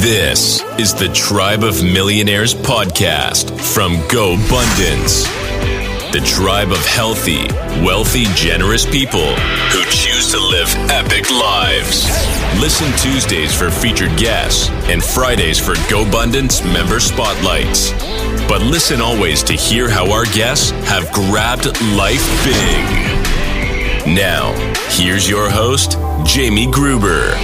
This 0.00 0.62
is 0.78 0.94
the 0.94 1.08
Tribe 1.08 1.64
of 1.64 1.82
Millionaires 1.82 2.54
podcast 2.54 3.60
from 3.60 3.94
Go 4.06 4.36
GoBundance. 4.36 5.24
The 6.12 6.20
tribe 6.20 6.70
of 6.70 6.78
healthy, 6.86 7.48
wealthy, 7.84 8.26
generous 8.36 8.86
people 8.86 9.34
who 9.34 9.82
choose 9.90 10.30
to 10.30 10.38
live 10.38 10.72
epic 10.92 11.28
lives. 11.32 12.06
Listen 12.60 12.92
Tuesdays 12.96 13.52
for 13.52 13.72
featured 13.72 14.16
guests 14.16 14.70
and 14.88 15.02
Fridays 15.02 15.58
for 15.58 15.74
Go 15.90 16.04
GoBundance 16.04 16.62
member 16.72 17.00
spotlights. 17.00 17.90
But 18.48 18.62
listen 18.62 19.00
always 19.00 19.42
to 19.42 19.54
hear 19.54 19.90
how 19.90 20.12
our 20.12 20.26
guests 20.26 20.70
have 20.86 21.10
grabbed 21.12 21.66
life 21.96 22.24
big. 22.44 24.14
Now, 24.14 24.52
here's 24.90 25.28
your 25.28 25.50
host, 25.50 25.98
Jamie 26.24 26.70
Gruber. 26.70 27.34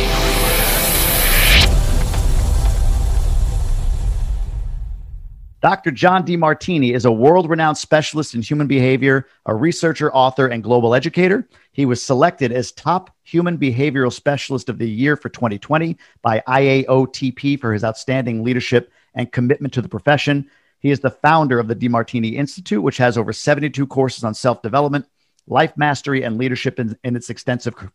Dr. 5.64 5.92
John 5.92 6.26
Demartini 6.26 6.94
is 6.94 7.06
a 7.06 7.10
world 7.10 7.48
renowned 7.48 7.78
specialist 7.78 8.34
in 8.34 8.42
human 8.42 8.66
behavior, 8.66 9.28
a 9.46 9.54
researcher, 9.54 10.12
author, 10.12 10.48
and 10.48 10.62
global 10.62 10.94
educator. 10.94 11.48
He 11.72 11.86
was 11.86 12.04
selected 12.04 12.52
as 12.52 12.70
top 12.70 13.08
human 13.22 13.56
behavioral 13.56 14.12
specialist 14.12 14.68
of 14.68 14.76
the 14.76 14.86
year 14.86 15.16
for 15.16 15.30
2020 15.30 15.96
by 16.20 16.42
IAOTP 16.46 17.58
for 17.62 17.72
his 17.72 17.82
outstanding 17.82 18.44
leadership 18.44 18.92
and 19.14 19.32
commitment 19.32 19.72
to 19.72 19.80
the 19.80 19.88
profession. 19.88 20.50
He 20.80 20.90
is 20.90 21.00
the 21.00 21.08
founder 21.08 21.58
of 21.58 21.66
the 21.66 21.74
Demartini 21.74 22.34
Institute, 22.34 22.82
which 22.82 22.98
has 22.98 23.16
over 23.16 23.32
72 23.32 23.86
courses 23.86 24.22
on 24.22 24.34
self 24.34 24.60
development, 24.60 25.06
life 25.46 25.72
mastery, 25.78 26.24
and 26.24 26.36
leadership 26.36 26.78
in, 26.78 26.94
in 27.04 27.16
its 27.16 27.30
extensive 27.30 27.74
cu- 27.74 27.88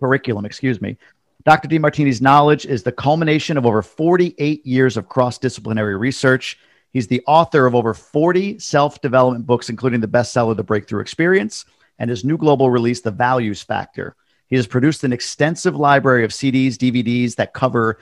curriculum. 0.00 0.46
Excuse 0.46 0.80
me. 0.80 0.96
Dr. 1.44 1.68
Demartini's 1.68 2.22
knowledge 2.22 2.64
is 2.64 2.82
the 2.82 2.92
culmination 2.92 3.58
of 3.58 3.66
over 3.66 3.82
48 3.82 4.64
years 4.64 4.96
of 4.96 5.10
cross 5.10 5.36
disciplinary 5.36 5.96
research 5.96 6.58
He's 6.92 7.06
the 7.06 7.22
author 7.26 7.66
of 7.66 7.74
over 7.74 7.94
40 7.94 8.58
self 8.58 9.00
development 9.00 9.46
books, 9.46 9.68
including 9.68 10.00
the 10.00 10.08
bestseller, 10.08 10.56
The 10.56 10.64
Breakthrough 10.64 11.00
Experience, 11.00 11.64
and 11.98 12.10
his 12.10 12.24
new 12.24 12.36
global 12.36 12.70
release, 12.70 13.00
The 13.00 13.10
Values 13.10 13.62
Factor. 13.62 14.16
He 14.48 14.56
has 14.56 14.66
produced 14.66 15.04
an 15.04 15.12
extensive 15.12 15.76
library 15.76 16.24
of 16.24 16.32
CDs, 16.32 16.74
DVDs 16.74 17.36
that 17.36 17.54
cover 17.54 17.98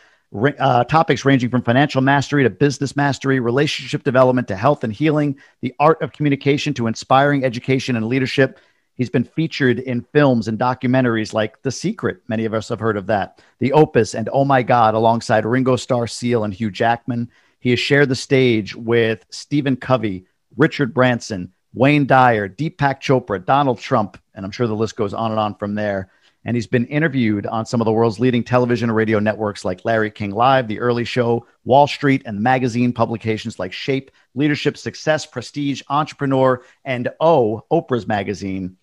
uh, 0.58 0.84
topics 0.84 1.24
ranging 1.24 1.50
from 1.50 1.62
financial 1.62 2.00
mastery 2.00 2.42
to 2.42 2.50
business 2.50 2.96
mastery, 2.96 3.40
relationship 3.40 4.02
development 4.02 4.48
to 4.48 4.56
health 4.56 4.84
and 4.84 4.92
healing, 4.92 5.38
the 5.60 5.74
art 5.78 6.00
of 6.02 6.12
communication 6.12 6.74
to 6.74 6.86
inspiring 6.86 7.44
education 7.44 7.96
and 7.96 8.06
leadership. 8.06 8.58
He's 8.94 9.10
been 9.10 9.24
featured 9.24 9.78
in 9.78 10.02
films 10.12 10.48
and 10.48 10.58
documentaries 10.58 11.32
like 11.32 11.62
The 11.62 11.70
Secret. 11.70 12.20
Many 12.28 12.46
of 12.46 12.54
us 12.54 12.68
have 12.68 12.80
heard 12.80 12.96
of 12.96 13.06
that. 13.06 13.42
The 13.58 13.72
Opus 13.72 14.14
and 14.14 14.28
Oh 14.32 14.44
My 14.44 14.62
God, 14.62 14.94
alongside 14.94 15.44
Ringo 15.44 15.76
Starr 15.76 16.06
Seal 16.06 16.44
and 16.44 16.52
Hugh 16.52 16.70
Jackman. 16.70 17.30
He 17.60 17.70
has 17.70 17.80
shared 17.80 18.08
the 18.08 18.14
stage 18.14 18.74
with 18.74 19.26
Stephen 19.30 19.76
Covey, 19.76 20.26
Richard 20.56 20.94
Branson, 20.94 21.52
Wayne 21.74 22.06
Dyer, 22.06 22.48
Deepak 22.48 23.00
Chopra, 23.00 23.44
Donald 23.44 23.78
Trump, 23.78 24.18
and 24.34 24.44
I'm 24.44 24.50
sure 24.50 24.66
the 24.66 24.74
list 24.74 24.96
goes 24.96 25.14
on 25.14 25.30
and 25.30 25.40
on 25.40 25.54
from 25.54 25.74
there. 25.74 26.10
And 26.44 26.56
he's 26.56 26.66
been 26.66 26.86
interviewed 26.86 27.46
on 27.46 27.66
some 27.66 27.80
of 27.80 27.84
the 27.84 27.92
world's 27.92 28.20
leading 28.20 28.42
television 28.42 28.88
and 28.88 28.96
radio 28.96 29.18
networks 29.18 29.64
like 29.64 29.84
Larry 29.84 30.10
King 30.10 30.30
Live, 30.30 30.66
The 30.66 30.78
Early 30.78 31.04
Show, 31.04 31.46
Wall 31.64 31.86
Street, 31.86 32.22
and 32.24 32.40
magazine 32.40 32.92
publications 32.92 33.58
like 33.58 33.72
Shape, 33.72 34.10
Leadership, 34.34 34.78
Success, 34.78 35.26
Prestige, 35.26 35.82
Entrepreneur, 35.90 36.62
and 36.84 37.10
Oh, 37.20 37.64
Oprah's 37.70 38.06
Magazine. 38.06 38.76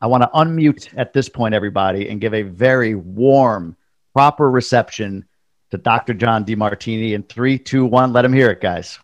I 0.00 0.06
want 0.06 0.22
to 0.22 0.30
unmute 0.30 0.88
at 0.96 1.12
this 1.12 1.28
point, 1.28 1.54
everybody, 1.54 2.08
and 2.08 2.20
give 2.20 2.32
a 2.32 2.42
very 2.42 2.94
warm, 2.94 3.76
proper 4.14 4.50
reception 4.50 5.26
to 5.74 5.78
Dr. 5.78 6.14
John 6.14 6.44
Demartini 6.44 7.14
in 7.14 7.24
three, 7.24 7.58
two, 7.58 7.84
one. 7.84 8.12
Let 8.12 8.24
him 8.24 8.32
hear 8.32 8.50
it, 8.50 8.60
guys. 8.60 8.98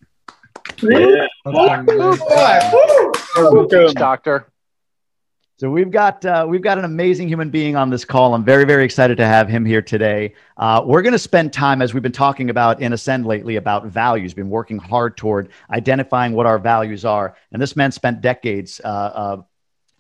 Yeah. 0.81 1.27
Welcome, 1.45 1.87
doctor. 3.95 4.47
So 5.59 5.69
we've 5.69 5.91
got 5.91 6.25
uh, 6.25 6.47
we've 6.49 6.63
got 6.63 6.79
an 6.79 6.85
amazing 6.85 7.29
human 7.29 7.51
being 7.51 7.77
on 7.77 7.91
this 7.91 8.05
call. 8.05 8.35
I'm 8.35 8.45
very 8.45 8.65
very 8.65 8.85
excited 8.85 9.17
to 9.19 9.27
have 9.27 9.49
him 9.49 9.65
here 9.65 9.83
today. 9.83 10.35
Uh, 10.57 10.83
we're 10.87 11.03
going 11.03 11.13
to 11.13 11.19
spend 11.19 11.53
time 11.53 11.83
as 11.83 11.93
we've 11.93 12.03
been 12.03 12.13
talking 12.13 12.51
about 12.51 12.81
in 12.81 12.93
Ascend 12.93 13.27
lately 13.27 13.57
about 13.57 13.87
values. 13.87 14.33
Been 14.33 14.49
working 14.49 14.79
hard 14.79 15.17
toward 15.17 15.51
identifying 15.71 16.33
what 16.33 16.47
our 16.47 16.59
values 16.59 17.05
are, 17.05 17.37
and 17.53 17.61
this 17.61 17.77
man 17.77 17.93
spent 17.93 18.21
decades 18.21 18.81
uh, 18.85 18.89
uh 18.89 19.43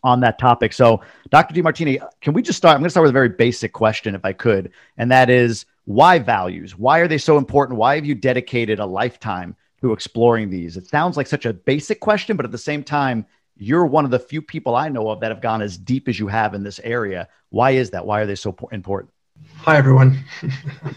on 0.02 0.20
that 0.20 0.38
topic. 0.38 0.72
So, 0.72 1.02
Dr. 1.28 1.54
Demartini, 1.54 2.02
can 2.22 2.32
we 2.32 2.40
just 2.40 2.56
start? 2.56 2.74
I'm 2.74 2.80
going 2.80 2.86
to 2.86 2.90
start 2.90 3.02
with 3.02 3.10
a 3.10 3.12
very 3.12 3.28
basic 3.28 3.74
question, 3.74 4.14
if 4.14 4.24
I 4.24 4.32
could, 4.32 4.72
and 4.96 5.10
that 5.10 5.28
is 5.28 5.66
why 5.84 6.18
values? 6.18 6.76
Why 6.76 6.98
are 6.98 7.08
they 7.08 7.18
so 7.18 7.38
important? 7.38 7.78
Why 7.78 7.94
have 7.96 8.04
you 8.04 8.14
dedicated 8.14 8.78
a 8.78 8.86
lifetime 8.86 9.56
to 9.80 9.92
exploring 9.92 10.50
these? 10.50 10.76
It 10.76 10.86
sounds 10.86 11.16
like 11.16 11.26
such 11.26 11.46
a 11.46 11.52
basic 11.52 12.00
question, 12.00 12.36
but 12.36 12.44
at 12.44 12.52
the 12.52 12.58
same 12.58 12.84
time, 12.84 13.26
you're 13.56 13.86
one 13.86 14.04
of 14.04 14.10
the 14.10 14.18
few 14.18 14.40
people 14.40 14.74
I 14.74 14.88
know 14.88 15.08
of 15.10 15.20
that 15.20 15.30
have 15.30 15.40
gone 15.40 15.62
as 15.62 15.76
deep 15.76 16.08
as 16.08 16.18
you 16.18 16.26
have 16.28 16.54
in 16.54 16.62
this 16.62 16.80
area. 16.80 17.28
Why 17.50 17.72
is 17.72 17.90
that? 17.90 18.06
Why 18.06 18.20
are 18.20 18.26
they 18.26 18.34
so 18.34 18.56
important? 18.72 19.12
Hi, 19.56 19.76
everyone. 19.76 20.18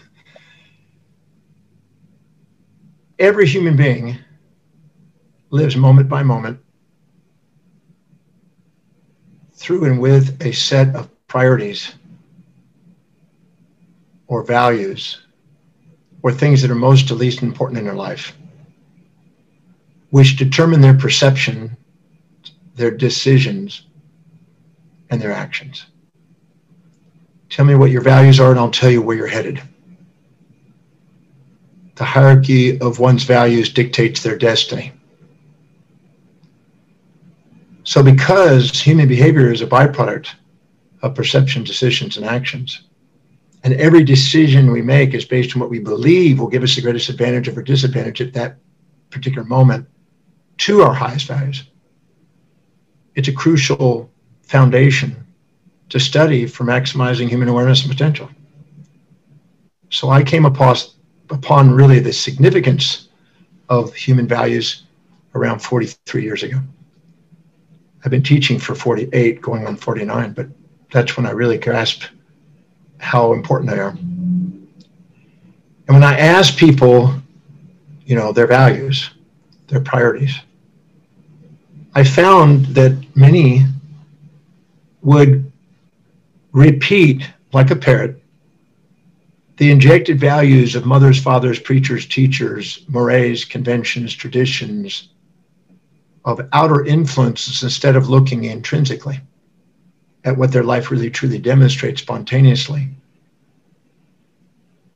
Every 3.18 3.46
human 3.46 3.76
being 3.76 4.18
lives 5.50 5.76
moment 5.76 6.08
by 6.08 6.22
moment 6.22 6.58
through 9.52 9.84
and 9.84 10.00
with 10.00 10.42
a 10.42 10.52
set 10.52 10.94
of 10.96 11.08
priorities 11.28 11.94
or 14.34 14.42
values 14.42 15.22
or 16.22 16.32
things 16.32 16.60
that 16.60 16.70
are 16.70 16.74
most 16.90 17.06
to 17.06 17.14
least 17.14 17.40
important 17.40 17.78
in 17.78 17.84
their 17.84 17.94
life, 17.94 18.36
which 20.10 20.36
determine 20.36 20.80
their 20.80 20.94
perception, 20.94 21.76
their 22.74 22.90
decisions, 22.90 23.86
and 25.08 25.22
their 25.22 25.30
actions. 25.30 25.86
Tell 27.48 27.64
me 27.64 27.76
what 27.76 27.92
your 27.92 28.00
values 28.00 28.40
are, 28.40 28.50
and 28.50 28.58
I'll 28.58 28.70
tell 28.72 28.90
you 28.90 29.00
where 29.00 29.16
you're 29.16 29.28
headed. 29.28 29.62
The 31.94 32.04
hierarchy 32.04 32.80
of 32.80 32.98
one's 32.98 33.22
values 33.22 33.72
dictates 33.72 34.20
their 34.20 34.36
destiny. 34.36 34.92
So, 37.84 38.02
because 38.02 38.80
human 38.80 39.06
behavior 39.06 39.52
is 39.52 39.60
a 39.60 39.66
byproduct 39.66 40.30
of 41.02 41.14
perception, 41.14 41.62
decisions, 41.62 42.16
and 42.16 42.26
actions, 42.26 42.80
and 43.64 43.74
every 43.74 44.04
decision 44.04 44.70
we 44.70 44.82
make 44.82 45.14
is 45.14 45.24
based 45.24 45.56
on 45.56 45.60
what 45.60 45.70
we 45.70 45.78
believe 45.78 46.38
will 46.38 46.48
give 46.48 46.62
us 46.62 46.76
the 46.76 46.82
greatest 46.82 47.08
advantage 47.08 47.48
or 47.48 47.62
disadvantage 47.62 48.20
at 48.20 48.34
that 48.34 48.58
particular 49.10 49.42
moment 49.42 49.88
to 50.58 50.82
our 50.82 50.92
highest 50.94 51.26
values. 51.26 51.64
It's 53.14 53.28
a 53.28 53.32
crucial 53.32 54.10
foundation 54.42 55.26
to 55.88 55.98
study 55.98 56.46
for 56.46 56.64
maximizing 56.64 57.28
human 57.28 57.48
awareness 57.48 57.82
and 57.82 57.90
potential. 57.90 58.28
So 59.90 60.10
I 60.10 60.22
came 60.22 60.44
upon, 60.44 61.70
really 61.70 62.00
the 62.00 62.12
significance 62.12 63.08
of 63.68 63.94
human 63.94 64.28
values 64.28 64.82
around 65.34 65.60
43 65.60 66.22
years 66.22 66.42
ago. 66.42 66.58
I've 68.04 68.10
been 68.10 68.22
teaching 68.22 68.58
for 68.58 68.74
48, 68.74 69.40
going 69.40 69.66
on 69.66 69.76
49, 69.76 70.32
but 70.32 70.48
that's 70.92 71.16
when 71.16 71.24
I 71.24 71.30
really 71.30 71.56
grasped 71.56 72.10
how 72.98 73.32
important 73.32 73.70
they 73.70 73.78
are. 73.78 73.96
And 75.86 75.88
when 75.88 76.04
I 76.04 76.18
ask 76.18 76.56
people, 76.56 77.14
you 78.06 78.16
know, 78.16 78.32
their 78.32 78.46
values, 78.46 79.10
their 79.68 79.80
priorities, 79.80 80.38
I 81.94 82.04
found 82.04 82.66
that 82.66 83.04
many 83.14 83.64
would 85.02 85.50
repeat 86.52 87.28
like 87.52 87.70
a 87.70 87.76
parrot 87.76 88.20
the 89.56 89.70
injected 89.70 90.18
values 90.18 90.74
of 90.74 90.84
mothers, 90.84 91.22
fathers, 91.22 91.60
preachers, 91.60 92.06
teachers, 92.06 92.84
mores, 92.88 93.44
conventions, 93.44 94.12
traditions 94.12 95.10
of 96.24 96.40
outer 96.52 96.84
influences 96.84 97.62
instead 97.62 97.94
of 97.94 98.08
looking 98.08 98.44
intrinsically 98.44 99.20
at 100.24 100.36
what 100.36 100.52
their 100.52 100.64
life 100.64 100.90
really 100.90 101.10
truly 101.10 101.38
demonstrates 101.38 102.00
spontaneously. 102.00 102.88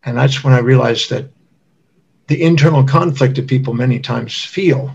And 0.05 0.17
that's 0.17 0.43
when 0.43 0.55
I 0.55 0.59
realized 0.59 1.11
that 1.11 1.31
the 2.29 2.43
internal 2.43 2.85
conflict 2.85 3.37
that 3.37 3.47
people 3.47 3.75
many 3.75 3.99
times 3.99 4.45
feel 4.45 4.95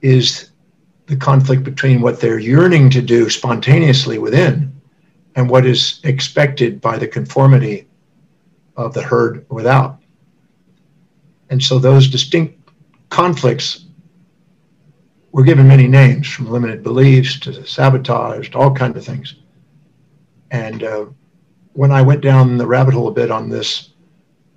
is 0.00 0.50
the 1.06 1.16
conflict 1.16 1.64
between 1.64 2.00
what 2.00 2.20
they're 2.20 2.38
yearning 2.38 2.88
to 2.90 3.02
do 3.02 3.28
spontaneously 3.28 4.18
within 4.18 4.72
and 5.34 5.50
what 5.50 5.66
is 5.66 6.00
expected 6.04 6.80
by 6.80 6.98
the 6.98 7.08
conformity 7.08 7.86
of 8.76 8.94
the 8.94 9.02
herd 9.02 9.44
without. 9.50 9.98
And 11.50 11.62
so 11.62 11.78
those 11.78 12.08
distinct 12.08 12.56
conflicts 13.08 13.84
we're 15.32 15.44
given 15.44 15.68
many 15.68 15.86
names 15.86 16.28
from 16.28 16.50
limited 16.50 16.82
beliefs 16.82 17.38
to 17.40 17.64
sabotage 17.66 18.50
to 18.50 18.58
all 18.58 18.74
kinds 18.74 18.96
of 18.96 19.04
things. 19.04 19.36
And 20.50 20.82
uh, 20.82 21.06
when 21.72 21.92
I 21.92 22.02
went 22.02 22.20
down 22.20 22.58
the 22.58 22.66
rabbit 22.66 22.94
hole 22.94 23.08
a 23.08 23.12
bit 23.12 23.30
on 23.30 23.48
this, 23.48 23.90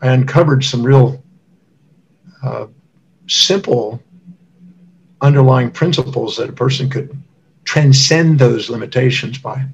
I 0.01 0.09
uncovered 0.09 0.63
some 0.63 0.83
real 0.83 1.23
uh, 2.43 2.67
simple 3.27 4.01
underlying 5.21 5.71
principles 5.71 6.35
that 6.37 6.49
a 6.49 6.53
person 6.53 6.89
could 6.89 7.21
transcend 7.63 8.39
those 8.39 8.69
limitations 8.69 9.37
by 9.37 9.65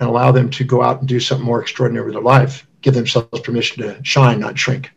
and 0.00 0.08
allow 0.08 0.32
them 0.32 0.50
to 0.50 0.64
go 0.64 0.82
out 0.82 0.98
and 0.98 1.08
do 1.08 1.20
something 1.20 1.46
more 1.46 1.62
extraordinary 1.62 2.04
with 2.04 2.14
their 2.14 2.22
life, 2.22 2.66
give 2.82 2.92
themselves 2.92 3.40
permission 3.40 3.82
to 3.82 3.98
shine, 4.02 4.40
not 4.40 4.58
shrink. 4.58 4.90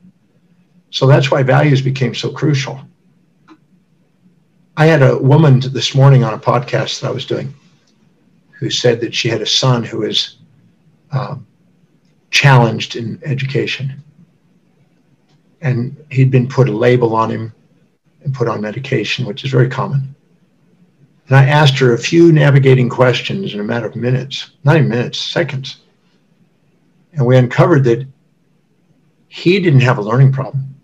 So 0.90 1.06
that's 1.06 1.30
why 1.30 1.44
values 1.44 1.82
became 1.82 2.16
so 2.16 2.32
crucial. 2.32 2.82
I 4.78 4.88
had 4.88 5.02
a 5.02 5.18
woman 5.18 5.62
this 5.62 5.96
morning 5.96 6.26
on 6.26 6.34
a 6.34 6.38
podcast 6.38 7.00
that 7.00 7.08
I 7.08 7.12
was 7.12 7.26
doing 7.26 7.54
who 8.52 8.70
said 8.70 9.00
that 9.02 9.16
she 9.16 9.30
had 9.30 9.42
a 9.42 9.46
son 9.46 9.86
who 9.86 10.00
was 10.00 10.38
um, 11.12 11.48
challenged 12.30 12.98
in 12.98 13.22
education. 13.24 14.04
And 15.62 15.96
he'd 16.12 16.30
been 16.30 16.48
put 16.48 16.68
a 16.68 16.76
label 16.76 17.16
on 17.16 17.30
him 17.30 17.54
and 18.24 18.34
put 18.34 18.50
on 18.50 18.60
medication, 18.60 19.26
which 19.26 19.46
is 19.46 19.52
very 19.52 19.70
common. 19.70 20.14
And 21.28 21.38
I 21.38 21.46
asked 21.46 21.80
her 21.80 21.94
a 21.94 21.98
few 21.98 22.34
navigating 22.34 22.90
questions 22.90 23.54
in 23.54 23.62
a 23.62 23.64
matter 23.64 23.88
of 23.88 23.96
minutes, 23.96 24.52
not 24.66 24.76
even 24.76 24.90
minutes, 24.90 25.20
seconds. 25.20 25.78
And 27.14 27.26
we 27.26 27.38
uncovered 27.38 27.86
that 27.86 28.06
he 29.30 29.60
didn't 29.62 29.80
have 29.82 30.00
a 30.00 30.04
learning 30.04 30.34
problem 30.34 30.75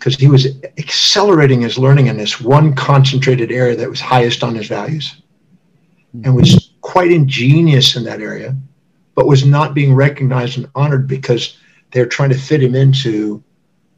because 0.00 0.16
he 0.16 0.28
was 0.28 0.46
accelerating 0.78 1.60
his 1.60 1.76
learning 1.76 2.06
in 2.06 2.16
this 2.16 2.40
one 2.40 2.74
concentrated 2.74 3.52
area 3.52 3.76
that 3.76 3.90
was 3.90 4.00
highest 4.00 4.42
on 4.42 4.54
his 4.54 4.66
values 4.66 5.20
hmm. 6.12 6.22
and 6.24 6.34
was 6.34 6.72
quite 6.80 7.12
ingenious 7.12 7.96
in 7.96 8.04
that 8.04 8.22
area, 8.22 8.56
but 9.14 9.26
was 9.26 9.44
not 9.44 9.74
being 9.74 9.94
recognized 9.94 10.56
and 10.56 10.70
honored 10.74 11.06
because 11.06 11.58
they're 11.92 12.06
trying 12.06 12.30
to 12.30 12.38
fit 12.38 12.62
him 12.62 12.74
into 12.74 13.44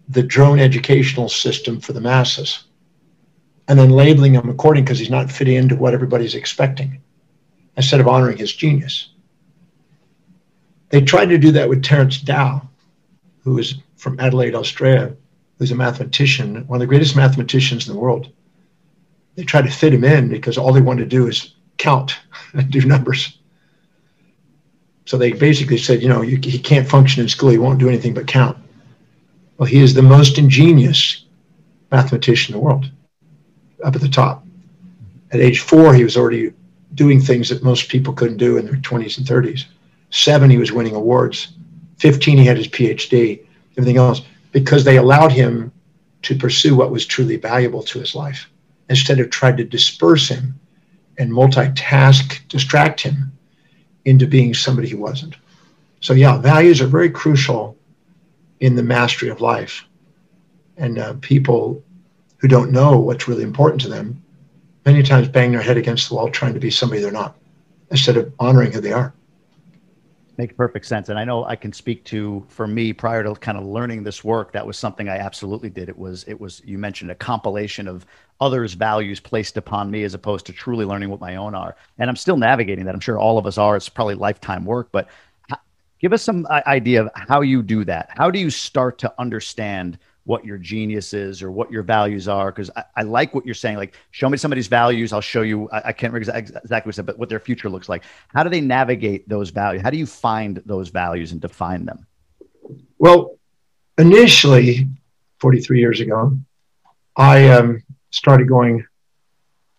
the 0.09 0.25
drone 0.25 0.59
educational 0.59 1.29
system 1.29 1.81
for 1.81 1.93
the 1.93 2.01
masses 2.01 2.65
and 3.69 3.79
then 3.79 3.91
labeling 3.91 4.35
him 4.35 4.49
according 4.49 4.85
because 4.85 4.99
he's 4.99 5.09
not 5.09 5.31
fitting 5.31 5.55
into 5.55 5.77
what 5.77 5.95
everybody's 5.95 6.35
expecting 6.35 7.01
instead 7.77 8.01
of 8.01 8.09
honoring 8.09 8.37
his 8.37 8.53
genius. 8.53 9.11
They 10.89 11.01
tried 11.01 11.27
to 11.27 11.39
do 11.39 11.53
that 11.53 11.69
with 11.69 11.85
Terence 11.85 12.21
Tao, 12.21 12.69
who 13.45 13.59
is 13.59 13.77
from 13.97 14.19
Adelaide, 14.19 14.57
Australia, 14.57 15.15
who's 15.63 15.71
a 15.71 15.77
mathematician, 15.77 16.67
one 16.67 16.79
of 16.79 16.81
the 16.81 16.89
greatest 16.89 17.15
mathematicians 17.15 17.87
in 17.87 17.95
the 17.95 18.01
world. 18.01 18.33
They 19.37 19.45
tried 19.45 19.65
to 19.67 19.71
fit 19.71 19.95
him 19.95 20.03
in 20.03 20.29
because 20.29 20.59
all 20.59 20.73
they 20.73 20.81
wanted 20.81 21.05
to 21.05 21.17
do 21.17 21.29
is 21.29 21.55
count 21.79 22.19
and 22.53 22.69
do 22.69 22.81
numbers. 22.81 23.39
So 25.05 25.17
they 25.17 25.31
basically 25.31 25.79
said, 25.79 26.03
you 26.03 26.09
know, 26.09 26.23
you, 26.23 26.39
he 26.43 26.59
can't 26.59 26.89
function 26.89 27.23
in 27.23 27.29
school. 27.29 27.51
He 27.51 27.59
won't 27.59 27.79
do 27.79 27.89
anything 27.89 28.13
but 28.13 28.27
count. 28.27 28.59
Well, 29.57 29.69
he 29.69 29.79
is 29.79 29.95
the 29.95 30.03
most 30.03 30.37
ingenious 30.37 31.27
mathematician 31.93 32.57
in 32.57 32.61
the 32.61 32.65
world 32.65 32.91
up 33.85 33.95
at 33.95 34.01
the 34.01 34.09
top. 34.09 34.45
At 35.31 35.39
age 35.39 35.61
four, 35.61 35.95
he 35.95 36.03
was 36.03 36.17
already 36.17 36.53
doing 36.97 37.21
things 37.21 37.49
that 37.51 37.63
most 37.63 37.89
people 37.89 38.13
couldn't 38.15 38.39
do 38.39 38.57
in 38.57 38.67
their 38.67 38.75
20s 38.75 39.17
and 39.17 39.25
30s. 39.25 39.67
Seven, 40.11 40.51
he 40.51 40.59
was 40.59 40.73
winning 40.73 40.97
awards. 40.97 41.53
15, 41.99 42.37
he 42.37 42.45
had 42.45 42.57
his 42.57 42.67
PhD, 42.67 43.47
everything 43.77 43.99
else, 43.99 44.23
because 44.53 44.85
they 44.85 44.99
allowed 44.99 45.33
him 45.33 45.73
to 46.23 46.37
pursue 46.37 46.77
what 46.77 46.91
was 46.91 47.05
truly 47.05 47.37
valuable 47.37 47.83
to 47.83 47.99
his 47.99 48.15
life 48.15 48.49
instead 48.89 49.19
of 49.19 49.31
trying 49.31 49.57
to 49.57 49.65
disperse 49.65 50.29
him 50.29 50.59
and 51.19 51.33
multitask, 51.33 52.47
distract 52.49 53.01
him 53.01 53.33
into 54.05 54.27
being 54.27 54.55
somebody 54.55 54.89
he 54.89 54.95
wasn't. 54.95 55.35
So, 56.01 56.15
yeah, 56.15 56.39
values 56.39 56.81
are 56.81 56.87
very 56.87 57.11
crucial 57.11 57.77
in 58.61 58.77
the 58.77 58.83
mastery 58.83 59.29
of 59.29 59.41
life. 59.41 59.85
And 60.77 60.99
uh, 60.99 61.15
people 61.21 61.83
who 62.39 62.49
don't 62.49 62.73
know 62.73 62.99
what's 62.99 63.29
really 63.29 63.45
important 63.45 63.81
to 63.83 63.89
them 63.89 64.23
many 64.85 65.03
times 65.03 65.29
bang 65.29 65.53
their 65.53 65.63
head 65.63 65.77
against 65.77 66.09
the 66.09 66.15
wall 66.15 66.29
trying 66.29 66.55
to 66.55 66.61
be 66.61 66.71
somebody 66.71 67.01
they're 67.01 67.13
not 67.13 67.37
instead 67.91 68.17
of 68.17 68.33
honoring 68.41 68.73
who 68.73 68.81
they 68.81 68.93
are 68.93 69.15
makes 70.43 70.55
perfect 70.57 70.87
sense. 70.87 71.09
And 71.09 71.19
i 71.19 71.25
know 71.25 71.45
i 71.45 71.55
can 71.55 71.73
speak 71.73 72.05
to 72.07 72.45
for 72.49 72.67
me 72.67 72.93
prior 72.93 73.23
to 73.23 73.35
kind 73.35 73.57
of 73.57 73.65
learning 73.65 74.03
this 74.03 74.25
work 74.25 74.53
that 74.53 74.67
was 74.67 74.77
something 74.77 75.09
i 75.09 75.17
absolutely 75.17 75.71
did. 75.71 75.89
It 75.89 75.97
was 75.97 76.25
it 76.25 76.41
was 76.41 76.61
you 76.65 76.79
mentioned 76.79 77.13
a 77.13 77.15
compilation 77.15 77.87
of 77.87 78.05
others 78.41 78.75
values 78.75 79.21
placed 79.21 79.57
upon 79.57 79.89
me 79.89 80.03
as 80.03 80.15
opposed 80.15 80.45
to 80.47 80.53
truly 80.53 80.85
learning 80.85 81.11
what 81.11 81.21
my 81.21 81.37
own 81.37 81.55
are. 81.55 81.77
And 81.99 82.11
i'm 82.11 82.17
still 82.17 82.37
navigating 82.37 82.85
that. 82.87 82.95
I'm 82.95 83.01
sure 83.01 83.19
all 83.19 83.39
of 83.39 83.47
us 83.47 83.57
are. 83.57 83.77
It's 83.77 83.89
probably 83.89 84.17
lifetime 84.17 84.65
work 84.65 84.89
but 84.91 85.09
give 86.01 86.13
us 86.13 86.23
some 86.23 86.45
idea 86.51 87.05
of 87.05 87.11
how 87.15 87.43
you 87.43 87.63
do 87.63 87.85
that. 87.85 88.09
How 88.11 88.29
do 88.29 88.41
you 88.41 88.51
start 88.51 88.99
to 88.99 89.15
understand 89.21 89.97
what 90.25 90.45
your 90.45 90.57
genius 90.59 91.15
is 91.15 91.43
or 91.43 91.51
what 91.51 91.71
your 91.71 91.83
values 91.83 92.29
are 92.29 92.53
because 92.53 92.71
I, 92.77 92.85
I, 92.99 93.03
like 93.03 93.35
what 93.35 93.45
you're 93.45 93.55
saying 93.55 93.77
like 93.77 93.95
show 94.13 94.29
me 94.29 94.37
somebody's 94.37 94.69
values 94.69 95.13
i'll 95.13 95.21
show 95.21 95.43
you 95.43 95.69
i, 95.71 95.79
I 95.79 95.93
can't 95.93 96.13
remember 96.13 96.39
exactly 96.39 96.89
what 96.89 96.95
said 96.95 97.07
but 97.07 97.19
what 97.19 97.29
their 97.29 97.41
future 97.41 97.69
looks 97.69 97.89
like. 97.89 98.05
How 98.29 98.43
do 98.43 98.51
they 98.51 98.61
navigate 98.61 99.29
those 99.29 99.51
values? 99.51 99.83
How 99.83 99.91
do 99.91 99.97
you 99.97 100.07
find 100.07 100.63
those 100.65 100.91
values 100.91 101.33
and 101.33 101.41
define 101.41 101.85
them? 101.85 102.07
Well 102.99 103.39
initially 103.99 104.89
43 105.41 105.81
years 105.81 106.01
ago 106.01 106.39
i 107.17 107.49
um, 107.49 107.83
started 108.11 108.49
going 108.49 108.85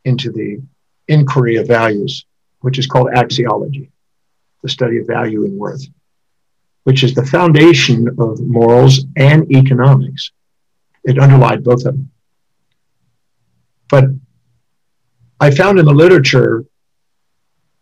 into 0.06 0.32
the 0.32 0.62
inquiry 1.08 1.56
of 1.56 1.68
values 1.68 2.26
which 2.60 2.78
is 2.78 2.86
called 2.86 3.08
axiology 3.08 3.90
the 4.62 4.70
study 4.70 4.98
of 4.98 5.08
value 5.08 5.46
and 5.46 5.58
worth 5.58 5.86
which 6.84 7.04
is 7.04 7.14
the 7.14 7.26
foundation 7.26 8.08
of 8.20 8.40
morals 8.42 9.06
and 9.16 9.50
economics. 9.52 10.32
It 11.04 11.20
underlied 11.20 11.64
both 11.64 11.86
of 11.86 11.96
them. 11.96 12.12
But 13.90 14.06
I 15.40 15.52
found 15.52 15.80
in 15.80 15.86
the 15.86 15.94
literature 15.94 16.66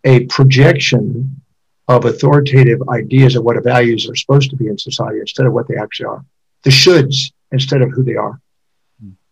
a 0.03 0.25
projection 0.25 1.42
of 1.88 2.06
authoritative 2.06 2.81
ideas 2.89 3.36
of 3.36 3.44
what 3.44 3.62
values 3.63 4.09
are 4.09 4.15
supposed 4.15 4.50
to 4.50 4.56
be 4.56 4.68
in 4.68 4.77
society 4.77 5.19
instead 5.19 5.45
of 5.45 5.53
what 5.53 5.68
they 5.68 5.75
actually 5.75 6.07
are. 6.07 6.25
The 6.63 6.69
shoulds 6.69 7.31
instead 7.51 7.81
of 7.81 7.92
who 7.92 8.03
they 8.03 8.15
are. 8.15 8.39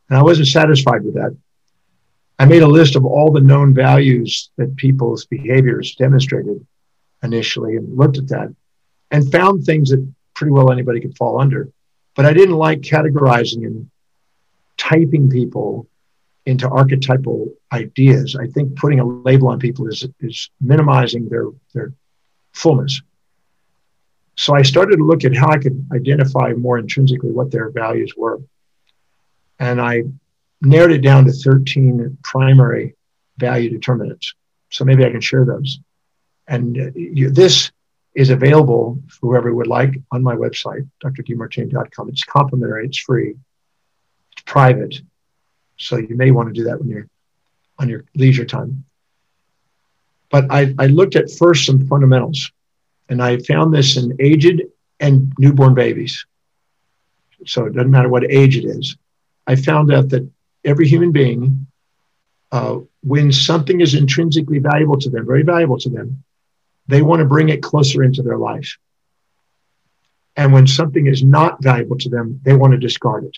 And 0.10 0.18
I 0.18 0.24
wasn't 0.24 0.48
satisfied 0.48 1.04
with 1.04 1.14
that. 1.16 1.36
I 2.40 2.46
made 2.46 2.64
a 2.64 2.68
list 2.68 2.96
of 2.96 3.06
all 3.06 3.32
the 3.32 3.42
known 3.42 3.74
values 3.74 4.50
that 4.58 4.76
people's 4.78 5.26
behaviors 5.26 5.96
demonstrated 5.96 6.66
initially 7.22 7.76
and 7.76 7.98
looked 7.98 8.18
at 8.18 8.28
that 8.30 8.56
and 9.12 9.32
found 9.32 9.64
things 9.64 9.90
that 9.90 10.08
pretty 10.34 10.52
well 10.52 10.72
anybody 10.72 11.00
could 11.00 11.18
fall 11.18 11.40
under. 11.40 11.70
But 12.16 12.26
I 12.26 12.34
didn't 12.34 12.56
like 12.56 12.82
categorizing 12.82 13.66
and 13.66 13.90
typing 14.78 15.30
people 15.30 15.88
into 16.46 16.68
archetypal 16.68 17.54
ideas. 17.72 18.36
I 18.36 18.48
think 18.48 18.76
putting 18.76 19.00
a 19.00 19.06
label 19.06 19.50
on 19.50 19.60
people 19.60 19.88
is, 19.88 20.08
is 20.20 20.50
minimizing 20.60 21.30
their, 21.30 21.46
their 21.74 21.94
fullness. 22.54 23.02
So 24.36 24.56
I 24.56 24.62
started 24.62 24.98
to 24.98 25.04
look 25.04 25.26
at 25.26 25.36
how 25.36 25.50
I 25.50 25.58
could 25.58 25.86
identify 25.94 26.54
more 26.54 26.78
intrinsically 26.80 27.32
what 27.32 27.52
their 27.52 27.70
values 27.70 28.14
were. 28.16 28.40
And 29.60 29.82
I 29.82 30.04
narrowed 30.62 30.92
it 30.92 31.02
down 31.02 31.26
to 31.26 31.32
13 31.32 32.18
primary 32.24 32.96
value 33.38 33.70
determinants. 33.70 34.34
So 34.70 34.86
maybe 34.86 35.06
I 35.06 35.12
can 35.12 35.22
share 35.22 35.46
those. 35.46 35.80
And 36.48 36.78
uh, 36.78 36.92
you, 36.96 37.30
this 37.30 37.72
is 38.20 38.32
available 38.32 39.02
for 39.08 39.32
whoever 39.32 39.54
would 39.54 39.68
like 39.68 39.96
on 40.12 40.22
my 40.22 40.36
website, 40.36 40.86
drdemartini.com. 41.02 42.10
It's 42.10 42.26
complimentary, 42.26 42.88
it's 42.88 42.98
free, 42.98 43.36
it's 44.34 44.42
private. 44.46 45.02
So 45.78 45.96
you 45.96 46.18
may 46.18 46.32
want 46.32 46.50
to 46.50 46.54
do 46.54 46.66
that 46.66 46.80
when 46.80 46.90
you're 46.90 47.08
on 47.78 47.88
your 47.88 48.04
leisure 48.16 48.44
time. 48.44 48.84
But 50.30 50.52
I, 50.52 50.76
I 50.78 50.88
looked 50.88 51.16
at 51.16 51.32
first 51.32 51.66
some 51.66 51.88
fundamentals, 51.88 52.52
and 53.08 53.24
I 53.24 53.38
found 53.38 53.74
this 53.74 53.96
in 53.96 54.18
aged 54.20 54.64
and 55.00 55.32
newborn 55.40 55.74
babies. 55.74 56.26
So 57.46 57.68
it 57.68 57.74
doesn't 57.74 57.90
matter 57.90 58.10
what 58.10 58.30
age 58.30 58.58
it 58.58 58.66
is. 58.66 58.98
I 59.48 59.56
found 59.56 59.94
out 59.94 60.10
that 60.10 60.30
every 60.66 60.90
human 60.90 61.14
being, 61.14 61.68
uh, 62.52 62.80
when 63.02 63.32
something 63.32 63.80
is 63.80 63.94
intrinsically 63.94 64.60
valuable 64.60 64.98
to 64.98 65.10
them, 65.10 65.26
very 65.26 65.44
valuable 65.44 65.80
to 65.80 65.90
them, 65.90 66.22
they 66.90 67.04
want 67.04 67.20
to 67.20 67.26
bring 67.26 67.50
it 67.50 67.62
closer 67.62 68.04
into 68.04 68.24
their 68.24 68.38
life. 68.38 68.78
And 70.36 70.52
when 70.52 70.66
something 70.66 71.06
is 71.06 71.24
not 71.24 71.62
valuable 71.62 71.98
to 72.00 72.10
them, 72.10 72.42
they 72.44 72.56
want 72.56 72.72
to 72.72 72.80
discard 72.80 73.26
it. 73.26 73.38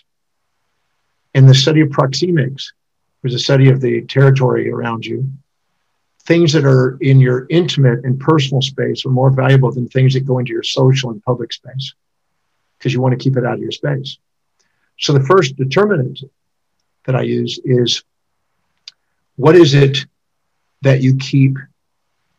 In 1.34 1.46
the 1.46 1.54
study 1.54 1.82
of 1.82 1.90
proxemics, 1.90 2.72
there's 3.20 3.34
a 3.34 3.38
study 3.38 3.68
of 3.68 3.80
the 3.80 4.02
territory 4.02 4.70
around 4.70 5.04
you. 5.04 5.30
Things 6.24 6.52
that 6.54 6.64
are 6.64 6.96
in 7.02 7.20
your 7.20 7.46
intimate 7.50 8.04
and 8.04 8.18
personal 8.18 8.62
space 8.62 9.04
are 9.04 9.10
more 9.10 9.30
valuable 9.30 9.70
than 9.70 9.86
things 9.86 10.14
that 10.14 10.24
go 10.24 10.38
into 10.38 10.52
your 10.52 10.62
social 10.62 11.10
and 11.10 11.22
public 11.22 11.52
space 11.52 11.94
because 12.78 12.94
you 12.94 13.02
want 13.02 13.12
to 13.12 13.22
keep 13.22 13.36
it 13.36 13.44
out 13.44 13.54
of 13.54 13.60
your 13.60 13.72
space. 13.72 14.18
So 14.98 15.12
the 15.12 15.24
first 15.24 15.56
determinant 15.56 16.20
that 17.04 17.16
I 17.16 17.22
use 17.22 17.60
is 17.64 18.02
what 19.36 19.56
is 19.56 19.74
it 19.74 20.06
that 20.82 21.02
you 21.02 21.16
keep 21.16 21.58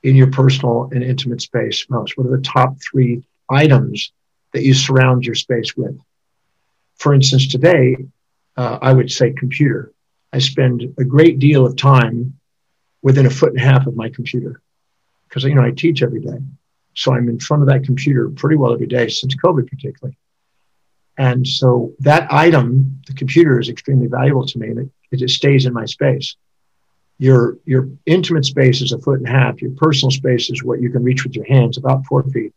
in 0.03 0.15
your 0.15 0.31
personal 0.31 0.89
and 0.91 1.03
intimate 1.03 1.41
space 1.41 1.86
most? 1.89 2.17
What 2.17 2.27
are 2.27 2.38
the 2.38 2.43
top 2.43 2.77
three 2.81 3.24
items 3.50 4.12
that 4.53 4.63
you 4.63 4.74
surround 4.74 5.25
your 5.25 5.36
space 5.36 5.75
with? 5.75 6.00
for 7.03 7.13
instance, 7.13 7.48
today, 7.48 7.98
uh, 8.55 8.79
I 8.81 8.93
would 8.93 9.12
say 9.12 9.33
computer. 9.33 9.91
I 10.31 10.39
spend 10.39 10.83
a 10.98 11.03
great 11.03 11.38
deal 11.39 11.65
of 11.65 11.75
time 11.75 12.39
within 13.01 13.25
a 13.25 13.29
foot 13.29 13.50
and 13.50 13.60
a 13.60 13.63
half 13.63 13.88
of 13.88 13.95
my 13.98 14.10
computer 14.10 14.62
because 15.27 15.43
you 15.43 15.53
know 15.53 15.63
I 15.63 15.72
teach 15.72 16.01
every 16.01 16.22
day, 16.22 16.39
so 16.93 17.13
I'm 17.13 17.27
in 17.27 17.39
front 17.39 17.63
of 17.63 17.69
that 17.69 17.83
computer 17.83 18.29
pretty 18.29 18.55
well 18.55 18.74
every 18.74 18.88
day 18.88 19.10
since 19.10 19.36
COVID, 19.36 19.69
particularly. 19.69 20.17
And 21.17 21.45
so 21.45 21.93
that 22.00 22.31
item, 22.31 23.01
the 23.05 23.13
computer, 23.13 23.60
is 23.60 23.69
extremely 23.69 24.07
valuable 24.07 24.45
to 24.48 24.57
me, 24.57 24.69
and 24.69 24.79
it, 25.12 25.22
it 25.22 25.29
stays 25.29 25.65
in 25.65 25.74
my 25.74 25.86
space. 25.86 26.36
Your 27.24 27.58
your 27.63 27.88
intimate 28.06 28.44
space 28.44 28.82
is 28.82 28.92
a 28.92 29.00
foot 29.00 29.20
and 29.20 29.27
a 29.30 29.32
half. 29.32 29.62
Your 29.62 29.72
personal 29.77 30.12
space 30.12 30.50
is 30.50 30.62
what 30.62 30.82
you 30.82 30.89
can 30.89 31.03
reach 31.03 31.24
with 31.24 31.38
your 31.38 31.46
hands, 31.46 31.77
about 31.77 32.06
four 32.06 32.24
feet. 32.24 32.53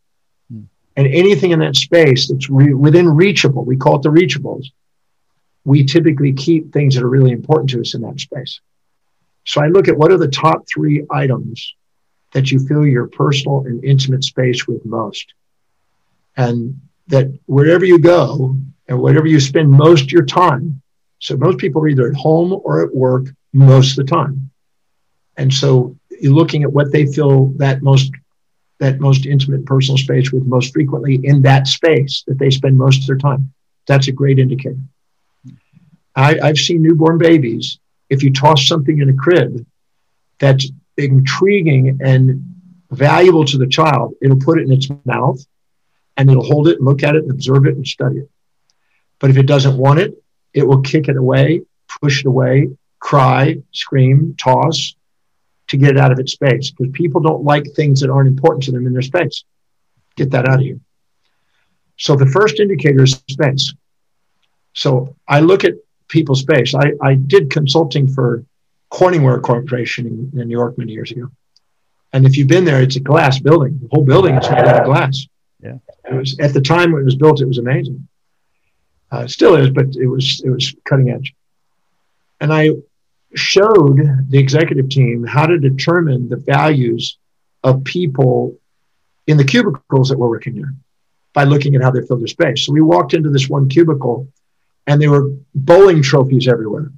Hmm. 0.51 0.63
And 0.97 1.07
anything 1.07 1.51
in 1.51 1.59
that 1.59 1.77
space 1.77 2.27
that's 2.27 2.49
re- 2.49 2.73
within 2.73 3.07
reachable, 3.07 3.63
we 3.63 3.77
call 3.77 3.95
it 3.95 4.01
the 4.01 4.09
reachables. 4.09 4.65
We 5.63 5.85
typically 5.85 6.33
keep 6.33 6.73
things 6.73 6.95
that 6.95 7.03
are 7.05 7.15
really 7.17 7.31
important 7.31 7.69
to 7.69 7.79
us 7.79 7.93
in 7.95 8.01
that 8.01 8.19
space. 8.19 8.59
So 9.45 9.61
I 9.61 9.67
look 9.67 9.87
at 9.87 9.97
what 9.97 10.11
are 10.11 10.17
the 10.17 10.27
top 10.45 10.65
three 10.67 11.05
items 11.09 11.73
that 12.33 12.51
you 12.51 12.59
fill 12.67 12.85
your 12.85 13.07
personal 13.07 13.63
and 13.67 13.81
intimate 13.85 14.25
space 14.25 14.67
with 14.67 14.85
most. 14.85 15.33
And 16.35 16.81
that 17.07 17.27
wherever 17.45 17.85
you 17.85 17.99
go 17.99 18.57
and 18.89 18.99
whatever 18.99 19.27
you 19.27 19.39
spend 19.39 19.71
most 19.71 20.03
of 20.03 20.11
your 20.11 20.25
time, 20.25 20.81
so 21.19 21.37
most 21.37 21.57
people 21.57 21.81
are 21.81 21.87
either 21.87 22.09
at 22.09 22.17
home 22.17 22.59
or 22.65 22.83
at 22.83 22.93
work 22.93 23.27
most 23.53 23.97
of 23.97 24.05
the 24.05 24.11
time. 24.11 24.51
And 25.37 25.53
so 25.53 25.95
you're 26.19 26.33
looking 26.33 26.63
at 26.63 26.73
what 26.73 26.91
they 26.91 27.05
feel 27.05 27.45
that 27.57 27.81
most 27.81 28.11
that 28.79 28.99
most 28.99 29.25
intimate 29.25 29.65
personal 29.65 29.97
space 29.97 30.31
with 30.31 30.45
most 30.45 30.71
frequently 30.71 31.19
in 31.23 31.41
that 31.41 31.65
space 31.65 32.23
that 32.27 32.37
they 32.37 32.51
spend 32.51 32.77
most 32.77 33.01
of 33.01 33.07
their 33.07 33.17
time. 33.17 33.51
That's 33.87 34.07
a 34.07 34.11
great 34.11 34.37
indicator. 34.37 34.77
I, 36.15 36.39
I've 36.39 36.57
seen 36.57 36.83
newborn 36.83 37.17
babies. 37.17 37.79
If 38.09 38.21
you 38.21 38.31
toss 38.31 38.67
something 38.67 38.99
in 38.99 39.09
a 39.09 39.13
crib 39.13 39.65
that's 40.39 40.69
intriguing 40.95 41.99
and 42.03 42.43
valuable 42.91 43.45
to 43.45 43.57
the 43.57 43.67
child, 43.67 44.13
it'll 44.21 44.39
put 44.39 44.59
it 44.59 44.63
in 44.63 44.71
its 44.71 44.89
mouth 45.05 45.43
and 46.15 46.29
it'll 46.29 46.45
hold 46.45 46.67
it 46.67 46.77
and 46.77 46.85
look 46.85 47.01
at 47.01 47.15
it 47.15 47.23
and 47.23 47.31
observe 47.31 47.65
it 47.65 47.75
and 47.75 47.87
study 47.87 48.17
it. 48.19 48.29
But 49.19 49.31
if 49.31 49.37
it 49.37 49.47
doesn't 49.47 49.77
want 49.77 49.99
it, 49.99 50.13
it 50.53 50.67
will 50.67 50.81
kick 50.81 51.07
it 51.07 51.17
away, 51.17 51.61
push 51.99 52.19
it 52.19 52.27
away, 52.27 52.69
cry, 52.99 53.57
scream, 53.71 54.35
toss 54.37 54.95
to 55.67 55.77
get 55.77 55.91
it 55.91 55.97
out 55.97 56.11
of 56.11 56.19
its 56.19 56.33
space 56.33 56.71
because 56.71 56.91
people 56.93 57.21
don't 57.21 57.43
like 57.43 57.65
things 57.75 57.99
that 58.01 58.09
aren't 58.09 58.29
important 58.29 58.63
to 58.63 58.71
them 58.71 58.87
in 58.87 58.93
their 58.93 59.01
space. 59.01 59.43
Get 60.15 60.31
that 60.31 60.47
out 60.47 60.55
of 60.55 60.61
here. 60.61 60.79
So 61.97 62.15
the 62.15 62.25
first 62.27 62.59
indicator 62.59 63.03
is 63.03 63.21
space. 63.29 63.73
So 64.73 65.15
I 65.27 65.39
look 65.39 65.63
at 65.63 65.73
people's 66.07 66.41
space. 66.41 66.73
I, 66.75 66.93
I 67.01 67.15
did 67.15 67.49
consulting 67.49 68.07
for 68.07 68.45
Corningware 68.91 69.41
Corporation 69.41 70.05
in, 70.05 70.39
in 70.39 70.47
New 70.47 70.57
York 70.57 70.77
many 70.77 70.93
years 70.93 71.11
ago. 71.11 71.29
And 72.13 72.25
if 72.25 72.37
you've 72.37 72.47
been 72.47 72.65
there, 72.65 72.81
it's 72.81 72.95
a 72.95 73.01
glass 73.01 73.39
building. 73.39 73.79
The 73.81 73.89
whole 73.91 74.05
building 74.05 74.35
is 74.35 74.49
made 74.49 74.59
out 74.59 74.81
of 74.81 74.85
glass. 74.85 75.27
Yeah. 75.61 75.77
It 76.09 76.13
was 76.13 76.39
at 76.39 76.53
the 76.53 76.61
time 76.61 76.91
when 76.91 77.01
it 77.01 77.05
was 77.05 77.15
built, 77.15 77.41
it 77.41 77.47
was 77.47 77.57
amazing. 77.57 78.07
Uh, 79.11 79.19
it 79.19 79.29
still 79.29 79.55
is, 79.55 79.69
but 79.69 79.87
it 79.95 80.07
was 80.07 80.41
it 80.43 80.49
was 80.49 80.75
cutting 80.85 81.09
edge. 81.09 81.33
And 82.39 82.53
I 82.53 82.71
showed 83.37 83.99
the 84.29 84.37
executive 84.37 84.89
team 84.89 85.23
how 85.23 85.45
to 85.45 85.57
determine 85.57 86.29
the 86.29 86.37
values 86.37 87.17
of 87.63 87.83
people 87.83 88.57
in 89.27 89.37
the 89.37 89.43
cubicles 89.43 90.09
that 90.09 90.17
were 90.17 90.29
working 90.29 90.55
there 90.55 90.73
by 91.33 91.43
looking 91.43 91.75
at 91.75 91.81
how 91.81 91.91
they 91.91 92.01
filled 92.01 92.21
their 92.21 92.27
space. 92.27 92.65
So 92.65 92.73
we 92.73 92.81
walked 92.81 93.13
into 93.13 93.29
this 93.29 93.49
one 93.49 93.69
cubicle, 93.69 94.27
and 94.87 95.01
there 95.01 95.11
were 95.11 95.31
bowling 95.53 96.01
trophies 96.01 96.47
everywhere, 96.47 96.91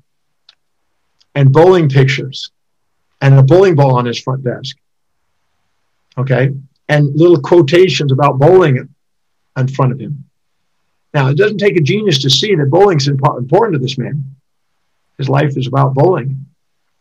and 1.36 1.52
bowling 1.52 1.90
pictures, 1.90 2.52
and 3.22 3.34
a 3.34 3.44
bowling 3.44 3.76
ball 3.76 3.96
on 3.96 4.06
his 4.06 4.20
front 4.20 4.44
desk. 4.44 4.78
Okay, 6.18 6.52
and 6.88 7.16
little 7.16 7.40
quotations 7.40 8.12
about 8.12 8.40
bowling 8.40 8.90
in 9.58 9.68
front 9.68 9.92
of 9.92 10.00
him. 10.00 10.26
Now, 11.14 11.28
it 11.30 11.38
doesn't 11.38 11.58
take 11.58 11.76
a 11.76 11.82
genius 11.82 12.20
to 12.20 12.30
see 12.30 12.54
that 12.56 12.70
bowling's 12.70 13.08
important 13.08 13.74
to 13.74 13.80
this 13.80 13.98
man. 13.98 14.36
His 15.20 15.30
life 15.30 15.58
is 15.58 15.68
about 15.68 15.94
bowling. 15.94 16.46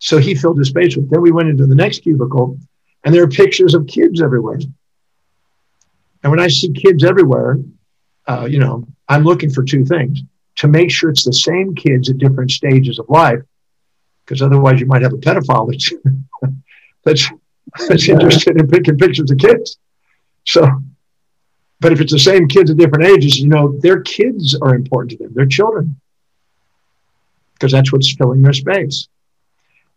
So 0.01 0.19
he 0.19 0.35
filled 0.35 0.59
his 0.59 0.69
space 0.69 0.97
with. 0.97 1.09
Then 1.09 1.23
we 1.23 1.31
went 1.31 1.49
into 1.49 1.67
the 1.67 1.75
next 1.75 2.01
cubicle, 2.01 2.59
and 3.05 3.15
there 3.15 3.23
are 3.23 3.29
pictures 3.29 3.75
of 3.75 3.87
kids 3.87 4.21
everywhere. 4.21 4.59
And 6.23 6.31
when 6.31 6.41
I 6.41 6.49
see 6.49 6.73
kids 6.73 7.05
everywhere, 7.05 7.59
uh, 8.27 8.47
you 8.51 8.59
know, 8.59 8.87
I'm 9.09 9.23
looking 9.23 9.51
for 9.51 9.63
two 9.63 9.85
things 9.85 10.21
to 10.57 10.67
make 10.67 10.91
sure 10.91 11.11
it's 11.11 11.25
the 11.25 11.33
same 11.33 11.77
kids 11.77 12.11
at 12.11 12.19
different 12.19 12.51
stages 12.51 12.99
of 12.99 13.09
life, 13.09 13.41
because 14.25 14.43
otherwise 14.43 14.81
you 14.81 14.87
might 14.87 15.03
have 15.03 15.15
a 15.15 15.19
pedophile 15.19 15.71
that's 15.71 15.93
that's 17.05 17.31
that's 17.89 18.09
interested 18.09 18.61
in 18.61 18.67
picking 18.67 18.99
pictures 18.99 19.31
of 19.31 19.39
kids. 19.39 19.79
So, 20.45 20.69
but 21.79 21.93
if 21.93 22.01
it's 22.01 22.13
the 22.13 22.19
same 22.19 22.49
kids 22.49 22.69
at 22.69 22.79
different 22.79 23.05
ages, 23.05 23.39
you 23.39 23.49
know, 23.49 23.79
their 23.79 24.01
kids 24.03 24.57
are 24.61 24.75
important 24.75 25.13
to 25.13 25.19
them, 25.19 25.35
their 25.35 25.47
children, 25.47 26.01
because 27.59 27.73
that's 27.73 27.93
what's 27.93 28.15
filling 28.15 28.43
their 28.43 28.53
space. 28.53 29.09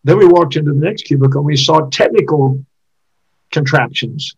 Then 0.04 0.18
we 0.18 0.26
walked 0.26 0.56
into 0.56 0.74
the 0.74 0.80
next 0.80 1.04
cubicle 1.04 1.40
and 1.40 1.46
we 1.46 1.58
saw 1.58 1.82
technical 1.90 2.64
contraptions 3.52 4.36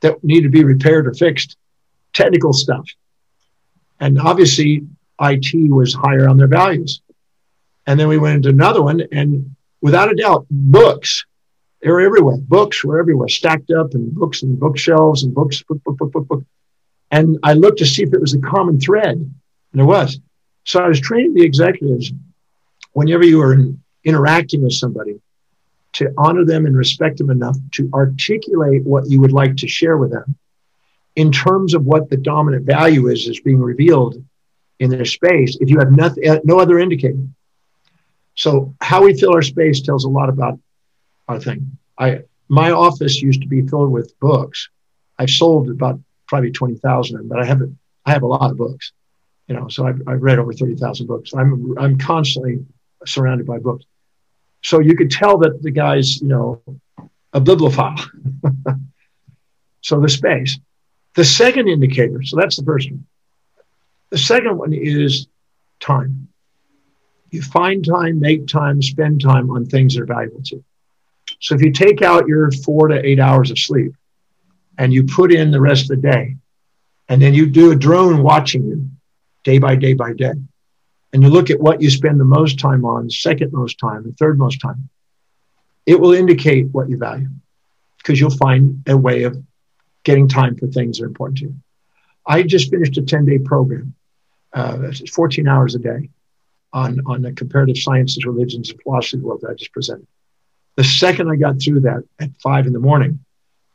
that 0.00 0.22
need 0.24 0.42
to 0.42 0.48
be 0.48 0.64
repaired 0.64 1.06
or 1.06 1.14
fixed, 1.14 1.56
technical 2.12 2.52
stuff. 2.52 2.88
And 4.00 4.18
obviously, 4.18 4.86
IT 5.20 5.70
was 5.70 5.94
higher 5.94 6.28
on 6.28 6.36
their 6.36 6.48
values. 6.48 7.00
And 7.86 8.00
then 8.00 8.08
we 8.08 8.18
went 8.18 8.36
into 8.36 8.48
another 8.48 8.82
one, 8.82 9.02
and 9.12 9.54
without 9.82 10.10
a 10.10 10.14
doubt, 10.14 10.46
books 10.50 11.24
they 11.84 11.90
were 11.90 12.00
everywhere. 12.00 12.38
Books 12.38 12.82
were 12.82 12.98
everywhere, 12.98 13.28
stacked 13.28 13.70
up, 13.70 13.92
and 13.92 14.14
books 14.14 14.42
and 14.42 14.58
bookshelves 14.58 15.22
and 15.22 15.34
books, 15.34 15.62
book, 15.62 15.84
book, 15.84 15.98
book, 15.98 16.12
book, 16.12 16.28
book. 16.28 16.44
And 17.10 17.38
I 17.42 17.52
looked 17.52 17.78
to 17.80 17.86
see 17.86 18.02
if 18.02 18.14
it 18.14 18.20
was 18.20 18.32
a 18.32 18.38
common 18.38 18.80
thread, 18.80 19.16
and 19.16 19.34
there 19.74 19.84
was. 19.84 20.18
So 20.64 20.82
I 20.82 20.88
was 20.88 20.98
training 20.98 21.34
the 21.34 21.44
executives 21.44 22.10
whenever 22.94 23.24
you 23.24 23.40
are 23.42 23.52
in, 23.52 23.82
interacting 24.04 24.62
with 24.62 24.72
somebody 24.72 25.20
to 25.94 26.12
honor 26.18 26.44
them 26.44 26.66
and 26.66 26.76
respect 26.76 27.18
them 27.18 27.30
enough 27.30 27.56
to 27.72 27.88
articulate 27.94 28.82
what 28.84 29.08
you 29.08 29.20
would 29.20 29.32
like 29.32 29.56
to 29.56 29.68
share 29.68 29.96
with 29.96 30.10
them 30.10 30.36
in 31.16 31.30
terms 31.30 31.74
of 31.74 31.84
what 31.84 32.10
the 32.10 32.16
dominant 32.16 32.64
value 32.64 33.08
is 33.08 33.28
is 33.28 33.40
being 33.40 33.60
revealed 33.60 34.22
in 34.80 34.90
their 34.90 35.04
space 35.04 35.56
if 35.60 35.70
you 35.70 35.78
have 35.78 35.92
nothing, 35.92 36.24
eh, 36.26 36.40
no 36.44 36.58
other 36.58 36.78
indicator. 36.78 37.26
So 38.34 38.74
how 38.80 39.04
we 39.04 39.18
fill 39.18 39.34
our 39.34 39.42
space 39.42 39.80
tells 39.80 40.04
a 40.04 40.08
lot 40.08 40.28
about 40.28 40.58
our 41.28 41.38
thing. 41.38 41.78
I 41.98 42.22
my 42.48 42.72
office 42.72 43.22
used 43.22 43.42
to 43.42 43.48
be 43.48 43.66
filled 43.66 43.90
with 43.90 44.18
books. 44.18 44.68
I've 45.18 45.30
sold 45.30 45.70
about 45.70 46.00
probably 46.26 46.50
twenty 46.50 46.76
thousand, 46.76 47.16
of 47.16 47.22
them 47.22 47.28
but 47.28 47.40
I 47.40 47.44
haven't. 47.44 47.78
I 48.06 48.10
have 48.10 48.22
a 48.22 48.26
lot 48.26 48.50
of 48.50 48.58
books, 48.58 48.92
you 49.46 49.54
know. 49.54 49.68
So 49.68 49.86
I've, 49.86 50.02
I've 50.06 50.22
read 50.22 50.40
over 50.40 50.52
thirty 50.52 50.74
thousand 50.74 51.06
books. 51.06 51.32
I'm 51.34 51.78
I'm 51.78 51.96
constantly 51.96 52.66
surrounded 53.06 53.46
by 53.46 53.58
books. 53.58 53.84
So 54.62 54.80
you 54.80 54.96
could 54.96 55.10
tell 55.10 55.38
that 55.38 55.62
the 55.62 55.70
guy's, 55.70 56.20
you 56.20 56.28
know, 56.28 56.62
a 57.32 57.40
bibliophile. 57.40 58.02
so 59.82 60.00
the 60.00 60.08
space. 60.08 60.58
The 61.14 61.24
second 61.24 61.68
indicator. 61.68 62.22
So 62.22 62.36
that's 62.36 62.56
the 62.56 62.64
first 62.64 62.90
one. 62.90 63.06
The 64.10 64.18
second 64.18 64.56
one 64.56 64.72
is 64.72 65.28
time. 65.80 66.28
You 67.30 67.42
find 67.42 67.84
time, 67.84 68.20
make 68.20 68.46
time, 68.46 68.80
spend 68.80 69.20
time 69.20 69.50
on 69.50 69.66
things 69.66 69.94
that 69.94 70.02
are 70.02 70.06
valuable 70.06 70.42
to 70.44 70.56
you. 70.56 70.64
So 71.40 71.54
if 71.54 71.62
you 71.62 71.72
take 71.72 72.00
out 72.00 72.28
your 72.28 72.50
four 72.50 72.88
to 72.88 73.04
eight 73.04 73.18
hours 73.18 73.50
of 73.50 73.58
sleep 73.58 73.94
and 74.78 74.92
you 74.92 75.04
put 75.04 75.32
in 75.32 75.50
the 75.50 75.60
rest 75.60 75.90
of 75.90 76.00
the 76.00 76.08
day, 76.08 76.36
and 77.08 77.20
then 77.20 77.34
you 77.34 77.46
do 77.46 77.70
a 77.70 77.76
drone 77.76 78.22
watching 78.22 78.64
you 78.64 78.88
day 79.42 79.58
by 79.58 79.76
day 79.76 79.94
by 79.94 80.12
day, 80.12 80.32
and 81.14 81.22
you 81.22 81.28
look 81.28 81.48
at 81.48 81.60
what 81.60 81.80
you 81.80 81.90
spend 81.90 82.18
the 82.18 82.24
most 82.24 82.58
time 82.58 82.84
on, 82.84 83.08
second 83.08 83.52
most 83.52 83.78
time, 83.78 84.04
and 84.04 84.18
third 84.18 84.36
most 84.36 84.60
time, 84.60 84.88
it 85.86 86.00
will 86.00 86.12
indicate 86.12 86.66
what 86.72 86.90
you 86.90 86.98
value 86.98 87.28
because 87.98 88.18
you'll 88.18 88.36
find 88.36 88.82
a 88.88 88.96
way 88.96 89.22
of 89.22 89.40
getting 90.02 90.26
time 90.26 90.56
for 90.56 90.66
things 90.66 90.98
that 90.98 91.04
are 91.04 91.06
important 91.06 91.38
to 91.38 91.44
you. 91.44 91.54
I 92.26 92.42
just 92.42 92.68
finished 92.68 92.98
a 92.98 93.02
10 93.02 93.26
day 93.26 93.38
program, 93.38 93.94
uh, 94.52 94.90
14 95.12 95.46
hours 95.46 95.76
a 95.76 95.78
day 95.78 96.10
on, 96.72 97.00
on 97.06 97.22
the 97.22 97.32
comparative 97.32 97.78
sciences, 97.78 98.26
religions, 98.26 98.70
and 98.70 98.82
philosophy 98.82 99.18
of 99.18 99.20
the 99.22 99.28
world 99.28 99.40
that 99.42 99.50
I 99.50 99.54
just 99.54 99.72
presented. 99.72 100.08
The 100.74 100.82
second 100.82 101.30
I 101.30 101.36
got 101.36 101.62
through 101.62 101.80
that 101.82 102.02
at 102.18 102.30
five 102.42 102.66
in 102.66 102.72
the 102.72 102.80
morning, 102.80 103.24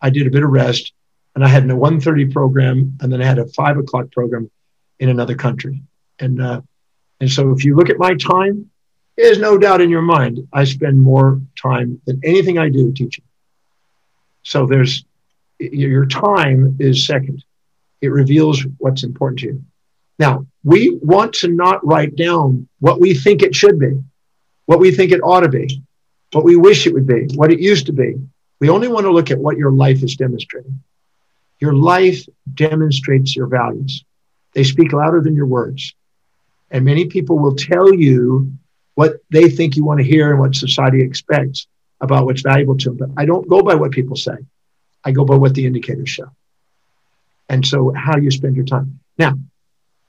I 0.01 0.09
did 0.09 0.27
a 0.27 0.29
bit 0.29 0.43
of 0.43 0.49
rest 0.49 0.91
and 1.35 1.45
I 1.45 1.47
had 1.47 1.63
a 1.63 1.67
1.30 1.67 2.33
program 2.33 2.97
and 2.99 3.13
then 3.13 3.21
I 3.21 3.25
had 3.25 3.39
a 3.39 3.47
five 3.47 3.77
o'clock 3.77 4.11
program 4.11 4.51
in 4.99 5.07
another 5.07 5.35
country. 5.35 5.83
And, 6.19 6.41
uh, 6.41 6.61
and 7.19 7.29
so 7.29 7.51
if 7.51 7.65
you 7.65 7.75
look 7.75 7.89
at 7.89 7.97
my 7.97 8.15
time, 8.15 8.69
there's 9.17 9.39
no 9.39 9.57
doubt 9.57 9.81
in 9.81 9.89
your 9.89 10.01
mind, 10.01 10.47
I 10.53 10.63
spend 10.63 10.99
more 10.99 11.41
time 11.61 12.01
than 12.05 12.21
anything 12.23 12.57
I 12.57 12.69
do 12.69 12.93
teaching. 12.93 13.25
So 14.43 14.65
there's 14.65 15.03
your 15.59 16.05
time 16.05 16.77
is 16.79 17.05
second. 17.05 17.43
It 18.01 18.09
reveals 18.09 18.65
what's 18.77 19.03
important 19.03 19.39
to 19.39 19.45
you. 19.47 19.63
Now, 20.17 20.45
we 20.63 20.97
want 21.01 21.33
to 21.35 21.49
not 21.49 21.85
write 21.85 22.15
down 22.15 22.67
what 22.79 23.01
we 23.01 23.13
think 23.13 23.41
it 23.41 23.55
should 23.55 23.77
be, 23.77 24.01
what 24.65 24.79
we 24.79 24.91
think 24.91 25.11
it 25.11 25.21
ought 25.21 25.41
to 25.41 25.49
be, 25.49 25.83
what 26.31 26.45
we 26.45 26.55
wish 26.55 26.87
it 26.87 26.93
would 26.93 27.07
be, 27.07 27.27
what 27.35 27.51
it 27.51 27.59
used 27.59 27.87
to 27.87 27.93
be. 27.93 28.15
We 28.59 28.69
only 28.69 28.87
want 28.87 29.05
to 29.05 29.11
look 29.11 29.31
at 29.31 29.39
what 29.39 29.57
your 29.57 29.71
life 29.71 30.03
is 30.03 30.15
demonstrating. 30.15 30.81
Your 31.59 31.73
life 31.73 32.25
demonstrates 32.53 33.35
your 33.35 33.47
values. 33.47 34.05
They 34.53 34.63
speak 34.63 34.93
louder 34.93 35.21
than 35.21 35.35
your 35.35 35.45
words. 35.45 35.93
And 36.71 36.85
many 36.85 37.05
people 37.05 37.39
will 37.39 37.55
tell 37.55 37.93
you 37.93 38.51
what 38.95 39.17
they 39.29 39.49
think 39.49 39.75
you 39.75 39.85
want 39.85 39.99
to 39.99 40.05
hear 40.05 40.31
and 40.31 40.39
what 40.39 40.55
society 40.55 41.01
expects 41.01 41.67
about 42.01 42.25
what's 42.25 42.41
valuable 42.41 42.77
to 42.77 42.89
them. 42.89 42.97
But 42.97 43.09
I 43.17 43.25
don't 43.25 43.47
go 43.47 43.61
by 43.61 43.75
what 43.75 43.91
people 43.91 44.15
say. 44.15 44.37
I 45.03 45.11
go 45.11 45.25
by 45.25 45.35
what 45.35 45.53
the 45.53 45.65
indicators 45.65 46.09
show. 46.09 46.31
And 47.47 47.65
so 47.65 47.91
how 47.95 48.17
you 48.17 48.29
spend 48.29 48.55
your 48.55 48.65
time. 48.65 48.99
Now, 49.17 49.33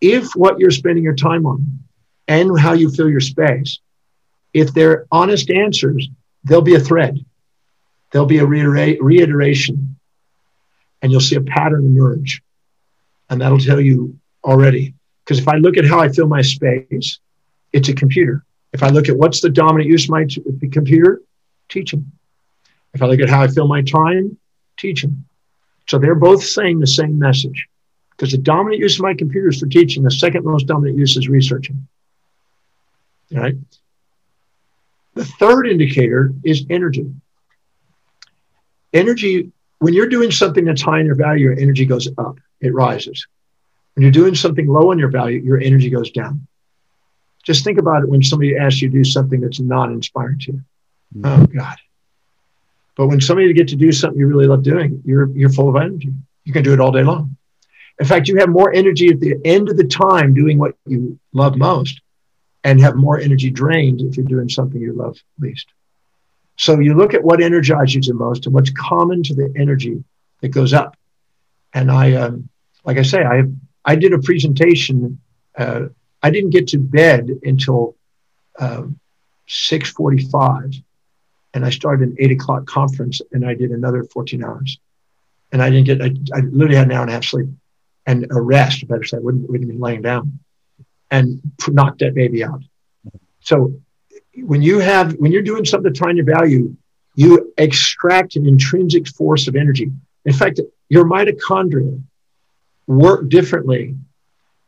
if 0.00 0.32
what 0.34 0.58
you're 0.58 0.70
spending 0.70 1.04
your 1.04 1.14
time 1.14 1.46
on 1.46 1.80
and 2.28 2.58
how 2.58 2.72
you 2.72 2.90
fill 2.90 3.08
your 3.08 3.20
space, 3.20 3.78
if 4.52 4.74
they're 4.74 5.06
honest 5.10 5.50
answers, 5.50 6.08
there'll 6.44 6.62
be 6.62 6.74
a 6.74 6.80
thread. 6.80 7.24
There'll 8.10 8.26
be 8.26 8.38
a 8.38 8.46
reiteration 8.46 9.96
and 11.00 11.12
you'll 11.12 11.20
see 11.20 11.36
a 11.36 11.40
pattern 11.40 11.86
emerge. 11.86 12.42
And 13.30 13.40
that'll 13.40 13.58
tell 13.58 13.80
you 13.80 14.18
already. 14.42 14.94
Because 15.24 15.38
if 15.38 15.48
I 15.48 15.56
look 15.56 15.76
at 15.76 15.84
how 15.84 16.00
I 16.00 16.08
fill 16.08 16.26
my 16.26 16.42
space, 16.42 17.18
it's 17.72 17.88
a 17.88 17.94
computer. 17.94 18.44
If 18.72 18.82
I 18.82 18.88
look 18.88 19.08
at 19.08 19.16
what's 19.16 19.40
the 19.40 19.50
dominant 19.50 19.88
use 19.88 20.04
of 20.04 20.10
my 20.10 20.24
t- 20.24 20.42
computer, 20.70 21.22
teaching. 21.68 22.10
If 22.94 23.02
I 23.02 23.06
look 23.06 23.20
at 23.20 23.28
how 23.28 23.42
I 23.42 23.48
fill 23.48 23.68
my 23.68 23.82
time, 23.82 24.36
teaching. 24.76 25.24
So 25.88 25.98
they're 25.98 26.14
both 26.14 26.42
saying 26.42 26.80
the 26.80 26.86
same 26.86 27.18
message. 27.18 27.66
Because 28.10 28.32
the 28.32 28.38
dominant 28.38 28.80
use 28.80 28.96
of 28.96 29.02
my 29.02 29.14
computer 29.14 29.48
is 29.48 29.60
for 29.60 29.66
teaching. 29.66 30.02
The 30.02 30.10
second 30.10 30.44
most 30.44 30.66
dominant 30.66 30.98
use 30.98 31.16
is 31.16 31.28
researching. 31.28 31.86
All 33.34 33.40
right. 33.40 33.56
The 35.14 35.24
third 35.24 35.66
indicator 35.66 36.32
is 36.44 36.66
energy. 36.70 37.12
Energy 38.92 39.52
when 39.80 39.94
you're 39.94 40.08
doing 40.08 40.30
something 40.30 40.64
that's 40.64 40.82
high 40.82 41.00
in 41.00 41.06
your 41.06 41.14
value, 41.14 41.46
your 41.46 41.58
energy 41.58 41.86
goes 41.86 42.06
up, 42.18 42.38
it 42.60 42.72
rises. 42.72 43.26
When 44.00 44.04
you're 44.04 44.12
doing 44.12 44.34
something 44.34 44.66
low 44.66 44.92
in 44.92 44.98
your 44.98 45.10
value, 45.10 45.40
your 45.40 45.60
energy 45.60 45.90
goes 45.90 46.10
down. 46.10 46.46
Just 47.44 47.64
think 47.64 47.76
about 47.76 48.02
it 48.02 48.08
when 48.08 48.22
somebody 48.22 48.56
asks 48.56 48.80
you 48.80 48.88
to 48.88 48.94
do 48.94 49.04
something 49.04 49.42
that's 49.42 49.60
not 49.60 49.90
inspiring 49.90 50.38
to 50.38 50.52
you. 50.52 50.62
Mm-hmm. 51.18 51.42
Oh 51.42 51.46
God. 51.46 51.76
But 52.96 53.08
when 53.08 53.20
somebody 53.20 53.52
get 53.52 53.68
to 53.68 53.76
do 53.76 53.92
something 53.92 54.18
you 54.18 54.26
really 54.26 54.46
love 54.46 54.62
doing, 54.62 55.02
you're 55.04 55.28
you're 55.36 55.50
full 55.50 55.68
of 55.68 55.76
energy. 55.76 56.14
You 56.44 56.52
can 56.54 56.62
do 56.62 56.72
it 56.72 56.80
all 56.80 56.92
day 56.92 57.02
long. 57.02 57.36
In 57.98 58.06
fact, 58.06 58.26
you 58.28 58.38
have 58.38 58.48
more 58.48 58.72
energy 58.72 59.10
at 59.10 59.20
the 59.20 59.36
end 59.44 59.68
of 59.68 59.76
the 59.76 59.84
time 59.84 60.32
doing 60.32 60.56
what 60.56 60.76
you 60.86 61.18
love 61.34 61.58
most 61.58 62.00
and 62.64 62.80
have 62.80 62.96
more 62.96 63.20
energy 63.20 63.50
drained 63.50 64.00
if 64.00 64.16
you're 64.16 64.24
doing 64.24 64.48
something 64.48 64.80
you 64.80 64.94
love 64.94 65.18
least. 65.38 65.66
So 66.56 66.80
you 66.80 66.94
look 66.94 67.12
at 67.12 67.22
what 67.22 67.42
energizes 67.42 67.96
you 67.96 68.00
the 68.00 68.14
most 68.14 68.46
and 68.46 68.54
what's 68.54 68.70
common 68.70 69.22
to 69.24 69.34
the 69.34 69.52
energy 69.58 70.02
that 70.40 70.48
goes 70.48 70.72
up. 70.72 70.96
And 71.74 71.90
I, 71.90 72.14
um, 72.14 72.48
like 72.82 72.96
I 72.96 73.02
say, 73.02 73.22
I 73.22 73.42
I 73.84 73.96
did 73.96 74.12
a 74.12 74.18
presentation. 74.18 75.20
Uh, 75.56 75.86
I 76.22 76.30
didn't 76.30 76.50
get 76.50 76.68
to 76.68 76.78
bed 76.78 77.30
until 77.42 77.96
uh, 78.58 78.84
six 79.46 79.90
forty-five, 79.90 80.72
and 81.54 81.64
I 81.64 81.70
started 81.70 82.08
an 82.08 82.16
eight 82.18 82.32
o'clock 82.32 82.66
conference, 82.66 83.20
and 83.32 83.44
I 83.44 83.54
did 83.54 83.70
another 83.70 84.04
fourteen 84.04 84.44
hours. 84.44 84.78
And 85.52 85.60
I 85.60 85.70
didn't 85.70 85.86
get. 85.86 86.00
I, 86.00 86.14
I 86.36 86.40
literally 86.40 86.76
had 86.76 86.86
an 86.86 86.92
hour 86.92 87.02
and 87.02 87.10
a 87.10 87.14
half 87.14 87.24
sleep, 87.24 87.48
and 88.06 88.26
a 88.30 88.40
rest. 88.40 88.86
Better 88.86 89.02
say, 89.02 89.16
I 89.16 89.20
wouldn't 89.20 89.50
wouldn't 89.50 89.68
be 89.68 89.76
laying 89.76 90.02
down, 90.02 90.38
and 91.10 91.40
knocked 91.68 91.98
that 92.00 92.14
baby 92.14 92.44
out. 92.44 92.62
So 93.40 93.74
when 94.36 94.62
you 94.62 94.78
have 94.78 95.14
when 95.14 95.32
you're 95.32 95.42
doing 95.42 95.64
something 95.64 95.92
to 95.92 95.98
find 95.98 96.16
your 96.16 96.26
value, 96.26 96.76
you 97.16 97.52
extract 97.58 98.36
an 98.36 98.46
intrinsic 98.46 99.08
force 99.08 99.48
of 99.48 99.56
energy. 99.56 99.90
In 100.24 100.32
fact, 100.32 100.60
your 100.88 101.04
mitochondria 101.04 102.00
work 102.90 103.28
differently. 103.28 103.94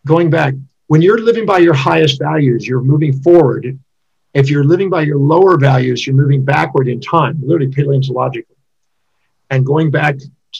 Going 0.06 0.30
back, 0.30 0.54
when 0.86 1.02
you're 1.02 1.18
living 1.18 1.46
by 1.46 1.58
your 1.58 1.74
highest 1.74 2.20
values, 2.20 2.66
you're 2.66 2.82
moving 2.82 3.20
forward. 3.20 3.78
If 4.34 4.48
you're 4.48 4.64
living 4.64 4.88
by 4.88 5.02
your 5.02 5.18
lower 5.18 5.58
values, 5.58 6.06
you're 6.06 6.16
moving 6.16 6.44
backward 6.44 6.88
in 6.88 7.00
time, 7.00 7.38
literally 7.42 7.72
paleontologically, 7.72 8.56
and 9.50 9.66
going 9.66 9.90
back 9.90 10.16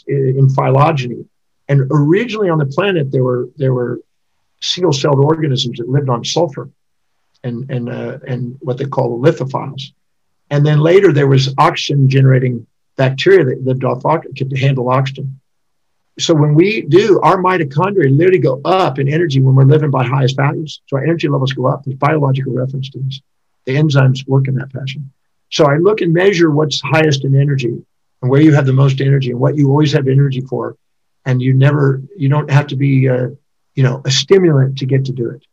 in 0.07 0.49
phylogeny. 0.51 1.25
And 1.69 1.89
originally 1.91 2.51
on 2.51 2.59
the 2.59 2.67
planet, 2.67 3.11
there 3.11 3.25
were 3.25 3.49
there 3.57 3.73
were 3.73 4.01
single-celled 4.61 5.19
organisms 5.19 5.79
that 5.79 5.89
lived 5.89 6.09
on 6.09 6.25
sulfur 6.25 6.71
and 7.45 7.71
and 7.71 7.89
uh, 7.89 8.19
and 8.27 8.59
what 8.61 8.77
they 8.79 8.85
call 8.85 9.21
lithophiles. 9.21 9.93
And 10.51 10.67
then 10.67 10.81
later 10.81 11.13
there 11.13 11.29
was 11.29 11.55
oxygen 11.59 12.09
generating 12.09 12.67
bacteria 12.97 13.45
that 13.45 13.65
lived 13.65 13.85
off 13.85 14.05
oxygen 14.05 14.51
to 14.51 14.59
handle 14.59 14.89
oxygen. 14.91 15.41
So 16.19 16.35
when 16.35 16.55
we 16.55 16.83
do, 16.83 17.21
our 17.21 17.39
mitochondria 17.39 18.15
literally 18.15 18.39
go 18.39 18.61
up 18.65 18.99
in 18.99 19.09
energy 19.09 19.41
when 19.41 19.55
we're 19.55 19.65
living 19.65 19.91
by 19.91 20.05
highest 20.05 20.37
values. 20.37 20.83
So 20.87 20.99
our 20.99 21.05
energy 21.05 21.29
levels 21.29 21.53
go 21.53 21.67
up. 21.67 21.85
There's 21.85 21.97
biological 21.97 22.53
reference 22.53 22.91
to 22.91 22.99
this. 23.01 23.21
The 23.65 23.77
enzymes 23.77 24.27
work 24.29 24.49
in 24.49 24.57
that 24.57 24.73
fashion. 24.73 25.11
So 25.51 25.67
I 25.67 25.77
look 25.77 26.01
and 26.01 26.13
measure 26.13 26.51
what's 26.51 26.81
highest 26.81 27.25
in 27.25 27.35
energy 27.35 27.83
and 28.21 28.31
where 28.31 28.43
you 28.43 28.55
have 28.55 28.67
the 28.67 28.73
most 28.73 29.01
energy 29.01 29.31
and 29.31 29.41
what 29.41 29.57
you 29.57 29.69
always 29.69 29.93
have 29.93 30.07
energy 30.07 30.43
for. 30.43 30.77
And 31.25 31.41
you 31.41 31.55
never, 31.55 32.03
you 32.17 32.29
don't 32.29 32.51
have 32.51 32.67
to 32.69 32.77
be, 32.77 33.09
uh, 33.09 33.29
you 33.75 33.83
know, 33.83 34.03
a 34.05 34.11
stimulant 34.11 34.79
to 34.79 34.87
get 34.87 35.07
to 35.07 35.13
do 35.13 35.31
it. 35.31 35.45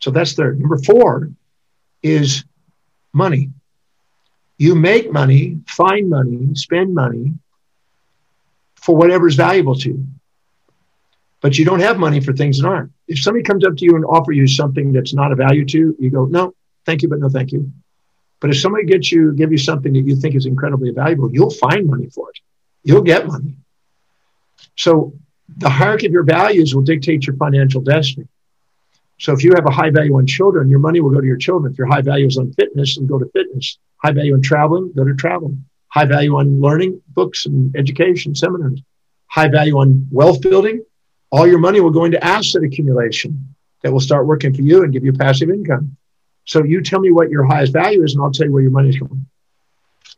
So 0.00 0.10
that's 0.10 0.34
third. 0.34 0.60
Number 0.60 0.78
four 0.78 1.30
is 2.02 2.44
money. 3.12 3.50
You 4.58 4.74
make 4.74 5.12
money, 5.12 5.60
find 5.66 6.10
money, 6.10 6.54
spend 6.54 6.94
money 6.94 7.34
for 8.88 8.96
whatever 8.96 9.28
is 9.28 9.34
valuable 9.34 9.74
to 9.74 9.90
you. 9.90 10.06
But 11.42 11.58
you 11.58 11.66
don't 11.66 11.80
have 11.80 11.98
money 11.98 12.20
for 12.20 12.32
things 12.32 12.58
that 12.58 12.66
aren't. 12.66 12.90
If 13.06 13.18
somebody 13.20 13.44
comes 13.44 13.62
up 13.62 13.76
to 13.76 13.84
you 13.84 13.96
and 13.96 14.04
offer 14.06 14.32
you 14.32 14.46
something 14.46 14.92
that's 14.92 15.12
not 15.12 15.30
a 15.30 15.34
value 15.34 15.66
to, 15.66 15.78
you 15.78 15.96
you 15.98 16.10
go, 16.10 16.24
no, 16.24 16.54
thank 16.86 17.02
you, 17.02 17.10
but 17.10 17.18
no 17.18 17.28
thank 17.28 17.52
you. 17.52 17.70
But 18.40 18.48
if 18.48 18.58
somebody 18.58 18.86
gets 18.86 19.12
you, 19.12 19.34
give 19.34 19.52
you 19.52 19.58
something 19.58 19.92
that 19.92 20.06
you 20.06 20.16
think 20.16 20.36
is 20.36 20.46
incredibly 20.46 20.90
valuable, 20.90 21.30
you'll 21.30 21.50
find 21.50 21.86
money 21.86 22.08
for 22.08 22.30
it. 22.30 22.38
You'll 22.82 23.02
get 23.02 23.26
money. 23.26 23.56
So 24.76 25.12
the 25.58 25.68
hierarchy 25.68 26.06
of 26.06 26.12
your 26.14 26.24
values 26.24 26.74
will 26.74 26.86
dictate 26.92 27.26
your 27.26 27.36
financial 27.36 27.82
destiny. 27.82 28.26
So 29.18 29.34
if 29.34 29.44
you 29.44 29.52
have 29.54 29.66
a 29.66 29.70
high 29.70 29.90
value 29.90 30.16
on 30.16 30.26
children, 30.26 30.70
your 30.70 30.78
money 30.78 31.02
will 31.02 31.10
go 31.10 31.20
to 31.20 31.26
your 31.26 31.36
children. 31.36 31.70
If 31.70 31.78
your 31.78 31.88
high 31.88 32.00
value 32.00 32.26
is 32.26 32.38
on 32.38 32.54
fitness, 32.54 32.96
and 32.96 33.06
go 33.06 33.18
to 33.18 33.26
fitness. 33.34 33.76
High 34.02 34.12
value 34.12 34.32
on 34.32 34.40
traveling, 34.40 34.92
go 34.96 35.04
to 35.04 35.14
traveling. 35.14 35.67
High 35.88 36.04
value 36.04 36.36
on 36.36 36.60
learning, 36.60 37.00
books 37.08 37.46
and 37.46 37.74
education, 37.76 38.34
seminars. 38.34 38.80
High 39.26 39.48
value 39.48 39.78
on 39.78 40.06
wealth 40.10 40.40
building. 40.40 40.84
All 41.30 41.46
your 41.46 41.58
money 41.58 41.80
will 41.80 41.90
go 41.90 42.04
into 42.04 42.22
asset 42.24 42.62
accumulation 42.62 43.54
that 43.82 43.92
will 43.92 44.00
start 44.00 44.26
working 44.26 44.54
for 44.54 44.62
you 44.62 44.82
and 44.82 44.92
give 44.92 45.04
you 45.04 45.12
passive 45.12 45.50
income. 45.50 45.96
So 46.44 46.64
you 46.64 46.82
tell 46.82 47.00
me 47.00 47.12
what 47.12 47.30
your 47.30 47.44
highest 47.44 47.72
value 47.72 48.02
is, 48.02 48.14
and 48.14 48.22
I'll 48.22 48.32
tell 48.32 48.46
you 48.46 48.52
where 48.52 48.62
your 48.62 48.70
money 48.70 48.88
is 48.88 48.98
going. 48.98 49.26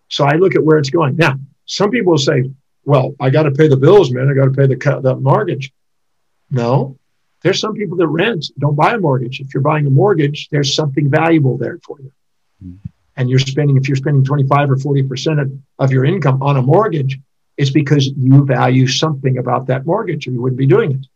So 0.09 0.24
I 0.24 0.37
look 0.37 0.54
at 0.54 0.62
where 0.62 0.78
it's 0.78 0.90
going. 0.90 1.16
Now, 1.16 1.38
some 1.66 1.90
people 1.90 2.16
say, 2.18 2.50
well, 2.85 3.14
I 3.20 3.30
got 3.30 3.44
to 3.44 3.50
pay 3.50 3.68
the 3.68 3.76
bills, 3.76 4.11
man. 4.11 4.28
I 4.28 4.35
got 4.35 4.44
to 4.46 4.50
pay 4.52 4.66
the, 4.66 5.00
the 5.02 5.16
mortgage. 5.16 5.72
No, 6.50 6.98
there's 7.42 7.61
some 7.61 7.74
people 7.74 7.96
that 7.98 8.06
rent, 8.06 8.46
don't 8.59 8.74
buy 8.74 8.94
a 8.94 8.98
mortgage. 8.98 9.40
If 9.40 9.54
you're 9.54 9.62
buying 9.62 9.87
a 9.87 9.90
mortgage, 9.90 10.48
there's 10.50 10.74
something 10.74 11.09
valuable 11.11 11.56
there 11.56 11.78
for 11.85 12.00
you. 12.00 12.12
Mm-hmm. 12.64 12.88
And 13.20 13.28
you're 13.28 13.38
spending, 13.38 13.76
if 13.76 13.87
you're 13.87 13.96
spending 13.96 14.24
25 14.24 14.70
or 14.70 14.76
40% 14.76 15.42
of, 15.42 15.52
of 15.78 15.92
your 15.92 16.06
income 16.06 16.42
on 16.42 16.56
a 16.56 16.62
mortgage, 16.62 17.18
it's 17.59 17.68
because 17.68 18.06
you 18.06 18.46
value 18.46 18.87
something 18.87 19.37
about 19.37 19.66
that 19.66 19.85
mortgage 19.85 20.26
or 20.26 20.30
you 20.30 20.40
wouldn't 20.40 20.59
be 20.59 20.64
doing 20.64 20.92
it. 20.92 21.06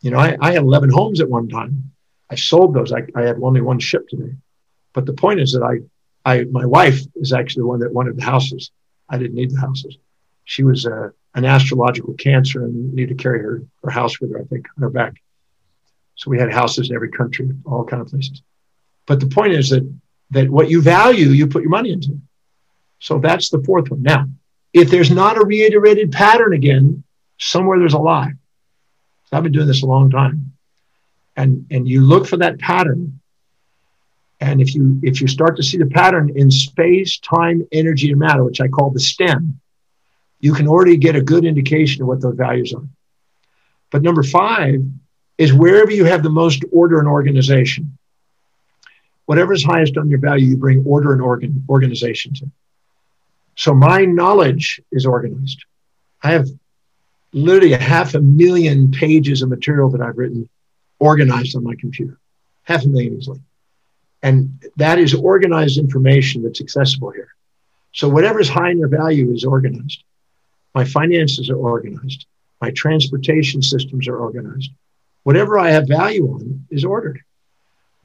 You 0.00 0.12
know, 0.12 0.18
I, 0.20 0.36
I 0.40 0.52
had 0.52 0.62
11 0.62 0.90
homes 0.90 1.20
at 1.20 1.28
one 1.28 1.48
time. 1.48 1.90
I 2.30 2.36
sold 2.36 2.72
those. 2.72 2.92
I, 2.92 3.02
I 3.16 3.22
had 3.22 3.40
only 3.42 3.60
one 3.60 3.80
ship 3.80 4.06
today. 4.08 4.36
But 4.92 5.06
the 5.06 5.12
point 5.12 5.40
is 5.40 5.50
that 5.54 5.64
I, 5.64 5.80
I, 6.24 6.44
my 6.44 6.64
wife 6.64 7.00
is 7.16 7.32
actually 7.32 7.62
the 7.62 7.66
one 7.66 7.80
that 7.80 7.92
wanted 7.92 8.16
the 8.16 8.22
houses. 8.22 8.70
I 9.08 9.18
didn't 9.18 9.34
need 9.34 9.50
the 9.50 9.60
houses. 9.60 9.98
She 10.44 10.62
was 10.62 10.86
uh, 10.86 11.08
an 11.34 11.44
astrological 11.44 12.14
cancer 12.14 12.64
and 12.64 12.94
needed 12.94 13.18
to 13.18 13.20
carry 13.20 13.40
her, 13.40 13.64
her 13.82 13.90
house 13.90 14.20
with 14.20 14.30
her, 14.30 14.38
I 14.38 14.44
think, 14.44 14.66
on 14.76 14.82
her 14.82 14.90
back. 14.90 15.14
So 16.14 16.30
we 16.30 16.38
had 16.38 16.52
houses 16.52 16.90
in 16.90 16.94
every 16.94 17.10
country, 17.10 17.50
all 17.64 17.84
kind 17.84 18.02
of 18.02 18.06
places. 18.06 18.40
But 19.04 19.18
the 19.18 19.26
point 19.26 19.54
is 19.54 19.70
that 19.70 19.82
that 20.30 20.48
what 20.48 20.70
you 20.70 20.82
value, 20.82 21.28
you 21.28 21.46
put 21.46 21.62
your 21.62 21.70
money 21.70 21.92
into. 21.92 22.20
So 22.98 23.18
that's 23.18 23.50
the 23.50 23.62
fourth 23.62 23.90
one. 23.90 24.02
Now, 24.02 24.26
if 24.72 24.90
there's 24.90 25.10
not 25.10 25.38
a 25.38 25.46
reiterated 25.46 26.12
pattern 26.12 26.52
again, 26.52 27.04
somewhere 27.38 27.78
there's 27.78 27.94
a 27.94 27.98
lie. 27.98 28.32
So 29.26 29.36
I've 29.36 29.42
been 29.42 29.52
doing 29.52 29.66
this 29.66 29.82
a 29.82 29.86
long 29.86 30.10
time. 30.10 30.52
And 31.36 31.66
and 31.70 31.88
you 31.88 32.00
look 32.00 32.26
for 32.26 32.38
that 32.38 32.58
pattern. 32.58 33.20
And 34.40 34.60
if 34.60 34.74
you 34.74 35.00
if 35.02 35.20
you 35.20 35.28
start 35.28 35.56
to 35.56 35.62
see 35.62 35.78
the 35.78 35.86
pattern 35.86 36.32
in 36.34 36.50
space, 36.50 37.18
time, 37.18 37.66
energy, 37.72 38.10
and 38.10 38.18
matter, 38.18 38.44
which 38.44 38.60
I 38.60 38.68
call 38.68 38.90
the 38.90 39.00
STEM, 39.00 39.60
you 40.40 40.52
can 40.54 40.68
already 40.68 40.96
get 40.96 41.16
a 41.16 41.22
good 41.22 41.44
indication 41.44 42.02
of 42.02 42.08
what 42.08 42.20
those 42.20 42.36
values 42.36 42.72
are. 42.72 42.86
But 43.90 44.02
number 44.02 44.22
five 44.22 44.82
is 45.38 45.52
wherever 45.52 45.90
you 45.90 46.04
have 46.04 46.22
the 46.22 46.30
most 46.30 46.64
order 46.72 46.98
and 46.98 47.08
organization. 47.08 47.97
Whatever 49.28 49.52
is 49.52 49.62
highest 49.62 49.98
on 49.98 50.08
your 50.08 50.20
value, 50.20 50.46
you 50.46 50.56
bring 50.56 50.82
order 50.86 51.12
and 51.12 51.20
organ, 51.20 51.62
organization 51.68 52.32
to. 52.32 52.50
So 53.56 53.74
my 53.74 54.06
knowledge 54.06 54.80
is 54.90 55.04
organized. 55.04 55.66
I 56.22 56.30
have 56.30 56.48
literally 57.34 57.74
a 57.74 57.78
half 57.78 58.14
a 58.14 58.20
million 58.20 58.90
pages 58.90 59.42
of 59.42 59.50
material 59.50 59.90
that 59.90 60.00
I've 60.00 60.16
written 60.16 60.48
organized 60.98 61.54
on 61.56 61.62
my 61.62 61.74
computer, 61.78 62.18
half 62.62 62.86
a 62.86 62.88
million 62.88 63.18
easily. 63.18 63.42
And 64.22 64.64
that 64.76 64.98
is 64.98 65.12
organized 65.12 65.76
information 65.76 66.42
that's 66.42 66.62
accessible 66.62 67.10
here. 67.10 67.28
So 67.92 68.08
whatever 68.08 68.40
is 68.40 68.48
high 68.48 68.70
in 68.70 68.78
your 68.78 68.88
value 68.88 69.34
is 69.34 69.44
organized. 69.44 70.04
My 70.74 70.86
finances 70.86 71.50
are 71.50 71.56
organized. 71.56 72.24
My 72.62 72.70
transportation 72.70 73.60
systems 73.60 74.08
are 74.08 74.16
organized. 74.16 74.70
Whatever 75.24 75.58
I 75.58 75.68
have 75.72 75.86
value 75.86 76.28
on 76.28 76.64
is 76.70 76.86
ordered. 76.86 77.20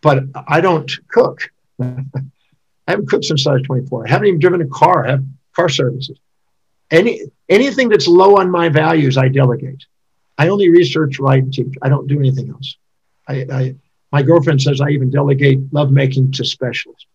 But 0.04 0.26
I 0.48 0.62
don't 0.62 0.92
cook. 1.08 1.50
I 1.82 2.92
haven't 2.92 3.08
cooked 3.08 3.26
since 3.26 3.48
I 3.48 3.54
was 3.54 3.64
24. 3.64 4.06
I 4.06 4.12
haven't 4.12 4.28
even 4.28 4.40
driven 4.40 4.62
a 4.62 4.68
car. 4.68 5.08
I 5.08 5.12
have 5.12 5.24
car 5.56 5.70
services. 5.70 6.20
Any 6.92 7.22
anything 7.50 7.90
that's 7.90 8.08
low 8.08 8.38
on 8.38 8.52
my 8.52 8.70
values, 8.70 9.18
I 9.18 9.30
delegate. 9.30 9.86
I 10.38 10.50
only 10.50 10.70
research, 10.70 11.20
write, 11.20 11.52
teach. 11.54 11.74
I 11.82 11.90
don't 11.90 12.08
do 12.08 12.20
anything 12.20 12.50
else. 12.50 12.78
I, 13.28 13.46
I 13.52 13.76
my 14.12 14.22
girlfriend 14.22 14.62
says 14.62 14.82
I 14.82 14.90
even 14.90 15.10
delegate 15.10 15.60
lovemaking 15.72 16.34
to 16.34 16.46
specialists. 16.46 17.08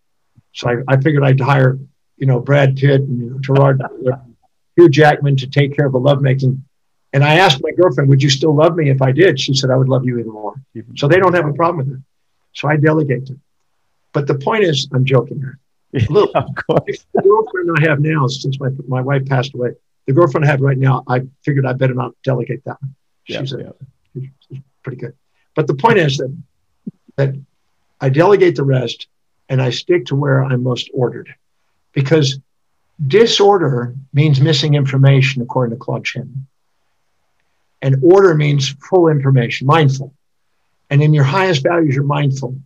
So 0.55 0.71
I, 0.71 0.77
I 0.89 0.97
figured 0.97 1.23
I'd 1.23 1.39
hire, 1.39 1.79
you 2.17 2.27
know, 2.27 2.41
Brad 2.41 2.77
Pitt 2.77 3.03
and 3.03 3.21
you 3.21 3.31
know, 3.31 3.39
Gerard, 3.39 3.83
Hugh 4.77 4.89
Jackman 4.89 5.37
to 5.37 5.47
take 5.47 5.77
care 5.77 5.87
of 5.87 5.93
the 5.93 6.01
lovemaking. 6.01 6.65
And 7.13 7.23
I 7.23 7.35
asked 7.35 7.63
my 7.63 7.71
girlfriend, 7.73 8.09
would 8.09 8.23
you 8.23 8.31
still 8.31 8.55
love 8.55 8.75
me 8.75 8.91
if 8.91 9.03
I 9.03 9.13
did? 9.13 9.39
She 9.39 9.55
said, 9.55 9.71
I 9.71 9.77
would 9.77 9.89
love 9.89 10.05
you 10.05 10.19
even 10.19 10.33
more. 10.33 10.55
So 10.97 11.07
they 11.07 11.19
don't 11.19 11.35
have 11.35 11.47
a 11.47 11.53
problem 11.53 11.87
with 11.87 11.99
it. 11.99 12.03
So 12.53 12.69
I 12.69 12.77
delegate 12.77 13.27
them. 13.27 13.41
But 14.13 14.27
the 14.27 14.35
point 14.35 14.65
is, 14.65 14.89
I'm 14.93 15.05
joking 15.05 15.39
here. 15.39 15.59
A 16.09 16.13
little, 16.13 16.31
of 16.35 16.55
course. 16.55 17.07
The 17.15 17.23
girlfriend 17.23 17.71
I 17.79 17.89
have 17.89 18.01
now, 18.01 18.27
since 18.27 18.59
my, 18.61 18.69
my 18.87 19.01
wife 19.01 19.27
passed 19.27 19.55
away, 19.55 19.73
the 20.07 20.13
girlfriend 20.13 20.45
I 20.45 20.51
have 20.51 20.61
right 20.61 20.77
now, 20.77 21.03
I 21.07 21.23
figured 21.45 21.67
I 21.67 21.73
better 21.73 21.95
not 21.95 22.13
delegate 22.25 22.65
that 22.65 22.81
one. 22.81 22.95
She's, 23.25 23.53
yeah, 23.53 23.59
a, 23.59 23.75
yeah. 24.15 24.29
she's 24.49 24.61
pretty 24.83 24.99
good. 24.99 25.15
But 25.55 25.67
the 25.67 25.75
point 25.75 25.99
is 25.99 26.19
that 26.19 26.35
that 27.17 27.35
I 28.01 28.09
delegate 28.09 28.57
the 28.57 28.65
rest 28.65 29.09
and 29.49 29.61
I 29.61 29.71
stick 29.71 30.07
to 30.07 30.17
where 30.17 30.43
I'm 30.43 30.63
most 30.63 30.89
ordered. 30.95 31.35
Because 31.93 32.39
disorder 33.07 33.95
means 34.13 34.41
missing 34.41 34.75
information, 34.75 35.43
according 35.43 35.77
to 35.77 35.85
Claude 35.85 36.07
Shannon. 36.07 36.47
And 37.83 37.97
order 38.03 38.35
means 38.35 38.75
full 38.89 39.09
information, 39.09 39.67
mindful. 39.67 40.15
And 40.91 41.03
in 41.03 41.13
your 41.13 41.25
highest 41.25 41.63
values, 41.63 41.95
you're 41.95 42.05
mindful 42.05 42.57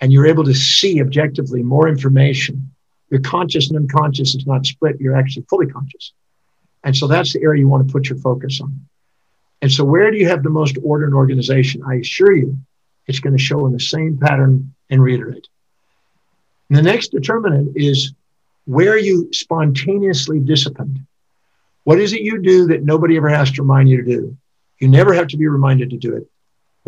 and 0.00 0.12
you're 0.12 0.26
able 0.26 0.44
to 0.44 0.54
see 0.54 1.00
objectively 1.00 1.62
more 1.62 1.88
information. 1.88 2.70
Your 3.10 3.20
conscious 3.20 3.68
and 3.68 3.78
unconscious 3.78 4.34
is 4.34 4.46
not 4.46 4.66
split, 4.66 5.00
you're 5.00 5.16
actually 5.16 5.46
fully 5.48 5.66
conscious. 5.66 6.12
And 6.84 6.96
so 6.96 7.06
that's 7.06 7.32
the 7.32 7.42
area 7.42 7.60
you 7.60 7.68
want 7.68 7.86
to 7.86 7.92
put 7.92 8.08
your 8.08 8.18
focus 8.18 8.60
on. 8.60 8.86
And 9.62 9.70
so, 9.70 9.84
where 9.84 10.10
do 10.10 10.16
you 10.16 10.28
have 10.28 10.42
the 10.42 10.48
most 10.50 10.78
order 10.82 11.04
and 11.04 11.14
organization? 11.14 11.82
I 11.86 11.96
assure 11.96 12.34
you, 12.34 12.56
it's 13.06 13.20
going 13.20 13.36
to 13.36 13.42
show 13.42 13.66
in 13.66 13.72
the 13.72 13.80
same 13.80 14.18
pattern 14.18 14.74
and 14.88 15.02
reiterate. 15.02 15.46
And 16.68 16.78
the 16.78 16.82
next 16.82 17.08
determinant 17.08 17.72
is 17.76 18.14
where 18.64 18.96
you 18.96 19.32
spontaneously 19.32 20.40
disciplined. 20.40 21.00
What 21.84 21.98
is 21.98 22.12
it 22.12 22.22
you 22.22 22.40
do 22.40 22.68
that 22.68 22.84
nobody 22.84 23.16
ever 23.16 23.28
has 23.28 23.50
to 23.52 23.62
remind 23.62 23.88
you 23.88 23.98
to 23.98 24.04
do? 24.04 24.36
You 24.78 24.88
never 24.88 25.12
have 25.12 25.28
to 25.28 25.36
be 25.36 25.46
reminded 25.46 25.90
to 25.90 25.96
do 25.98 26.16
it. 26.16 26.30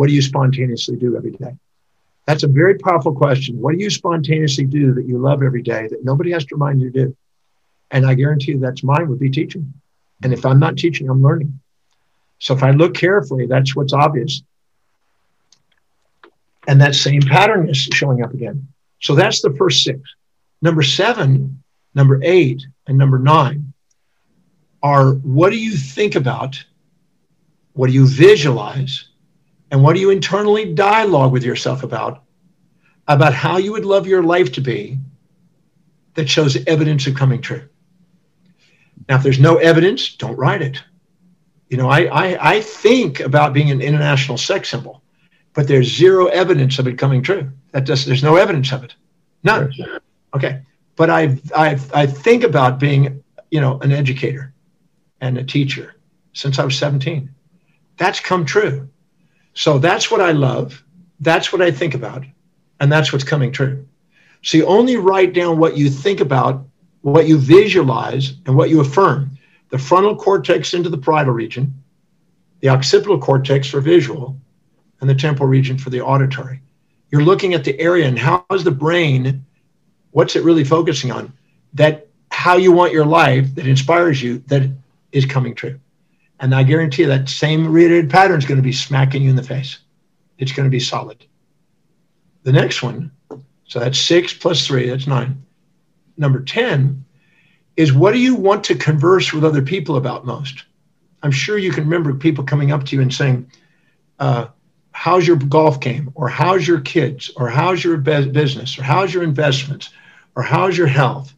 What 0.02 0.08
do 0.08 0.14
you 0.16 0.22
spontaneously 0.22 0.96
do 0.96 1.16
every 1.16 1.30
day? 1.30 1.54
That's 2.26 2.42
a 2.42 2.48
very 2.48 2.76
powerful 2.76 3.14
question. 3.14 3.60
What 3.60 3.70
do 3.70 3.78
you 3.78 3.88
spontaneously 3.88 4.64
do 4.64 4.94
that 4.94 5.06
you 5.06 5.16
love 5.16 5.44
every 5.44 5.62
day 5.62 5.86
that 5.86 6.04
nobody 6.04 6.32
has 6.32 6.44
to 6.46 6.56
remind 6.56 6.80
you 6.80 6.90
to 6.90 7.04
do? 7.04 7.16
And 7.88 8.04
I 8.04 8.14
guarantee 8.14 8.50
you 8.50 8.58
that's 8.58 8.82
mine 8.82 9.08
would 9.08 9.20
be 9.20 9.30
teaching. 9.30 9.72
And 10.24 10.32
if 10.32 10.44
I'm 10.44 10.58
not 10.58 10.76
teaching, 10.76 11.08
I'm 11.08 11.22
learning. 11.22 11.60
So 12.40 12.52
if 12.52 12.64
I 12.64 12.72
look 12.72 12.94
carefully, 12.94 13.46
that's 13.46 13.76
what's 13.76 13.92
obvious. 13.92 14.42
And 16.66 16.80
that 16.80 16.96
same 16.96 17.22
pattern 17.22 17.70
is 17.70 17.76
showing 17.76 18.24
up 18.24 18.34
again. 18.34 18.66
So 19.00 19.14
that's 19.14 19.40
the 19.40 19.54
first 19.56 19.84
six. 19.84 20.00
Number 20.60 20.82
seven, 20.82 21.62
number 21.94 22.18
eight, 22.24 22.66
and 22.88 22.98
number 22.98 23.20
nine 23.20 23.72
are 24.82 25.12
what 25.12 25.50
do 25.50 25.58
you 25.60 25.76
think 25.76 26.16
about? 26.16 26.60
What 27.74 27.86
do 27.86 27.92
you 27.92 28.08
visualize? 28.08 29.06
And 29.72 29.82
what 29.82 29.94
do 29.94 30.00
you 30.00 30.10
internally 30.10 30.72
dialogue 30.72 31.32
with 31.32 31.42
yourself 31.42 31.82
about? 31.82 32.22
About 33.08 33.34
how 33.34 33.56
you 33.56 33.72
would 33.72 33.84
love 33.84 34.06
your 34.06 34.22
life 34.22 34.52
to 34.52 34.60
be 34.60 34.98
that 36.14 36.28
shows 36.28 36.56
evidence 36.66 37.08
of 37.08 37.16
coming 37.16 37.40
true. 37.40 37.68
Now, 39.08 39.16
if 39.16 39.24
there's 39.24 39.40
no 39.40 39.56
evidence, 39.56 40.14
don't 40.14 40.36
write 40.36 40.62
it. 40.62 40.80
You 41.68 41.78
know, 41.78 41.88
I, 41.88 42.04
I, 42.04 42.52
I 42.52 42.60
think 42.60 43.18
about 43.18 43.52
being 43.52 43.72
an 43.72 43.80
international 43.80 44.38
sex 44.38 44.68
symbol 44.68 45.02
but 45.54 45.68
there's 45.68 45.94
zero 45.94 46.26
evidence 46.26 46.78
of 46.78 46.86
it 46.86 46.98
coming 46.98 47.22
true. 47.22 47.50
That 47.72 47.84
just 47.84 48.06
there's 48.06 48.22
no 48.22 48.36
evidence 48.36 48.72
of 48.72 48.84
it, 48.84 48.94
none. 49.42 49.72
Okay, 50.34 50.62
but 50.96 51.10
I 51.10 51.38
I 51.54 51.78
I 51.94 52.06
think 52.06 52.44
about 52.44 52.78
being 52.78 53.22
you 53.50 53.60
know 53.60 53.78
an 53.80 53.92
educator 53.92 54.52
and 55.20 55.38
a 55.38 55.44
teacher 55.44 55.94
since 56.32 56.58
I 56.58 56.64
was 56.64 56.76
17. 56.78 57.30
That's 57.98 58.20
come 58.20 58.44
true. 58.44 58.88
So 59.54 59.78
that's 59.78 60.10
what 60.10 60.20
I 60.20 60.32
love. 60.32 60.82
That's 61.20 61.52
what 61.52 61.62
I 61.62 61.70
think 61.70 61.94
about, 61.94 62.24
and 62.80 62.90
that's 62.90 63.12
what's 63.12 63.24
coming 63.24 63.52
true. 63.52 63.86
So 64.42 64.58
you 64.58 64.66
only 64.66 64.96
write 64.96 65.34
down 65.34 65.58
what 65.58 65.76
you 65.76 65.88
think 65.88 66.20
about, 66.20 66.66
what 67.02 67.28
you 67.28 67.38
visualize, 67.38 68.34
and 68.46 68.56
what 68.56 68.70
you 68.70 68.80
affirm. 68.80 69.38
The 69.70 69.78
frontal 69.78 70.16
cortex 70.16 70.74
into 70.74 70.88
the 70.88 70.98
parietal 70.98 71.32
region, 71.32 71.82
the 72.60 72.68
occipital 72.68 73.18
cortex 73.18 73.68
for 73.68 73.80
visual, 73.80 74.36
and 75.00 75.08
the 75.08 75.14
temporal 75.14 75.48
region 75.48 75.78
for 75.78 75.90
the 75.90 76.00
auditory. 76.00 76.60
You're 77.10 77.24
looking 77.24 77.54
at 77.54 77.64
the 77.64 77.78
area 77.78 78.06
and 78.06 78.18
how 78.18 78.44
is 78.52 78.64
the 78.64 78.70
brain, 78.70 79.44
what's 80.12 80.36
it 80.36 80.44
really 80.44 80.64
focusing 80.64 81.10
on? 81.10 81.32
That 81.74 82.08
how 82.30 82.56
you 82.56 82.72
want 82.72 82.92
your 82.92 83.04
life 83.04 83.54
that 83.56 83.66
inspires 83.66 84.22
you 84.22 84.38
that 84.46 84.70
is 85.12 85.26
coming 85.26 85.54
true. 85.54 85.78
And 86.42 86.56
I 86.56 86.64
guarantee 86.64 87.02
you 87.02 87.08
that 87.08 87.28
same 87.28 87.72
reiterated 87.72 88.10
pattern 88.10 88.36
is 88.36 88.44
going 88.44 88.56
to 88.56 88.62
be 88.62 88.72
smacking 88.72 89.22
you 89.22 89.30
in 89.30 89.36
the 89.36 89.44
face. 89.44 89.78
It's 90.38 90.50
going 90.50 90.66
to 90.66 90.70
be 90.70 90.80
solid. 90.80 91.24
The 92.42 92.50
next 92.50 92.82
one, 92.82 93.12
so 93.64 93.78
that's 93.78 93.98
six 93.98 94.34
plus 94.34 94.66
three, 94.66 94.88
that's 94.88 95.06
nine. 95.06 95.40
Number 96.16 96.42
10 96.42 97.04
is 97.76 97.92
what 97.92 98.12
do 98.12 98.18
you 98.18 98.34
want 98.34 98.64
to 98.64 98.74
converse 98.74 99.32
with 99.32 99.44
other 99.44 99.62
people 99.62 99.96
about 99.96 100.26
most? 100.26 100.64
I'm 101.22 101.30
sure 101.30 101.56
you 101.56 101.70
can 101.70 101.84
remember 101.84 102.12
people 102.12 102.42
coming 102.42 102.72
up 102.72 102.84
to 102.86 102.96
you 102.96 103.02
and 103.02 103.14
saying, 103.14 103.48
uh, 104.18 104.48
how's 104.90 105.26
your 105.26 105.36
golf 105.36 105.78
game 105.78 106.10
or 106.16 106.28
how's 106.28 106.66
your 106.66 106.80
kids 106.80 107.30
or 107.36 107.48
how's 107.48 107.84
your 107.84 107.96
business 107.96 108.78
or 108.78 108.82
how's 108.82 109.14
your 109.14 109.22
investments 109.22 109.90
or 110.34 110.42
how's 110.42 110.76
your 110.76 110.86
health 110.86 111.34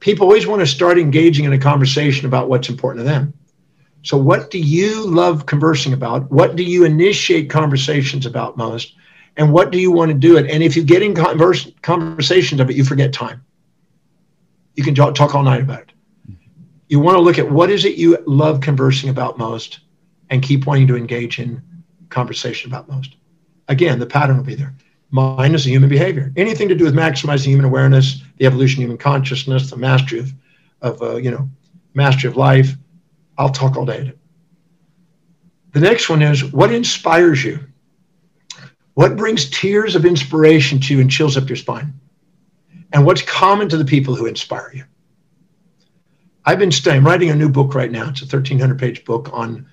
people 0.00 0.26
always 0.26 0.46
want 0.46 0.60
to 0.60 0.66
start 0.66 0.98
engaging 0.98 1.44
in 1.44 1.52
a 1.52 1.58
conversation 1.58 2.26
about 2.26 2.48
what's 2.48 2.68
important 2.68 3.04
to 3.04 3.10
them 3.10 3.32
so 4.02 4.16
what 4.16 4.50
do 4.50 4.58
you 4.58 5.06
love 5.06 5.46
conversing 5.46 5.92
about 5.92 6.30
what 6.30 6.56
do 6.56 6.62
you 6.62 6.84
initiate 6.84 7.50
conversations 7.50 8.26
about 8.26 8.56
most 8.56 8.94
and 9.36 9.52
what 9.52 9.70
do 9.70 9.78
you 9.78 9.90
want 9.90 10.10
to 10.10 10.16
do 10.16 10.36
it 10.36 10.50
and 10.50 10.62
if 10.62 10.76
you 10.76 10.84
get 10.84 11.02
in 11.02 11.14
converse, 11.14 11.70
conversations 11.82 12.60
of 12.60 12.68
it 12.68 12.76
you 12.76 12.84
forget 12.84 13.12
time 13.12 13.44
you 14.74 14.84
can 14.84 14.94
talk 14.94 15.34
all 15.34 15.42
night 15.42 15.60
about 15.60 15.80
it 15.80 15.92
you 16.88 17.00
want 17.00 17.16
to 17.16 17.20
look 17.20 17.38
at 17.38 17.50
what 17.50 17.70
is 17.70 17.84
it 17.84 17.96
you 17.96 18.18
love 18.26 18.60
conversing 18.60 19.08
about 19.08 19.38
most 19.38 19.80
and 20.28 20.42
keep 20.42 20.66
wanting 20.66 20.86
to 20.86 20.96
engage 20.96 21.38
in 21.38 21.62
conversation 22.08 22.70
about 22.70 22.88
most. 22.88 23.16
Again, 23.68 23.98
the 23.98 24.06
pattern 24.06 24.36
will 24.36 24.44
be 24.44 24.54
there. 24.54 24.74
Mine 25.10 25.54
is 25.54 25.66
a 25.66 25.70
human 25.70 25.88
behavior. 25.88 26.32
Anything 26.36 26.68
to 26.68 26.74
do 26.74 26.84
with 26.84 26.94
maximizing 26.94 27.46
human 27.46 27.66
awareness, 27.66 28.22
the 28.38 28.46
evolution 28.46 28.80
of 28.80 28.84
human 28.84 28.98
consciousness, 28.98 29.70
the 29.70 29.76
mastery 29.76 30.20
of, 30.20 30.32
of 30.80 31.02
uh, 31.02 31.16
you 31.16 31.30
know, 31.30 31.48
mastery 31.94 32.30
of 32.30 32.36
life. 32.36 32.74
I'll 33.42 33.50
talk 33.50 33.76
all 33.76 33.84
day. 33.84 34.12
The 35.72 35.80
next 35.80 36.08
one 36.08 36.22
is 36.22 36.44
what 36.52 36.72
inspires 36.72 37.42
you? 37.42 37.58
What 38.94 39.16
brings 39.16 39.50
tears 39.50 39.96
of 39.96 40.04
inspiration 40.04 40.78
to 40.80 40.94
you 40.94 41.00
and 41.00 41.10
chills 41.10 41.36
up 41.36 41.48
your 41.48 41.56
spine? 41.56 41.92
And 42.92 43.04
what's 43.04 43.22
common 43.22 43.68
to 43.70 43.76
the 43.76 43.84
people 43.84 44.14
who 44.14 44.26
inspire 44.26 44.70
you? 44.72 44.84
I've 46.44 46.60
been 46.60 46.70
studying, 46.70 47.02
writing 47.02 47.30
a 47.30 47.34
new 47.34 47.48
book 47.48 47.74
right 47.74 47.90
now. 47.90 48.10
It's 48.10 48.22
a 48.22 48.26
1,300 48.26 48.78
page 48.78 49.04
book 49.04 49.28
on 49.32 49.66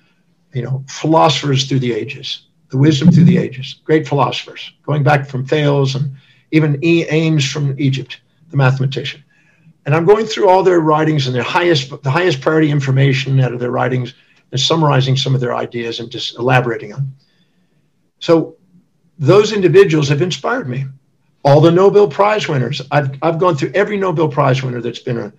you 0.52 0.62
know, 0.62 0.84
philosophers 0.88 1.68
through 1.68 1.78
the 1.78 1.92
ages, 1.92 2.46
the 2.70 2.78
wisdom 2.78 3.12
through 3.12 3.24
the 3.24 3.38
ages, 3.38 3.80
great 3.84 4.08
philosophers, 4.08 4.72
going 4.82 5.04
back 5.04 5.28
from 5.28 5.46
Thales 5.46 5.94
and 5.94 6.10
even 6.50 6.82
e. 6.82 7.04
Ames 7.08 7.48
from 7.48 7.78
Egypt, 7.78 8.20
the 8.50 8.56
mathematician. 8.56 9.22
And 9.86 9.94
I'm 9.94 10.04
going 10.04 10.26
through 10.26 10.48
all 10.48 10.62
their 10.62 10.80
writings 10.80 11.26
and 11.26 11.34
their 11.34 11.42
highest, 11.42 12.02
the 12.02 12.10
highest 12.10 12.40
priority 12.40 12.70
information 12.70 13.40
out 13.40 13.52
of 13.52 13.60
their 13.60 13.70
writings 13.70 14.14
and 14.52 14.60
summarizing 14.60 15.16
some 15.16 15.34
of 15.34 15.40
their 15.40 15.54
ideas 15.54 16.00
and 16.00 16.10
just 16.10 16.38
elaborating 16.38 16.92
on. 16.92 17.12
So 18.18 18.56
those 19.18 19.52
individuals 19.52 20.08
have 20.08 20.22
inspired 20.22 20.68
me. 20.68 20.86
All 21.44 21.60
the 21.60 21.70
Nobel 21.70 22.06
Prize 22.08 22.48
winners, 22.48 22.82
I've, 22.90 23.10
I've 23.22 23.38
gone 23.38 23.56
through 23.56 23.72
every 23.74 23.96
Nobel 23.96 24.28
Prize 24.28 24.62
winner 24.62 24.82
that's 24.82 24.98
been 24.98 25.18
a, 25.18 25.32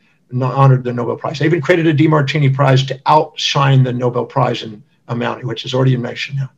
honored 0.43 0.83
the 0.83 0.93
Nobel 0.93 1.17
Prize. 1.17 1.41
I 1.41 1.45
even 1.45 1.61
created 1.61 1.87
a 1.87 1.93
DeMartini 1.93 2.53
Prize 2.53 2.83
to 2.85 2.99
outshine 3.05 3.83
the 3.83 3.93
Nobel 3.93 4.25
Prize 4.25 4.63
in 4.63 4.81
amount, 5.07 5.43
which 5.43 5.65
is 5.65 5.73
already 5.73 5.93
in 5.93 6.01
mention 6.01 6.37
now. 6.37 6.49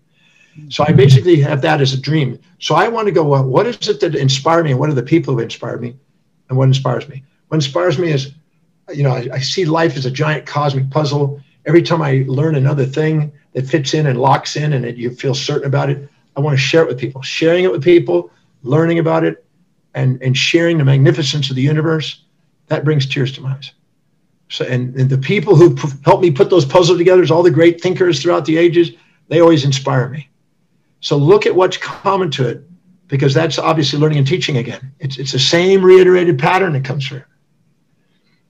So 0.70 0.86
I 0.88 0.92
basically 0.92 1.42
have 1.42 1.62
that 1.64 1.82
as 1.82 1.94
a 1.94 2.00
dream. 2.00 2.40
So 2.60 2.76
I 2.76 2.88
want 2.88 3.08
to 3.08 3.12
go, 3.12 3.24
well, 3.24 3.44
what 3.44 3.66
is 3.66 3.88
it 3.88 4.00
that 4.02 4.16
inspired 4.16 4.66
me? 4.66 4.76
What 4.76 4.90
are 4.90 4.94
the 4.94 5.04
people 5.04 5.34
who 5.34 5.40
inspired 5.40 5.82
me? 5.82 5.96
And 6.50 6.58
what 6.58 6.68
inspires 6.68 7.10
me? 7.10 7.24
What 7.54 7.58
inspires 7.64 8.00
me 8.00 8.10
is, 8.10 8.32
you 8.92 9.04
know, 9.04 9.12
I, 9.12 9.28
I 9.34 9.38
see 9.38 9.64
life 9.64 9.96
as 9.96 10.08
a 10.08 10.10
giant 10.10 10.48
cosmic 10.48 10.90
puzzle. 10.90 11.40
Every 11.68 11.84
time 11.84 12.02
I 12.02 12.26
learn 12.28 12.56
another 12.56 12.84
thing 12.84 13.32
that 13.52 13.68
fits 13.68 13.94
in 13.94 14.08
and 14.08 14.20
locks 14.20 14.56
in 14.56 14.74
and 14.74 14.84
it, 14.84 14.96
you 14.96 15.12
feel 15.12 15.36
certain 15.36 15.68
about 15.68 15.92
it, 15.92 16.10
I 16.36 16.40
want 16.40 16.58
to 16.58 16.60
share 16.60 16.82
it 16.82 16.88
with 16.88 16.98
people. 16.98 17.22
Sharing 17.22 17.64
it 17.64 17.72
with 17.72 17.84
people, 17.84 18.32
learning 18.64 18.98
about 18.98 19.24
it, 19.24 19.46
and, 19.94 20.20
and 20.24 20.36
sharing 20.36 20.80
the 20.80 20.84
magnificence 20.84 21.52
of 21.52 21.56
the 21.56 21.62
universe, 21.62 22.24
that 22.70 22.84
brings 22.84 23.06
tears 23.06 23.32
to 23.34 23.42
my 23.42 23.52
eyes. 23.52 23.72
So, 24.50 24.66
and, 24.66 24.96
and 25.00 25.08
the 25.08 25.20
people 25.20 25.56
who 25.56 25.76
p- 25.76 25.90
helped 26.04 26.24
me 26.24 26.32
put 26.32 26.50
those 26.50 26.66
puzzles 26.66 26.98
together, 26.98 27.24
all 27.32 27.44
the 27.44 27.52
great 27.52 27.80
thinkers 27.80 28.20
throughout 28.20 28.46
the 28.46 28.58
ages, 28.58 28.94
they 29.28 29.42
always 29.42 29.64
inspire 29.64 30.10
me. 30.10 30.28
So 31.02 31.18
look 31.18 31.46
at 31.46 31.54
what's 31.54 31.78
common 31.78 32.32
to 32.32 32.48
it, 32.48 32.64
because 33.10 33.32
that's 33.32 33.60
obviously 33.60 34.00
learning 34.00 34.18
and 34.18 34.26
teaching 34.26 34.58
again. 34.58 34.92
It's, 35.00 35.20
it's 35.20 35.34
the 35.34 35.38
same 35.38 35.86
reiterated 35.86 36.40
pattern 36.40 36.74
that 36.74 36.84
comes 36.84 37.08
through. 37.08 37.22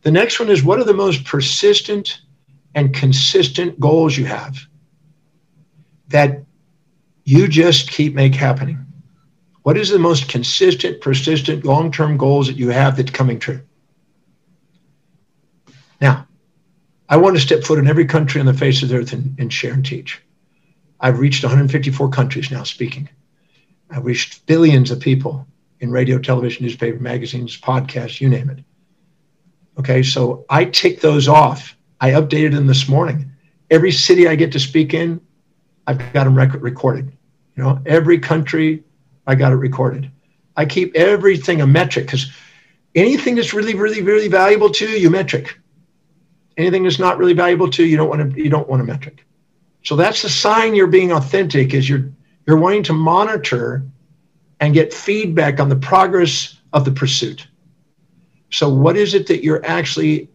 The 0.03 0.11
next 0.11 0.39
one 0.39 0.49
is 0.49 0.63
what 0.63 0.79
are 0.79 0.83
the 0.83 0.93
most 0.93 1.23
persistent 1.23 2.19
and 2.75 2.93
consistent 2.93 3.79
goals 3.79 4.17
you 4.17 4.25
have 4.25 4.57
that 6.09 6.43
you 7.23 7.47
just 7.47 7.89
keep 7.89 8.13
make 8.13 8.35
happening? 8.35 8.85
What 9.63 9.77
is 9.77 9.89
the 9.89 9.99
most 9.99 10.27
consistent, 10.27 10.99
persistent, 10.99 11.63
long-term 11.63 12.17
goals 12.17 12.47
that 12.47 12.57
you 12.57 12.69
have 12.69 12.97
that's 12.97 13.11
coming 13.11 13.39
true? 13.39 13.61
Now, 16.01 16.27
I 17.07 17.15
want 17.15 17.37
to 17.37 17.41
step 17.41 17.63
foot 17.63 17.79
in 17.79 17.87
every 17.87 18.05
country 18.05 18.41
on 18.41 18.45
the 18.45 18.53
face 18.53 18.83
of 18.83 18.89
the 18.89 18.97
earth 18.97 19.13
and, 19.13 19.39
and 19.39 19.53
share 19.53 19.73
and 19.73 19.85
teach. 19.85 20.21
I've 20.99 21.19
reached 21.19 21.45
154 21.45 22.09
countries 22.09 22.51
now 22.51 22.63
speaking. 22.63 23.07
I've 23.89 24.05
reached 24.05 24.45
billions 24.47 24.91
of 24.91 24.99
people 24.99 25.47
in 25.79 25.91
radio, 25.91 26.17
television, 26.19 26.65
newspaper, 26.65 26.99
magazines, 26.99 27.57
podcasts, 27.57 28.19
you 28.19 28.27
name 28.27 28.49
it. 28.49 28.65
Okay, 29.79 30.03
so 30.03 30.45
I 30.49 30.65
take 30.65 31.01
those 31.01 31.27
off. 31.27 31.75
I 31.99 32.11
updated 32.11 32.53
them 32.53 32.67
this 32.67 32.87
morning. 32.87 33.31
Every 33.69 33.91
city 33.91 34.27
I 34.27 34.35
get 34.35 34.51
to 34.51 34.59
speak 34.59 34.93
in, 34.93 35.19
I've 35.87 35.97
got 36.13 36.25
them 36.25 36.35
record 36.35 36.61
recorded. 36.61 37.11
You 37.55 37.63
know, 37.63 37.81
every 37.85 38.19
country, 38.19 38.83
I 39.25 39.35
got 39.35 39.51
it 39.51 39.55
recorded. 39.55 40.11
I 40.55 40.65
keep 40.65 40.95
everything 40.95 41.61
a 41.61 41.67
metric 41.67 42.05
because 42.05 42.31
anything 42.95 43.35
that's 43.35 43.53
really, 43.53 43.73
really, 43.73 44.01
really 44.01 44.27
valuable 44.27 44.69
to 44.71 44.87
you, 44.87 44.97
you 44.97 45.09
metric. 45.09 45.59
Anything 46.57 46.83
that's 46.83 46.99
not 46.99 47.17
really 47.17 47.33
valuable 47.33 47.69
to 47.71 47.83
you, 47.83 47.89
you 47.89 47.97
don't 47.97 48.09
want 48.09 48.33
to 48.33 48.41
you 48.41 48.49
don't 48.49 48.69
want 48.69 48.81
a 48.81 48.85
metric. 48.85 49.25
So 49.83 49.95
that's 49.95 50.21
the 50.21 50.29
sign 50.29 50.75
you're 50.75 50.87
being 50.87 51.11
authentic 51.11 51.73
is 51.73 51.89
you're 51.89 52.11
you're 52.45 52.57
wanting 52.57 52.83
to 52.83 52.93
monitor 52.93 53.83
and 54.59 54.73
get 54.73 54.93
feedback 54.93 55.59
on 55.59 55.69
the 55.69 55.75
progress 55.75 56.59
of 56.73 56.85
the 56.85 56.91
pursuit. 56.91 57.47
So 58.53 58.69
what 58.69 58.95
is 58.95 59.15
it 59.15 59.25
that 59.27 59.43
you're 59.43 59.65
actually 59.65 60.29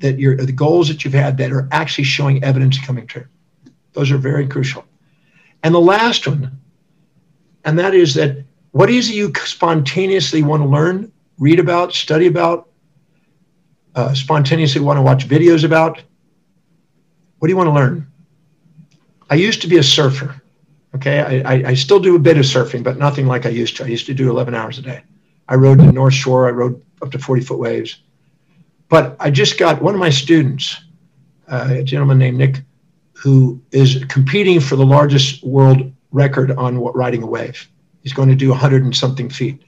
that 0.00 0.18
you're 0.18 0.36
the 0.36 0.50
goals 0.50 0.88
that 0.88 1.04
you've 1.04 1.14
had 1.14 1.38
that 1.38 1.52
are 1.52 1.68
actually 1.70 2.04
showing 2.04 2.42
evidence 2.42 2.76
coming 2.84 3.06
true? 3.06 3.24
Those 3.92 4.10
are 4.10 4.18
very 4.18 4.48
crucial. 4.48 4.84
And 5.62 5.72
the 5.72 5.80
last 5.80 6.26
one, 6.26 6.58
and 7.64 7.78
that 7.78 7.94
is 7.94 8.14
that 8.14 8.44
what 8.72 8.90
is 8.90 9.08
it 9.10 9.14
you 9.14 9.32
spontaneously 9.36 10.42
want 10.42 10.64
to 10.64 10.68
learn, 10.68 11.12
read 11.38 11.60
about, 11.60 11.92
study 11.92 12.26
about, 12.26 12.68
uh, 13.94 14.12
spontaneously 14.12 14.80
want 14.80 14.96
to 14.96 15.02
watch 15.02 15.28
videos 15.28 15.62
about? 15.62 16.02
What 17.38 17.46
do 17.46 17.52
you 17.52 17.56
want 17.56 17.68
to 17.68 17.74
learn? 17.74 18.10
I 19.30 19.36
used 19.36 19.62
to 19.62 19.68
be 19.68 19.78
a 19.78 19.84
surfer. 19.84 20.42
Okay, 20.96 21.20
I, 21.20 21.54
I, 21.54 21.68
I, 21.68 21.74
still 21.74 22.00
do 22.00 22.16
a 22.16 22.18
bit 22.18 22.38
of 22.38 22.44
surfing, 22.44 22.82
but 22.82 22.96
nothing 22.98 23.26
like 23.26 23.44
I 23.46 23.50
used 23.50 23.76
to. 23.76 23.84
I 23.84 23.88
used 23.88 24.06
to 24.06 24.14
do 24.14 24.30
11 24.30 24.54
hours 24.54 24.78
a 24.78 24.82
day. 24.82 25.02
I 25.48 25.54
rode 25.54 25.78
the 25.78 25.92
North 25.92 26.14
Shore. 26.14 26.48
I 26.48 26.50
rode 26.50 26.82
up 27.02 27.10
to 27.12 27.18
40 27.18 27.42
foot 27.42 27.58
waves. 27.58 28.00
But 28.88 29.16
I 29.18 29.30
just 29.30 29.58
got 29.58 29.82
one 29.82 29.94
of 29.94 30.00
my 30.00 30.10
students, 30.10 30.80
uh, 31.48 31.68
a 31.70 31.82
gentleman 31.82 32.18
named 32.18 32.38
Nick, 32.38 32.62
who 33.12 33.60
is 33.72 34.04
competing 34.08 34.60
for 34.60 34.76
the 34.76 34.86
largest 34.86 35.42
world 35.42 35.92
record 36.12 36.52
on 36.52 36.80
what, 36.80 36.94
riding 36.94 37.22
a 37.22 37.26
wave. 37.26 37.68
He's 38.02 38.12
going 38.12 38.28
to 38.28 38.34
do 38.34 38.50
100 38.50 38.84
and 38.84 38.94
something 38.94 39.28
feet 39.28 39.62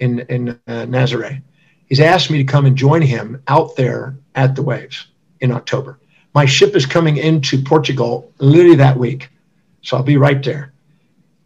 in, 0.00 0.20
in 0.28 0.50
uh, 0.50 0.86
Nazare. 0.86 1.42
He's 1.86 2.00
asked 2.00 2.30
me 2.30 2.38
to 2.38 2.44
come 2.44 2.66
and 2.66 2.76
join 2.76 3.02
him 3.02 3.42
out 3.48 3.76
there 3.76 4.16
at 4.34 4.54
the 4.54 4.62
waves 4.62 5.06
in 5.40 5.50
October. 5.50 5.98
My 6.34 6.46
ship 6.46 6.76
is 6.76 6.86
coming 6.86 7.16
into 7.16 7.62
Portugal 7.62 8.32
literally 8.38 8.76
that 8.76 8.96
week. 8.96 9.30
So 9.82 9.96
I'll 9.96 10.02
be 10.02 10.16
right 10.16 10.42
there. 10.42 10.72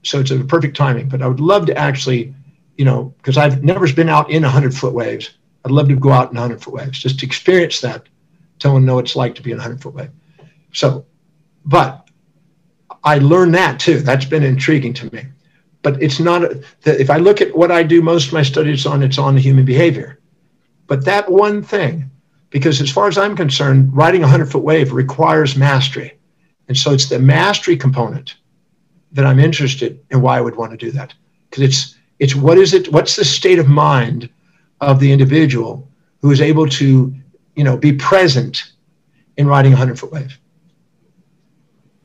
So 0.03 0.21
it's 0.21 0.31
a 0.31 0.45
perfect 0.45 0.77
timing. 0.77 1.09
But 1.09 1.23
I 1.23 1.27
would 1.27 1.41
love 1.41 1.67
to 1.67 1.77
actually, 1.77 2.35
you 2.77 2.85
know, 2.85 3.15
because 3.19 3.37
I've 3.37 3.63
never 3.63 3.91
been 3.93 4.09
out 4.09 4.31
in 4.31 4.43
100 4.43 4.75
foot 4.75 4.95
waves. 4.95 5.31
I'd 5.65 5.71
love 5.71 5.89
to 5.89 5.97
go 5.97 6.11
out 6.11 6.31
in 6.31 6.37
100 6.37 6.63
foot 6.63 6.75
waves 6.75 6.99
just 6.99 7.19
to 7.21 7.27
experience 7.27 7.81
that, 7.81 8.09
them 8.63 8.85
know 8.85 8.95
what 8.97 9.05
it's 9.05 9.17
like 9.17 9.35
to 9.35 9.43
be 9.43 9.51
in 9.51 9.59
a 9.59 9.61
100 9.61 9.83
foot 9.83 9.95
wave. 9.95 10.11
So, 10.73 11.07
but 11.65 12.09
I 13.03 13.19
learned 13.19 13.55
that 13.55 13.79
too. 13.79 14.01
That's 14.01 14.25
been 14.25 14.43
intriguing 14.43 14.95
to 14.95 15.13
me. 15.15 15.27
But 15.83 16.03
it's 16.03 16.19
not, 16.19 16.51
if 16.85 17.11
I 17.11 17.19
look 17.19 17.43
at 17.43 17.55
what 17.55 17.71
I 17.71 17.83
do 17.83 18.01
most 18.01 18.29
of 18.29 18.33
my 18.33 18.43
studies 18.43 18.87
on, 18.87 19.03
it's 19.03 19.19
on 19.19 19.37
human 19.37 19.67
behavior. 19.67 20.19
But 20.87 21.05
that 21.05 21.31
one 21.31 21.63
thing, 21.63 22.11
because 22.49 22.81
as 22.81 22.91
far 22.91 23.07
as 23.07 23.19
I'm 23.19 23.37
concerned, 23.37 23.95
riding 23.95 24.23
a 24.23 24.25
100 24.25 24.51
foot 24.51 24.63
wave 24.63 24.93
requires 24.93 25.57
mastery. 25.57 26.17
And 26.69 26.77
so 26.77 26.93
it's 26.93 27.09
the 27.11 27.19
mastery 27.19 27.77
component 27.77 28.37
that 29.13 29.27
I'm 29.27 29.39
interested 29.39 30.01
in 30.11 30.23
why 30.23 30.39
I 30.39 30.41
would 30.41 30.57
want 30.57 30.71
to 30.73 30.79
do 30.79 30.91
that. 30.93 31.13
Because 31.51 31.65
it's, 31.65 31.93
it's 32.18 32.35
what 32.35 32.59
is 32.59 32.74
it, 32.74 32.92
what's 32.92 33.16
the 33.16 33.24
state 33.24 33.59
of 33.59 33.68
mind 33.68 34.29
of 34.81 35.00
the 35.00 35.12
individual 35.12 35.88
who 36.20 36.31
is 36.31 36.40
able 36.40 36.68
to, 36.68 37.14
you 37.55 37.64
know, 37.64 37.77
be 37.77 37.92
present 37.92 38.72
in 39.37 39.46
riding 39.46 39.72
a 39.72 39.77
100 39.77 39.98
foot 39.98 40.12
wave. 40.12 40.38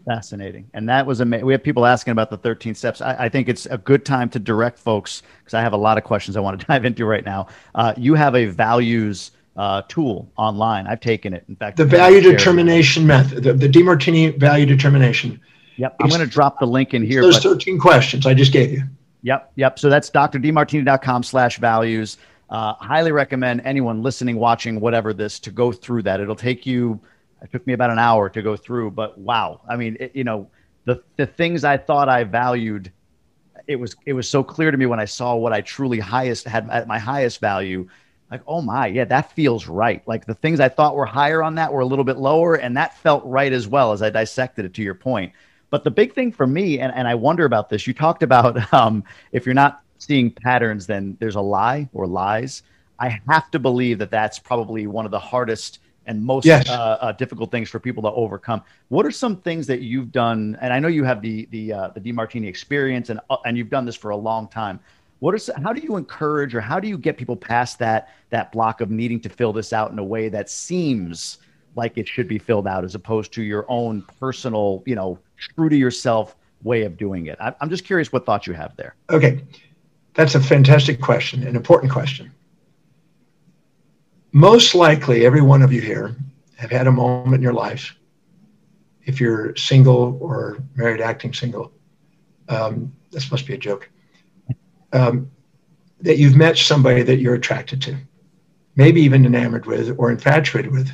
Fascinating. 0.05 0.69
And 0.73 0.89
that 0.89 1.05
was 1.05 1.19
amazing. 1.19 1.45
We 1.45 1.53
have 1.53 1.61
people 1.61 1.85
asking 1.85 2.11
about 2.11 2.31
the 2.31 2.37
13 2.37 2.73
steps. 2.73 2.99
I, 2.99 3.25
I 3.25 3.29
think 3.29 3.47
it's 3.47 3.67
a 3.67 3.77
good 3.77 4.05
time 4.05 4.29
to 4.31 4.39
direct 4.39 4.79
folks 4.79 5.21
because 5.39 5.53
I 5.53 5.61
have 5.61 5.73
a 5.73 5.77
lot 5.77 5.97
of 5.97 6.03
questions 6.03 6.35
I 6.35 6.39
want 6.39 6.59
to 6.59 6.65
dive 6.67 6.85
into 6.85 7.05
right 7.05 7.23
now. 7.23 7.47
Uh, 7.75 7.93
you 7.95 8.15
have 8.15 8.35
a 8.35 8.45
values 8.45 9.31
uh, 9.55 9.83
tool 9.87 10.31
online. 10.35 10.87
I've 10.87 11.01
taken 11.01 11.33
it. 11.33 11.43
In 11.47 11.55
fact, 11.55 11.77
the 11.77 11.85
value 11.85 12.21
determination 12.21 13.05
method, 13.05 13.43
the, 13.43 13.53
the 13.53 13.69
DeMartini 13.69 14.37
value 14.37 14.65
determination. 14.65 15.39
Yep. 15.77 15.95
I'm 16.01 16.09
going 16.09 16.21
to 16.21 16.27
drop 16.27 16.59
the 16.59 16.65
link 16.65 16.93
in 16.93 17.03
here. 17.03 17.21
Those 17.21 17.35
but, 17.35 17.43
13 17.43 17.79
questions 17.79 18.25
I 18.25 18.33
just 18.33 18.51
gave 18.51 18.71
you. 18.71 18.83
Yep. 19.21 19.51
Yep. 19.55 19.79
So 19.79 19.89
that's 19.89 20.09
drdemartini.com 20.09 21.23
slash 21.23 21.57
values. 21.57 22.17
Uh, 22.49 22.73
highly 22.73 23.11
recommend 23.11 23.61
anyone 23.63 24.01
listening, 24.01 24.37
watching, 24.37 24.79
whatever 24.79 25.13
this 25.13 25.39
to 25.39 25.51
go 25.51 25.71
through 25.71 26.03
that. 26.03 26.19
It'll 26.19 26.35
take 26.35 26.65
you, 26.65 26.99
it 27.41 27.51
took 27.51 27.65
me 27.67 27.73
about 27.73 27.91
an 27.91 27.99
hour 27.99 28.29
to 28.29 28.41
go 28.41 28.55
through, 28.55 28.91
but 28.91 29.17
wow. 29.17 29.61
I 29.69 29.75
mean, 29.75 29.97
it, 29.99 30.15
you 30.15 30.23
know, 30.23 30.49
the, 30.85 31.03
the 31.17 31.27
things 31.27 31.63
I 31.63 31.77
thought 31.77 32.09
I 32.09 32.23
valued, 32.23 32.91
it 33.67 33.75
was, 33.75 33.95
it 34.05 34.13
was 34.13 34.27
so 34.27 34.43
clear 34.43 34.71
to 34.71 34.77
me 34.77 34.87
when 34.87 34.99
I 34.99 35.05
saw 35.05 35.35
what 35.35 35.53
I 35.53 35.61
truly 35.61 35.99
highest 35.99 36.47
had 36.47 36.69
at 36.69 36.87
my 36.87 36.97
highest 36.97 37.39
value 37.39 37.87
like, 38.31 38.41
oh 38.45 38.61
my, 38.61 38.87
yeah, 38.87 39.05
that 39.05 39.31
feels 39.31 39.67
right. 39.67 40.07
Like 40.07 40.25
the 40.25 40.35
things 40.35 40.59
I 40.59 40.69
thought 40.69 40.95
were 40.95 41.05
higher 41.05 41.41
on 41.41 41.55
that 41.55 41.73
were 41.73 41.79
a 41.81 41.85
little 41.85 42.05
bit 42.05 42.17
lower, 42.17 42.55
and 42.55 42.77
that 42.77 42.97
felt 42.97 43.23
right 43.25 43.51
as 43.51 43.67
well 43.67 43.91
as 43.91 44.01
I 44.01 44.09
dissected 44.09 44.65
it 44.65 44.73
to 44.75 44.83
your 44.83 44.93
point. 44.93 45.33
But 45.69 45.83
the 45.83 45.91
big 45.91 46.13
thing 46.13 46.31
for 46.31 46.47
me, 46.47 46.79
and, 46.79 46.93
and 46.93 47.07
I 47.07 47.15
wonder 47.15 47.45
about 47.45 47.69
this, 47.69 47.85
you 47.85 47.93
talked 47.93 48.23
about 48.23 48.73
um, 48.73 49.03
if 49.31 49.45
you're 49.45 49.55
not 49.55 49.83
seeing 49.97 50.31
patterns, 50.31 50.87
then 50.87 51.17
there's 51.19 51.35
a 51.35 51.41
lie 51.41 51.89
or 51.93 52.07
lies. 52.07 52.63
I 52.99 53.19
have 53.27 53.49
to 53.51 53.59
believe 53.59 53.99
that 53.99 54.11
that's 54.11 54.39
probably 54.39 54.87
one 54.87 55.05
of 55.05 55.11
the 55.11 55.19
hardest 55.19 55.79
and 56.05 56.23
most 56.23 56.45
yes. 56.45 56.67
uh, 56.67 56.97
uh, 57.01 57.11
difficult 57.13 57.51
things 57.51 57.69
for 57.69 57.79
people 57.79 58.01
to 58.03 58.11
overcome. 58.11 58.63
What 58.87 59.05
are 59.05 59.11
some 59.11 59.37
things 59.37 59.67
that 59.67 59.81
you've 59.81 60.11
done? 60.11 60.57
And 60.59 60.73
I 60.73 60.79
know 60.79 60.87
you 60.87 61.03
have 61.03 61.21
the 61.21 61.47
the 61.51 61.71
uh, 61.71 61.87
the 61.89 62.01
Demartini 62.01 62.47
experience, 62.47 63.09
and 63.09 63.19
uh, 63.29 63.37
and 63.45 63.57
you've 63.57 63.69
done 63.69 63.85
this 63.85 63.95
for 63.95 64.09
a 64.09 64.17
long 64.17 64.47
time. 64.47 64.79
What 65.19 65.35
is 65.35 65.51
how 65.61 65.71
do 65.71 65.81
you 65.81 65.97
encourage 65.97 66.55
or 66.55 66.61
how 66.61 66.79
do 66.79 66.87
you 66.87 66.97
get 66.97 67.15
people 67.15 67.35
past 67.35 67.77
that 67.79 68.09
that 68.31 68.51
block 68.51 68.81
of 68.81 68.89
needing 68.89 69.19
to 69.21 69.29
fill 69.29 69.53
this 69.53 69.71
out 69.71 69.91
in 69.91 69.99
a 69.99 70.03
way 70.03 70.29
that 70.29 70.49
seems 70.49 71.37
like 71.75 71.97
it 71.97 72.07
should 72.07 72.27
be 72.27 72.37
filled 72.37 72.67
out 72.67 72.83
as 72.83 72.95
opposed 72.95 73.33
to 73.33 73.43
your 73.43 73.65
own 73.69 74.03
personal, 74.19 74.83
you 74.85 74.95
know, 74.95 75.19
true 75.37 75.69
to 75.69 75.75
yourself 75.75 76.35
way 76.63 76.83
of 76.83 76.97
doing 76.97 77.27
it? 77.27 77.37
I, 77.39 77.53
I'm 77.61 77.69
just 77.69 77.85
curious 77.85 78.11
what 78.11 78.25
thoughts 78.25 78.47
you 78.47 78.53
have 78.53 78.75
there. 78.75 78.95
Okay, 79.09 79.43
that's 80.13 80.35
a 80.35 80.39
fantastic 80.41 81.01
question, 81.01 81.45
an 81.47 81.55
important 81.55 81.91
question. 81.91 82.31
Most 84.31 84.75
likely, 84.75 85.25
every 85.25 85.41
one 85.41 85.61
of 85.61 85.73
you 85.73 85.81
here 85.81 86.15
have 86.57 86.69
had 86.69 86.87
a 86.87 86.91
moment 86.91 87.35
in 87.35 87.41
your 87.41 87.53
life, 87.53 87.95
if 89.05 89.19
you're 89.19 89.55
single 89.55 90.17
or 90.21 90.59
married, 90.75 91.01
acting 91.01 91.33
single, 91.33 91.71
um, 92.49 92.93
this 93.11 93.31
must 93.31 93.47
be 93.47 93.53
a 93.53 93.57
joke, 93.57 93.89
um, 94.93 95.31
that 96.01 96.17
you've 96.17 96.35
met 96.35 96.57
somebody 96.57 97.01
that 97.01 97.17
you're 97.17 97.33
attracted 97.33 97.81
to, 97.81 97.97
maybe 98.75 99.01
even 99.01 99.25
enamored 99.25 99.65
with 99.65 99.95
or 99.97 100.11
infatuated 100.11 100.71
with, 100.71 100.91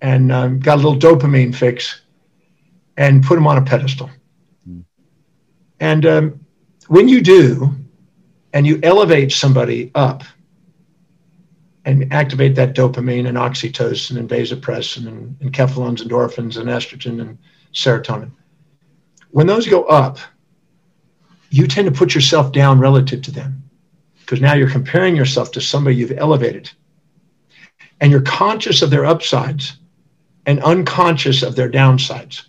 and 0.00 0.32
um, 0.32 0.58
got 0.60 0.74
a 0.78 0.82
little 0.82 0.98
dopamine 0.98 1.54
fix 1.54 2.02
and 2.96 3.22
put 3.22 3.34
them 3.34 3.46
on 3.46 3.58
a 3.58 3.62
pedestal. 3.62 4.10
Mm. 4.68 4.84
And 5.80 6.06
um, 6.06 6.40
when 6.88 7.08
you 7.08 7.20
do, 7.20 7.74
and 8.52 8.66
you 8.66 8.80
elevate 8.82 9.32
somebody 9.32 9.90
up 9.94 10.24
and 11.84 12.12
activate 12.12 12.54
that 12.54 12.74
dopamine 12.74 13.28
and 13.28 13.36
oxytocin 13.36 14.16
and 14.16 14.28
vasopressin 14.28 15.06
and, 15.06 15.36
and 15.40 15.52
endorphins, 15.54 16.56
and 16.56 16.68
estrogen 16.68 17.20
and 17.20 17.38
serotonin. 17.74 18.30
When 19.30 19.46
those 19.46 19.68
go 19.68 19.84
up, 19.84 20.18
you 21.50 21.66
tend 21.66 21.86
to 21.86 21.96
put 21.96 22.14
yourself 22.14 22.50
down 22.50 22.80
relative 22.80 23.22
to 23.22 23.30
them 23.30 23.62
because 24.20 24.40
now 24.40 24.54
you're 24.54 24.70
comparing 24.70 25.14
yourself 25.14 25.52
to 25.52 25.60
somebody 25.60 25.96
you've 25.96 26.18
elevated. 26.18 26.70
And 28.00 28.10
you're 28.10 28.22
conscious 28.22 28.82
of 28.82 28.90
their 28.90 29.04
upsides 29.04 29.78
and 30.46 30.62
unconscious 30.62 31.42
of 31.42 31.56
their 31.56 31.68
downsides, 31.68 32.46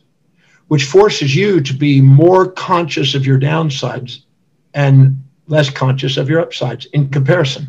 which 0.68 0.86
forces 0.86 1.36
you 1.36 1.60
to 1.62 1.74
be 1.74 2.00
more 2.00 2.50
conscious 2.52 3.16
of 3.16 3.26
your 3.26 3.40
downsides 3.40 4.20
and 4.74 5.22
less 5.48 5.70
conscious 5.70 6.18
of 6.18 6.30
your 6.30 6.40
upsides 6.40 6.86
in 6.94 7.10
comparison. 7.10 7.68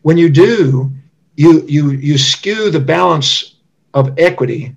When 0.00 0.16
you 0.16 0.30
do, 0.30 0.90
you, 1.36 1.64
you, 1.66 1.90
you 1.90 2.18
skew 2.18 2.70
the 2.70 2.80
balance 2.80 3.56
of 3.94 4.18
equity 4.18 4.74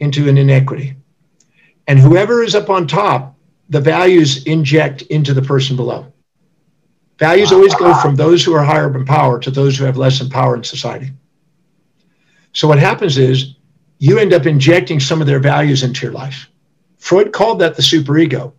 into 0.00 0.28
an 0.28 0.36
inequity. 0.36 0.96
And 1.86 1.98
whoever 1.98 2.42
is 2.42 2.54
up 2.54 2.70
on 2.70 2.86
top, 2.86 3.36
the 3.68 3.80
values 3.80 4.44
inject 4.44 5.02
into 5.02 5.32
the 5.32 5.42
person 5.42 5.76
below. 5.76 6.12
Values 7.18 7.52
always 7.52 7.74
go 7.76 7.94
from 8.00 8.16
those 8.16 8.44
who 8.44 8.52
are 8.52 8.64
higher 8.64 8.94
in 8.96 9.04
power 9.04 9.38
to 9.38 9.50
those 9.50 9.78
who 9.78 9.84
have 9.84 9.96
less 9.96 10.20
in 10.20 10.28
power 10.28 10.56
in 10.56 10.64
society. 10.64 11.10
So 12.52 12.68
what 12.68 12.78
happens 12.78 13.18
is 13.18 13.54
you 13.98 14.18
end 14.18 14.32
up 14.32 14.46
injecting 14.46 15.00
some 15.00 15.20
of 15.20 15.26
their 15.26 15.38
values 15.38 15.82
into 15.82 16.06
your 16.06 16.12
life. 16.12 16.48
Freud 16.98 17.32
called 17.32 17.60
that 17.60 17.76
the 17.76 17.82
superego. 17.82 18.52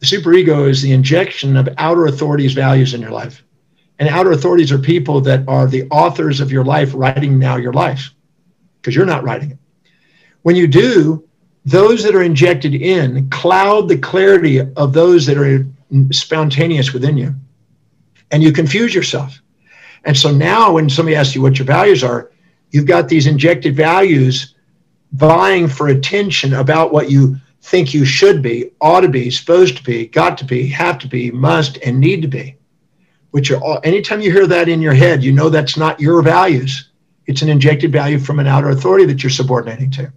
The 0.00 0.06
superego 0.06 0.68
is 0.68 0.82
the 0.82 0.92
injection 0.92 1.56
of 1.56 1.68
outer 1.78 2.06
authorities' 2.06 2.52
values 2.52 2.94
in 2.94 3.00
your 3.00 3.10
life. 3.10 3.42
And 3.98 4.08
outer 4.08 4.32
authorities 4.32 4.72
are 4.72 4.78
people 4.78 5.20
that 5.22 5.46
are 5.48 5.66
the 5.66 5.88
authors 5.90 6.40
of 6.40 6.50
your 6.50 6.64
life 6.64 6.92
writing 6.94 7.38
now 7.38 7.56
your 7.56 7.72
life 7.72 8.10
because 8.80 8.94
you're 8.94 9.06
not 9.06 9.24
writing 9.24 9.52
it. 9.52 9.58
When 10.42 10.56
you 10.56 10.66
do, 10.66 11.26
those 11.64 12.02
that 12.02 12.14
are 12.14 12.22
injected 12.22 12.74
in 12.74 13.30
cloud 13.30 13.88
the 13.88 13.96
clarity 13.96 14.60
of 14.60 14.92
those 14.92 15.24
that 15.26 15.38
are 15.38 15.66
spontaneous 16.10 16.92
within 16.92 17.16
you. 17.16 17.34
And 18.30 18.42
you 18.42 18.52
confuse 18.52 18.94
yourself. 18.94 19.40
And 20.04 20.16
so 20.16 20.30
now 20.30 20.72
when 20.72 20.90
somebody 20.90 21.16
asks 21.16 21.34
you 21.34 21.40
what 21.40 21.58
your 21.58 21.66
values 21.66 22.04
are, 22.04 22.30
you've 22.74 22.86
got 22.86 23.08
these 23.08 23.28
injected 23.28 23.76
values 23.76 24.56
vying 25.12 25.68
for 25.68 25.88
attention 25.88 26.54
about 26.54 26.92
what 26.92 27.08
you 27.08 27.36
think 27.62 27.94
you 27.94 28.04
should 28.04 28.42
be, 28.42 28.72
ought 28.80 29.02
to 29.02 29.08
be, 29.08 29.30
supposed 29.30 29.76
to 29.76 29.84
be, 29.84 30.08
got 30.08 30.36
to 30.36 30.44
be, 30.44 30.66
have 30.66 30.98
to 30.98 31.06
be, 31.06 31.30
must, 31.30 31.76
and 31.78 32.00
need 32.00 32.20
to 32.20 32.26
be. 32.26 32.56
Which 33.30 33.52
are 33.52 33.62
all, 33.62 33.78
anytime 33.84 34.20
you 34.20 34.32
hear 34.32 34.48
that 34.48 34.68
in 34.68 34.82
your 34.82 34.92
head, 34.92 35.22
you 35.22 35.30
know 35.30 35.48
that's 35.48 35.76
not 35.76 36.00
your 36.00 36.20
values. 36.20 36.90
It's 37.26 37.42
an 37.42 37.48
injected 37.48 37.92
value 37.92 38.18
from 38.18 38.40
an 38.40 38.48
outer 38.48 38.70
authority 38.70 39.04
that 39.06 39.22
you're 39.22 39.30
subordinating 39.30 39.92
to. 39.92 40.12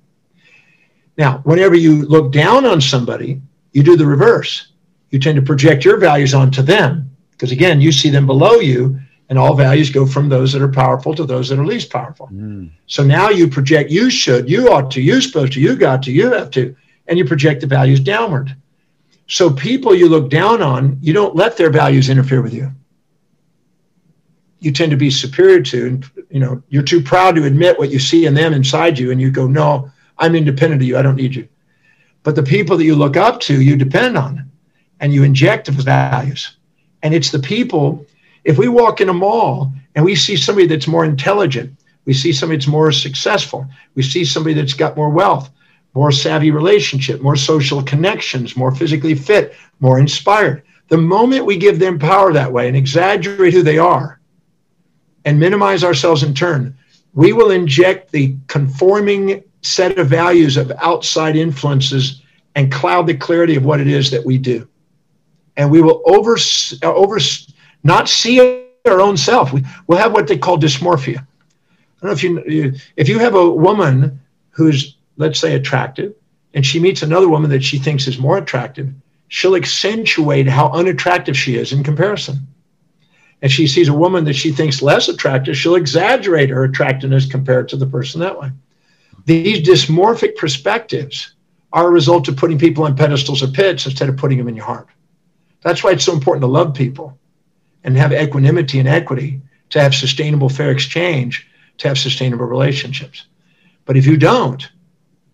Now, 1.16 1.42
whenever 1.44 1.76
you 1.76 2.08
look 2.08 2.32
down 2.32 2.66
on 2.66 2.82
somebody, 2.82 3.40
you 3.72 3.84
do 3.84 3.96
the 3.96 4.08
reverse. 4.08 4.74
You 5.12 5.20
tend 5.20 5.36
to 5.36 5.44
project 5.44 5.86
your 5.86 5.98
values 5.98 6.34
onto 6.34 6.64
them 6.64 7.16
because, 7.32 7.52
again, 7.52 7.82
you 7.82 7.92
see 7.92 8.10
them 8.10 8.26
below 8.26 8.56
you, 8.56 9.00
and 9.30 9.38
all 9.38 9.54
values 9.54 9.90
go 9.90 10.06
from 10.06 10.30
those 10.30 10.54
that 10.54 10.62
are 10.62 10.72
powerful 10.72 11.14
to 11.16 11.26
those 11.26 11.50
that 11.50 11.60
are 11.60 11.66
least 11.66 11.92
powerful. 11.92 12.30
Mm. 12.32 12.70
So 12.88 13.04
now 13.04 13.30
you 13.30 13.48
project 13.48 13.90
you 13.92 14.10
should, 14.10 14.50
you 14.50 14.72
ought 14.72 14.90
to, 14.92 15.02
you 15.02 15.20
supposed 15.22 15.54
to, 15.54 15.62
you 15.62 15.76
got 15.76 16.04
to, 16.04 16.12
you 16.12 16.32
have 16.32 16.50
to, 16.52 16.76
and 17.08 17.18
you 17.18 17.26
project 17.26 17.62
the 17.62 17.68
values 17.68 18.00
downward. 18.00 18.56
So 19.28 19.50
people 19.50 19.94
you 19.94 20.08
look 20.08 20.30
down 20.30 20.62
on, 20.62 20.98
you 21.02 21.14
don't 21.14 21.36
let 21.36 21.58
their 21.58 21.70
values 21.70 22.10
interfere 22.10 22.42
with 22.42 22.54
you. 22.54 22.72
You 24.60 24.72
tend 24.72 24.92
to 24.92 24.98
be 24.98 25.12
superior 25.12 25.62
to, 25.62 25.88
and 25.88 26.10
you 26.30 26.40
know, 26.40 26.64
you're 26.70 26.84
too 26.84 27.02
proud 27.02 27.36
to 27.36 27.44
admit 27.44 27.78
what 27.78 27.92
you 27.92 28.00
see 28.00 28.26
in 28.26 28.34
them 28.34 28.54
inside 28.54 28.98
you, 28.98 29.12
and 29.12 29.22
you 29.22 29.30
go, 29.30 29.46
No, 29.46 29.92
I'm 30.18 30.34
independent 30.36 30.82
of 30.82 30.88
you. 30.88 30.98
I 30.98 31.02
don't 31.02 31.16
need 31.16 31.36
you. 31.36 31.48
But 32.24 32.36
the 32.36 32.44
people 32.44 32.78
that 32.78 32.84
you 32.84 32.96
look 32.96 33.18
up 33.18 33.40
to, 33.42 33.62
you 33.62 33.76
depend 33.76 34.18
on 34.18 34.50
and 35.00 35.14
you 35.14 35.24
inject 35.24 35.68
those 35.68 35.84
values. 35.84 36.58
And 37.04 37.14
it's 37.14 37.32
the 37.32 37.40
people, 37.40 38.06
if 38.44 38.58
we 38.58 38.68
walk 38.68 39.02
in 39.02 39.10
a 39.10 39.14
mall 39.14 39.72
and 39.96 40.06
we 40.06 40.16
see 40.16 40.36
somebody 40.36 40.68
that's 40.68 40.88
more 40.88 41.06
intelligent, 41.06 41.78
we 42.06 42.14
see 42.14 42.32
somebody 42.32 42.58
that's 42.58 42.68
more 42.68 42.92
successful, 42.92 43.68
we 43.96 44.04
see 44.04 44.24
somebody 44.24 44.54
that's 44.54 44.74
got 44.74 44.96
more 44.96 45.10
wealth, 45.10 45.50
more 45.94 46.12
savvy 46.12 46.52
relationship, 46.52 47.22
more 47.22 47.36
social 47.36 47.84
connections, 47.84 48.56
more 48.56 48.74
physically 48.74 49.16
fit, 49.16 49.56
more 49.80 50.00
inspired. 50.00 50.64
The 50.90 50.98
moment 50.98 51.46
we 51.46 51.58
give 51.58 51.80
them 51.80 52.00
power 52.00 52.32
that 52.32 52.52
way 52.52 52.68
and 52.68 52.78
exaggerate 52.78 53.54
who 53.54 53.64
they 53.64 53.78
are 53.78 54.20
and 55.26 55.40
minimize 55.40 55.84
ourselves 55.84 56.24
in 56.24 56.34
turn, 56.34 56.78
we 57.14 57.34
will 57.34 57.52
inject 57.52 58.12
the 58.12 58.36
conforming 58.48 59.44
set 59.62 59.98
of 59.98 60.08
values 60.08 60.56
of 60.56 60.72
outside 60.78 61.36
influences 61.36 62.22
and 62.56 62.72
cloud 62.72 63.08
the 63.08 63.14
clarity 63.14 63.56
of 63.56 63.66
what 63.66 63.82
it 63.82 63.88
is 63.88 64.10
that 64.12 64.26
we 64.26 64.38
do. 64.38 64.68
And 65.58 65.70
we 65.70 65.82
will 65.82 66.02
over, 66.06 66.38
uh, 66.84 66.94
over 66.94 67.20
not 67.88 68.10
see 68.10 68.40
our 68.86 69.02
own 69.02 69.18
self. 69.18 69.54
We, 69.54 69.64
will 69.88 69.98
have 69.98 70.14
what 70.14 70.28
they 70.28 70.38
call 70.38 70.60
dysmorphia. 70.60 71.20
I 71.20 72.06
don't 72.06 72.12
know 72.12 72.12
if 72.12 72.24
you, 72.24 72.74
if 72.98 73.10
you 73.10 73.18
have 73.18 73.34
a 73.34 73.50
woman 73.50 74.20
who's, 74.50 74.98
let's 75.16 75.40
say, 75.40 75.56
attractive, 75.56 76.14
and 76.54 76.66
she 76.66 76.80
meets 76.80 77.02
another 77.02 77.30
woman 77.30 77.50
that 77.52 77.64
she 77.64 77.80
thinks 77.80 78.08
is 78.08 78.20
more 78.20 78.38
attractive, 78.38 78.94
she'll 79.30 79.56
accentuate 79.56 80.48
how 80.48 80.70
unattractive 80.72 81.36
she 81.36 81.56
is 81.56 81.72
in 81.72 81.84
comparison. 81.84 82.46
And 83.42 83.52
she 83.52 83.68
sees 83.68 83.88
a 83.88 83.94
woman 83.94 84.26
that 84.26 84.36
she 84.36 84.52
thinks 84.52 84.82
less 84.82 85.08
attractive, 85.08 85.58
she'll 85.58 85.76
exaggerate 85.76 86.50
her 86.50 86.66
attractiveness 86.66 87.26
compared 87.26 87.70
to 87.70 87.78
the 87.78 87.88
person 87.88 88.20
that 88.20 88.40
way. 88.40 88.52
These 89.26 89.68
dysmorphic 89.68 90.36
perspectives 90.36 91.36
are 91.72 91.88
a 91.88 91.92
result 91.92 92.28
of 92.28 92.38
putting 92.38 92.58
people 92.58 92.84
on 92.84 92.96
pedestals 92.96 93.44
or 93.44 93.48
pits 93.48 93.86
instead 93.86 94.10
of 94.10 94.18
putting 94.18 94.38
them 94.38 94.48
in 94.48 94.56
your 94.56 94.66
heart. 94.66 94.88
That's 95.62 95.84
why 95.84 95.92
it's 95.92 96.06
so 96.06 96.14
important 96.14 96.42
to 96.42 96.48
love 96.48 96.74
people 96.74 97.18
and 97.84 97.98
have 97.98 98.14
equanimity 98.14 98.80
and 98.80 98.88
equity, 98.88 99.42
to 99.70 99.82
have 99.82 99.94
sustainable 99.94 100.50
fair 100.50 100.72
exchange, 100.72 101.48
to 101.78 101.88
have 101.88 101.98
sustainable 101.98 102.46
relationships. 102.46 103.28
But 103.86 103.98
if 103.98 104.06
you 104.06 104.18
don't, 104.18 104.68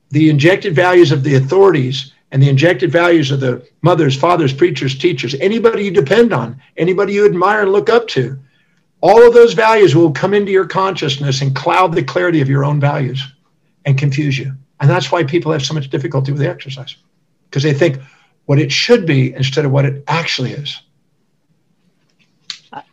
the 0.10 0.30
injected 0.30 0.76
values 0.76 1.12
of 1.12 1.24
the 1.24 1.36
authorities 1.36 2.14
and 2.32 2.42
the 2.42 2.50
injected 2.50 2.92
values 2.92 3.32
of 3.32 3.40
the 3.40 3.68
mothers, 3.82 4.16
fathers, 4.16 4.54
preachers, 4.54 4.98
teachers, 4.98 5.36
anybody 5.36 5.86
you 5.86 5.92
depend 5.92 6.34
on, 6.34 6.62
anybody 6.78 7.14
you 7.14 7.26
admire 7.26 7.62
and 7.62 7.72
look 7.72 7.90
up 7.90 8.08
to, 8.10 8.38
all 9.02 9.28
of 9.28 9.34
those 9.34 9.54
values 9.54 9.96
will 9.96 10.12
come 10.12 10.34
into 10.34 10.52
your 10.52 10.66
consciousness 10.66 11.42
and 11.42 11.56
cloud 11.56 11.94
the 11.94 12.04
clarity 12.04 12.42
of 12.42 12.50
your 12.50 12.64
own 12.64 12.80
values 12.80 13.22
and 13.86 13.98
confuse 13.98 14.38
you. 14.38 14.54
And 14.80 14.90
that's 14.90 15.12
why 15.12 15.24
people 15.24 15.52
have 15.52 15.64
so 15.64 15.74
much 15.74 15.90
difficulty 15.90 16.32
with 16.32 16.42
the 16.42 16.50
exercise 16.50 16.96
because 17.50 17.64
they 17.64 17.74
think 17.74 18.00
what 18.46 18.60
it 18.60 18.72
should 18.72 19.06
be 19.06 19.34
instead 19.34 19.66
of 19.66 19.72
what 19.72 19.86
it 19.86 20.04
actually 20.08 20.52
is. 20.52 20.82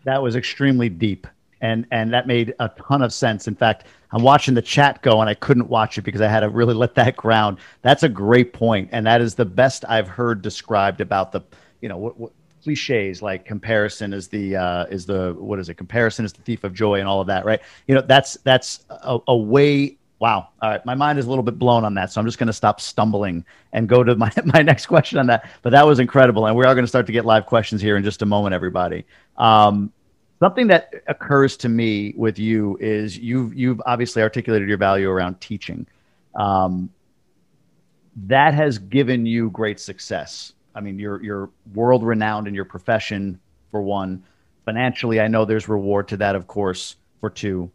That 0.04 0.22
was 0.22 0.36
extremely 0.36 0.88
deep. 0.88 1.26
And, 1.62 1.86
and 1.90 2.12
that 2.14 2.26
made 2.26 2.54
a 2.58 2.70
ton 2.70 3.02
of 3.02 3.12
sense. 3.12 3.46
In 3.46 3.54
fact, 3.54 3.84
I'm 4.12 4.22
watching 4.22 4.54
the 4.54 4.62
chat 4.62 5.02
go 5.02 5.20
and 5.20 5.28
I 5.28 5.34
couldn't 5.34 5.68
watch 5.68 5.98
it 5.98 6.02
because 6.02 6.20
I 6.20 6.28
had 6.28 6.40
to 6.40 6.48
really 6.48 6.74
let 6.74 6.94
that 6.94 7.16
ground. 7.16 7.58
That's 7.82 8.02
a 8.02 8.08
great 8.08 8.52
point, 8.52 8.88
and 8.92 9.06
that 9.06 9.20
is 9.20 9.34
the 9.34 9.44
best 9.44 9.84
I've 9.88 10.08
heard 10.08 10.42
described 10.42 11.00
about 11.00 11.32
the, 11.32 11.42
you 11.80 11.88
know, 11.88 11.98
what, 11.98 12.18
what 12.18 12.32
cliches 12.62 13.22
like 13.22 13.44
comparison 13.44 14.12
is 14.12 14.28
the 14.28 14.56
uh, 14.56 14.86
is 14.86 15.06
the 15.06 15.34
what 15.38 15.58
is 15.58 15.68
it? 15.68 15.74
Comparison 15.74 16.24
is 16.24 16.32
the 16.32 16.42
thief 16.42 16.64
of 16.64 16.74
joy 16.74 16.98
and 16.98 17.08
all 17.08 17.20
of 17.20 17.26
that, 17.26 17.44
right? 17.44 17.60
You 17.86 17.94
know, 17.94 18.02
that's 18.02 18.34
that's 18.42 18.84
a, 18.90 19.18
a 19.28 19.36
way 19.36 19.96
Wow. 20.20 20.50
All 20.60 20.70
right. 20.70 20.84
My 20.84 20.94
mind 20.94 21.18
is 21.18 21.24
a 21.26 21.28
little 21.30 21.42
bit 21.42 21.58
blown 21.58 21.82
on 21.82 21.94
that. 21.94 22.12
So 22.12 22.20
I'm 22.20 22.26
just 22.26 22.38
going 22.38 22.46
to 22.46 22.52
stop 22.52 22.80
stumbling 22.80 23.44
and 23.72 23.88
go 23.88 24.04
to 24.04 24.14
my, 24.16 24.30
my 24.44 24.62
next 24.62 24.86
question 24.86 25.18
on 25.18 25.26
that. 25.26 25.50
But 25.62 25.70
that 25.70 25.86
was 25.86 25.98
incredible. 25.98 26.46
And 26.46 26.54
we 26.54 26.64
are 26.64 26.74
going 26.74 26.84
to 26.84 26.88
start 26.88 27.06
to 27.06 27.12
get 27.12 27.24
live 27.24 27.46
questions 27.46 27.80
here 27.80 27.96
in 27.96 28.04
just 28.04 28.22
a 28.22 28.26
moment, 28.26 28.54
everybody. 28.54 29.06
Um, 29.38 29.92
something 30.38 30.66
that 30.68 30.92
occurs 31.08 31.56
to 31.58 31.68
me 31.68 32.14
with 32.16 32.38
you 32.38 32.76
is 32.80 33.18
you've, 33.18 33.54
you've 33.54 33.80
obviously 33.86 34.22
articulated 34.22 34.68
your 34.68 34.78
value 34.78 35.08
around 35.08 35.40
teaching. 35.40 35.86
Um, 36.34 36.90
that 38.26 38.52
has 38.52 38.78
given 38.78 39.24
you 39.24 39.50
great 39.50 39.80
success. 39.80 40.52
I 40.74 40.80
mean, 40.80 40.98
you're, 40.98 41.22
you're 41.22 41.50
world 41.74 42.04
renowned 42.04 42.46
in 42.46 42.54
your 42.54 42.66
profession, 42.66 43.40
for 43.70 43.80
one. 43.80 44.22
Financially, 44.64 45.20
I 45.20 45.28
know 45.28 45.44
there's 45.44 45.68
reward 45.68 46.08
to 46.08 46.16
that, 46.18 46.34
of 46.34 46.46
course, 46.46 46.96
for 47.20 47.30
two 47.30 47.70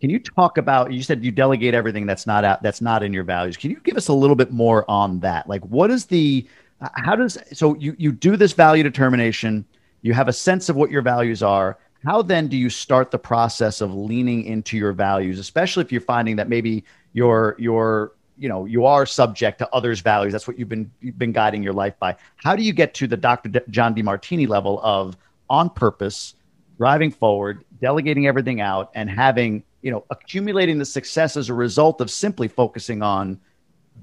can 0.00 0.10
you 0.10 0.18
talk 0.18 0.56
about? 0.56 0.92
You 0.92 1.02
said 1.02 1.22
you 1.24 1.30
delegate 1.30 1.74
everything 1.74 2.06
that's 2.06 2.26
not 2.26 2.44
out, 2.44 2.62
that's 2.62 2.80
not 2.80 3.02
in 3.02 3.12
your 3.12 3.24
values. 3.24 3.56
Can 3.56 3.70
you 3.70 3.80
give 3.84 3.96
us 3.96 4.08
a 4.08 4.14
little 4.14 4.36
bit 4.36 4.50
more 4.50 4.90
on 4.90 5.20
that? 5.20 5.48
Like, 5.48 5.62
what 5.66 5.90
is 5.90 6.06
the 6.06 6.46
How 6.94 7.14
does 7.16 7.36
so 7.52 7.76
you 7.76 7.94
you 7.98 8.10
do 8.12 8.36
this 8.36 8.52
value 8.52 8.82
determination? 8.82 9.64
You 10.02 10.14
have 10.14 10.28
a 10.28 10.32
sense 10.32 10.70
of 10.70 10.76
what 10.76 10.90
your 10.90 11.02
values 11.02 11.42
are. 11.42 11.78
How 12.04 12.22
then 12.22 12.48
do 12.48 12.56
you 12.56 12.70
start 12.70 13.10
the 13.10 13.18
process 13.18 13.82
of 13.82 13.94
leaning 13.94 14.44
into 14.44 14.78
your 14.78 14.92
values, 14.92 15.38
especially 15.38 15.82
if 15.82 15.92
you're 15.92 16.00
finding 16.00 16.36
that 16.36 16.48
maybe 16.48 16.82
your 17.12 17.54
your 17.58 18.12
you 18.38 18.48
know 18.48 18.64
you 18.64 18.86
are 18.86 19.04
subject 19.04 19.58
to 19.58 19.68
others' 19.74 20.00
values. 20.00 20.32
That's 20.32 20.48
what 20.48 20.58
you've 20.58 20.70
been 20.70 20.90
you've 21.02 21.18
been 21.18 21.32
guiding 21.32 21.62
your 21.62 21.74
life 21.74 21.98
by. 21.98 22.16
How 22.36 22.56
do 22.56 22.62
you 22.62 22.72
get 22.72 22.94
to 22.94 23.06
the 23.06 23.18
Dr. 23.18 23.50
D- 23.50 23.60
John 23.68 23.94
Demartini 23.94 24.48
level 24.48 24.80
of 24.82 25.18
on 25.50 25.68
purpose, 25.68 26.36
driving 26.78 27.10
forward, 27.10 27.64
delegating 27.82 28.26
everything 28.26 28.62
out, 28.62 28.90
and 28.94 29.10
having 29.10 29.62
you 29.82 29.90
know 29.90 30.04
accumulating 30.10 30.78
the 30.78 30.84
success 30.84 31.36
as 31.36 31.48
a 31.48 31.54
result 31.54 32.00
of 32.00 32.10
simply 32.10 32.48
focusing 32.48 33.02
on 33.02 33.40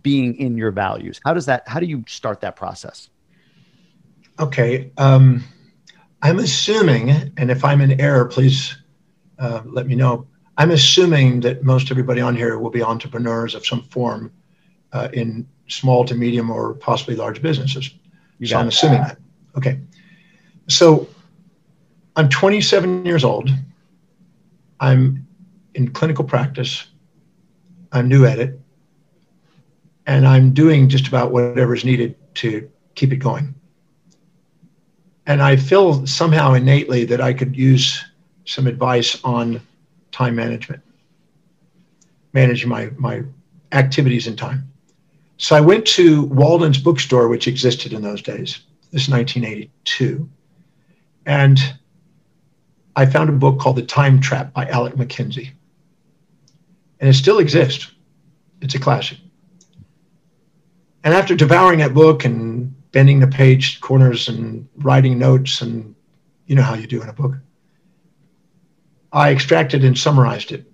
being 0.01 0.35
in 0.35 0.57
your 0.57 0.71
values? 0.71 1.19
How 1.25 1.33
does 1.33 1.45
that? 1.45 1.67
How 1.67 1.79
do 1.79 1.85
you 1.85 2.03
start 2.07 2.41
that 2.41 2.55
process? 2.55 3.09
Okay, 4.39 4.91
um, 4.97 5.43
I'm 6.21 6.39
assuming, 6.39 7.09
and 7.37 7.49
if 7.49 7.65
I'm 7.65 7.81
in 7.81 7.99
error, 7.99 8.25
please 8.25 8.77
uh, 9.39 9.61
let 9.65 9.87
me 9.87 9.95
know. 9.95 10.27
I'm 10.57 10.71
assuming 10.71 11.41
that 11.41 11.63
most 11.63 11.91
everybody 11.91 12.21
on 12.21 12.35
here 12.35 12.57
will 12.57 12.71
be 12.71 12.81
entrepreneurs 12.81 13.53
of 13.53 13.65
some 13.65 13.83
form 13.83 14.31
uh, 14.91 15.09
in 15.13 15.47
small 15.67 16.05
to 16.05 16.15
medium 16.15 16.49
or 16.49 16.73
possibly 16.73 17.15
large 17.15 17.41
businesses. 17.41 17.91
You 18.39 18.47
so 18.47 18.57
I'm 18.57 18.67
assuming 18.67 19.01
that. 19.01 19.17
Okay. 19.55 19.79
So 20.67 21.07
I'm 22.15 22.29
27 22.29 23.05
years 23.05 23.23
old. 23.23 23.49
I'm 24.79 25.26
in 25.77 25.91
clinical 25.91 26.25
practice. 26.25 26.87
I'm 27.91 28.07
new 28.07 28.25
at 28.25 28.39
it. 28.39 28.59
And 30.07 30.27
I'm 30.27 30.53
doing 30.53 30.89
just 30.89 31.07
about 31.07 31.31
whatever 31.31 31.73
is 31.73 31.85
needed 31.85 32.15
to 32.35 32.69
keep 32.95 33.13
it 33.13 33.17
going. 33.17 33.53
And 35.27 35.41
I 35.41 35.55
feel 35.55 36.07
somehow 36.07 36.53
innately 36.53 37.05
that 37.05 37.21
I 37.21 37.33
could 37.33 37.55
use 37.55 38.03
some 38.45 38.65
advice 38.65 39.21
on 39.23 39.61
time 40.11 40.35
management, 40.35 40.81
managing 42.33 42.69
my, 42.69 42.89
my 42.97 43.23
activities 43.71 44.25
in 44.25 44.35
time. 44.35 44.71
So 45.37 45.55
I 45.55 45.61
went 45.61 45.85
to 45.87 46.23
Walden's 46.23 46.79
bookstore, 46.79 47.27
which 47.27 47.47
existed 47.47 47.93
in 47.93 48.01
those 48.01 48.21
days. 48.21 48.61
This 48.91 49.03
is 49.03 49.09
1982. 49.09 50.27
And 51.25 51.59
I 52.95 53.05
found 53.05 53.29
a 53.29 53.33
book 53.33 53.59
called 53.59 53.75
The 53.75 53.83
Time 53.83 54.19
Trap 54.19 54.53
by 54.53 54.65
Alec 54.67 54.97
Mackenzie. 54.97 55.51
And 56.99 57.09
it 57.09 57.13
still 57.13 57.39
exists. 57.39 57.91
It's 58.61 58.75
a 58.75 58.79
classic. 58.79 59.19
And 61.03 61.13
after 61.13 61.35
devouring 61.35 61.79
that 61.79 61.93
book 61.93 62.25
and 62.25 62.73
bending 62.91 63.19
the 63.19 63.27
page 63.27 63.79
corners 63.81 64.27
and 64.29 64.67
writing 64.77 65.17
notes, 65.17 65.61
and 65.61 65.95
you 66.47 66.55
know 66.55 66.63
how 66.63 66.73
you 66.73 66.87
do 66.87 67.01
in 67.01 67.09
a 67.09 67.13
book, 67.13 67.33
I 69.11 69.31
extracted 69.31 69.83
and 69.83 69.97
summarized 69.97 70.51
it. 70.51 70.65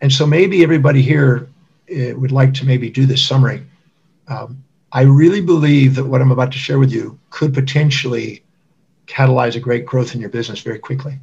And 0.00 0.12
so 0.12 0.26
maybe 0.26 0.62
everybody 0.62 1.02
here 1.02 1.48
uh, 1.90 2.18
would 2.18 2.32
like 2.32 2.54
to 2.54 2.66
maybe 2.66 2.90
do 2.90 3.06
this 3.06 3.24
summary. 3.24 3.64
Um, 4.28 4.64
I 4.92 5.02
really 5.02 5.40
believe 5.40 5.94
that 5.94 6.04
what 6.04 6.20
I'm 6.20 6.32
about 6.32 6.52
to 6.52 6.58
share 6.58 6.78
with 6.78 6.92
you 6.92 7.18
could 7.30 7.54
potentially 7.54 8.44
catalyze 9.06 9.56
a 9.56 9.60
great 9.60 9.86
growth 9.86 10.14
in 10.14 10.20
your 10.20 10.30
business 10.30 10.60
very 10.60 10.78
quickly, 10.78 11.18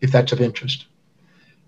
if 0.00 0.10
that's 0.10 0.32
of 0.32 0.40
interest. 0.40 0.86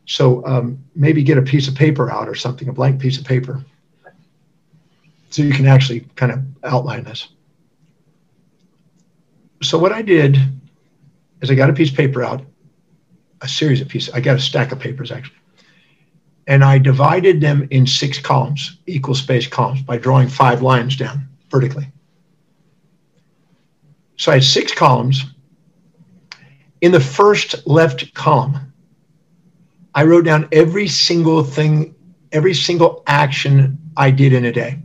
So 0.07 0.45
um, 0.47 0.85
maybe 0.95 1.23
get 1.23 1.39
a 1.39 1.43
piece 1.43 1.69
of 1.69 1.75
paper 1.75 2.11
out 2.11 2.29
or 2.29 2.35
something, 2.35 2.69
a 2.69 2.73
blank 2.73 3.01
piece 3.01 3.19
of 3.19 3.25
paper, 3.25 3.65
so 5.31 5.43
you 5.43 5.53
can 5.53 5.67
actually 5.67 6.01
kind 6.15 6.31
of 6.31 6.41
outline 6.63 7.05
this. 7.05 7.29
So 9.63 9.79
what 9.79 9.93
I 9.93 10.03
did 10.03 10.39
is 11.41 11.51
I 11.51 11.55
got 11.55 11.71
a 11.71 11.73
piece 11.73 11.91
of 11.91 11.97
paper 11.97 12.23
out 12.23 12.43
a 13.41 13.49
series 13.49 13.81
of 13.81 13.89
pieces. 13.89 14.13
I 14.15 14.21
got 14.21 14.37
a 14.37 14.41
stack 14.41 14.73
of 14.73 14.79
papers 14.79 15.11
actually. 15.11 15.37
And 16.47 16.63
I 16.63 16.79
divided 16.79 17.41
them 17.41 17.67
in 17.71 17.87
six 17.87 18.19
columns, 18.19 18.79
equal 18.87 19.15
space 19.15 19.47
columns, 19.47 19.83
by 19.83 19.97
drawing 19.97 20.29
five 20.29 20.63
lines 20.63 20.97
down 20.97 21.29
vertically. 21.51 21.91
So 24.17 24.31
I 24.31 24.37
had 24.37 24.45
six 24.45 24.73
columns. 24.73 25.25
In 26.81 26.93
the 26.93 27.01
first 27.01 27.67
left 27.67 28.13
column, 28.15 28.73
I 29.95 30.05
wrote 30.05 30.25
down 30.25 30.49
every 30.51 30.89
single 30.89 31.45
thing, 31.45 31.95
every 32.33 32.55
single 32.55 33.03
action 33.07 33.79
I 33.97 34.11
did 34.11 34.33
in 34.33 34.45
a 34.45 34.53
day, 34.53 34.79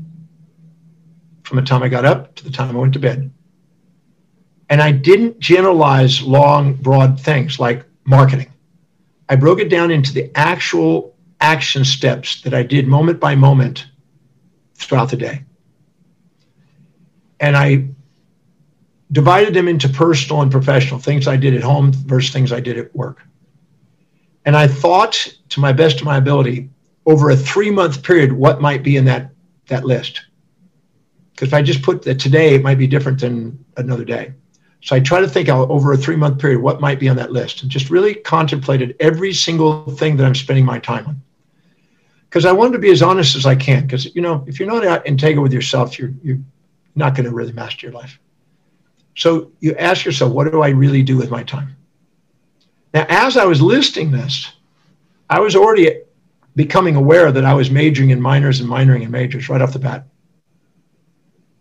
from 1.43 1.57
the 1.57 1.64
time 1.64 1.82
I 1.82 1.89
got 1.89 2.05
up 2.05 2.36
to 2.36 2.43
the 2.43 2.51
time 2.51 2.76
I 2.76 2.80
went 2.80 2.93
to 2.93 2.99
bed. 2.99 3.32
And 4.70 4.82
I 4.82 4.91
didn't 4.91 5.39
generalize 5.39 6.22
long, 6.22 6.76
broad 6.76 7.20
things 7.20 7.60
like 7.60 7.84
marketing. 8.05 8.53
I 9.28 9.36
broke 9.36 9.60
it 9.60 9.70
down 9.70 9.89
into 9.89 10.14
the 10.14 10.32
actual 10.38 11.16
action 11.41 11.84
steps 11.86 12.41
that 12.41 12.53
I 12.53 12.62
did 12.62 12.88
moment 12.88 13.20
by 13.20 13.34
moment 13.34 13.88
throughout 14.76 15.10
the 15.10 15.18
day. 15.18 15.43
And 17.39 17.57
I 17.57 17.88
divided 19.12 19.55
them 19.55 19.68
into 19.68 19.89
personal 19.89 20.41
and 20.41 20.51
professional 20.51 20.99
things 20.99 21.28
I 21.28 21.36
did 21.36 21.55
at 21.55 21.64
home 21.64 21.93
versus 21.93 22.32
things 22.32 22.51
I 22.51 22.60
did 22.60 22.78
at 22.78 22.95
work. 22.95 23.24
And 24.45 24.55
I 24.55 24.67
thought 24.67 25.33
to 25.49 25.59
my 25.59 25.73
best 25.73 25.99
of 25.99 26.05
my 26.05 26.17
ability 26.17 26.69
over 27.05 27.29
a 27.29 27.35
three 27.35 27.71
month 27.71 28.03
period 28.03 28.31
what 28.31 28.61
might 28.61 28.83
be 28.83 28.97
in 28.97 29.05
that, 29.05 29.31
that 29.67 29.85
list. 29.85 30.21
Because 31.31 31.49
if 31.49 31.53
I 31.53 31.61
just 31.61 31.81
put 31.81 32.01
that 32.03 32.19
today, 32.19 32.55
it 32.55 32.63
might 32.63 32.77
be 32.77 32.87
different 32.87 33.19
than 33.19 33.63
another 33.77 34.03
day. 34.03 34.33
So 34.81 34.95
I 34.95 34.99
try 34.99 35.19
to 35.19 35.27
think 35.27 35.49
out 35.49 35.69
over 35.69 35.91
a 35.91 35.97
three 35.97 36.15
month 36.15 36.39
period 36.39 36.61
what 36.61 36.81
might 36.81 36.99
be 36.99 37.09
on 37.09 37.17
that 37.17 37.31
list 37.31 37.61
and 37.61 37.71
just 37.71 37.89
really 37.89 38.15
contemplated 38.15 38.95
every 38.99 39.33
single 39.33 39.85
thing 39.91 40.17
that 40.17 40.25
I'm 40.25 40.35
spending 40.35 40.65
my 40.65 40.79
time 40.79 41.07
on. 41.07 41.21
Because 42.29 42.45
I 42.45 42.51
wanted 42.51 42.73
to 42.73 42.79
be 42.79 42.91
as 42.91 43.01
honest 43.01 43.35
as 43.35 43.45
I 43.45 43.55
can. 43.55 43.83
Because, 43.83 44.13
you 44.15 44.21
know, 44.21 44.43
if 44.47 44.59
you're 44.59 44.69
not 44.69 45.05
integrated 45.05 45.39
with 45.39 45.51
yourself, 45.51 45.97
you're, 45.97 46.13
you're 46.23 46.39
not 46.95 47.15
going 47.15 47.25
to 47.25 47.31
really 47.31 47.53
master 47.53 47.87
your 47.87 47.93
life. 47.93 48.19
So 49.17 49.51
you 49.59 49.75
ask 49.75 50.05
yourself, 50.05 50.31
what 50.31 50.49
do 50.49 50.61
I 50.61 50.69
really 50.69 51.03
do 51.03 51.17
with 51.17 51.31
my 51.31 51.43
time? 51.43 51.75
Now, 52.93 53.05
as 53.09 53.37
I 53.37 53.45
was 53.45 53.61
listing 53.61 54.11
this, 54.11 54.51
I 55.29 55.39
was 55.39 55.55
already 55.55 56.01
becoming 56.55 56.95
aware 56.95 57.31
that 57.31 57.45
I 57.45 57.53
was 57.53 57.69
majoring 57.69 58.09
in 58.09 58.21
minors 58.21 58.59
and 58.59 58.69
minoring 58.69 59.03
in 59.03 59.11
majors 59.11 59.47
right 59.49 59.61
off 59.61 59.73
the 59.73 59.79
bat 59.79 60.05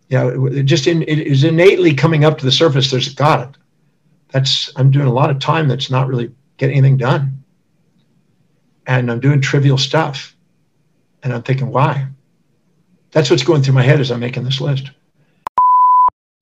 know, 0.09 0.47
it 0.47 0.63
just 0.63 0.87
in, 0.87 1.03
it 1.03 1.19
is 1.19 1.43
innately 1.43 1.93
coming 1.93 2.25
up 2.25 2.37
to 2.39 2.45
the 2.45 2.51
surface. 2.51 2.89
There's 2.89 3.13
got 3.13 3.49
it. 3.49 3.57
That's 4.29 4.71
I'm 4.75 4.91
doing 4.91 5.07
a 5.07 5.13
lot 5.13 5.29
of 5.29 5.39
time 5.39 5.67
that's 5.67 5.89
not 5.89 6.07
really 6.07 6.31
getting 6.57 6.77
anything 6.77 6.97
done, 6.97 7.43
and 8.85 9.11
I'm 9.11 9.19
doing 9.19 9.41
trivial 9.41 9.77
stuff, 9.77 10.35
and 11.23 11.33
I'm 11.33 11.43
thinking, 11.43 11.71
why? 11.71 12.07
That's 13.11 13.29
what's 13.29 13.43
going 13.43 13.63
through 13.63 13.73
my 13.73 13.83
head 13.83 13.99
as 13.99 14.11
I'm 14.11 14.19
making 14.19 14.43
this 14.43 14.61
list. 14.61 14.91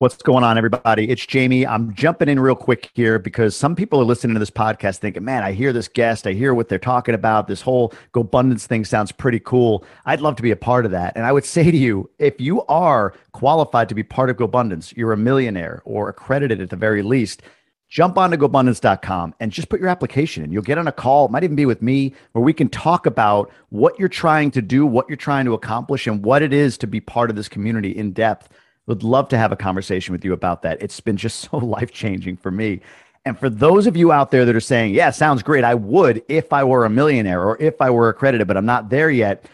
What's 0.00 0.22
going 0.22 0.44
on, 0.44 0.56
everybody? 0.56 1.10
It's 1.10 1.26
Jamie. 1.26 1.66
I'm 1.66 1.92
jumping 1.92 2.28
in 2.28 2.38
real 2.38 2.54
quick 2.54 2.88
here 2.94 3.18
because 3.18 3.56
some 3.56 3.74
people 3.74 4.00
are 4.00 4.04
listening 4.04 4.34
to 4.34 4.38
this 4.38 4.48
podcast 4.48 4.98
thinking, 4.98 5.24
man, 5.24 5.42
I 5.42 5.50
hear 5.50 5.72
this 5.72 5.88
guest, 5.88 6.24
I 6.24 6.34
hear 6.34 6.54
what 6.54 6.68
they're 6.68 6.78
talking 6.78 7.16
about. 7.16 7.48
This 7.48 7.60
whole 7.60 7.92
GoBundance 8.14 8.66
thing 8.66 8.84
sounds 8.84 9.10
pretty 9.10 9.40
cool. 9.40 9.84
I'd 10.06 10.20
love 10.20 10.36
to 10.36 10.42
be 10.44 10.52
a 10.52 10.56
part 10.56 10.84
of 10.84 10.92
that. 10.92 11.16
And 11.16 11.26
I 11.26 11.32
would 11.32 11.44
say 11.44 11.72
to 11.72 11.76
you, 11.76 12.08
if 12.20 12.40
you 12.40 12.64
are 12.66 13.12
qualified 13.32 13.88
to 13.88 13.96
be 13.96 14.04
part 14.04 14.30
of 14.30 14.36
GoBundance, 14.36 14.96
you're 14.96 15.12
a 15.12 15.16
millionaire 15.16 15.82
or 15.84 16.08
accredited 16.08 16.60
at 16.60 16.70
the 16.70 16.76
very 16.76 17.02
least, 17.02 17.42
jump 17.88 18.18
on 18.18 18.32
onto 18.32 18.46
GoBundance.com 18.46 19.34
and 19.40 19.50
just 19.50 19.68
put 19.68 19.80
your 19.80 19.88
application 19.88 20.44
in. 20.44 20.52
You'll 20.52 20.62
get 20.62 20.78
on 20.78 20.86
a 20.86 20.92
call, 20.92 21.24
it 21.24 21.32
might 21.32 21.42
even 21.42 21.56
be 21.56 21.66
with 21.66 21.82
me, 21.82 22.14
where 22.34 22.44
we 22.44 22.52
can 22.52 22.68
talk 22.68 23.06
about 23.06 23.50
what 23.70 23.98
you're 23.98 24.08
trying 24.08 24.52
to 24.52 24.62
do, 24.62 24.86
what 24.86 25.08
you're 25.08 25.16
trying 25.16 25.46
to 25.46 25.54
accomplish, 25.54 26.06
and 26.06 26.24
what 26.24 26.40
it 26.40 26.52
is 26.52 26.78
to 26.78 26.86
be 26.86 27.00
part 27.00 27.30
of 27.30 27.34
this 27.34 27.48
community 27.48 27.90
in 27.90 28.12
depth. 28.12 28.48
Would 28.88 29.02
love 29.02 29.28
to 29.28 29.38
have 29.38 29.52
a 29.52 29.56
conversation 29.56 30.12
with 30.12 30.24
you 30.24 30.32
about 30.32 30.62
that. 30.62 30.82
It's 30.82 30.98
been 30.98 31.16
just 31.16 31.40
so 31.50 31.58
life 31.58 31.92
changing 31.92 32.38
for 32.38 32.50
me. 32.50 32.80
And 33.24 33.38
for 33.38 33.50
those 33.50 33.86
of 33.86 33.96
you 33.96 34.10
out 34.10 34.30
there 34.30 34.44
that 34.46 34.56
are 34.56 34.60
saying, 34.60 34.94
yeah, 34.94 35.10
sounds 35.10 35.42
great. 35.42 35.62
I 35.62 35.74
would 35.74 36.22
if 36.28 36.52
I 36.52 36.64
were 36.64 36.84
a 36.86 36.90
millionaire 36.90 37.42
or 37.42 37.60
if 37.60 37.80
I 37.80 37.90
were 37.90 38.08
accredited, 38.08 38.48
but 38.48 38.56
I'm 38.56 38.66
not 38.66 38.88
there 38.88 39.10
yet. 39.10 39.44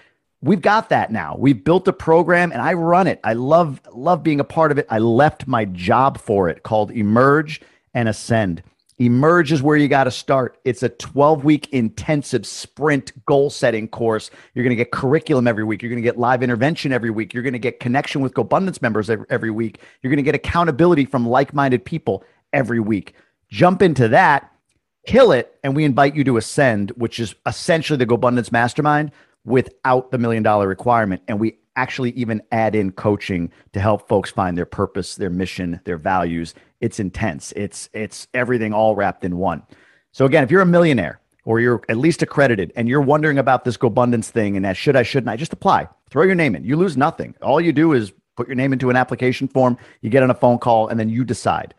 We've 0.40 0.60
got 0.60 0.90
that 0.90 1.10
now. 1.10 1.36
We've 1.38 1.64
built 1.64 1.88
a 1.88 1.92
program 1.92 2.52
and 2.52 2.62
I 2.62 2.74
run 2.74 3.06
it. 3.06 3.18
I 3.24 3.32
love 3.32 3.80
love 3.92 4.22
being 4.22 4.38
a 4.38 4.44
part 4.44 4.70
of 4.70 4.78
it. 4.78 4.86
I 4.90 4.98
left 4.98 5.48
my 5.48 5.64
job 5.64 6.18
for 6.18 6.48
it 6.48 6.62
called 6.62 6.92
Emerge 6.92 7.62
and 7.94 8.08
Ascend. 8.08 8.62
Emerge 8.98 9.50
is 9.50 9.62
where 9.62 9.76
you 9.76 9.88
got 9.88 10.04
to 10.04 10.10
start. 10.10 10.58
It's 10.64 10.84
a 10.84 10.88
12 10.88 11.44
week 11.44 11.68
intensive 11.72 12.46
sprint 12.46 13.12
goal 13.26 13.50
setting 13.50 13.88
course. 13.88 14.30
You're 14.54 14.62
going 14.62 14.70
to 14.70 14.76
get 14.76 14.92
curriculum 14.92 15.48
every 15.48 15.64
week. 15.64 15.82
You're 15.82 15.90
going 15.90 16.02
to 16.02 16.08
get 16.08 16.18
live 16.18 16.42
intervention 16.42 16.92
every 16.92 17.10
week. 17.10 17.34
You're 17.34 17.42
going 17.42 17.54
to 17.54 17.58
get 17.58 17.80
connection 17.80 18.20
with 18.20 18.34
GoBundance 18.34 18.80
members 18.80 19.10
every, 19.10 19.50
week. 19.50 19.80
You're 20.00 20.10
going 20.10 20.18
to 20.18 20.22
get 20.22 20.34
accountability 20.34 21.06
from 21.06 21.26
like 21.26 21.52
minded 21.52 21.84
people 21.84 22.24
every 22.52 22.80
week. 22.80 23.14
Jump 23.48 23.82
into 23.82 24.08
that, 24.08 24.52
kill 25.06 25.32
it, 25.32 25.58
and 25.64 25.74
we 25.74 25.84
invite 25.84 26.14
you 26.14 26.24
to 26.24 26.36
Ascend, 26.36 26.90
which 26.92 27.18
is 27.18 27.34
essentially 27.46 27.96
the 27.96 28.06
GoBundance 28.06 28.52
mastermind 28.52 29.10
without 29.44 30.10
the 30.10 30.18
million 30.18 30.42
dollar 30.42 30.68
requirement. 30.68 31.22
And 31.28 31.40
we 31.40 31.58
actually 31.76 32.10
even 32.12 32.42
add 32.52 32.74
in 32.74 32.92
coaching 32.92 33.50
to 33.72 33.80
help 33.80 34.08
folks 34.08 34.30
find 34.30 34.56
their 34.56 34.66
purpose, 34.66 35.16
their 35.16 35.30
mission, 35.30 35.80
their 35.84 35.98
values. 35.98 36.54
It's 36.84 37.00
intense. 37.00 37.50
It's 37.56 37.88
it's 37.94 38.28
everything 38.34 38.74
all 38.74 38.94
wrapped 38.94 39.24
in 39.24 39.38
one. 39.38 39.62
So 40.12 40.26
again, 40.26 40.44
if 40.44 40.50
you're 40.50 40.60
a 40.60 40.66
millionaire 40.66 41.18
or 41.46 41.58
you're 41.58 41.80
at 41.88 41.96
least 41.96 42.20
accredited 42.20 42.74
and 42.76 42.90
you're 42.90 43.00
wondering 43.00 43.38
about 43.38 43.64
this 43.64 43.78
GoBundance 43.78 44.26
thing 44.26 44.54
and 44.54 44.66
that 44.66 44.76
should 44.76 44.94
I 44.94 45.02
shouldn't 45.02 45.30
I 45.30 45.36
just 45.36 45.54
apply. 45.54 45.88
Throw 46.10 46.24
your 46.24 46.34
name 46.34 46.54
in. 46.54 46.62
You 46.62 46.76
lose 46.76 46.94
nothing. 46.94 47.34
All 47.40 47.58
you 47.58 47.72
do 47.72 47.94
is 47.94 48.12
put 48.36 48.46
your 48.48 48.54
name 48.54 48.74
into 48.74 48.90
an 48.90 48.96
application 48.96 49.48
form, 49.48 49.78
you 50.02 50.10
get 50.10 50.22
on 50.22 50.30
a 50.30 50.34
phone 50.34 50.58
call 50.58 50.88
and 50.88 51.00
then 51.00 51.08
you 51.08 51.24
decide. 51.24 51.72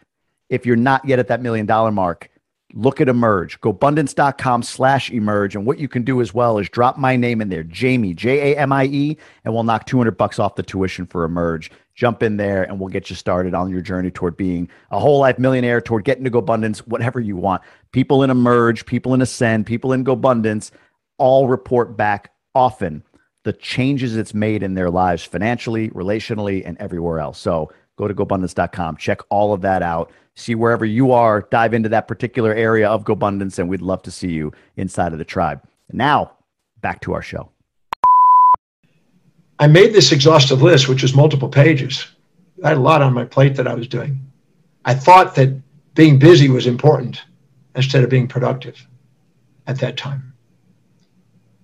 If 0.50 0.66
you're 0.66 0.76
not 0.76 1.06
yet 1.06 1.20
at 1.20 1.28
that 1.28 1.40
million 1.40 1.68
dollar 1.68 1.92
mark, 1.92 2.32
look 2.74 3.00
at 3.00 3.08
emerge 3.08 3.62
gobundance.com 3.62 4.64
slash 4.64 5.12
emerge 5.12 5.56
and 5.56 5.68
what 5.68 5.78
you 5.78 5.88
can 5.88 6.02
do 6.02 6.20
as 6.20 6.34
well 6.34 6.58
is 6.58 6.68
drop 6.68 6.98
my 6.98 7.16
name 7.16 7.40
in 7.40 7.50
there 7.50 7.64
jamie 7.64 8.14
j-a-m-i-e 8.14 9.16
and 9.46 9.54
we'll 9.54 9.64
knock 9.64 9.86
200 9.86 10.18
bucks 10.18 10.40
off 10.40 10.56
the 10.56 10.64
tuition 10.64 11.06
for 11.06 11.24
emerge 11.24 11.72
jump 11.96 12.22
in 12.22 12.38
there 12.38 12.64
and 12.64 12.80
we'll 12.80 12.90
get 12.90 13.10
you 13.10 13.16
started 13.16 13.54
on 13.54 13.70
your 13.70 13.82
journey 13.82 14.12
toward 14.12 14.38
being 14.38 14.70
a 14.92 15.00
whole 15.00 15.20
life 15.20 15.40
millionaire 15.40 15.82
toward 15.82 16.04
getting 16.04 16.24
to 16.24 16.32
GoBundance, 16.32 16.80
whatever 16.80 17.20
you 17.20 17.36
want 17.36 17.62
people 17.92 18.24
in 18.24 18.30
emerge 18.30 18.86
people 18.86 19.14
in 19.14 19.22
ascend 19.22 19.66
people 19.66 19.94
in 19.94 20.04
GoBundance 20.04 20.72
all 21.18 21.48
report 21.48 21.96
back 21.96 22.32
often 22.54 23.04
the 23.44 23.54
changes 23.54 24.16
it's 24.16 24.34
made 24.34 24.64
in 24.64 24.74
their 24.74 24.90
lives 24.90 25.24
financially 25.24 25.90
relationally 25.90 26.64
and 26.66 26.78
everywhere 26.80 27.20
else 27.20 27.40
so 27.40 27.72
go 27.98 28.08
to 28.08 28.14
gobundance.com 28.14 28.98
check 28.98 29.22
all 29.30 29.54
of 29.54 29.62
that 29.62 29.82
out 29.82 30.12
see 30.36 30.56
wherever 30.56 30.86
you 30.86 31.12
are, 31.12 31.48
dive 31.50 31.74
into 31.74 31.90
that 31.90 32.08
particular 32.08 32.54
area 32.54 32.88
of 32.88 33.04
GoBundance, 33.04 33.58
and 33.58 33.70
we'd 33.70 33.82
love 33.82 34.04
to 34.04 34.12
see 34.12 34.30
you 34.30 34.52
inside 34.76 35.14
of 35.14 35.18
the 35.18 35.26
tribe. 35.26 35.62
Now, 35.92 36.34
back 36.82 37.02
to 37.02 37.14
our 37.14 37.22
show. 37.22 37.50
I 39.60 39.68
made 39.68 39.94
this 39.94 40.12
exhaustive 40.12 40.62
list, 40.62 40.90
which 40.90 41.02
was 41.02 41.16
multiple 41.16 41.50
pages. 41.50 42.06
I 42.64 42.70
had 42.70 42.78
a 42.78 42.82
lot 42.82 43.02
on 43.02 43.14
my 43.14 43.26
plate 43.26 43.56
that 43.56 43.68
I 43.68 43.74
was 43.74 43.88
doing. 43.88 44.20
I 44.84 44.94
thought 44.94 45.36
that 45.36 45.62
being 45.94 46.20
busy 46.20 46.50
was 46.50 46.68
important 46.68 47.24
instead 47.76 48.04
of 48.04 48.10
being 48.10 48.28
productive 48.28 48.86
at 49.68 49.80
that 49.80 49.98
time. 49.98 50.34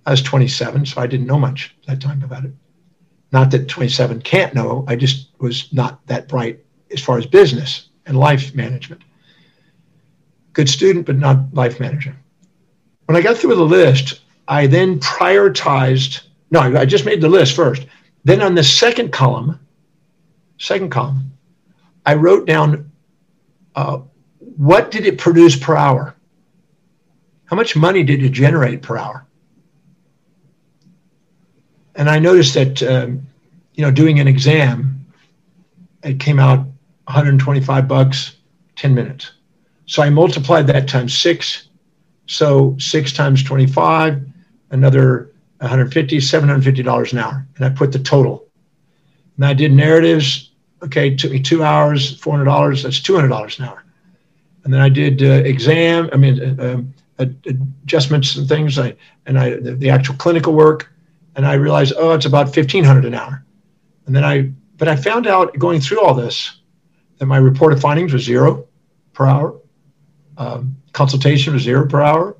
I 0.05 0.11
was 0.11 0.21
27, 0.21 0.85
so 0.85 1.01
I 1.01 1.07
didn't 1.07 1.27
know 1.27 1.37
much 1.37 1.75
at 1.81 1.87
that 1.87 2.01
time 2.01 2.23
about 2.23 2.45
it. 2.45 2.51
Not 3.31 3.51
that 3.51 3.67
27 3.67 4.21
can't 4.21 4.53
know, 4.53 4.83
I 4.87 4.95
just 4.95 5.29
was 5.39 5.71
not 5.71 6.05
that 6.07 6.27
bright 6.27 6.59
as 6.91 7.01
far 7.01 7.17
as 7.17 7.25
business 7.25 7.89
and 8.05 8.17
life 8.17 8.53
management. 8.55 9.01
Good 10.53 10.67
student, 10.67 11.05
but 11.05 11.17
not 11.17 11.53
life 11.53 11.79
manager. 11.79 12.15
When 13.05 13.15
I 13.15 13.21
got 13.21 13.37
through 13.37 13.55
the 13.55 13.63
list, 13.63 14.21
I 14.47 14.67
then 14.67 14.99
prioritized. 14.99 16.23
No, 16.51 16.59
I 16.59 16.85
just 16.85 17.05
made 17.05 17.21
the 17.21 17.29
list 17.29 17.55
first. 17.55 17.87
Then 18.25 18.41
on 18.41 18.55
the 18.55 18.63
second 18.63 19.11
column, 19.11 19.59
second 20.59 20.91
column, 20.91 21.31
I 22.05 22.15
wrote 22.15 22.45
down 22.45 22.91
uh, 23.75 23.99
what 24.57 24.91
did 24.91 25.05
it 25.05 25.17
produce 25.17 25.55
per 25.55 25.75
hour? 25.75 26.15
How 27.45 27.55
much 27.55 27.75
money 27.75 28.03
did 28.03 28.21
it 28.21 28.29
generate 28.29 28.81
per 28.81 28.97
hour? 28.97 29.25
And 31.95 32.09
I 32.09 32.19
noticed 32.19 32.53
that, 32.53 32.83
um, 32.83 33.25
you 33.73 33.83
know, 33.83 33.91
doing 33.91 34.19
an 34.19 34.27
exam, 34.27 35.05
it 36.03 36.19
came 36.19 36.39
out 36.39 36.59
125 37.05 37.87
bucks, 37.87 38.37
10 38.75 38.93
minutes. 38.93 39.31
So 39.85 40.01
I 40.01 40.09
multiplied 40.09 40.67
that 40.67 40.87
times 40.87 41.17
six. 41.17 41.67
So 42.27 42.75
six 42.79 43.11
times 43.11 43.43
25, 43.43 44.25
another 44.71 45.30
150, 45.61 46.17
$750 46.17 47.13
an 47.13 47.19
hour. 47.19 47.47
And 47.55 47.65
I 47.65 47.69
put 47.69 47.91
the 47.91 47.99
total. 47.99 48.47
And 49.37 49.45
I 49.45 49.53
did 49.53 49.71
narratives. 49.71 50.51
Okay, 50.83 51.15
took 51.15 51.31
me 51.31 51.39
two 51.39 51.63
hours, 51.63 52.19
$400. 52.19 52.83
That's 52.83 52.99
$200 52.99 53.59
an 53.59 53.65
hour. 53.65 53.83
And 54.63 54.73
then 54.73 54.81
I 54.81 54.89
did 54.89 55.21
uh, 55.21 55.43
exam, 55.47 56.09
I 56.13 56.17
mean, 56.17 56.59
uh, 56.59 56.81
uh, 57.19 57.25
adjustments 57.45 58.35
and 58.35 58.47
things, 58.47 58.77
I, 58.79 58.95
and 59.25 59.37
I 59.37 59.51
the, 59.51 59.75
the 59.75 59.89
actual 59.89 60.15
clinical 60.15 60.53
work. 60.53 60.91
And 61.35 61.45
I 61.45 61.53
realized, 61.53 61.93
oh, 61.97 62.13
it's 62.13 62.25
about 62.25 62.55
1500 62.55 63.05
an 63.05 63.13
hour. 63.13 63.43
And 64.05 64.15
then 64.15 64.23
I, 64.23 64.51
but 64.77 64.87
I 64.87 64.95
found 64.95 65.27
out 65.27 65.57
going 65.57 65.79
through 65.79 66.01
all 66.01 66.13
this, 66.13 66.59
that 67.17 67.27
my 67.27 67.37
reported 67.37 67.79
findings 67.79 68.13
was 68.13 68.23
zero 68.23 68.67
per 69.13 69.25
hour. 69.25 69.59
Um, 70.37 70.75
consultation 70.91 71.53
was 71.53 71.63
zero 71.63 71.87
per 71.87 72.01
hour. 72.01 72.35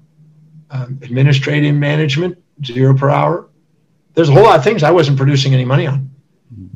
Um, 0.72 1.00
administrative 1.04 1.76
management, 1.76 2.42
zero 2.66 2.96
per 2.96 3.10
hour. 3.10 3.48
There's 4.14 4.30
a 4.30 4.34
whole 4.34 4.44
lot 4.44 4.58
of 4.58 4.64
things 4.64 4.84
I 4.84 4.92
wasn't 4.92 5.18
producing 5.18 5.54
any 5.54 5.66
money 5.66 5.88
on. 5.88 6.12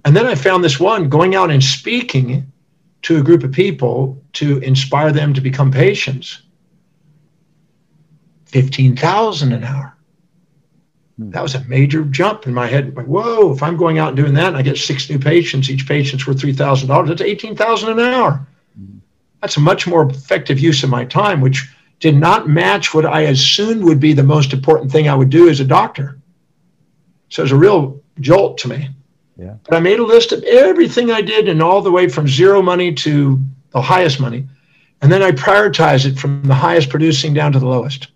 And 0.05 0.15
then 0.15 0.27
I 0.27 0.35
found 0.35 0.63
this 0.63 0.79
one 0.79 1.09
going 1.09 1.35
out 1.35 1.49
and 1.49 1.63
speaking 1.63 2.51
to 3.01 3.17
a 3.17 3.23
group 3.23 3.43
of 3.43 3.51
people 3.51 4.21
to 4.33 4.59
inspire 4.59 5.11
them 5.11 5.33
to 5.33 5.41
become 5.41 5.71
patients. 5.71 6.43
15,000 8.45 9.51
an 9.51 9.63
hour. 9.63 9.97
Hmm. 11.17 11.31
That 11.31 11.41
was 11.41 11.55
a 11.55 11.63
major 11.65 12.03
jump 12.03 12.45
in 12.45 12.53
my 12.53 12.67
head. 12.67 12.95
Like, 12.95 13.07
whoa, 13.07 13.51
if 13.51 13.63
I'm 13.63 13.77
going 13.77 13.97
out 13.97 14.09
and 14.09 14.17
doing 14.17 14.35
that 14.35 14.49
and 14.49 14.57
I 14.57 14.61
get 14.61 14.77
six 14.77 15.09
new 15.09 15.19
patients, 15.19 15.69
each 15.69 15.87
patient's 15.87 16.27
worth 16.27 16.37
$3,000, 16.37 17.07
that's 17.07 17.21
18000 17.21 17.89
an 17.89 17.99
hour. 17.99 18.47
Hmm. 18.77 18.97
That's 19.41 19.57
a 19.57 19.61
much 19.61 19.87
more 19.87 20.07
effective 20.07 20.59
use 20.59 20.83
of 20.83 20.89
my 20.91 21.03
time, 21.03 21.41
which 21.41 21.67
did 21.99 22.15
not 22.15 22.47
match 22.47 22.93
what 22.93 23.05
I 23.05 23.21
assumed 23.21 23.83
would 23.83 23.99
be 23.99 24.13
the 24.13 24.23
most 24.23 24.53
important 24.53 24.91
thing 24.91 25.07
I 25.07 25.15
would 25.15 25.29
do 25.29 25.49
as 25.49 25.59
a 25.59 25.65
doctor. 25.65 26.19
So 27.29 27.41
it 27.41 27.45
was 27.45 27.51
a 27.51 27.57
real 27.57 28.01
jolt 28.19 28.57
to 28.59 28.67
me. 28.67 28.89
Yeah. 29.37 29.55
But 29.63 29.75
I 29.75 29.79
made 29.79 29.99
a 29.99 30.05
list 30.05 30.31
of 30.31 30.43
everything 30.43 31.11
I 31.11 31.21
did 31.21 31.49
and 31.49 31.61
all 31.61 31.81
the 31.81 31.91
way 31.91 32.07
from 32.07 32.27
zero 32.27 32.61
money 32.61 32.93
to 32.93 33.39
the 33.71 33.81
highest 33.81 34.19
money. 34.19 34.47
And 35.01 35.11
then 35.11 35.21
I 35.21 35.31
prioritized 35.31 36.05
it 36.05 36.17
from 36.17 36.43
the 36.43 36.53
highest 36.53 36.89
producing 36.89 37.33
down 37.33 37.51
to 37.51 37.59
the 37.59 37.67
lowest. 37.67 38.07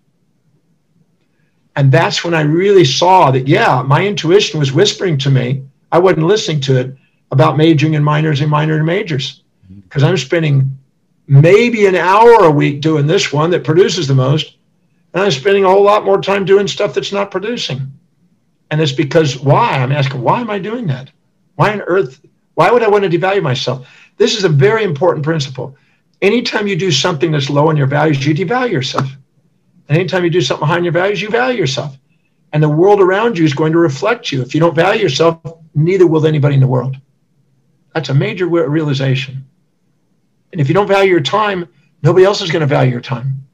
And 1.76 1.92
that's 1.92 2.24
when 2.24 2.34
I 2.34 2.40
really 2.42 2.84
saw 2.84 3.30
that, 3.30 3.46
yeah, 3.46 3.82
my 3.82 4.06
intuition 4.06 4.58
was 4.58 4.72
whispering 4.72 5.18
to 5.18 5.30
me. 5.30 5.62
I 5.92 5.98
wasn't 5.98 6.26
listening 6.26 6.60
to 6.62 6.80
it 6.80 6.96
about 7.30 7.56
majoring 7.56 7.94
in 7.94 8.02
minors 8.02 8.40
and 8.40 8.50
minor 8.50 8.76
and 8.76 8.86
majors 8.86 9.42
mm-hmm. 9.64 9.80
because 9.80 10.02
I'm 10.02 10.16
spending 10.16 10.78
maybe 11.30 11.86
an 11.86 11.94
hour 11.94 12.44
a 12.44 12.50
week 12.50 12.80
doing 12.80 13.06
this 13.06 13.32
one 13.32 13.50
that 13.50 13.62
produces 13.62 14.08
the 14.08 14.14
most. 14.16 14.56
And 15.14 15.22
I'm 15.22 15.30
spending 15.30 15.64
a 15.64 15.68
whole 15.68 15.84
lot 15.84 16.04
more 16.04 16.20
time 16.20 16.44
doing 16.44 16.66
stuff 16.66 16.92
that's 16.92 17.12
not 17.12 17.30
producing. 17.30 17.92
And 18.72 18.80
it's 18.80 18.90
because 18.90 19.38
why? 19.38 19.74
I'm 19.74 19.92
asking, 19.92 20.22
why 20.22 20.40
am 20.40 20.50
I 20.50 20.58
doing 20.58 20.88
that? 20.88 21.12
Why 21.54 21.72
on 21.72 21.82
earth? 21.82 22.20
Why 22.54 22.72
would 22.72 22.82
I 22.82 22.88
want 22.88 23.04
to 23.04 23.10
devalue 23.10 23.42
myself? 23.42 23.88
This 24.16 24.36
is 24.36 24.42
a 24.42 24.48
very 24.48 24.82
important 24.82 25.24
principle. 25.24 25.76
Anytime 26.20 26.66
you 26.66 26.74
do 26.74 26.90
something 26.90 27.30
that's 27.30 27.48
low 27.48 27.70
in 27.70 27.76
your 27.76 27.86
values, 27.86 28.26
you 28.26 28.34
devalue 28.34 28.72
yourself. 28.72 29.08
Anytime 29.88 30.24
you 30.24 30.30
do 30.30 30.40
something 30.40 30.66
behind 30.66 30.84
your 30.84 30.92
values, 30.92 31.22
you 31.22 31.28
value 31.28 31.58
yourself. 31.58 31.96
And 32.52 32.60
the 32.60 32.68
world 32.68 33.00
around 33.00 33.38
you 33.38 33.44
is 33.44 33.54
going 33.54 33.72
to 33.72 33.78
reflect 33.78 34.32
you. 34.32 34.42
If 34.42 34.52
you 34.52 34.60
don't 34.60 34.74
value 34.74 35.02
yourself, 35.02 35.40
neither 35.76 36.08
will 36.08 36.26
anybody 36.26 36.54
in 36.54 36.60
the 36.60 36.66
world. 36.66 36.96
That's 37.94 38.08
a 38.08 38.14
major 38.14 38.46
realization. 38.46 39.46
And 40.52 40.60
if 40.60 40.68
you 40.68 40.74
don't 40.74 40.86
value 40.86 41.10
your 41.10 41.20
time, 41.20 41.68
nobody 42.02 42.24
else 42.24 42.40
is 42.40 42.50
going 42.50 42.60
to 42.60 42.66
value 42.66 42.90
your 42.90 43.00
time. 43.00 43.46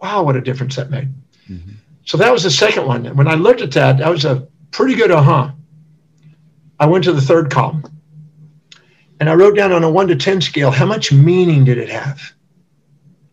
Wow, 0.00 0.22
what 0.24 0.36
a 0.36 0.40
difference 0.40 0.76
that 0.76 0.90
made. 0.90 1.08
Mm-hmm. 1.48 1.72
So 2.04 2.16
that 2.18 2.32
was 2.32 2.42
the 2.42 2.50
second 2.50 2.86
one. 2.86 3.16
When 3.16 3.28
I 3.28 3.34
looked 3.34 3.60
at 3.60 3.72
that, 3.72 3.98
that 3.98 4.08
was 4.08 4.24
a 4.24 4.46
pretty 4.70 4.94
good 4.94 5.10
aha. 5.10 5.54
I 6.78 6.86
went 6.86 7.04
to 7.04 7.12
the 7.12 7.20
third 7.20 7.50
column 7.50 7.84
and 9.18 9.30
I 9.30 9.34
wrote 9.34 9.56
down 9.56 9.72
on 9.72 9.82
a 9.82 9.90
one 9.90 10.08
to 10.08 10.16
10 10.16 10.40
scale, 10.40 10.70
how 10.70 10.86
much 10.86 11.12
meaning 11.12 11.64
did 11.64 11.78
it 11.78 11.88
have? 11.88 12.20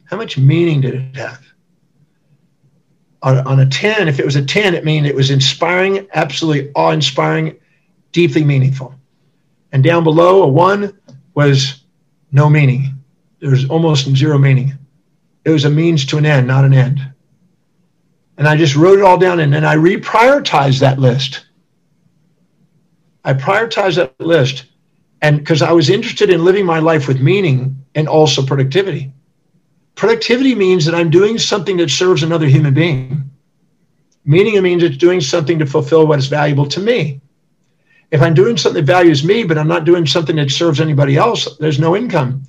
How 0.06 0.18
much 0.18 0.38
meaning 0.38 0.82
did 0.82 0.96
it 0.96 1.16
have? 1.16 1.44
on, 3.24 3.38
on 3.48 3.60
a 3.62 3.66
10, 3.66 4.08
if 4.08 4.20
it 4.20 4.26
was 4.26 4.36
a 4.36 4.46
10, 4.46 4.76
it 4.76 4.84
means 4.84 5.08
it 5.08 5.16
was 5.16 5.32
inspiring, 5.32 6.06
absolutely 6.14 6.72
awe 6.76 6.92
inspiring, 6.92 7.56
deeply 8.12 8.44
meaningful. 8.44 8.94
And 9.72 9.84
down 9.84 10.04
below, 10.04 10.44
a 10.44 10.48
one 10.48 11.00
was 11.34 11.83
no 12.34 12.50
meaning. 12.50 13.02
There's 13.40 13.70
almost 13.70 14.14
zero 14.16 14.38
meaning. 14.38 14.74
It 15.46 15.52
was 15.52 15.64
a 15.64 15.70
means 15.70 16.06
to 16.08 16.18
an 16.18 16.26
end, 16.26 16.48
not 16.48 16.66
an 16.66 16.74
end. 16.74 17.00
And 18.38 18.48
I 18.48 18.58
just 18.58 18.76
wrote 18.76 19.00
it 19.00 19.06
all 19.06 19.18
down 19.18 19.40
and 19.40 19.54
then 19.54 19.64
I 19.64 19.76
reprioritized 19.76 20.80
that 20.80 21.00
list. 21.00 21.46
I 23.24 23.34
prioritized 23.34 23.96
that 23.96 24.20
list 24.20 24.66
and 25.22 25.38
because 25.38 25.62
I 25.62 25.72
was 25.72 25.90
interested 25.90 26.30
in 26.30 26.44
living 26.44 26.66
my 26.66 26.80
life 26.80 27.08
with 27.08 27.22
meaning 27.22 27.78
and 27.96 28.10
also 28.10 28.44
productivity. 28.46 29.14
Productivity 29.96 30.56
means 30.56 30.86
that 30.86 30.96
I'm 30.96 31.12
doing 31.12 31.38
something 31.38 31.78
that 31.78 31.92
serves 31.92 32.24
another 32.24 32.48
human 32.48 32.74
being. 32.74 33.30
Meaning 34.26 34.56
it 34.56 34.62
means 34.62 34.82
it's 34.82 34.98
doing 34.98 35.22
something 35.22 35.60
to 35.60 35.66
fulfill 35.66 36.08
what 36.08 36.20
is 36.20 36.28
valuable 36.28 36.66
to 36.68 36.80
me. 36.80 37.22
If 38.14 38.22
I'm 38.22 38.36
doing 38.36 38.58
something 38.58 38.86
that 38.86 38.92
values 38.92 39.24
me, 39.24 39.44
but 39.44 39.58
I'm 39.58 39.68
not 39.68 39.86
doing 39.86 40.06
something 40.06 40.36
that 40.36 40.52
serves 40.52 40.80
anybody 40.80 41.18
else, 41.18 41.58
there's 41.58 41.80
no 41.80 41.98
income. 41.98 42.44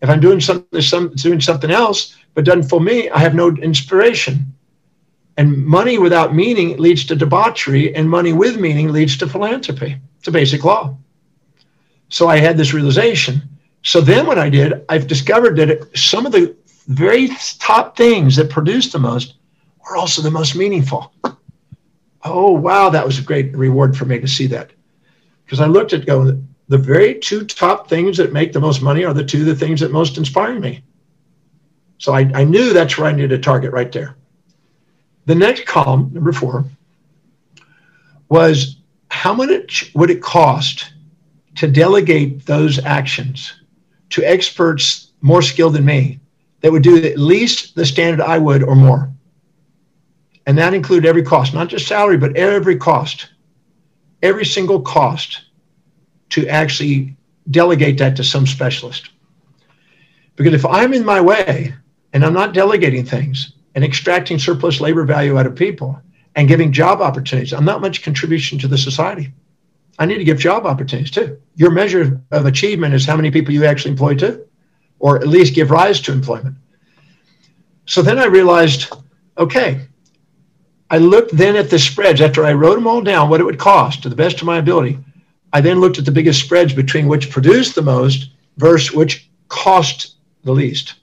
If 0.00 0.08
I'm 0.08 0.20
doing 0.20 0.40
something, 0.40 0.80
doing 1.16 1.40
something 1.40 1.70
else, 1.70 2.16
but 2.32 2.46
doesn't 2.46 2.62
fulfill 2.62 2.80
me, 2.80 3.10
I 3.10 3.18
have 3.18 3.34
no 3.34 3.50
inspiration. 3.50 4.54
And 5.36 5.66
money 5.66 5.98
without 5.98 6.34
meaning 6.34 6.78
leads 6.78 7.04
to 7.04 7.14
debauchery, 7.14 7.94
and 7.94 8.08
money 8.08 8.32
with 8.32 8.58
meaning 8.58 8.90
leads 8.90 9.18
to 9.18 9.28
philanthropy. 9.28 9.98
It's 10.18 10.28
a 10.28 10.32
basic 10.32 10.64
law. 10.64 10.96
So 12.08 12.28
I 12.28 12.38
had 12.38 12.56
this 12.56 12.72
realization. 12.72 13.42
So 13.82 14.00
then 14.00 14.26
what 14.26 14.38
I 14.38 14.48
did, 14.48 14.82
I've 14.88 15.08
discovered 15.08 15.56
that 15.56 15.94
some 15.94 16.24
of 16.24 16.32
the 16.32 16.56
very 16.88 17.28
top 17.58 17.98
things 17.98 18.34
that 18.36 18.48
produce 18.48 18.90
the 18.90 18.98
most 18.98 19.34
are 19.90 19.96
also 19.96 20.22
the 20.22 20.30
most 20.30 20.56
meaningful. 20.56 21.12
Oh, 22.24 22.52
wow, 22.52 22.88
that 22.88 23.04
was 23.04 23.18
a 23.18 23.22
great 23.22 23.54
reward 23.54 23.94
for 23.94 24.06
me 24.06 24.18
to 24.18 24.28
see 24.28 24.46
that. 24.46 24.70
Because 25.52 25.60
I 25.60 25.66
looked 25.66 25.92
at 25.92 26.06
go, 26.06 26.42
the 26.68 26.78
very 26.78 27.18
two 27.18 27.44
top 27.44 27.86
things 27.86 28.16
that 28.16 28.32
make 28.32 28.54
the 28.54 28.60
most 28.60 28.80
money 28.80 29.04
are 29.04 29.12
the 29.12 29.22
two 29.22 29.44
the 29.44 29.54
things 29.54 29.80
that 29.80 29.92
most 29.92 30.16
inspire 30.16 30.58
me. 30.58 30.82
So 31.98 32.14
I, 32.14 32.20
I 32.34 32.44
knew 32.44 32.72
that's 32.72 32.96
where 32.96 33.06
I 33.06 33.12
needed 33.12 33.28
to 33.28 33.38
target 33.38 33.70
right 33.70 33.92
there. 33.92 34.16
The 35.26 35.34
next 35.34 35.66
column, 35.66 36.10
number 36.14 36.32
four, 36.32 36.64
was 38.30 38.76
how 39.10 39.34
much 39.34 39.92
would 39.94 40.08
it 40.08 40.22
cost 40.22 40.90
to 41.56 41.70
delegate 41.70 42.46
those 42.46 42.82
actions 42.82 43.52
to 44.08 44.24
experts 44.24 45.12
more 45.20 45.42
skilled 45.42 45.74
than 45.74 45.84
me 45.84 46.18
that 46.62 46.72
would 46.72 46.82
do 46.82 46.96
at 46.96 47.18
least 47.18 47.74
the 47.74 47.84
standard 47.84 48.24
I 48.24 48.38
would 48.38 48.62
or 48.62 48.74
more. 48.74 49.12
And 50.46 50.56
that 50.56 50.72
included 50.72 51.06
every 51.06 51.22
cost, 51.22 51.52
not 51.52 51.68
just 51.68 51.86
salary, 51.86 52.16
but 52.16 52.38
every 52.38 52.78
cost, 52.78 53.28
every 54.22 54.44
single 54.44 54.80
cost 54.80 55.42
to 56.30 56.46
actually 56.48 57.16
delegate 57.50 57.98
that 57.98 58.16
to 58.16 58.24
some 58.24 58.46
specialist. 58.46 59.10
Because 60.36 60.54
if 60.54 60.64
I'm 60.64 60.94
in 60.94 61.04
my 61.04 61.20
way 61.20 61.74
and 62.12 62.24
I'm 62.24 62.32
not 62.32 62.54
delegating 62.54 63.04
things 63.04 63.52
and 63.74 63.84
extracting 63.84 64.38
surplus 64.38 64.80
labor 64.80 65.04
value 65.04 65.38
out 65.38 65.46
of 65.46 65.54
people 65.54 66.00
and 66.36 66.48
giving 66.48 66.72
job 66.72 67.00
opportunities, 67.00 67.52
I'm 67.52 67.64
not 67.64 67.80
much 67.80 68.02
contribution 68.02 68.58
to 68.60 68.68
the 68.68 68.78
society. 68.78 69.32
I 69.98 70.06
need 70.06 70.18
to 70.18 70.24
give 70.24 70.38
job 70.38 70.64
opportunities 70.64 71.10
too. 71.10 71.38
Your 71.56 71.70
measure 71.70 72.20
of 72.30 72.46
achievement 72.46 72.94
is 72.94 73.04
how 73.04 73.16
many 73.16 73.30
people 73.30 73.52
you 73.52 73.66
actually 73.66 73.90
employ 73.90 74.14
too, 74.14 74.46
or 74.98 75.16
at 75.16 75.28
least 75.28 75.54
give 75.54 75.70
rise 75.70 76.00
to 76.02 76.12
employment. 76.12 76.56
So 77.84 78.00
then 78.00 78.18
I 78.18 78.24
realized, 78.24 78.92
okay, 79.36 79.82
I 80.92 80.98
looked 80.98 81.34
then 81.34 81.56
at 81.56 81.70
the 81.70 81.78
spreads 81.78 82.20
after 82.20 82.44
I 82.44 82.52
wrote 82.52 82.74
them 82.74 82.86
all 82.86 83.00
down, 83.00 83.30
what 83.30 83.40
it 83.40 83.44
would 83.44 83.58
cost 83.58 84.02
to 84.02 84.10
the 84.10 84.14
best 84.14 84.42
of 84.42 84.46
my 84.46 84.58
ability. 84.58 84.98
I 85.50 85.62
then 85.62 85.80
looked 85.80 85.98
at 85.98 86.04
the 86.04 86.12
biggest 86.12 86.44
spreads 86.44 86.74
between 86.74 87.08
which 87.08 87.30
produced 87.30 87.74
the 87.74 87.80
most 87.80 88.28
versus 88.58 88.92
which 88.92 89.30
cost 89.48 90.16
the 90.44 90.52
least. 90.52 90.96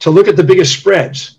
To 0.00 0.10
look 0.10 0.28
at 0.28 0.36
the 0.36 0.44
biggest 0.44 0.78
spreads, 0.78 1.38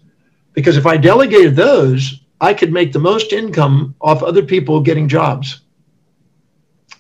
because 0.54 0.78
if 0.78 0.88
I 0.88 0.98
delegated 0.98 1.56
those, 1.56 2.22
I 2.42 2.56
could 2.56 2.74
make 2.74 2.92
the 2.92 2.98
most 2.98 3.34
income 3.34 3.94
off 4.02 4.24
other 4.24 4.42
people 4.42 4.82
getting 4.82 5.08
jobs. 5.08 5.62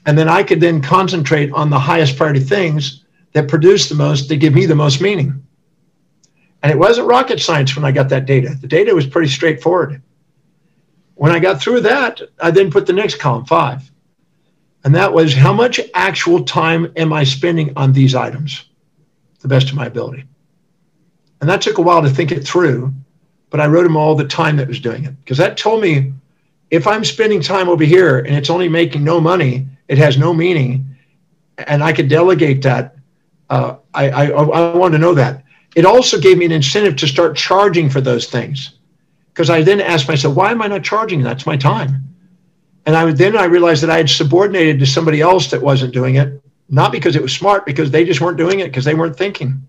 And 0.05 0.15
then 0.15 0.29
I 0.29 0.43
could 0.43 0.61
then 0.61 0.83
concentrate 0.83 1.51
on 1.51 1.71
the 1.71 1.79
highest 1.79 2.15
priority 2.15 2.41
things 2.41 3.05
that 3.33 3.47
produce 3.47 3.89
the 3.89 3.95
most, 3.95 4.29
that 4.29 4.37
give 4.37 4.53
me 4.53 4.67
the 4.67 4.75
most 4.75 5.01
meaning. 5.01 5.43
And 6.61 6.71
it 6.71 6.77
wasn't 6.77 7.07
rocket 7.07 7.39
science 7.39 7.75
when 7.75 7.85
I 7.85 7.91
got 7.91 8.09
that 8.09 8.27
data. 8.27 8.55
The 8.61 8.67
data 8.67 8.93
was 8.93 9.07
pretty 9.07 9.29
straightforward. 9.29 10.03
When 11.19 11.33
I 11.33 11.39
got 11.39 11.59
through 11.61 11.81
that, 11.81 12.21
I 12.41 12.49
then 12.49 12.71
put 12.71 12.85
the 12.85 12.93
next 12.93 13.19
column, 13.19 13.43
five. 13.43 13.91
And 14.85 14.95
that 14.95 15.11
was 15.11 15.33
how 15.33 15.51
much 15.51 15.81
actual 15.93 16.45
time 16.45 16.93
am 16.95 17.11
I 17.11 17.25
spending 17.25 17.73
on 17.75 17.91
these 17.91 18.15
items, 18.15 18.63
the 19.41 19.49
best 19.49 19.67
of 19.67 19.75
my 19.75 19.87
ability. 19.87 20.23
And 21.41 21.49
that 21.49 21.61
took 21.61 21.77
a 21.77 21.81
while 21.81 22.01
to 22.01 22.09
think 22.09 22.31
it 22.31 22.47
through, 22.47 22.93
but 23.49 23.59
I 23.59 23.67
wrote 23.67 23.83
them 23.83 23.97
all 23.97 24.15
the 24.15 24.29
time 24.29 24.55
that 24.55 24.69
was 24.69 24.79
doing 24.79 25.03
it 25.03 25.19
because 25.19 25.37
that 25.39 25.57
told 25.57 25.81
me 25.81 26.13
if 26.71 26.87
I'm 26.87 27.03
spending 27.03 27.41
time 27.41 27.67
over 27.67 27.83
here 27.83 28.19
and 28.19 28.33
it's 28.33 28.49
only 28.49 28.69
making 28.69 29.03
no 29.03 29.19
money, 29.19 29.67
it 29.89 29.97
has 29.97 30.17
no 30.17 30.33
meaning, 30.33 30.85
and 31.57 31.83
I 31.83 31.91
could 31.91 32.07
delegate 32.07 32.61
that. 32.61 32.95
Uh, 33.49 33.75
I, 33.93 34.09
I, 34.09 34.25
I 34.29 34.73
wanted 34.73 34.99
to 34.99 35.01
know 35.01 35.15
that. 35.15 35.43
It 35.75 35.83
also 35.83 36.17
gave 36.17 36.37
me 36.37 36.45
an 36.45 36.53
incentive 36.53 36.95
to 36.95 37.07
start 37.09 37.35
charging 37.35 37.89
for 37.89 37.99
those 37.99 38.27
things 38.27 38.78
because 39.33 39.49
I 39.49 39.61
then 39.61 39.81
asked 39.81 40.07
myself, 40.07 40.35
why 40.35 40.51
am 40.51 40.61
I 40.61 40.67
not 40.67 40.83
charging? 40.83 41.21
That's 41.21 41.45
my 41.45 41.57
time. 41.57 42.03
And 42.85 42.95
I 42.95 43.11
then 43.11 43.37
I 43.37 43.45
realized 43.45 43.83
that 43.83 43.89
I 43.89 43.97
had 43.97 44.09
subordinated 44.09 44.79
to 44.79 44.85
somebody 44.85 45.21
else 45.21 45.49
that 45.51 45.61
wasn't 45.61 45.93
doing 45.93 46.15
it, 46.15 46.41
not 46.69 46.91
because 46.91 47.15
it 47.15 47.21
was 47.21 47.33
smart, 47.33 47.65
because 47.65 47.91
they 47.91 48.05
just 48.05 48.21
weren't 48.21 48.37
doing 48.37 48.59
it 48.59 48.65
because 48.65 48.85
they 48.85 48.95
weren't 48.95 49.15
thinking. 49.15 49.61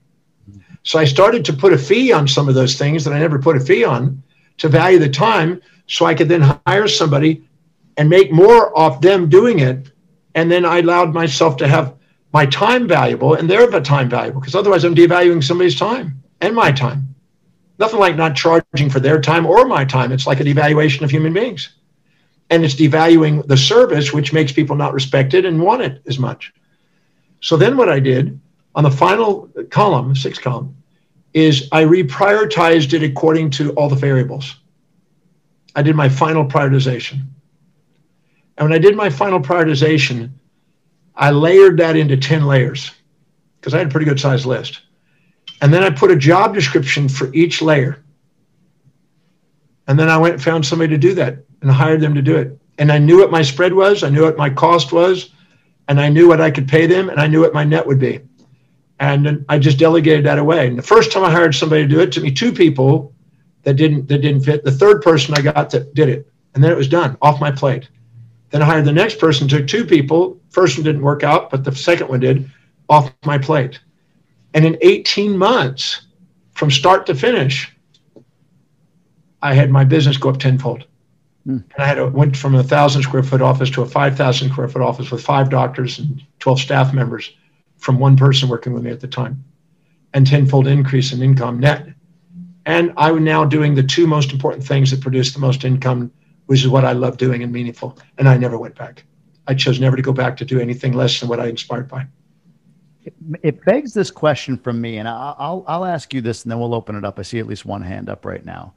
So 0.83 0.99
I 0.99 1.05
started 1.05 1.45
to 1.45 1.53
put 1.53 1.73
a 1.73 1.79
fee 1.79 2.13
on 2.13 2.27
some 2.27 2.49
of 2.49 2.55
those 2.55 2.77
things 2.77 3.05
that 3.05 3.13
I 3.13 3.19
never 3.19 3.39
put 3.39 3.57
a 3.57 3.61
fee 3.61 3.85
on 3.85 4.23
to 4.59 4.69
value 4.69 4.99
the 4.99 5.09
time 5.09 5.61
so 5.87 6.07
I 6.07 6.15
could 6.15 6.29
then 6.29 6.59
hire 6.67 6.89
somebody 6.89 7.43
and 7.97 8.09
make 8.09 8.33
more 8.33 8.77
off 8.79 9.01
them 9.01 9.29
doing 9.29 9.59
it 9.59 9.91
and 10.35 10.51
then 10.51 10.65
I 10.65 10.79
allowed 10.79 11.13
myself 11.13 11.57
to 11.59 11.69
have 11.69 11.95
my 12.33 12.47
time 12.47 12.87
valuable 12.87 13.35
and 13.35 13.51
their 13.51 13.69
time 13.81 14.09
valuable 14.09 14.41
because 14.41 14.55
otherwise 14.55 14.85
I'm 14.85 14.95
devaluing 14.95 15.43
somebody's 15.43 15.79
time 15.79 16.23
and 16.41 16.55
my 16.55 16.71
time. 16.71 17.15
Nothing 17.81 17.99
like 17.99 18.15
not 18.15 18.37
charging 18.37 18.91
for 18.91 19.01
their 19.01 19.21
time 19.21 19.47
or 19.47 19.65
my 19.65 19.87
time. 19.87 20.13
It's 20.13 20.27
like 20.27 20.39
a 20.39 20.45
devaluation 20.45 21.01
of 21.01 21.11
human 21.11 21.33
beings. 21.33 21.71
And 22.51 22.63
it's 22.63 22.75
devaluing 22.75 23.47
the 23.47 23.57
service, 23.57 24.13
which 24.13 24.35
makes 24.35 24.53
people 24.53 24.77
not 24.77 24.93
respected 24.93 25.47
and 25.47 25.63
want 25.63 25.81
it 25.81 26.03
as 26.07 26.19
much. 26.19 26.53
So 27.41 27.57
then 27.57 27.79
what 27.79 27.89
I 27.89 27.99
did 27.99 28.39
on 28.75 28.85
the 28.85 28.91
final 28.91 29.49
column, 29.71 30.15
sixth 30.15 30.43
column, 30.43 30.77
is 31.33 31.69
I 31.73 31.85
reprioritized 31.85 32.93
it 32.93 33.03
according 33.03 33.51
to 33.51 33.73
all 33.73 33.89
the 33.89 33.97
variables. 33.97 34.57
I 35.75 35.83
did 35.83 35.97
my 35.97 36.09
final 36.09 36.45
prioritization. 36.45 37.25
And 38.59 38.69
when 38.69 38.73
I 38.73 38.79
did 38.79 38.95
my 38.95 39.09
final 39.09 39.41
prioritization, 39.41 40.31
I 41.17 41.31
layered 41.31 41.79
that 41.79 41.97
into 41.97 42.19
10 42.19 42.45
layers 42.45 42.91
because 43.59 43.73
I 43.73 43.79
had 43.79 43.87
a 43.87 43.91
pretty 43.91 44.07
good 44.07 44.21
sized 44.21 44.45
list. 44.45 44.83
And 45.61 45.73
then 45.73 45.83
I 45.83 45.91
put 45.91 46.11
a 46.11 46.17
job 46.17 46.55
description 46.55 47.09
for 47.09 47.33
each 47.35 47.61
layer. 47.61 48.03
And 49.87 49.99
then 49.99 50.09
I 50.09 50.17
went 50.17 50.35
and 50.35 50.43
found 50.43 50.65
somebody 50.65 50.91
to 50.91 50.99
do 50.99 51.15
that 51.15 51.39
and 51.63 51.71
hired 51.71 52.01
them 52.01 52.15
to 52.15 52.23
do 52.23 52.37
it. 52.37 52.59
And 52.79 52.91
I 52.91 52.99
knew 52.99 53.19
what 53.19 53.31
my 53.31 53.43
spread 53.43 53.75
was, 53.75 54.03
I 54.03 54.09
knew 54.09 54.23
what 54.23 54.39
my 54.39 54.49
cost 54.49 54.93
was, 54.93 55.31
and 55.89 56.01
I 56.01 56.09
knew 56.09 56.29
what 56.29 56.41
I 56.41 56.51
could 56.51 56.69
pay 56.69 56.87
them, 56.87 57.11
and 57.11 57.21
I 57.21 57.27
knew 57.27 57.41
what 57.41 57.53
my 57.53 57.65
net 57.65 57.87
would 57.87 57.99
be. 57.99 58.21
And 59.01 59.45
I 59.49 59.59
just 59.59 59.79
delegated 59.79 60.25
that 60.27 60.39
away. 60.39 60.69
And 60.69 60.79
the 60.79 60.83
first 60.83 61.11
time 61.13 61.25
I 61.25 61.31
hired 61.31 61.55
somebody 61.55 61.83
to 61.83 61.89
do 61.89 62.01
it, 62.01 62.05
it 62.05 62.13
took 62.13 62.23
me 62.23 62.33
two 62.33 62.53
people 62.53 63.13
that 63.63 63.75
didn't 63.75 64.09
that 64.09 64.19
didn't 64.19 64.43
fit. 64.43 64.65
The 64.65 64.71
third 64.71 65.03
person 65.03 65.35
I 65.35 65.43
got 65.43 65.71
that 65.71 65.95
did 65.95 66.09
it. 66.09 66.31
And 66.55 66.63
then 66.63 66.71
it 66.71 66.77
was 66.77 66.89
done 66.89 67.17
off 67.21 67.41
my 67.41 67.51
plate. 67.51 67.89
Then 68.51 68.63
I 68.63 68.67
hired 68.67 68.85
the 68.85 68.93
next 68.93 69.19
person, 69.19 69.49
took 69.49 69.67
two 69.67 69.85
people. 69.85 70.41
First 70.51 70.77
one 70.77 70.85
didn't 70.85 71.03
work 71.03 71.23
out, 71.23 71.51
but 71.51 71.65
the 71.65 71.75
second 71.75 72.09
one 72.09 72.21
did 72.21 72.51
off 72.89 73.13
my 73.25 73.39
plate. 73.39 73.81
And 74.55 74.65
in 74.65 74.79
18 74.81 75.37
months, 75.37 76.03
from 76.53 76.71
start 76.71 77.07
to 77.07 77.15
finish, 77.15 77.73
I 79.43 79.55
had 79.55 79.71
my 79.71 79.85
business 79.85 80.17
go 80.17 80.31
up 80.31 80.39
tenfold. 80.39 80.87
Mm. 81.47 81.65
And 81.75 81.79
I 81.79 81.87
had 81.87 81.99
a, 81.99 82.09
went 82.09 82.37
from 82.37 82.55
a 82.55 82.63
thousand 82.63 83.03
square 83.03 83.23
foot 83.23 83.41
office 83.41 83.71
to 83.71 83.83
a 83.83 83.87
5,000 83.87 84.51
square 84.51 84.69
foot 84.69 84.83
office 84.83 85.11
with 85.11 85.23
five 85.23 85.51
doctors 85.51 85.99
and 85.99 86.23
12 86.41 86.61
staff 86.61 86.93
members 86.93 87.33
from 87.79 87.99
one 87.99 88.17
person 88.17 88.49
working 88.49 88.75
with 88.75 88.83
me 88.83 88.91
at 88.91 89.01
the 89.01 89.09
time, 89.09 89.43
and 90.13 90.27
tenfold 90.27 90.67
increase 90.67 91.13
in 91.13 91.23
income 91.23 91.59
net. 91.59 91.89
And 92.67 92.93
I 92.99 93.11
was 93.11 93.23
now 93.23 93.47
doing 93.47 93.75
the 93.75 93.83
two 93.83 94.07
most 94.07 94.33
important 94.33 94.65
things 94.65 94.91
that 94.91 95.01
produce 95.01 95.33
the 95.33 95.41
most 95.41 95.65
income 95.65 96.13
which 96.51 96.63
is 96.63 96.69
what 96.69 96.85
I 96.85 96.91
love 96.91 97.17
doing 97.17 97.45
and 97.45 97.53
meaningful. 97.53 97.97
And 98.19 98.29
I 98.29 98.37
never 98.37 98.59
went 98.59 98.75
back. 98.75 99.05
I 99.47 99.55
chose 99.55 99.79
never 99.79 99.95
to 99.95 100.03
go 100.03 100.13
back 100.13 100.37
to 100.39 100.45
do 100.45 100.59
anything 100.59 100.95
less 100.95 101.21
than 101.21 101.29
what 101.29 101.39
I 101.39 101.47
inspired 101.47 101.87
by. 101.87 102.09
It, 103.43 103.65
begs 103.65 103.95
this 103.95 104.11
question 104.11 104.57
from 104.59 104.81
me, 104.81 104.99
and 104.99 105.09
I'll, 105.09 105.65
I'll 105.67 105.85
ask 105.85 106.13
you 106.15 106.21
this, 106.21 106.45
and 106.45 106.51
then 106.53 106.59
we'll 106.59 106.75
open 106.75 106.97
it 106.97 107.05
up. 107.05 107.19
I 107.19 107.23
see 107.23 107.39
at 107.39 107.47
least 107.47 107.65
one 107.65 107.83
hand 107.83 108.09
up 108.09 108.25
right 108.25 108.45
now. 108.45 108.75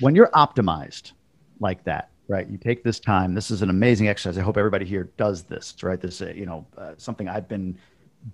When 0.00 0.14
you're 0.14 0.30
optimized 0.30 1.12
like 1.60 1.82
that, 1.84 2.10
right? 2.28 2.48
You 2.48 2.58
take 2.58 2.84
this 2.84 3.00
time. 3.00 3.34
This 3.34 3.50
is 3.50 3.62
an 3.62 3.70
amazing 3.70 4.08
exercise. 4.08 4.38
I 4.38 4.42
hope 4.42 4.56
everybody 4.56 4.84
here 4.84 5.10
does 5.16 5.42
this, 5.42 5.74
right? 5.82 6.00
This, 6.00 6.20
uh, 6.20 6.32
you 6.34 6.46
know, 6.46 6.66
uh, 6.76 6.92
something 6.96 7.28
I've 7.28 7.48
been 7.48 7.76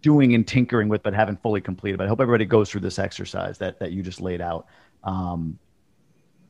doing 0.03 0.35
and 0.35 0.47
tinkering 0.47 0.89
with, 0.89 1.03
but 1.03 1.15
haven't 1.15 1.41
fully 1.43 1.61
completed. 1.61 1.99
But 1.99 2.05
I 2.05 2.09
hope 2.09 2.21
everybody 2.21 2.45
goes 2.45 2.71
through 2.71 2.81
this 2.83 2.99
exercise 2.99 3.59
that 3.59 3.79
that 3.79 3.93
you 3.93 4.03
just 4.03 4.21
laid 4.21 4.41
out. 4.41 4.67
Um, 5.05 5.59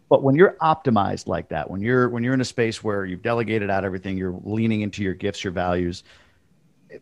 but 0.09 0.23
when 0.23 0.37
you're 0.37 0.57
optimized 0.63 1.27
like 1.27 1.49
that, 1.49 1.69
when 1.69 1.81
you're 1.81 2.09
when 2.09 2.23
you're 2.23 2.35
in 2.35 2.41
a 2.41 2.45
space 2.45 2.83
where 2.83 3.05
you've 3.05 3.23
delegated 3.23 3.71
out 3.71 3.85
everything, 3.85 4.17
you're 4.17 4.39
leaning 4.45 4.83
into 4.83 5.03
your 5.03 5.15
gifts, 5.15 5.45
your 5.45 5.53
values. 5.53 6.05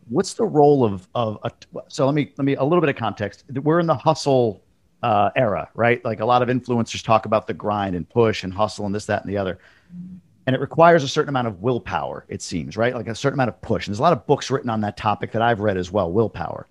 What's 0.08 0.34
the 0.34 0.44
role 0.44 0.84
of 0.84 1.08
of 1.14 1.38
a, 1.44 1.50
so 1.88 2.06
let 2.06 2.14
me 2.14 2.32
let 2.36 2.44
me 2.44 2.54
a 2.56 2.64
little 2.64 2.80
bit 2.80 2.90
of 2.90 2.96
context. 2.96 3.44
We're 3.50 3.80
in 3.80 3.86
the 3.86 3.94
hustle 3.94 4.62
uh, 5.02 5.30
era, 5.36 5.68
right? 5.74 6.04
Like 6.04 6.20
a 6.20 6.24
lot 6.24 6.42
of 6.42 6.48
influencers 6.48 7.02
talk 7.02 7.26
about 7.26 7.46
the 7.46 7.54
grind 7.54 7.96
and 7.96 8.08
push 8.08 8.44
and 8.44 8.52
hustle 8.52 8.86
and 8.86 8.94
this, 8.94 9.06
that, 9.06 9.24
and 9.24 9.32
the 9.32 9.36
other. 9.36 9.58
And 10.46 10.54
it 10.56 10.60
requires 10.60 11.04
a 11.04 11.08
certain 11.08 11.28
amount 11.28 11.46
of 11.48 11.60
willpower, 11.60 12.24
it 12.28 12.42
seems, 12.42 12.76
right? 12.76 12.94
Like 12.94 13.06
a 13.08 13.14
certain 13.14 13.36
amount 13.36 13.48
of 13.50 13.60
push. 13.62 13.86
And 13.86 13.92
there's 13.92 14.00
a 14.00 14.02
lot 14.02 14.12
of 14.12 14.26
books 14.26 14.50
written 14.50 14.70
on 14.70 14.80
that 14.80 14.96
topic 14.96 15.32
that 15.32 15.42
I've 15.42 15.60
read 15.60 15.76
as 15.76 15.90
well, 15.92 16.10
willpower 16.10 16.66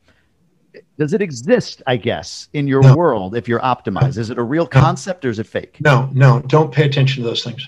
does 0.98 1.14
it 1.14 1.22
exist, 1.22 1.82
I 1.88 1.98
guess, 1.98 2.48
in 2.54 2.68
your 2.68 2.82
No. 2.82 2.96
world 2.96 3.36
if 3.36 3.48
you're 3.48 3.60
optimized? 3.60 4.18
Is 4.18 4.30
it 4.30 4.38
a 4.38 4.44
real 4.44 4.68
concept 4.68 5.26
or 5.26 5.30
is 5.30 5.40
it 5.40 5.48
fake? 5.48 5.78
No, 5.82 6.10
no, 6.14 6.40
don't 6.42 6.72
pay 6.72 6.86
attention 6.86 7.24
to 7.24 7.30
those 7.30 7.44
things. 7.44 7.68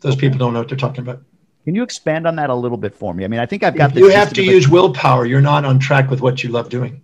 Those 0.00 0.16
people 0.16 0.38
don't 0.38 0.52
know 0.52 0.60
what 0.60 0.68
they're 0.68 0.78
talking 0.78 1.00
about. 1.00 1.22
Can 1.64 1.74
you 1.74 1.82
expand 1.82 2.26
on 2.26 2.36
that 2.36 2.50
a 2.50 2.54
little 2.54 2.76
bit 2.76 2.94
for 2.94 3.14
me? 3.14 3.24
I 3.24 3.28
mean, 3.28 3.40
I 3.40 3.46
think 3.46 3.62
I've 3.62 3.74
got 3.74 3.94
the 3.94 4.00
you 4.00 4.08
have 4.10 4.32
to 4.34 4.42
use 4.42 4.68
willpower. 4.68 5.24
You're 5.24 5.40
not 5.40 5.64
on 5.64 5.78
track 5.78 6.10
with 6.10 6.20
what 6.20 6.44
you 6.44 6.50
love 6.50 6.68
doing. 6.68 7.00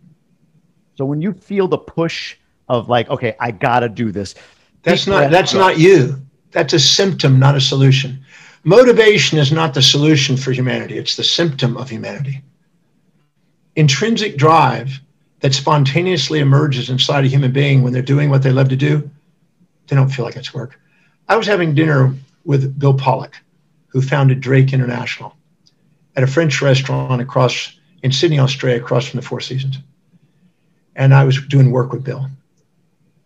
So 0.96 1.04
when 1.06 1.22
you 1.22 1.32
feel 1.32 1.66
the 1.66 1.78
push 1.78 2.36
of 2.68 2.88
like, 2.88 3.08
okay, 3.08 3.34
I 3.40 3.52
gotta 3.52 3.88
do 3.88 4.12
this. 4.12 4.34
That's 4.82 5.06
not 5.06 5.30
that's 5.30 5.54
not 5.54 5.78
you. 5.78 6.20
That's 6.52 6.72
a 6.72 6.78
symptom, 6.78 7.38
not 7.38 7.56
a 7.56 7.61
solution. 7.61 8.24
Motivation 8.64 9.38
is 9.38 9.50
not 9.50 9.72
the 9.72 9.82
solution 9.82 10.36
for 10.36 10.52
humanity. 10.52 10.98
It's 10.98 11.16
the 11.16 11.24
symptom 11.24 11.76
of 11.76 11.88
humanity. 11.88 12.42
Intrinsic 13.76 14.36
drive 14.36 15.00
that 15.40 15.54
spontaneously 15.54 16.40
emerges 16.40 16.90
inside 16.90 17.24
a 17.24 17.28
human 17.28 17.52
being 17.52 17.82
when 17.82 17.92
they're 17.92 18.02
doing 18.02 18.28
what 18.28 18.42
they 18.42 18.52
love 18.52 18.68
to 18.68 18.76
do, 18.76 19.11
they 19.88 19.96
don't 19.96 20.11
feel 20.11 20.24
like 20.24 20.36
it's 20.36 20.52
work. 20.52 20.78
I 21.28 21.36
was 21.36 21.46
having 21.46 21.74
dinner 21.74 22.14
with 22.44 22.78
Bill 22.78 22.94
Pollock, 22.94 23.36
who 23.91 24.03
founded 24.03 24.41
Drake 24.41 24.72
International, 24.72 25.36
at 26.16 26.22
a 26.22 26.26
French 26.26 26.61
restaurant 26.62 27.20
across 27.20 27.76
in 28.03 28.12
Sydney, 28.12 28.38
Australia, 28.38 28.80
across 28.80 29.07
from 29.07 29.20
the 29.20 29.26
Four 29.26 29.41
Seasons. 29.41 29.78
And 30.97 31.14
I 31.14 31.24
was 31.24 31.41
doing 31.47 31.70
work 31.70 31.93
with 31.93 32.05
Bill 32.05 32.28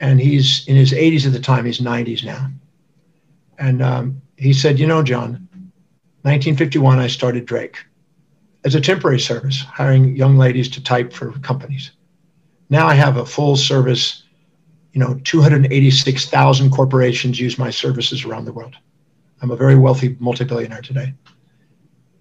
and 0.00 0.20
he's 0.20 0.66
in 0.66 0.76
his 0.76 0.92
80s 0.92 1.26
at 1.26 1.32
the 1.32 1.40
time. 1.40 1.64
He's 1.64 1.80
90s 1.80 2.24
now. 2.24 2.50
And 3.58 3.82
um, 3.82 4.20
he 4.36 4.52
said, 4.52 4.78
You 4.78 4.86
know, 4.86 5.02
John, 5.02 5.48
1951, 6.22 6.98
I 6.98 7.06
started 7.06 7.46
Drake 7.46 7.78
as 8.64 8.74
a 8.74 8.80
temporary 8.80 9.20
service, 9.20 9.60
hiring 9.60 10.16
young 10.16 10.36
ladies 10.36 10.68
to 10.70 10.82
type 10.82 11.12
for 11.12 11.32
companies. 11.40 11.92
Now 12.70 12.86
I 12.86 12.94
have 12.94 13.16
a 13.16 13.26
full 13.26 13.56
service, 13.56 14.24
you 14.92 15.00
know, 15.00 15.20
286,000 15.24 16.70
corporations 16.70 17.40
use 17.40 17.58
my 17.58 17.70
services 17.70 18.24
around 18.24 18.46
the 18.46 18.52
world. 18.52 18.74
I'm 19.42 19.50
a 19.50 19.56
very 19.56 19.76
wealthy 19.76 20.16
multi-billionaire 20.20 20.82
today. 20.82 21.14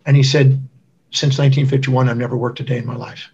And 0.05 0.17
he 0.17 0.23
said, 0.23 0.67
Since 1.11 1.37
1951, 1.37 2.09
I've 2.09 2.17
never 2.17 2.35
worked 2.35 2.59
a 2.59 2.63
day 2.63 2.77
in 2.77 2.85
my 2.85 2.95
life 2.95 3.29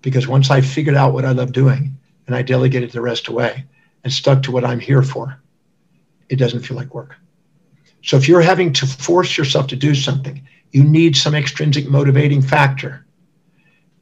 because 0.00 0.26
once 0.26 0.50
I 0.50 0.60
figured 0.60 0.96
out 0.96 1.12
what 1.12 1.24
I 1.24 1.30
love 1.32 1.52
doing, 1.52 1.96
and 2.26 2.36
I 2.36 2.42
delegated 2.42 2.90
the 2.90 3.00
rest 3.00 3.28
away 3.28 3.64
and 4.04 4.12
stuck 4.12 4.42
to 4.42 4.52
what 4.52 4.64
I'm 4.64 4.80
here 4.80 5.02
for, 5.02 5.40
it 6.28 6.36
doesn't 6.36 6.60
feel 6.60 6.76
like 6.76 6.94
work. 6.94 7.16
So 8.02 8.16
if 8.16 8.28
you're 8.28 8.40
having 8.40 8.72
to 8.74 8.86
force 8.86 9.36
yourself 9.36 9.68
to 9.68 9.76
do 9.76 9.94
something, 9.94 10.42
you 10.72 10.82
need 10.82 11.16
some 11.16 11.34
extrinsic 11.34 11.88
motivating 11.88 12.42
factor 12.42 13.06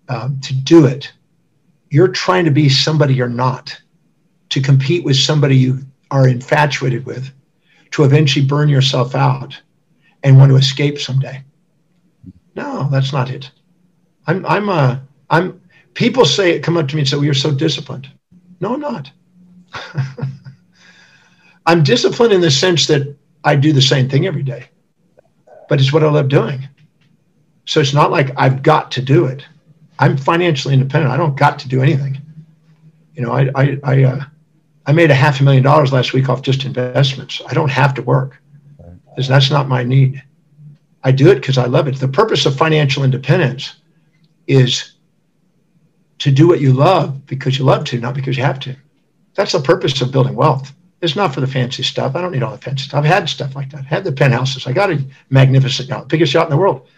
um, 0.08 0.40
to 0.40 0.54
do 0.54 0.86
it. 0.86 1.12
You're 1.90 2.08
trying 2.08 2.44
to 2.44 2.50
be 2.50 2.68
somebody 2.68 3.14
you're 3.14 3.28
not, 3.28 3.78
to 4.50 4.60
compete 4.60 5.04
with 5.04 5.16
somebody 5.16 5.56
you 5.56 5.80
are 6.10 6.28
infatuated 6.28 7.04
with, 7.04 7.30
to 7.92 8.04
eventually 8.04 8.44
burn 8.44 8.68
yourself 8.68 9.14
out 9.14 9.60
and 10.22 10.36
want 10.38 10.50
to 10.50 10.56
escape 10.56 10.98
someday. 10.98 11.42
No, 12.54 12.88
that's 12.90 13.12
not 13.12 13.30
it. 13.30 13.50
I'm, 14.26 14.44
I'm, 14.46 14.68
uh, 14.68 14.98
I'm, 15.30 15.60
people 15.94 16.24
say 16.24 16.52
it 16.52 16.62
come 16.62 16.76
up 16.76 16.88
to 16.88 16.96
me 16.96 17.02
and 17.02 17.08
say, 17.08 17.16
"Well, 17.16 17.24
you're 17.24 17.34
so 17.34 17.52
disciplined." 17.52 18.10
No, 18.60 18.74
I'm 18.74 18.80
not. 18.80 19.10
I'm 21.66 21.82
disciplined 21.82 22.32
in 22.32 22.40
the 22.40 22.50
sense 22.50 22.86
that 22.86 23.14
I 23.44 23.56
do 23.56 23.72
the 23.72 23.82
same 23.82 24.08
thing 24.08 24.26
every 24.26 24.42
day, 24.42 24.66
but 25.68 25.80
it's 25.80 25.92
what 25.92 26.02
I 26.02 26.10
love 26.10 26.28
doing. 26.28 26.68
So 27.64 27.80
it's 27.80 27.94
not 27.94 28.10
like 28.10 28.32
I've 28.36 28.62
got 28.62 28.90
to 28.92 29.02
do 29.02 29.26
it. 29.26 29.46
I'm 29.98 30.16
financially 30.16 30.74
independent. 30.74 31.12
I 31.12 31.16
don't 31.16 31.36
got 31.36 31.58
to 31.60 31.68
do 31.68 31.82
anything. 31.82 32.20
You 33.14 33.22
know, 33.22 33.32
I 33.32 33.50
I 33.54 33.78
I, 33.84 34.02
uh, 34.04 34.24
I 34.90 34.92
made 34.92 35.12
a 35.12 35.14
half 35.14 35.38
a 35.38 35.44
million 35.44 35.62
dollars 35.62 35.92
last 35.92 36.12
week 36.14 36.28
off 36.28 36.42
just 36.42 36.64
investments. 36.64 37.40
I 37.46 37.54
don't 37.54 37.70
have 37.70 37.94
to 37.94 38.02
work. 38.02 38.42
Because 39.06 39.28
That's 39.28 39.48
not 39.48 39.68
my 39.68 39.84
need. 39.84 40.20
I 41.04 41.12
do 41.12 41.30
it 41.30 41.36
because 41.36 41.58
I 41.58 41.66
love 41.66 41.86
it. 41.86 41.94
The 41.94 42.08
purpose 42.08 42.44
of 42.44 42.56
financial 42.56 43.04
independence 43.04 43.76
is 44.48 44.94
to 46.18 46.32
do 46.32 46.48
what 46.48 46.60
you 46.60 46.72
love 46.72 47.24
because 47.26 47.56
you 47.56 47.64
love 47.64 47.84
to, 47.84 48.00
not 48.00 48.14
because 48.14 48.36
you 48.36 48.42
have 48.42 48.58
to. 48.60 48.74
That's 49.36 49.52
the 49.52 49.60
purpose 49.60 50.00
of 50.00 50.10
building 50.10 50.34
wealth. 50.34 50.74
It's 51.02 51.14
not 51.14 51.32
for 51.32 51.40
the 51.40 51.46
fancy 51.46 51.84
stuff. 51.84 52.16
I 52.16 52.20
don't 52.20 52.32
need 52.32 52.42
all 52.42 52.50
the 52.50 52.58
fancy 52.58 52.88
stuff. 52.88 52.98
I've 52.98 53.04
had 53.04 53.28
stuff 53.28 53.54
like 53.54 53.70
that. 53.70 53.84
I 53.84 53.94
had 53.94 54.02
the 54.02 54.10
penthouses. 54.10 54.66
I 54.66 54.72
got 54.72 54.90
a 54.90 55.04
magnificent 55.28 55.88
yacht, 55.88 56.08
biggest 56.08 56.34
yacht 56.34 56.46
in 56.46 56.50
the 56.50 56.56
world. 56.56 56.88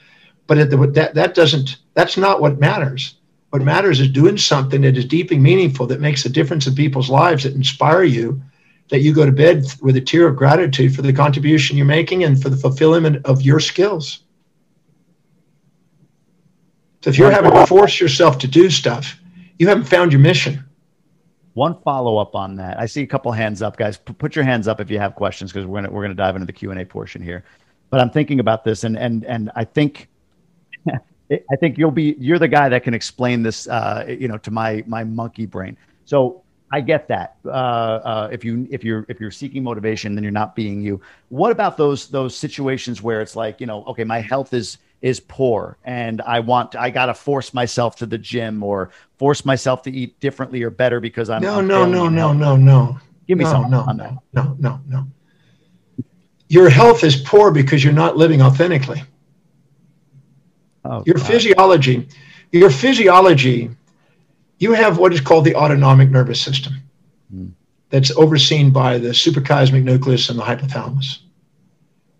But 0.47 0.71
that 0.71 1.13
that 1.15 1.35
doesn't. 1.35 1.77
That's 1.93 2.17
not 2.17 2.41
what 2.41 2.59
matters. 2.59 3.17
What 3.53 3.61
matters 3.61 4.01
is 4.01 4.09
doing 4.09 4.39
something 4.39 4.81
that 4.81 4.97
is 4.97 5.05
deep 5.05 5.31
and 5.31 5.43
meaningful, 5.43 5.87
that 5.89 6.01
makes 6.01 6.25
a 6.25 6.31
difference 6.31 6.67
in 6.67 6.75
people's 6.75 7.11
lives, 7.11 7.43
that 7.43 7.55
inspire 7.55 8.03
you, 8.03 8.41
that 8.89 9.01
you 9.01 9.13
go 9.13 9.27
to 9.27 9.31
bed 9.31 9.67
with 9.83 9.95
a 9.95 10.01
tear 10.01 10.27
of 10.27 10.37
gratitude 10.37 10.97
for 10.97 11.03
the 11.03 11.13
contribution 11.13 11.77
you're 11.77 11.85
making 11.85 12.25
and 12.25 12.41
for 12.41 12.49
the 12.49 12.57
fulfillment 12.57 13.27
of 13.27 13.43
your 13.43 13.61
skills. 13.61 14.21
So 17.03 17.11
if 17.11 17.19
you're 17.19 17.31
having 17.31 17.53
to 17.53 17.67
force 17.67 18.01
yourself 18.01 18.39
to 18.39 18.49
do 18.49 18.71
stuff, 18.71 19.21
you 19.59 19.69
haven't 19.69 19.85
found 19.85 20.13
your 20.13 20.23
mission. 20.23 20.65
One 21.53 21.79
follow 21.83 22.17
up 22.17 22.35
on 22.35 22.57
that. 22.57 22.81
I 22.81 22.87
see 22.87 23.03
a 23.03 23.07
couple 23.07 23.33
hands 23.33 23.61
up, 23.61 23.77
guys. 23.77 23.99
P- 23.99 24.15
put 24.15 24.35
your 24.35 24.47
hands 24.47 24.67
up 24.67 24.81
if 24.81 24.91
you 24.91 24.99
have 24.99 25.15
questions 25.15 25.53
because 25.53 25.67
we're 25.67 25.83
gonna 25.83 25.91
we're 25.93 26.01
gonna 26.01 26.15
dive 26.15 26.37
into 26.37 26.47
the 26.47 26.55
Q 26.55 26.71
and 26.71 26.81
A 26.81 26.87
portion 26.87 27.21
here. 27.21 27.45
But 27.91 28.01
I'm 28.01 28.09
thinking 28.09 28.41
about 28.41 28.65
this, 28.65 28.85
and 28.85 28.97
and 28.97 29.27
and 29.27 29.53
I 29.55 29.65
think 29.65 30.09
I 31.51 31.57
think 31.57 31.79
you'll 31.79 31.91
be 31.91 32.17
you're 32.19 32.39
the 32.39 32.49
guy 32.49 32.69
that 32.69 32.85
can 32.85 32.95
explain 32.95 33.43
this, 33.43 33.69
uh, 33.69 34.05
you 34.09 34.29
know, 34.29 34.39
to 34.39 34.51
my 34.51 34.85
my 34.87 35.05
monkey 35.05 35.47
brain. 35.47 35.77
So 36.05 36.43
I 36.71 36.81
get 36.81 37.07
that. 37.09 37.37
Uh, 37.45 37.49
uh, 37.49 38.29
if 38.33 38.45
you 38.45 38.67
if 38.71 38.83
you're 38.83 39.05
if 39.09 39.21
you're 39.21 39.31
seeking 39.31 39.63
motivation, 39.63 40.15
then 40.15 40.25
you're 40.25 40.33
not 40.33 40.57
being 40.57 40.81
you. 40.81 41.01
What 41.29 41.53
about 41.53 41.77
those 41.77 42.09
those 42.09 42.35
situations 42.35 43.03
where 43.03 43.21
it's 43.21 43.37
like, 43.37 43.61
you 43.61 43.67
know, 43.67 43.85
okay, 43.85 44.05
my 44.05 44.21
health 44.21 44.55
is 44.55 44.79
is 45.03 45.21
poor 45.21 45.77
and 45.85 46.23
I 46.23 46.41
want 46.41 46.77
I 46.77 46.89
got 46.89 47.07
to 47.07 47.15
force 47.15 47.53
myself 47.53 47.97
to 47.97 48.07
the 48.07 48.17
gym 48.17 48.63
or 48.63 48.91
force 49.19 49.45
myself 49.45 49.83
to 49.83 49.91
eat 49.91 50.19
differently 50.21 50.63
or 50.63 50.71
better 50.71 51.01
because 51.01 51.29
I'm 51.29 51.43
No, 51.43 51.59
I'm 51.59 51.67
no, 51.67 51.85
no, 51.85 52.09
no, 52.09 52.33
no, 52.33 52.57
no. 52.57 52.99
Give 53.27 53.37
me 53.37 53.45
no, 53.45 53.51
some 53.51 53.71
no, 53.71 53.85
no, 53.85 54.23
no, 54.33 54.57
no, 54.59 54.81
no. 54.89 55.07
Your 56.49 56.69
health 56.71 57.03
is 57.05 57.17
poor 57.17 57.51
because 57.51 57.83
you're 57.83 57.93
not 57.93 58.17
living 58.17 58.41
authentically. 58.41 59.03
Oh, 60.85 61.03
Your 61.07 61.17
God. 61.17 61.27
physiology, 61.27 62.09
your 62.51 62.71
physiology, 62.71 63.71
you 64.59 64.73
have 64.73 64.99
what 64.99 65.13
is 65.13 65.21
called 65.21 65.45
the 65.45 65.55
autonomic 65.55 66.11
nervous 66.11 66.41
system 66.41 66.75
Hmm. 67.33 67.47
that's 67.91 68.11
overseen 68.17 68.71
by 68.71 68.99
the 68.99 69.09
suprachiasmatic 69.09 69.85
nucleus 69.85 70.29
and 70.29 70.39
the 70.39 70.43
hypothalamus. 70.43 71.19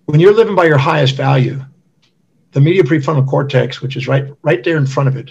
When 0.07 0.21
you're 0.21 0.35
living 0.35 0.55
by 0.55 0.65
your 0.67 0.79
highest 0.79 1.17
value, 1.17 1.63
the 2.53 2.61
medial 2.61 2.85
prefrontal 2.85 3.27
cortex, 3.27 3.81
which 3.81 3.97
is 3.97 4.07
right, 4.09 4.27
right 4.43 4.63
there 4.65 4.77
in 4.77 4.87
front 4.87 5.09
of 5.09 5.17
it, 5.17 5.31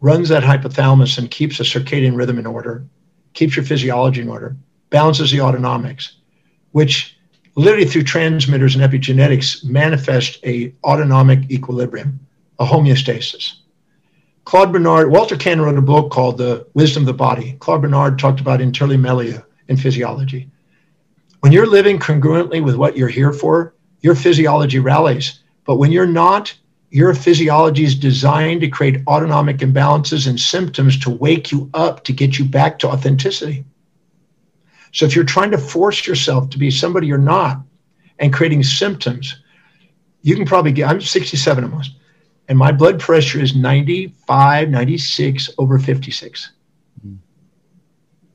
runs 0.00 0.28
that 0.28 0.42
hypothalamus 0.42 1.18
and 1.18 1.30
keeps 1.30 1.60
a 1.60 1.62
circadian 1.64 2.16
rhythm 2.16 2.38
in 2.38 2.46
order, 2.46 2.84
keeps 3.32 3.56
your 3.56 3.64
physiology 3.64 4.20
in 4.20 4.28
order, 4.28 4.56
balances 4.90 5.30
the 5.30 5.38
autonomics, 5.38 6.12
which 6.72 7.16
literally 7.56 7.86
through 7.86 8.02
transmitters 8.04 8.74
and 8.76 8.84
epigenetics 8.84 9.64
manifest 9.64 10.38
a 10.44 10.72
autonomic 10.84 11.50
equilibrium, 11.50 12.18
a 12.58 12.64
homeostasis. 12.64 13.54
Claude 14.44 14.72
Bernard, 14.72 15.10
Walter 15.10 15.36
Cannon 15.36 15.64
wrote 15.64 15.78
a 15.78 15.82
book 15.82 16.10
called 16.10 16.38
The 16.38 16.66
Wisdom 16.74 17.04
of 17.04 17.06
the 17.06 17.14
Body. 17.14 17.56
Claude 17.60 17.82
Bernard 17.82 18.18
talked 18.18 18.40
about 18.40 18.60
intermelia 18.60 19.44
in 19.68 19.76
physiology. 19.76 20.50
When 21.40 21.52
you're 21.52 21.66
living 21.66 21.98
congruently 21.98 22.62
with 22.62 22.76
what 22.76 22.96
you're 22.96 23.08
here 23.08 23.32
for, 23.32 23.74
your 24.00 24.14
physiology 24.14 24.78
rallies. 24.78 25.40
But 25.64 25.76
when 25.76 25.92
you're 25.92 26.06
not, 26.06 26.54
your 26.90 27.14
physiology 27.14 27.84
is 27.84 27.94
designed 27.94 28.60
to 28.60 28.68
create 28.68 29.02
autonomic 29.06 29.58
imbalances 29.58 30.28
and 30.28 30.38
symptoms 30.38 30.98
to 31.00 31.10
wake 31.10 31.50
you 31.50 31.70
up 31.74 32.04
to 32.04 32.12
get 32.12 32.38
you 32.38 32.44
back 32.44 32.78
to 32.78 32.88
authenticity. 32.88 33.64
So 34.92 35.06
if 35.06 35.16
you're 35.16 35.24
trying 35.24 35.50
to 35.50 35.58
force 35.58 36.06
yourself 36.06 36.50
to 36.50 36.58
be 36.58 36.70
somebody 36.70 37.06
you're 37.06 37.18
not 37.18 37.62
and 38.18 38.32
creating 38.32 38.62
symptoms, 38.62 39.42
you 40.22 40.36
can 40.36 40.46
probably 40.46 40.72
get, 40.72 40.88
I'm 40.88 41.00
67 41.00 41.64
almost, 41.64 41.96
and 42.48 42.58
my 42.58 42.72
blood 42.72 43.00
pressure 43.00 43.40
is 43.40 43.54
95, 43.54 44.68
96 44.68 45.50
over 45.58 45.78
56. 45.78 46.50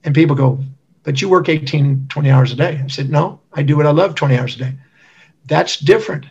And 0.04 0.16
people 0.16 0.36
go, 0.36 0.60
but 1.04 1.22
you 1.22 1.30
work 1.30 1.50
18, 1.50 2.08
20 2.10 2.30
hours 2.30 2.52
a 2.52 2.56
day. 2.56 2.82
I 2.84 2.88
said, 2.88 3.10
no, 3.10 3.40
I 3.54 3.64
do 3.64 3.78
what 3.78 3.86
I 3.86 3.92
love 3.92 4.16
20 4.16 4.38
hours 4.38 4.56
a 4.56 4.60
day. 4.60 4.74
That's 5.46 5.78
different. 5.78 6.26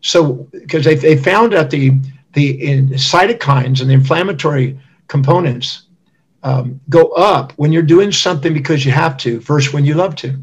So, 0.00 0.48
because 0.52 0.84
they, 0.84 0.94
they 0.94 1.16
found 1.16 1.54
out 1.54 1.70
the, 1.70 1.92
the 2.34 2.50
in 2.62 2.88
cytokines 2.90 3.80
and 3.80 3.90
the 3.90 3.94
inflammatory 3.94 4.78
components 5.08 5.84
um, 6.42 6.80
go 6.88 7.08
up 7.08 7.52
when 7.52 7.72
you're 7.72 7.82
doing 7.82 8.12
something 8.12 8.52
because 8.52 8.84
you 8.84 8.92
have 8.92 9.16
to 9.18 9.40
versus 9.40 9.72
when 9.72 9.84
you 9.84 9.94
love 9.94 10.14
to. 10.16 10.38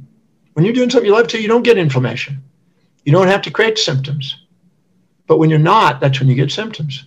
When 0.53 0.65
you're 0.65 0.73
doing 0.73 0.89
something 0.89 1.07
you 1.07 1.15
love 1.15 1.28
to, 1.30 1.41
you 1.41 1.47
don't 1.47 1.63
get 1.63 1.78
inflammation. 1.78 2.43
You 3.03 3.11
don't 3.11 3.28
have 3.28 3.41
to 3.43 3.51
create 3.51 3.78
symptoms. 3.78 4.45
But 5.28 5.38
when 5.38 5.49
you're 5.49 5.59
not, 5.59 5.99
that's 5.99 6.19
when 6.19 6.30
you 6.30 6.36
get 6.36 6.51
symptoms. 6.51 7.05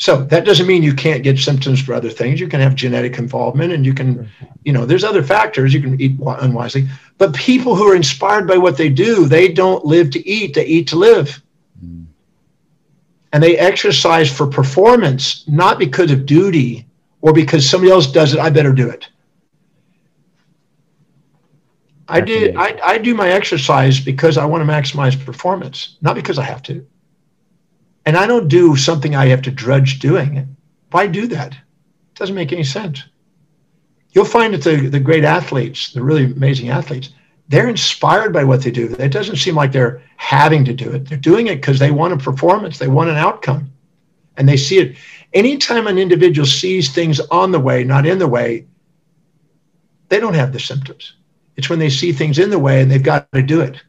So 0.00 0.24
that 0.24 0.46
doesn't 0.46 0.66
mean 0.66 0.82
you 0.82 0.94
can't 0.94 1.22
get 1.22 1.38
symptoms 1.38 1.80
for 1.82 1.92
other 1.92 2.08
things. 2.08 2.40
You 2.40 2.48
can 2.48 2.60
have 2.60 2.74
genetic 2.74 3.18
involvement 3.18 3.74
and 3.74 3.84
you 3.84 3.92
can, 3.92 4.30
you 4.64 4.72
know, 4.72 4.86
there's 4.86 5.04
other 5.04 5.22
factors. 5.22 5.74
You 5.74 5.82
can 5.82 6.00
eat 6.00 6.18
unwisely. 6.18 6.88
But 7.18 7.34
people 7.34 7.76
who 7.76 7.86
are 7.86 7.94
inspired 7.94 8.48
by 8.48 8.56
what 8.56 8.78
they 8.78 8.88
do, 8.88 9.26
they 9.26 9.48
don't 9.48 9.84
live 9.84 10.10
to 10.12 10.26
eat, 10.26 10.54
they 10.54 10.64
eat 10.64 10.88
to 10.88 10.96
live. 10.96 11.42
Mm. 11.84 12.06
And 13.34 13.42
they 13.42 13.58
exercise 13.58 14.34
for 14.34 14.46
performance, 14.46 15.46
not 15.46 15.78
because 15.78 16.10
of 16.10 16.24
duty 16.24 16.86
or 17.20 17.34
because 17.34 17.68
somebody 17.68 17.92
else 17.92 18.10
does 18.10 18.32
it, 18.32 18.40
I 18.40 18.48
better 18.48 18.72
do 18.72 18.88
it. 18.88 19.06
I 22.08 22.20
did 22.20 22.56
I, 22.56 22.78
I 22.82 22.98
do 22.98 23.14
my 23.14 23.28
exercise 23.28 24.00
because 24.00 24.36
I 24.36 24.44
want 24.44 24.66
to 24.66 24.72
maximize 24.72 25.22
performance, 25.24 25.98
not 26.00 26.14
because 26.14 26.38
I 26.38 26.44
have 26.44 26.62
to. 26.64 26.86
And 28.06 28.16
I 28.16 28.26
don't 28.26 28.48
do 28.48 28.76
something 28.76 29.14
I 29.14 29.26
have 29.26 29.42
to 29.42 29.50
drudge 29.50 29.98
doing. 29.98 30.56
Why 30.90 31.06
do 31.06 31.26
that? 31.28 31.52
It 31.52 32.14
doesn't 32.14 32.34
make 32.34 32.52
any 32.52 32.64
sense. 32.64 33.04
You'll 34.12 34.24
find 34.24 34.54
that 34.54 34.62
the, 34.62 34.88
the 34.88 35.00
great 35.00 35.24
athletes, 35.24 35.92
the 35.92 36.02
really 36.02 36.24
amazing 36.24 36.70
athletes, 36.70 37.10
they're 37.48 37.68
inspired 37.68 38.32
by 38.32 38.44
what 38.44 38.62
they 38.62 38.70
do. 38.70 38.94
It 38.98 39.12
doesn't 39.12 39.36
seem 39.36 39.54
like 39.54 39.72
they're 39.72 40.02
having 40.16 40.64
to 40.64 40.72
do 40.72 40.90
it. 40.92 41.08
They're 41.08 41.18
doing 41.18 41.48
it 41.48 41.56
because 41.56 41.78
they 41.78 41.90
want 41.90 42.12
a 42.12 42.16
performance, 42.16 42.78
they 42.78 42.88
want 42.88 43.10
an 43.10 43.16
outcome, 43.16 43.72
and 44.36 44.48
they 44.48 44.56
see 44.56 44.78
it. 44.78 44.96
Anytime 45.32 45.86
an 45.86 45.98
individual 45.98 46.46
sees 46.46 46.92
things 46.92 47.20
on 47.20 47.50
the 47.52 47.60
way, 47.60 47.84
not 47.84 48.06
in 48.06 48.18
the 48.18 48.28
way, 48.28 48.66
they 50.08 50.20
don't 50.20 50.34
have 50.34 50.52
the 50.52 50.60
symptoms. 50.60 51.14
It's 51.56 51.68
when 51.68 51.78
they 51.78 51.90
see 51.90 52.12
things 52.12 52.38
in 52.38 52.50
the 52.50 52.58
way 52.58 52.80
and 52.80 52.90
they've 52.90 53.02
got 53.02 53.30
to 53.32 53.42
do 53.42 53.60
it. 53.60 53.82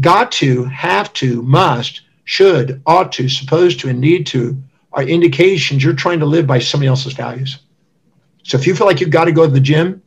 Got 0.00 0.32
to, 0.32 0.64
have 0.64 1.12
to, 1.14 1.42
must 1.42 2.02
should, 2.24 2.82
ought 2.86 3.12
to, 3.12 3.28
supposed 3.28 3.80
to, 3.80 3.88
and 3.88 4.00
need 4.00 4.26
to 4.28 4.60
are 4.92 5.02
indications 5.02 5.84
you're 5.84 5.94
trying 5.94 6.20
to 6.20 6.26
live 6.26 6.46
by 6.46 6.58
somebody 6.58 6.88
else's 6.88 7.12
values. 7.12 7.58
So 8.42 8.56
if 8.56 8.66
you 8.66 8.74
feel 8.74 8.86
like 8.86 9.00
you've 9.00 9.10
got 9.10 9.26
to 9.26 9.32
go 9.32 9.46
to 9.46 9.52
the 9.52 9.60
gym, 9.60 10.02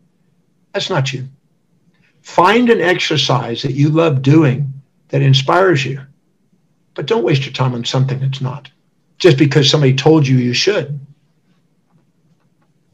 that's 0.74 0.90
not 0.90 1.14
you. 1.14 1.28
Find 2.22 2.70
an 2.70 2.82
exercise 2.82 3.62
that 3.62 3.74
you 3.74 3.90
love 3.90 4.22
doing 4.22 4.74
that 5.10 5.22
inspires 5.22 5.86
you, 5.86 6.02
but 6.96 7.06
don't 7.06 7.24
waste 7.24 7.46
your 7.46 7.54
time 7.54 7.74
on 7.74 7.86
something 7.86 8.20
that's 8.20 8.42
not 8.42 8.70
just 9.18 9.38
because 9.38 9.70
somebody 9.70 9.96
told 9.96 10.28
you 10.28 10.38
you 10.38 10.54
should. 10.54 11.00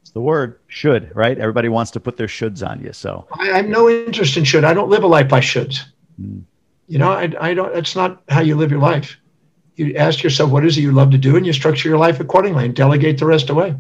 It's 0.02 0.12
the 0.12 0.22
word 0.22 0.60
should, 0.68 1.16
right? 1.16 1.38
Everybody 1.38 1.70
wants 1.70 1.92
to 1.92 2.00
put 2.00 2.18
their 2.18 2.28
shoulds 2.28 2.68
on 2.68 2.82
you. 2.82 2.94
So 2.94 3.28
I, 3.34 3.52
I 3.52 3.58
have 3.58 3.68
no 3.68 3.90
interest 3.90 4.38
in 4.38 4.44
should. 4.44 4.64
I 4.64 4.74
don't 4.74 4.90
live 4.90 5.04
a 5.04 5.08
life 5.08 5.28
by 5.28 5.40
shoulds. 5.40 5.86
Mm. 6.22 6.44
You 6.90 6.98
know, 6.98 7.12
I, 7.12 7.32
I 7.40 7.54
don't, 7.54 7.72
that's 7.74 7.96
not 7.96 8.24
how 8.30 8.42
you 8.42 8.56
live 8.56 8.72
your 8.72 8.80
life. 8.80 9.16
You 9.76 9.96
ask 9.96 10.24
yourself, 10.24 10.50
what 10.50 10.66
is 10.66 10.78
it 10.78 10.82
you 10.82 10.92
love 10.92 11.12
to 11.12 11.20
do? 11.20 11.38
And 11.38 11.46
you 11.46 11.54
structure 11.54 11.88
your 11.88 12.00
life 12.00 12.20
accordingly 12.20 12.66
and 12.66 12.76
delegate 12.76 13.20
the 13.20 13.28
rest 13.28 13.52
away. 13.52 13.76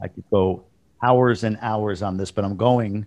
I 0.00 0.08
could 0.08 0.24
go 0.30 0.66
hours 1.02 1.42
and 1.42 1.58
hours 1.62 2.02
on 2.02 2.18
this, 2.18 2.30
but 2.30 2.44
I'm 2.44 2.56
going 2.56 3.06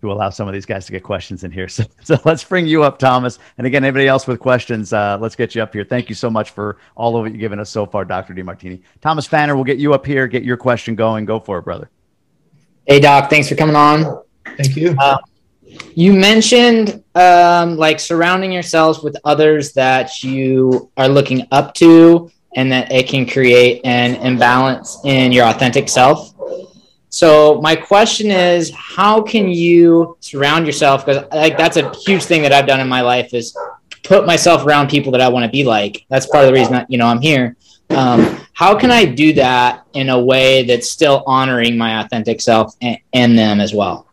to 0.00 0.10
allow 0.10 0.30
some 0.30 0.48
of 0.48 0.54
these 0.54 0.64
guys 0.64 0.86
to 0.86 0.92
get 0.92 1.02
questions 1.02 1.44
in 1.44 1.52
here. 1.52 1.68
So, 1.72 1.84
so 2.02 2.18
let's 2.24 2.42
bring 2.42 2.66
you 2.66 2.82
up, 2.82 2.98
Thomas. 2.98 3.38
And 3.58 3.66
again, 3.66 3.84
anybody 3.84 4.08
else 4.08 4.26
with 4.26 4.40
questions, 4.40 4.94
uh, 4.94 5.18
let's 5.20 5.36
get 5.36 5.54
you 5.54 5.62
up 5.62 5.74
here. 5.74 5.84
Thank 5.84 6.08
you 6.08 6.14
so 6.14 6.30
much 6.30 6.50
for 6.50 6.78
all 6.96 7.14
of 7.14 7.22
what 7.22 7.30
you've 7.30 7.40
given 7.40 7.60
us 7.60 7.68
so 7.68 7.84
far, 7.84 8.06
Dr. 8.06 8.32
Demartini. 8.32 8.82
Thomas 9.02 9.26
Fanner, 9.26 9.54
we'll 9.54 9.64
get 9.64 9.78
you 9.78 9.92
up 9.92 10.06
here, 10.06 10.26
get 10.26 10.44
your 10.44 10.56
question 10.56 10.94
going. 10.94 11.26
Go 11.26 11.38
for 11.38 11.58
it, 11.58 11.62
brother. 11.62 11.90
Hey, 12.86 13.00
Doc. 13.00 13.28
Thanks 13.28 13.50
for 13.50 13.54
coming 13.54 13.76
on. 13.76 14.22
Thank 14.56 14.76
you. 14.76 14.96
Uh, 14.98 15.18
you 15.94 16.12
mentioned 16.12 17.02
um, 17.14 17.76
like 17.76 18.00
surrounding 18.00 18.52
yourselves 18.52 19.02
with 19.02 19.16
others 19.24 19.72
that 19.72 20.22
you 20.22 20.90
are 20.96 21.08
looking 21.08 21.46
up 21.50 21.74
to 21.74 22.30
and 22.54 22.70
that 22.72 22.90
it 22.92 23.08
can 23.08 23.26
create 23.26 23.80
an 23.84 24.16
imbalance 24.16 24.98
in 25.04 25.32
your 25.32 25.46
authentic 25.46 25.88
self. 25.88 26.34
So 27.08 27.60
my 27.60 27.76
question 27.76 28.30
is, 28.30 28.70
how 28.74 29.20
can 29.20 29.48
you 29.48 30.16
surround 30.20 30.66
yourself? 30.66 31.04
Because 31.04 31.24
like 31.32 31.58
that's 31.58 31.76
a 31.76 31.94
huge 31.94 32.24
thing 32.24 32.42
that 32.42 32.52
I've 32.52 32.66
done 32.66 32.80
in 32.80 32.88
my 32.88 33.02
life 33.02 33.34
is 33.34 33.56
put 34.02 34.26
myself 34.26 34.64
around 34.64 34.88
people 34.88 35.12
that 35.12 35.20
I 35.20 35.28
want 35.28 35.44
to 35.44 35.50
be 35.50 35.64
like. 35.64 36.06
That's 36.08 36.26
part 36.26 36.44
of 36.44 36.48
the 36.48 36.54
reason 36.54 36.72
that 36.72 36.90
you 36.90 36.98
know 36.98 37.06
I'm 37.06 37.20
here. 37.20 37.56
Um, 37.90 38.40
how 38.54 38.78
can 38.78 38.90
I 38.90 39.04
do 39.04 39.34
that 39.34 39.86
in 39.92 40.08
a 40.08 40.18
way 40.18 40.62
that's 40.62 40.88
still 40.88 41.22
honoring 41.26 41.76
my 41.76 42.02
authentic 42.02 42.40
self 42.40 42.74
and, 42.80 42.98
and 43.12 43.38
them 43.38 43.60
as 43.60 43.74
well? 43.74 44.06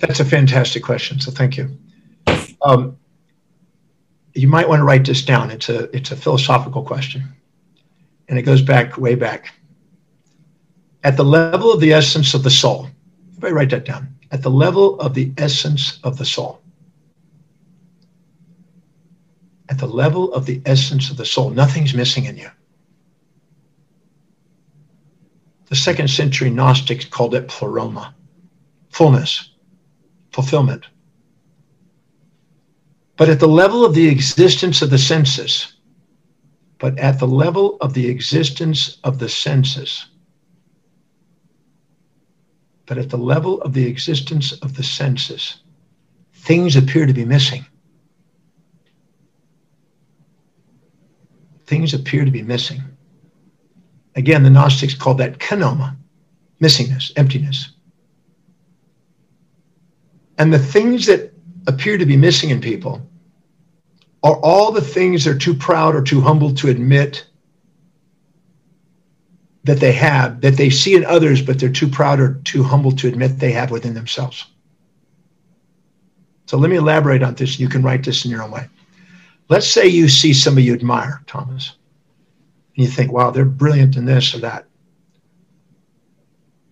That's 0.00 0.20
a 0.20 0.24
fantastic 0.24 0.82
question. 0.82 1.20
So 1.20 1.30
thank 1.30 1.56
you. 1.56 1.78
Um, 2.62 2.96
you 4.34 4.48
might 4.48 4.68
want 4.68 4.80
to 4.80 4.84
write 4.84 5.04
this 5.04 5.24
down. 5.24 5.50
It's 5.50 5.68
a 5.68 5.94
it's 5.96 6.10
a 6.10 6.16
philosophical 6.16 6.82
question, 6.82 7.24
and 8.28 8.38
it 8.38 8.42
goes 8.42 8.62
back 8.62 8.98
way 8.98 9.14
back. 9.14 9.52
At 11.04 11.16
the 11.16 11.24
level 11.24 11.72
of 11.72 11.80
the 11.80 11.92
essence 11.92 12.34
of 12.34 12.42
the 12.42 12.50
soul, 12.50 12.88
everybody 13.30 13.54
write 13.54 13.70
that 13.70 13.84
down. 13.84 14.14
At 14.30 14.42
the 14.42 14.50
level 14.50 15.00
of 15.00 15.14
the 15.14 15.32
essence 15.38 15.98
of 16.04 16.18
the 16.18 16.24
soul. 16.24 16.60
At 19.70 19.78
the 19.78 19.86
level 19.86 20.32
of 20.32 20.46
the 20.46 20.62
essence 20.66 21.10
of 21.10 21.16
the 21.16 21.26
soul, 21.26 21.50
nothing's 21.50 21.94
missing 21.94 22.24
in 22.24 22.36
you. 22.36 22.50
The 25.66 25.76
second 25.76 26.08
century 26.08 26.48
Gnostics 26.48 27.04
called 27.04 27.34
it 27.34 27.48
pleroma, 27.48 28.14
fullness 28.88 29.50
fulfillment. 30.38 30.86
But 33.16 33.28
at 33.28 33.40
the 33.40 33.48
level 33.48 33.84
of 33.84 33.92
the 33.92 34.06
existence 34.06 34.82
of 34.82 34.90
the 34.90 34.96
senses, 35.12 35.78
but 36.78 36.96
at 36.96 37.18
the 37.18 37.26
level 37.26 37.76
of 37.80 37.92
the 37.92 38.06
existence 38.06 38.98
of 39.02 39.18
the 39.18 39.28
senses, 39.28 40.06
but 42.86 42.98
at 42.98 43.10
the 43.10 43.18
level 43.18 43.60
of 43.62 43.72
the 43.72 43.84
existence 43.84 44.52
of 44.62 44.76
the 44.76 44.84
senses, 44.84 45.56
things 46.32 46.76
appear 46.76 47.04
to 47.04 47.12
be 47.12 47.24
missing. 47.24 47.66
Things 51.66 51.94
appear 51.94 52.24
to 52.24 52.30
be 52.30 52.42
missing. 52.42 52.80
Again, 54.14 54.44
the 54.44 54.50
Gnostics 54.50 54.94
called 54.94 55.18
that 55.18 55.40
kenoma, 55.40 55.96
missingness, 56.60 57.10
emptiness. 57.16 57.72
And 60.38 60.52
the 60.52 60.58
things 60.58 61.06
that 61.06 61.32
appear 61.66 61.98
to 61.98 62.06
be 62.06 62.16
missing 62.16 62.50
in 62.50 62.60
people 62.60 63.02
are 64.22 64.36
all 64.36 64.72
the 64.72 64.80
things 64.80 65.24
they're 65.24 65.36
too 65.36 65.54
proud 65.54 65.94
or 65.94 66.02
too 66.02 66.20
humble 66.20 66.54
to 66.54 66.68
admit 66.68 67.26
that 69.64 69.80
they 69.80 69.92
have, 69.92 70.40
that 70.40 70.56
they 70.56 70.70
see 70.70 70.94
in 70.94 71.04
others, 71.04 71.42
but 71.42 71.58
they're 71.58 71.68
too 71.68 71.88
proud 71.88 72.20
or 72.20 72.34
too 72.44 72.62
humble 72.62 72.92
to 72.92 73.08
admit 73.08 73.38
they 73.38 73.52
have 73.52 73.70
within 73.70 73.94
themselves. 73.94 74.46
So 76.46 76.56
let 76.56 76.70
me 76.70 76.76
elaborate 76.76 77.22
on 77.22 77.34
this. 77.34 77.60
You 77.60 77.68
can 77.68 77.82
write 77.82 78.04
this 78.04 78.24
in 78.24 78.30
your 78.30 78.42
own 78.42 78.50
way. 78.50 78.66
Let's 79.48 79.68
say 79.68 79.86
you 79.86 80.08
see 80.08 80.32
somebody 80.32 80.66
you 80.66 80.72
admire, 80.72 81.22
Thomas, 81.26 81.74
and 82.76 82.86
you 82.86 82.90
think, 82.90 83.12
wow, 83.12 83.30
they're 83.30 83.44
brilliant 83.44 83.96
in 83.96 84.04
this 84.04 84.34
or 84.34 84.38
that. 84.38 84.66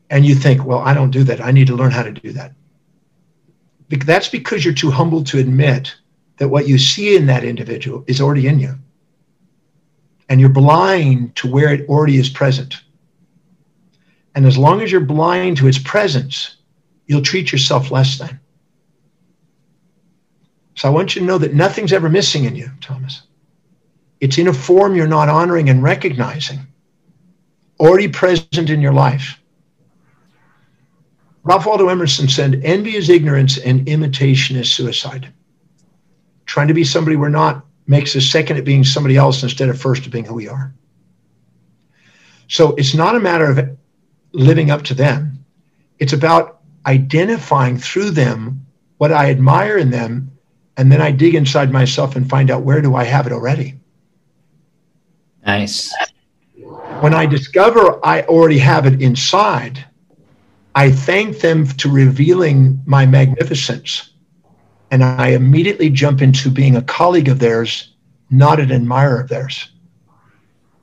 And 0.08 0.24
you 0.24 0.34
think, 0.34 0.64
well, 0.64 0.78
I 0.78 0.94
don't 0.94 1.10
do 1.10 1.24
that. 1.24 1.40
I 1.40 1.50
need 1.50 1.66
to 1.66 1.74
learn 1.74 1.90
how 1.90 2.02
to 2.02 2.12
do 2.12 2.32
that 2.32 2.54
that's 3.88 4.28
because 4.28 4.64
you're 4.64 4.74
too 4.74 4.90
humble 4.90 5.22
to 5.24 5.38
admit 5.38 5.94
that 6.38 6.48
what 6.48 6.68
you 6.68 6.78
see 6.78 7.16
in 7.16 7.26
that 7.26 7.44
individual 7.44 8.04
is 8.06 8.20
already 8.20 8.46
in 8.46 8.58
you. 8.58 8.74
And 10.28 10.40
you're 10.40 10.50
blind 10.50 11.36
to 11.36 11.50
where 11.50 11.72
it 11.72 11.88
already 11.88 12.16
is 12.16 12.28
present. 12.28 12.82
And 14.34 14.44
as 14.44 14.58
long 14.58 14.82
as 14.82 14.92
you're 14.92 15.00
blind 15.00 15.56
to 15.58 15.68
its 15.68 15.78
presence, 15.78 16.56
you'll 17.06 17.22
treat 17.22 17.52
yourself 17.52 17.90
less 17.90 18.18
than. 18.18 18.38
So 20.74 20.88
I 20.88 20.90
want 20.90 21.14
you 21.14 21.20
to 21.20 21.26
know 21.26 21.38
that 21.38 21.54
nothing's 21.54 21.92
ever 21.92 22.10
missing 22.10 22.44
in 22.44 22.54
you, 22.54 22.70
Thomas. 22.80 23.22
It's 24.20 24.36
in 24.36 24.48
a 24.48 24.52
form 24.52 24.94
you're 24.94 25.06
not 25.06 25.28
honoring 25.28 25.70
and 25.70 25.82
recognizing, 25.82 26.60
already 27.80 28.08
present 28.08 28.68
in 28.68 28.80
your 28.80 28.92
life. 28.92 29.38
Ralph 31.46 31.64
Waldo 31.64 31.88
Emerson 31.88 32.28
said, 32.28 32.60
envy 32.64 32.96
is 32.96 33.08
ignorance 33.08 33.56
and 33.56 33.88
imitation 33.88 34.56
is 34.56 34.72
suicide. 34.72 35.32
Trying 36.44 36.66
to 36.66 36.74
be 36.74 36.82
somebody 36.82 37.14
we're 37.14 37.28
not 37.28 37.64
makes 37.86 38.16
us 38.16 38.26
second 38.26 38.56
at 38.56 38.64
being 38.64 38.82
somebody 38.82 39.16
else 39.16 39.44
instead 39.44 39.68
of 39.68 39.80
first 39.80 40.04
at 40.04 40.10
being 40.10 40.24
who 40.24 40.34
we 40.34 40.48
are. 40.48 40.74
So 42.48 42.74
it's 42.74 42.94
not 42.94 43.14
a 43.14 43.20
matter 43.20 43.48
of 43.48 43.78
living 44.32 44.72
up 44.72 44.82
to 44.86 44.94
them. 44.94 45.44
It's 46.00 46.12
about 46.12 46.62
identifying 46.84 47.78
through 47.78 48.10
them 48.10 48.66
what 48.98 49.12
I 49.12 49.30
admire 49.30 49.78
in 49.78 49.90
them. 49.90 50.32
And 50.76 50.90
then 50.90 51.00
I 51.00 51.12
dig 51.12 51.36
inside 51.36 51.70
myself 51.70 52.16
and 52.16 52.28
find 52.28 52.50
out 52.50 52.62
where 52.62 52.82
do 52.82 52.96
I 52.96 53.04
have 53.04 53.24
it 53.24 53.32
already. 53.32 53.78
Nice. 55.46 55.94
When 56.98 57.14
I 57.14 57.24
discover 57.24 58.04
I 58.04 58.22
already 58.22 58.58
have 58.58 58.84
it 58.86 59.00
inside, 59.00 59.84
I 60.76 60.92
thank 60.92 61.40
them 61.40 61.66
to 61.66 61.90
revealing 61.90 62.80
my 62.84 63.06
magnificence. 63.06 64.10
And 64.90 65.02
I 65.02 65.28
immediately 65.28 65.90
jump 65.90 66.22
into 66.22 66.50
being 66.50 66.76
a 66.76 66.82
colleague 66.82 67.28
of 67.28 67.38
theirs, 67.40 67.94
not 68.30 68.60
an 68.60 68.70
admirer 68.70 69.18
of 69.20 69.28
theirs. 69.28 69.70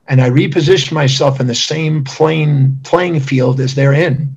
and 0.06 0.20
I 0.20 0.28
reposition 0.28 0.92
myself 0.92 1.40
in 1.40 1.46
the 1.46 1.54
same 1.54 2.04
playing 2.04 3.20
field 3.20 3.60
as 3.60 3.74
they're 3.74 3.92
in, 3.92 4.36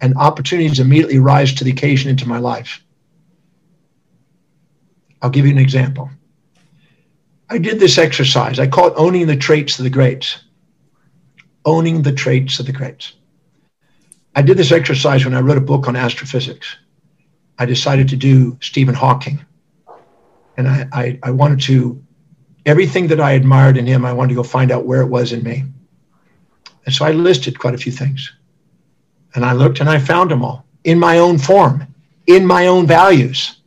and 0.00 0.14
opportunities 0.16 0.80
immediately 0.80 1.18
rise 1.18 1.54
to 1.54 1.64
the 1.64 1.70
occasion 1.70 2.10
into 2.10 2.28
my 2.28 2.38
life. 2.38 2.82
I'll 5.22 5.30
give 5.30 5.46
you 5.46 5.52
an 5.52 5.58
example. 5.58 6.10
I 7.48 7.58
did 7.58 7.78
this 7.78 7.98
exercise. 7.98 8.58
I 8.58 8.66
call 8.66 8.88
it 8.88 8.94
owning 8.96 9.26
the 9.26 9.36
traits 9.36 9.78
of 9.78 9.84
the 9.84 9.90
greats. 9.90 10.42
Owning 11.64 12.02
the 12.02 12.12
traits 12.12 12.58
of 12.58 12.66
the 12.66 12.72
greats. 12.72 13.14
I 14.34 14.42
did 14.42 14.56
this 14.56 14.72
exercise 14.72 15.24
when 15.24 15.34
I 15.34 15.40
wrote 15.40 15.58
a 15.58 15.62
book 15.62 15.88
on 15.88 15.96
astrophysics. 15.96 16.76
I 17.58 17.66
decided 17.66 18.08
to 18.08 18.16
do 18.16 18.56
Stephen 18.60 18.94
Hawking. 18.94 19.44
And 20.56 20.68
I, 20.68 20.88
I, 20.92 21.18
I 21.22 21.30
wanted 21.30 21.60
to 21.62 22.02
everything 22.66 23.08
that 23.08 23.20
I 23.20 23.32
admired 23.32 23.76
in 23.76 23.86
him, 23.86 24.04
I 24.04 24.12
wanted 24.12 24.30
to 24.30 24.34
go 24.36 24.42
find 24.42 24.70
out 24.70 24.84
where 24.84 25.02
it 25.02 25.06
was 25.06 25.32
in 25.32 25.42
me. 25.42 25.64
And 26.86 26.94
so 26.94 27.04
I 27.04 27.12
listed 27.12 27.58
quite 27.58 27.74
a 27.74 27.78
few 27.78 27.92
things. 27.92 28.32
And 29.34 29.44
I 29.44 29.52
looked 29.52 29.80
and 29.80 29.88
I 29.88 29.98
found 29.98 30.30
them 30.30 30.44
all 30.44 30.64
in 30.84 30.98
my 30.98 31.18
own 31.18 31.38
form, 31.38 31.86
in 32.26 32.46
my 32.46 32.66
own 32.66 32.86
values, 32.86 33.60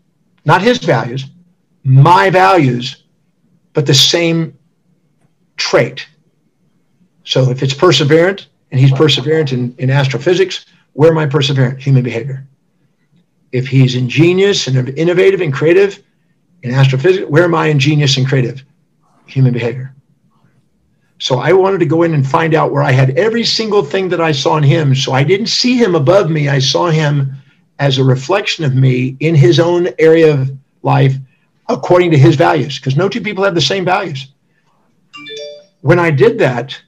not 0.46 0.62
his 0.62 0.78
values, 0.80 1.26
my 1.84 2.30
values, 2.30 3.04
but 3.74 3.86
the 3.86 3.94
same 3.94 4.58
trait. 5.58 6.08
So 7.24 7.50
if 7.50 7.64
it's 7.64 7.74
perseverant 7.74 8.48
and 8.72 8.80
he's 8.80 8.92
perseverant 8.92 9.52
in, 9.52 9.76
in 9.78 9.90
astrophysics, 9.90 10.66
where 10.94 11.12
am 11.12 11.18
I 11.18 11.26
perseverant? 11.26 11.80
Human 11.80 12.04
behavior. 12.04 12.46
If 13.52 13.68
he's 13.68 13.96
ingenious 13.96 14.68
and 14.68 14.90
innovative 14.98 15.42
and 15.42 15.54
creative 15.54 16.04
in 16.64 16.74
astrophysics, 16.74 17.28
where 17.30 17.44
am 17.44 17.56
I 17.56 17.68
ingenious 17.68 18.18
and 18.18 18.28
creative? 18.28 18.64
human 19.28 19.54
behavior. 19.54 19.94
So 21.20 21.40
I 21.40 21.54
wanted 21.54 21.80
to 21.80 21.86
go 21.86 22.04
in 22.04 22.14
and 22.14 22.28
find 22.28 22.54
out 22.54 22.72
where 22.72 22.84
I 22.84 22.92
had 22.92 23.18
every 23.18 23.44
single 23.44 23.84
thing 23.84 24.10
that 24.10 24.22
I 24.22 24.32
saw 24.32 24.58
in 24.58 24.64
him. 24.64 24.94
So 24.96 25.14
I 25.14 25.24
didn't 25.24 25.48
see 25.48 25.78
him 25.78 25.96
above 25.96 26.30
me. 26.30 26.50
I 26.50 26.60
saw 26.60 26.90
him 26.90 27.34
as 27.80 27.98
a 27.98 28.04
reflection 28.04 28.66
of 28.66 28.76
me 28.76 29.16
in 29.20 29.36
his 29.36 29.60
own 29.60 29.90
area 29.98 30.34
of 30.34 30.52
life 30.84 31.16
according 31.68 32.12
to 32.12 32.18
his 32.18 32.36
values, 32.36 32.78
because 32.78 32.96
no 32.96 33.10
two 33.10 33.22
people 33.22 33.44
have 33.44 33.56
the 33.56 33.62
same 33.62 33.86
values. 33.86 34.28
When 35.82 35.98
I 35.98 36.12
did 36.12 36.38
that, 36.40 36.80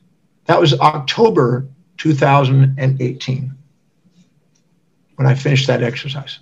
that 0.48 0.60
was 0.60 0.74
October 0.80 1.68
2018 1.98 3.54
when 5.16 5.28
I 5.28 5.36
finished 5.36 5.68
that 5.68 5.84
exercise. 5.84 6.40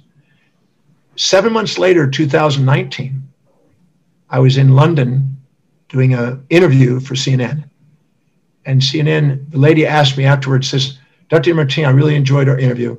Seven 1.15 1.53
months 1.53 1.77
later, 1.77 2.09
2019, 2.09 3.21
I 4.29 4.39
was 4.39 4.57
in 4.57 4.75
London 4.75 5.37
doing 5.89 6.13
an 6.13 6.45
interview 6.49 6.99
for 6.99 7.15
CNN. 7.15 7.69
And 8.65 8.81
CNN, 8.81 9.51
the 9.51 9.59
lady 9.59 9.85
asked 9.85 10.17
me 10.17 10.25
afterwards, 10.25 10.69
says, 10.69 10.97
Dr. 11.29 11.53
Demartini, 11.53 11.87
I 11.87 11.91
really 11.91 12.15
enjoyed 12.15 12.49
our 12.49 12.57
interview. 12.57 12.97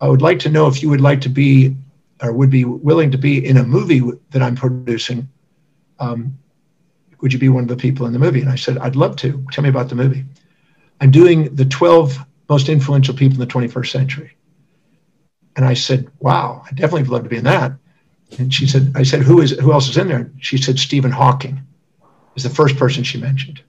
I 0.00 0.08
would 0.08 0.22
like 0.22 0.38
to 0.40 0.50
know 0.50 0.66
if 0.66 0.82
you 0.82 0.90
would 0.90 1.00
like 1.00 1.20
to 1.22 1.28
be 1.28 1.76
or 2.22 2.32
would 2.32 2.50
be 2.50 2.64
willing 2.64 3.10
to 3.10 3.18
be 3.18 3.44
in 3.44 3.56
a 3.56 3.64
movie 3.64 4.02
that 4.30 4.42
I'm 4.42 4.56
producing. 4.56 5.28
Um, 5.98 6.38
would 7.20 7.32
you 7.32 7.38
be 7.38 7.48
one 7.48 7.62
of 7.62 7.68
the 7.68 7.76
people 7.76 8.06
in 8.06 8.12
the 8.12 8.18
movie? 8.18 8.40
And 8.40 8.50
I 8.50 8.56
said, 8.56 8.78
I'd 8.78 8.96
love 8.96 9.16
to. 9.16 9.44
Tell 9.52 9.62
me 9.62 9.70
about 9.70 9.88
the 9.88 9.94
movie. 9.94 10.24
I'm 11.00 11.10
doing 11.10 11.54
the 11.54 11.64
12 11.64 12.18
most 12.48 12.68
influential 12.68 13.14
people 13.14 13.40
in 13.40 13.46
the 13.46 13.52
21st 13.52 13.90
century. 13.90 14.36
And 15.56 15.64
I 15.64 15.74
said, 15.74 16.10
wow, 16.18 16.62
I 16.66 16.70
definitely 16.70 17.02
would 17.02 17.10
love 17.10 17.22
to 17.24 17.28
be 17.28 17.36
in 17.36 17.44
that. 17.44 17.72
And 18.38 18.52
she 18.52 18.66
said, 18.66 18.92
I 18.94 19.02
said, 19.02 19.22
who 19.22 19.40
is 19.40 19.52
who 19.52 19.72
else 19.72 19.88
is 19.88 19.96
in 19.96 20.08
there? 20.08 20.30
She 20.40 20.56
said, 20.56 20.78
Stephen 20.78 21.10
Hawking 21.10 21.62
is 22.34 22.42
the 22.42 22.50
first 22.50 22.76
person 22.76 23.04
she 23.04 23.18
mentioned. 23.18 23.62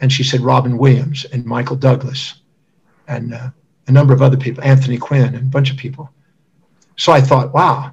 And 0.00 0.12
she 0.12 0.24
said 0.24 0.40
Robin 0.40 0.78
Williams 0.78 1.24
and 1.26 1.44
Michael 1.44 1.76
Douglas 1.76 2.34
and 3.08 3.34
uh, 3.34 3.50
a 3.88 3.92
number 3.92 4.12
of 4.12 4.22
other 4.22 4.36
people, 4.36 4.62
Anthony 4.62 4.98
Quinn 4.98 5.34
and 5.34 5.36
a 5.36 5.50
bunch 5.50 5.70
of 5.70 5.76
people. 5.76 6.10
So 6.96 7.12
I 7.12 7.20
thought, 7.20 7.52
wow. 7.52 7.92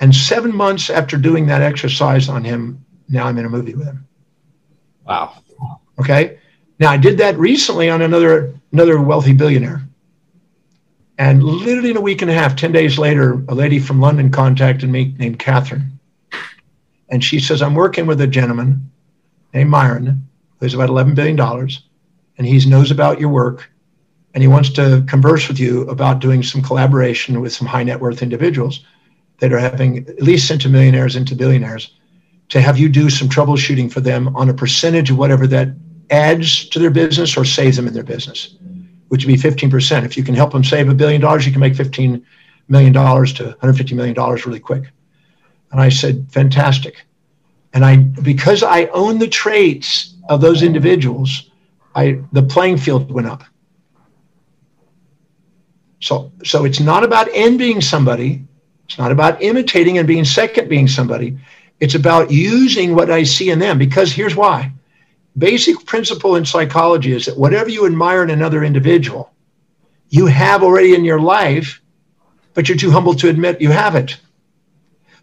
And 0.00 0.14
seven 0.14 0.54
months 0.54 0.90
after 0.90 1.16
doing 1.16 1.46
that 1.46 1.62
exercise 1.62 2.28
on 2.28 2.44
him, 2.44 2.83
now 3.08 3.26
I'm 3.26 3.38
in 3.38 3.44
a 3.44 3.50
movie 3.50 3.74
with 3.74 3.86
him. 3.86 4.06
Wow. 5.06 5.42
Okay. 5.98 6.38
Now 6.78 6.90
I 6.90 6.96
did 6.96 7.18
that 7.18 7.38
recently 7.38 7.88
on 7.90 8.02
another 8.02 8.54
another 8.72 9.00
wealthy 9.00 9.32
billionaire. 9.32 9.82
And 11.16 11.44
literally 11.44 11.90
in 11.90 11.96
a 11.96 12.00
week 12.00 12.22
and 12.22 12.30
a 12.30 12.34
half, 12.34 12.56
10 12.56 12.72
days 12.72 12.98
later, 12.98 13.44
a 13.48 13.54
lady 13.54 13.78
from 13.78 14.00
London 14.00 14.30
contacted 14.30 14.90
me 14.90 15.14
named 15.18 15.38
Catherine. 15.38 15.98
And 17.08 17.22
she 17.22 17.38
says, 17.38 17.62
I'm 17.62 17.76
working 17.76 18.06
with 18.06 18.20
a 18.20 18.26
gentleman 18.26 18.90
named 19.52 19.70
Myron, 19.70 20.06
who 20.58 20.66
has 20.66 20.74
about 20.74 20.88
$11 20.88 21.14
billion, 21.14 21.38
and 21.38 22.46
he 22.46 22.68
knows 22.68 22.90
about 22.90 23.20
your 23.20 23.28
work, 23.28 23.70
and 24.34 24.42
he 24.42 24.48
wants 24.48 24.70
to 24.70 25.04
converse 25.06 25.46
with 25.46 25.60
you 25.60 25.82
about 25.82 26.18
doing 26.18 26.42
some 26.42 26.62
collaboration 26.62 27.40
with 27.40 27.52
some 27.52 27.68
high 27.68 27.84
net 27.84 28.00
worth 28.00 28.20
individuals 28.20 28.84
that 29.38 29.52
are 29.52 29.58
having 29.58 29.98
at 30.08 30.22
least 30.22 30.48
sent 30.48 30.64
into 30.64 30.72
millionaires 30.72 31.14
into 31.14 31.36
billionaires 31.36 31.92
to 32.48 32.60
have 32.60 32.78
you 32.78 32.88
do 32.88 33.10
some 33.10 33.28
troubleshooting 33.28 33.92
for 33.92 34.00
them 34.00 34.34
on 34.36 34.48
a 34.48 34.54
percentage 34.54 35.10
of 35.10 35.18
whatever 35.18 35.46
that 35.46 35.68
adds 36.10 36.68
to 36.68 36.78
their 36.78 36.90
business 36.90 37.36
or 37.36 37.44
saves 37.44 37.76
them 37.76 37.86
in 37.86 37.94
their 37.94 38.02
business, 38.02 38.56
which 39.08 39.24
would 39.24 39.32
be 39.32 39.40
15%. 39.40 40.04
If 40.04 40.16
you 40.16 40.22
can 40.22 40.34
help 40.34 40.52
them 40.52 40.64
save 40.64 40.88
a 40.88 40.94
billion 40.94 41.20
dollars, 41.20 41.46
you 41.46 41.52
can 41.52 41.60
make 41.60 41.74
$15 41.74 42.22
million 42.68 42.92
to 42.92 42.98
$150 43.00 43.92
million 43.92 44.14
really 44.46 44.60
quick. 44.60 44.84
And 45.72 45.80
I 45.80 45.88
said, 45.88 46.26
fantastic. 46.30 47.04
And 47.72 47.84
I, 47.84 47.96
because 47.96 48.62
I 48.62 48.86
own 48.86 49.18
the 49.18 49.26
traits 49.26 50.14
of 50.28 50.40
those 50.40 50.62
individuals, 50.62 51.50
I, 51.94 52.20
the 52.32 52.42
playing 52.42 52.78
field 52.78 53.10
went 53.10 53.26
up. 53.26 53.42
So, 56.00 56.30
so 56.44 56.64
it's 56.64 56.80
not 56.80 57.02
about 57.02 57.28
envying 57.32 57.80
somebody. 57.80 58.44
It's 58.84 58.98
not 58.98 59.10
about 59.10 59.42
imitating 59.42 59.98
and 59.98 60.06
being 60.06 60.24
second 60.24 60.68
being 60.68 60.86
somebody. 60.86 61.38
It's 61.84 61.94
about 61.94 62.30
using 62.30 62.94
what 62.94 63.10
I 63.10 63.24
see 63.24 63.50
in 63.50 63.58
them 63.58 63.76
because 63.76 64.10
here's 64.10 64.34
why. 64.34 64.72
Basic 65.36 65.84
principle 65.84 66.36
in 66.36 66.46
psychology 66.46 67.12
is 67.12 67.26
that 67.26 67.36
whatever 67.36 67.68
you 67.68 67.84
admire 67.84 68.22
in 68.22 68.30
another 68.30 68.64
individual, 68.64 69.30
you 70.08 70.24
have 70.24 70.62
already 70.62 70.94
in 70.94 71.04
your 71.04 71.20
life, 71.20 71.82
but 72.54 72.70
you're 72.70 72.78
too 72.78 72.90
humble 72.90 73.12
to 73.16 73.28
admit 73.28 73.60
you 73.60 73.70
have 73.70 73.96
it. 73.96 74.18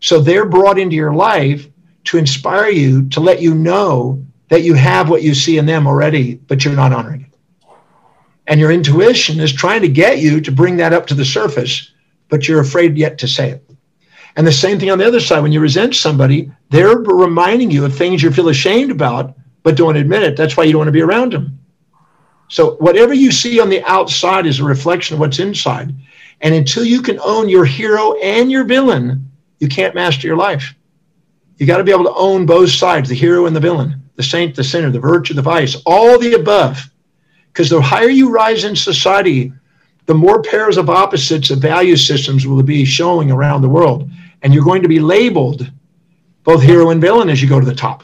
So 0.02 0.20
they're 0.20 0.46
brought 0.46 0.78
into 0.78 0.96
your 0.96 1.16
life 1.16 1.68
to 2.04 2.20
inspire 2.20 2.70
you, 2.70 3.10
to 3.10 3.22
let 3.22 3.42
you 3.42 3.56
know 3.56 4.24
that 4.50 4.62
you 4.62 4.76
have 4.76 5.10
what 5.10 5.24
you 5.24 5.34
see 5.34 5.58
in 5.58 5.66
them 5.66 5.88
already, 5.88 6.36
but 6.36 6.64
you're 6.64 6.76
not 6.76 6.94
honoring 6.94 7.22
it. 7.22 7.70
And 8.46 8.60
your 8.60 8.72
intuition 8.72 9.40
is 9.40 9.52
trying 9.52 9.82
to 9.82 9.88
get 9.88 10.20
you 10.20 10.40
to 10.42 10.52
bring 10.52 10.78
that 10.78 10.94
up 10.94 11.08
to 11.08 11.16
the 11.16 11.26
surface, 11.26 11.92
but 12.30 12.48
you're 12.48 12.62
afraid 12.62 13.00
yet 13.00 13.18
to 13.18 13.28
say 13.28 13.50
it. 13.50 13.71
And 14.36 14.48
the 14.48 14.52
same 14.52 14.80
thing 14.80 14.92
on 14.92 14.98
the 14.98 15.08
other 15.08 15.20
side, 15.20 15.42
when 15.42 15.52
you 15.52 15.60
resent 15.60 15.96
somebody, 15.96 16.52
they're 16.70 16.98
reminding 16.98 17.72
you 17.72 17.86
of 17.86 17.96
things 17.96 18.24
you 18.24 18.32
feel 18.32 18.50
ashamed 18.50 18.92
about, 18.92 19.36
but 19.64 19.76
don't 19.76 19.98
admit 19.98 20.24
it. 20.24 20.38
That's 20.38 20.56
why 20.56 20.64
you 20.64 20.72
don't 20.72 20.80
want 20.80 20.88
to 20.88 20.94
be 20.94 21.02
around 21.02 21.34
them. 21.34 21.60
So 22.48 22.76
whatever 22.76 23.14
you 23.14 23.32
see 23.32 23.60
on 23.60 23.70
the 23.70 23.84
outside 23.84 24.46
is 24.46 24.60
a 24.60 24.64
reflection 24.64 25.14
of 25.14 25.20
what's 25.20 25.40
inside. 25.40 25.94
And 26.42 26.56
until 26.56 26.84
you 26.84 27.02
can 27.02 27.20
own 27.24 27.50
your 27.50 27.66
hero 27.66 28.14
and 28.16 28.52
your 28.52 28.64
villain, 28.64 29.32
you 29.60 29.68
can't 29.68 29.96
master 29.96 30.28
your 30.28 30.38
life. 30.38 30.74
You 31.58 31.68
got 31.68 31.78
to 31.78 31.84
be 31.84 31.92
able 31.92 32.06
to 32.06 32.14
own 32.16 32.46
both 32.46 32.72
sides, 32.72 33.08
the 33.08 33.16
hero 33.16 33.46
and 33.46 33.56
the 33.56 33.60
villain, 33.60 34.02
the 34.16 34.24
saint, 34.24 34.56
the 34.56 34.64
sinner, 34.64 34.90
the 34.90 35.00
virtue, 35.00 35.34
the 35.34 35.42
vice, 35.42 35.76
all 35.86 36.18
the 36.18 36.34
above. 36.34 36.90
Because 37.54 37.70
the 37.70 37.82
higher 37.82 38.10
you 38.10 38.32
rise 38.32 38.64
in 38.64 38.76
society, 38.76 39.54
the 40.06 40.14
more 40.14 40.42
pairs 40.42 40.78
of 40.78 40.90
opposites 40.90 41.52
of 41.52 41.60
value 41.60 41.96
systems 41.96 42.46
will 42.46 42.64
be 42.64 42.86
showing 42.86 43.32
around 43.32 43.62
the 43.62 43.70
world. 43.70 44.10
And 44.42 44.54
you're 44.54 44.64
going 44.64 44.82
to 44.82 44.88
be 44.88 45.00
labeled 45.00 45.70
both 46.44 46.64
hero 46.64 46.90
and 46.90 47.00
villain 47.00 47.30
as 47.30 47.42
you 47.42 47.48
go 47.48 47.60
to 47.60 47.66
the 47.66 47.76
top. 47.76 48.04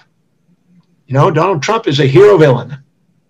You 1.08 1.14
know, 1.14 1.32
Donald 1.32 1.64
Trump 1.64 1.88
is 1.88 2.00
a 2.00 2.06
hero 2.06 2.38
villain, 2.38 2.78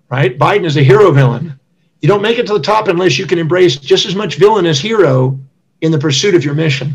right? 0.10 0.38
Biden 0.38 0.66
is 0.66 0.78
a 0.78 0.84
hero 0.84 1.12
villain. 1.12 1.58
You 2.02 2.08
don't 2.08 2.22
make 2.22 2.38
it 2.38 2.48
to 2.48 2.54
the 2.54 2.60
top 2.60 2.88
unless 2.88 3.18
you 3.18 3.26
can 3.26 3.40
embrace 3.40 3.78
just 3.78 4.06
as 4.06 4.16
much 4.16 4.36
villain 4.36 4.66
as 4.66 4.80
hero 4.80 5.40
in 5.82 5.92
the 5.92 6.00
pursuit 6.00 6.36
of 6.36 6.44
your 6.44 6.54
mission. 6.54 6.94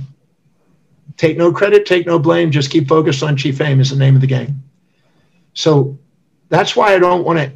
Take 1.17 1.37
no 1.37 1.53
credit, 1.53 1.87
take 1.87 2.07
no 2.07 2.19
blame, 2.19 2.51
just 2.51 2.71
keep 2.71 2.89
focused 2.89 3.23
on 3.23 3.37
chief 3.37 3.61
aim 3.61 3.81
is 3.81 3.91
the 3.91 3.97
name 3.97 4.15
of 4.15 4.21
the 4.21 4.27
game. 4.27 4.63
So 5.55 5.99
that's 6.49 6.75
why 6.75 6.95
I 6.95 6.99
don't 6.99 7.25
want 7.25 7.39
to. 7.39 7.53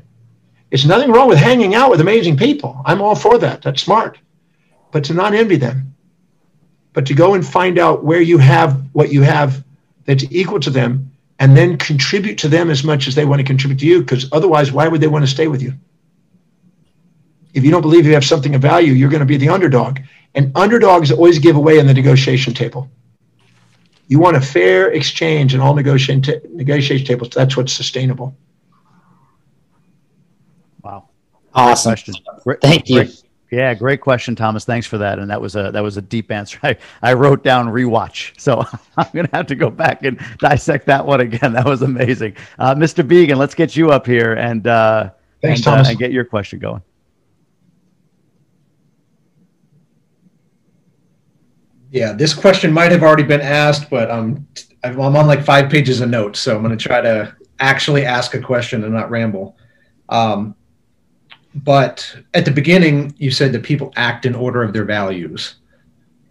It's 0.71 0.85
nothing 0.85 1.13
wrong 1.13 1.29
with 1.29 1.39
hanging 1.39 1.75
out 1.75 1.91
with 1.91 2.01
amazing 2.01 2.37
people. 2.37 2.81
I'm 2.85 3.01
all 3.01 3.15
for 3.15 3.39
that. 3.39 3.63
That's 3.63 3.83
smart. 3.83 4.19
But 4.91 5.05
to 5.05 5.15
not 5.15 5.35
envy 5.35 5.57
them, 5.57 5.95
but 6.93 7.07
to 7.07 7.15
go 7.15 7.35
and 7.35 7.47
find 7.47 7.79
out 7.79 8.05
where 8.05 8.21
you 8.21 8.39
have 8.39 8.83
what 8.93 9.13
you 9.13 9.23
have 9.23 9.63
that's 10.07 10.25
equal 10.31 10.61
to 10.61 10.71
them 10.71 11.13
and 11.39 11.57
then 11.57 11.77
contribute 11.77 12.39
to 12.39 12.49
them 12.49 12.71
as 12.71 12.83
much 12.83 13.07
as 13.07 13.15
they 13.15 13.25
want 13.25 13.41
to 13.41 13.45
contribute 13.45 13.79
to 13.81 13.87
you. 13.87 14.01
Because 14.01 14.29
otherwise, 14.33 14.73
why 14.73 14.89
would 14.89 15.01
they 15.01 15.07
want 15.07 15.25
to 15.25 15.31
stay 15.31 15.49
with 15.49 15.63
you? 15.63 15.75
If 17.53 17.65
you 17.65 17.71
don't 17.71 17.83
believe 17.83 18.07
you 18.07 18.15
have 18.15 18.25
something 18.25 18.55
of 18.55 18.63
value, 18.63 18.93
you're 18.93 19.11
going 19.11 19.21
to 19.21 19.27
be 19.27 19.37
the 19.37 19.49
underdog. 19.49 20.01
And 20.35 20.53
underdogs 20.57 21.11
always 21.11 21.39
give 21.39 21.57
away 21.57 21.79
in 21.79 21.87
the 21.87 21.95
negotiation 21.95 22.55
table. 22.55 22.91
You 24.09 24.19
want 24.19 24.37
a 24.37 24.41
fair 24.41 24.93
exchange 24.93 25.55
in 25.55 25.61
all 25.61 25.75
negotiation, 25.75 26.23
negotiation 26.51 27.07
tables. 27.07 27.31
That's 27.31 27.57
what's 27.57 27.73
sustainable. 27.73 28.37
Awesome. 31.57 31.91
Question. 31.91 32.15
Great- 32.45 32.61
Thank 32.61 32.89
you. 32.89 32.97
great- 33.05 33.23
yeah, 33.53 33.75
great 33.75 34.01
question, 34.01 34.35
Thomas. 34.35 34.65
Thanks 34.65 34.87
for 34.89 34.99
that. 34.99 35.19
And 35.21 35.31
that 35.31 35.41
was 35.41 35.55
a 35.55 35.71
that 35.71 35.83
was 35.83 35.97
a 35.97 36.03
deep 36.03 36.33
answer. 36.33 36.59
I, 36.65 36.77
I 37.01 37.13
wrote 37.15 37.45
down 37.45 37.69
rewatch, 37.69 38.39
so 38.41 38.65
I'm 38.97 39.07
gonna 39.15 39.29
have 39.33 39.47
to 39.47 39.55
go 39.55 39.71
back 39.71 40.03
and 40.05 40.19
dissect 40.39 40.87
that 40.87 41.07
one 41.07 41.21
again. 41.21 41.53
That 41.53 41.65
was 41.65 41.83
amazing, 41.83 42.37
uh, 42.59 42.75
Mr. 42.75 43.07
Began. 43.07 43.39
Let's 43.39 43.55
get 43.55 43.77
you 43.77 43.91
up 43.93 44.05
here 44.05 44.35
and 44.35 44.67
uh, 44.67 45.11
Thanks, 45.43 45.61
and, 45.61 45.67
uh, 45.69 45.71
Thomas. 45.71 45.89
and 45.91 45.99
get 45.99 46.11
your 46.13 46.25
question 46.25 46.59
going. 46.59 46.83
Yeah, 51.93 52.13
this 52.13 52.35
question 52.35 52.73
might 52.73 52.91
have 52.93 53.03
already 53.03 53.23
been 53.23 53.41
asked, 53.41 53.89
but 53.89 54.11
I'm 54.11 54.47
I'm 54.83 54.99
on 55.01 55.27
like 55.27 55.45
five 55.45 55.71
pages 55.71 56.01
of 56.01 56.11
notes, 56.11 56.41
so 56.41 56.55
I'm 56.57 56.63
going 56.63 56.77
to 56.77 56.83
try 56.89 57.01
to 57.01 57.35
actually 57.61 58.05
ask 58.05 58.35
a 58.35 58.41
question 58.41 58.85
and 58.85 58.93
not 58.93 59.11
ramble. 59.11 59.57
Um, 60.09 60.55
but 61.65 62.17
at 62.35 62.45
the 62.45 62.51
beginning, 62.51 63.15
you 63.19 63.31
said 63.31 63.53
that 63.53 63.63
people 63.63 63.93
act 63.97 64.27
in 64.27 64.35
order 64.35 64.63
of 64.63 64.73
their 64.73 64.85
values, 64.85 65.57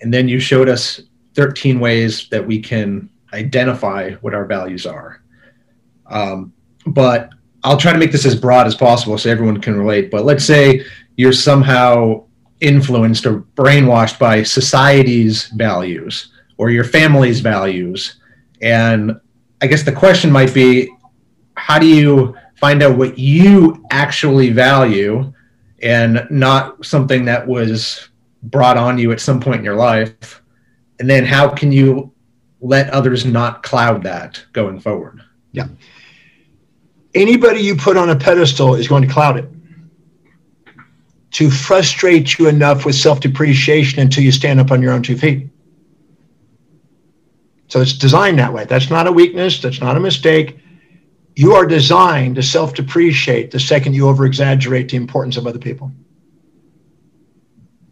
and 0.01 0.13
then 0.13 0.27
you 0.27 0.39
showed 0.39 0.69
us 0.69 1.01
13 1.33 1.79
ways 1.79 2.29
that 2.29 2.45
we 2.45 2.59
can 2.59 3.09
identify 3.33 4.11
what 4.21 4.33
our 4.33 4.45
values 4.45 4.85
are. 4.85 5.21
Um, 6.07 6.53
but 6.85 7.29
I'll 7.63 7.77
try 7.77 7.91
to 7.91 7.99
make 7.99 8.11
this 8.11 8.25
as 8.25 8.35
broad 8.35 8.67
as 8.67 8.75
possible 8.75 9.17
so 9.17 9.29
everyone 9.29 9.59
can 9.59 9.77
relate. 9.77 10.11
But 10.11 10.25
let's 10.25 10.45
say 10.45 10.85
you're 11.17 11.33
somehow 11.33 12.25
influenced 12.61 13.25
or 13.25 13.41
brainwashed 13.55 14.19
by 14.19 14.43
society's 14.43 15.47
values 15.47 16.29
or 16.57 16.69
your 16.69 16.83
family's 16.83 17.39
values. 17.39 18.17
And 18.61 19.19
I 19.61 19.67
guess 19.67 19.83
the 19.83 19.91
question 19.91 20.31
might 20.31 20.53
be 20.53 20.89
how 21.55 21.79
do 21.79 21.87
you 21.87 22.35
find 22.65 22.81
out 22.81 22.97
what 22.97 23.19
you 23.19 23.85
actually 23.91 24.49
value 24.49 25.31
and 25.83 26.25
not 26.31 26.83
something 26.83 27.23
that 27.25 27.45
was 27.45 28.09
brought 28.41 28.75
on 28.75 28.97
you 28.97 29.11
at 29.11 29.19
some 29.19 29.39
point 29.39 29.59
in 29.59 29.63
your 29.63 29.75
life? 29.75 30.41
And 30.97 31.07
then 31.07 31.25
how 31.25 31.47
can 31.47 31.71
you 31.71 32.11
let 32.61 32.89
others 32.89 33.23
not 33.23 33.61
cloud 33.61 34.01
that 34.01 34.43
going 34.51 34.79
forward? 34.79 35.21
Yeah. 35.51 35.67
Anybody 37.13 37.59
you 37.59 37.75
put 37.75 37.97
on 37.97 38.09
a 38.09 38.15
pedestal 38.15 38.73
is 38.73 38.87
going 38.87 39.03
to 39.07 39.13
cloud 39.13 39.37
it 39.37 39.47
to 41.33 41.51
frustrate 41.51 42.39
you 42.39 42.47
enough 42.47 42.83
with 42.83 42.95
self 42.95 43.19
depreciation 43.19 43.99
until 43.99 44.23
you 44.23 44.31
stand 44.31 44.59
up 44.59 44.71
on 44.71 44.81
your 44.81 44.91
own 44.91 45.03
two 45.03 45.17
feet. 45.17 45.49
So 47.67 47.79
it's 47.79 47.93
designed 47.93 48.39
that 48.39 48.51
way. 48.51 48.65
That's 48.65 48.89
not 48.89 49.05
a 49.05 49.11
weakness. 49.11 49.61
That's 49.61 49.81
not 49.81 49.97
a 49.97 49.99
mistake. 49.99 50.57
You 51.35 51.53
are 51.53 51.65
designed 51.65 52.35
to 52.35 52.43
self 52.43 52.73
depreciate 52.73 53.51
the 53.51 53.59
second 53.59 53.93
you 53.93 54.07
over 54.07 54.25
exaggerate 54.25 54.89
the 54.89 54.95
importance 54.95 55.35
of 55.35 55.45
other 55.45 55.59
people. 55.59 55.91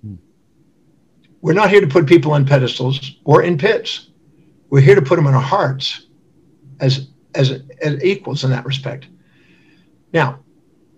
Hmm. 0.02 0.16
We're 1.42 1.54
not 1.54 1.70
here 1.70 1.82
to 1.82 1.88
put 1.88 2.08
people 2.08 2.32
on 2.32 2.46
pedestals 2.46 3.18
or 3.26 3.44
in 3.44 3.58
pits. 3.58 4.10
We're 4.70 4.82
here 4.82 4.96
to 4.96 5.02
put 5.02 5.18
them 5.18 5.28
in 5.28 5.34
our 5.34 5.42
hearts 5.42 6.08
as, 6.80 7.10
as, 7.36 7.62
as 7.82 8.04
equals 8.04 8.44
in 8.44 8.50
that 8.52 8.66
respect. 8.66 9.08
Now, 10.14 10.40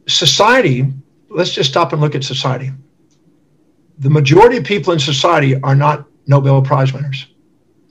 society, 0.08 0.94
let's 1.30 1.52
just 1.52 1.72
stop 1.72 1.94
and 1.94 2.02
look 2.02 2.16
at 2.16 2.24
society. 2.24 2.72
The 3.98 4.10
majority 4.10 4.58
of 4.58 4.64
people 4.64 4.94
in 4.94 5.00
society 5.00 5.60
are 5.62 5.76
not 5.76 6.08
Nobel 6.28 6.62
Prize 6.62 6.94
winners. 6.94 7.28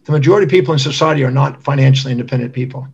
The 0.05 0.12
majority 0.12 0.44
of 0.44 0.50
people 0.50 0.72
in 0.72 0.78
society 0.78 1.24
are 1.24 1.30
not 1.30 1.62
financially 1.62 2.12
independent 2.12 2.52
people. 2.52 2.86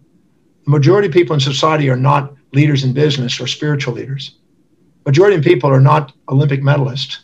The 0.64 0.70
majority 0.70 1.08
of 1.08 1.14
people 1.14 1.34
in 1.34 1.40
society 1.40 1.88
are 1.88 1.96
not 1.96 2.34
leaders 2.52 2.84
in 2.84 2.92
business 2.92 3.40
or 3.40 3.46
spiritual 3.46 3.94
leaders. 3.94 4.36
Majority 5.06 5.36
of 5.36 5.44
people 5.44 5.70
are 5.70 5.80
not 5.80 6.12
Olympic 6.28 6.61
medalists. 6.61 7.18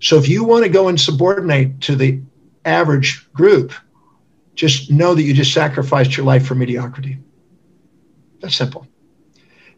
So 0.00 0.18
if 0.18 0.28
you 0.28 0.44
want 0.44 0.64
to 0.64 0.68
go 0.68 0.88
and 0.88 1.00
subordinate 1.00 1.80
to 1.82 1.96
the 1.96 2.20
average 2.64 3.32
group, 3.32 3.72
just 4.54 4.90
know 4.90 5.14
that 5.14 5.22
you 5.22 5.32
just 5.32 5.54
sacrificed 5.54 6.16
your 6.16 6.26
life 6.26 6.46
for 6.46 6.54
mediocrity. 6.54 7.18
That's 8.40 8.56
simple. 8.56 8.86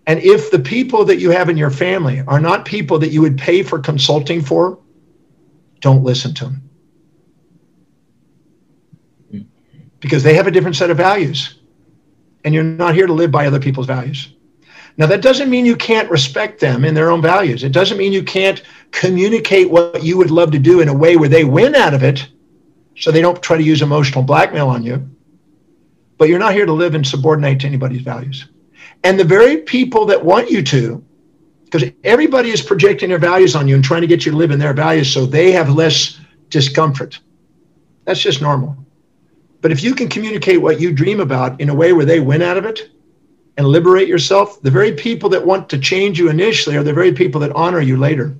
And 0.07 0.19
if 0.21 0.51
the 0.51 0.59
people 0.59 1.05
that 1.05 1.19
you 1.19 1.31
have 1.31 1.49
in 1.49 1.57
your 1.57 1.71
family 1.71 2.23
are 2.27 2.41
not 2.41 2.65
people 2.65 2.99
that 2.99 3.09
you 3.09 3.23
would 3.23 3.39
pay 3.39 3.63
for 3.63 3.79
consulting 3.79 4.43
for, 4.43 4.79
don't 5.81 6.03
listen 6.03 6.35
to 6.35 6.45
them. 6.45 6.71
Hmm. 9.31 9.41
Because 10.01 10.23
they 10.23 10.35
have 10.35 10.47
a 10.47 10.51
different 10.51 10.77
set 10.77 10.91
of 10.91 10.97
values. 10.97 11.59
And 12.45 12.55
you're 12.55 12.63
not 12.63 12.95
here 12.95 13.07
to 13.07 13.13
live 13.13 13.31
by 13.31 13.47
other 13.47 13.61
people's 13.61 13.87
values. 13.87 14.35
Now, 14.97 15.07
that 15.07 15.23
doesn't 15.23 15.51
mean 15.51 15.67
you 15.67 15.77
can't 15.77 16.11
respect 16.11 16.61
them 16.61 16.85
in 16.85 16.95
their 16.95 17.11
own 17.11 17.21
values. 17.21 17.65
It 17.65 17.73
doesn't 17.73 17.99
mean 17.99 18.13
you 18.13 18.23
can't 18.23 18.63
communicate 18.93 19.69
what 19.69 20.05
you 20.05 20.17
would 20.17 20.31
love 20.31 20.53
to 20.53 20.59
do 20.59 20.81
in 20.81 20.89
a 20.89 20.95
way 20.95 21.17
where 21.17 21.29
they 21.29 21.45
win 21.45 21.75
out 21.75 21.95
of 21.95 22.05
it 22.05 22.29
so 22.97 23.11
they 23.11 23.21
don't 23.21 23.43
try 23.43 23.57
to 23.57 23.63
use 23.63 23.83
emotional 23.83 24.23
blackmail 24.23 24.69
on 24.69 24.85
you. 24.85 25.09
But 26.17 26.29
you're 26.29 26.39
not 26.39 26.55
here 26.55 26.67
to 26.67 26.73
live 26.73 26.95
and 26.95 27.05
subordinate 27.05 27.61
to 27.61 27.67
anybody's 27.67 28.03
values. 28.03 28.47
And 29.03 29.19
the 29.19 29.25
very 29.25 29.59
people 29.59 30.07
that 30.07 30.25
want 30.25 30.49
you 30.49 30.63
to, 30.63 31.05
because 31.65 31.91
everybody 32.05 32.51
is 32.51 32.63
projecting 32.63 33.09
their 33.09 33.19
values 33.19 33.57
on 33.57 33.67
you 33.67 33.75
and 33.75 33.83
trying 33.83 34.03
to 34.03 34.07
get 34.07 34.25
you 34.25 34.31
to 34.31 34.39
live 34.39 34.53
in 34.53 34.61
their 34.61 34.75
values 34.75 35.13
so 35.13 35.27
they 35.27 35.51
have 35.51 35.71
less 35.71 36.21
discomfort. 36.51 37.19
That's 38.05 38.21
just 38.21 38.41
normal. 38.41 38.77
But 39.65 39.73
if 39.73 39.83
you 39.83 39.95
can 39.95 40.11
communicate 40.11 40.61
what 40.61 40.79
you 40.79 40.93
dream 40.93 41.21
about 41.21 41.59
in 41.59 41.71
a 41.71 41.75
way 41.75 41.95
where 41.95 42.05
they 42.05 42.21
win 42.21 42.43
out 42.43 42.59
of 42.59 42.67
it 42.67 42.91
and 43.57 43.67
liberate 43.67 44.09
yourself, 44.09 44.61
the 44.61 44.71
very 44.71 44.93
people 44.93 45.31
that 45.31 45.47
want 45.47 45.71
to 45.71 45.79
change 45.79 46.19
you 46.19 46.29
initially 46.29 46.77
are 46.77 46.83
the 46.83 46.93
very 46.93 47.13
people 47.13 47.41
that 47.41 47.57
honor 47.57 47.81
you 47.81 47.97
later. 47.97 48.37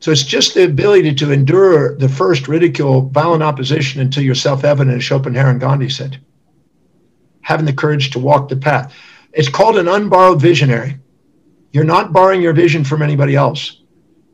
So 0.00 0.10
it's 0.10 0.24
just 0.24 0.54
the 0.54 0.64
ability 0.64 1.14
to 1.14 1.30
endure 1.30 1.94
the 1.94 2.08
first 2.08 2.48
ridicule, 2.48 3.02
violent 3.02 3.44
opposition 3.44 4.00
until 4.00 4.24
you're 4.24 4.34
self 4.34 4.64
evident, 4.64 4.96
as 4.96 5.04
Schopenhauer 5.04 5.50
and 5.50 5.60
Gandhi 5.60 5.90
said. 5.90 6.20
Having 7.42 7.66
the 7.66 7.72
courage 7.72 8.10
to 8.10 8.18
walk 8.18 8.48
the 8.48 8.56
path. 8.56 8.92
It's 9.32 9.48
called 9.48 9.78
an 9.78 9.86
unborrowed 9.86 10.42
visionary. 10.42 10.98
You're 11.70 11.84
not 11.84 12.12
borrowing 12.12 12.42
your 12.42 12.52
vision 12.52 12.82
from 12.82 13.00
anybody 13.00 13.36
else. 13.36 13.80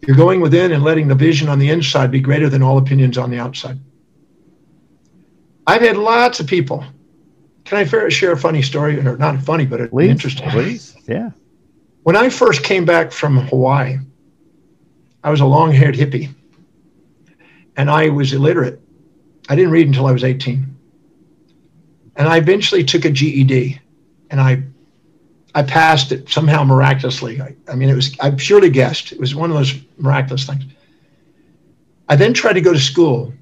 You're 0.06 0.16
going 0.16 0.40
within 0.40 0.72
and 0.72 0.82
letting 0.82 1.08
the 1.08 1.14
vision 1.14 1.50
on 1.50 1.58
the 1.58 1.68
inside 1.68 2.10
be 2.10 2.20
greater 2.20 2.48
than 2.48 2.62
all 2.62 2.78
opinions 2.78 3.18
on 3.18 3.30
the 3.30 3.38
outside. 3.38 3.78
I've 5.66 5.82
had 5.82 5.96
lots 5.96 6.40
of 6.40 6.46
people. 6.46 6.84
Can 7.64 7.78
I 7.78 8.08
share 8.08 8.32
a 8.32 8.36
funny 8.36 8.62
story? 8.62 8.98
Or 8.98 9.16
not 9.16 9.40
funny, 9.40 9.66
but 9.66 9.90
Please, 9.90 10.10
interesting. 10.10 10.50
please, 10.50 10.96
yeah. 11.06 11.30
When 12.02 12.16
I 12.16 12.28
first 12.28 12.64
came 12.64 12.84
back 12.84 13.12
from 13.12 13.36
Hawaii, 13.48 13.98
I 15.22 15.30
was 15.30 15.40
a 15.40 15.46
long 15.46 15.72
haired 15.72 15.94
hippie 15.94 16.34
and 17.76 17.88
I 17.88 18.08
was 18.08 18.32
illiterate. 18.32 18.80
I 19.48 19.54
didn't 19.54 19.70
read 19.70 19.86
until 19.86 20.06
I 20.06 20.12
was 20.12 20.24
18. 20.24 20.66
And 22.16 22.28
I 22.28 22.38
eventually 22.38 22.84
took 22.84 23.04
a 23.04 23.10
GED 23.10 23.80
and 24.30 24.40
I 24.40 24.64
I 25.54 25.62
passed 25.62 26.12
it 26.12 26.30
somehow 26.30 26.64
miraculously. 26.64 27.40
I, 27.40 27.54
I 27.68 27.74
mean, 27.74 27.90
it 27.90 27.94
was, 27.94 28.16
I 28.20 28.34
surely 28.36 28.70
guessed. 28.70 29.12
It 29.12 29.20
was 29.20 29.34
one 29.34 29.50
of 29.50 29.56
those 29.56 29.74
miraculous 29.98 30.46
things. 30.46 30.64
I 32.08 32.16
then 32.16 32.32
tried 32.32 32.54
to 32.54 32.62
go 32.62 32.72
to 32.72 32.80
school 32.80 33.34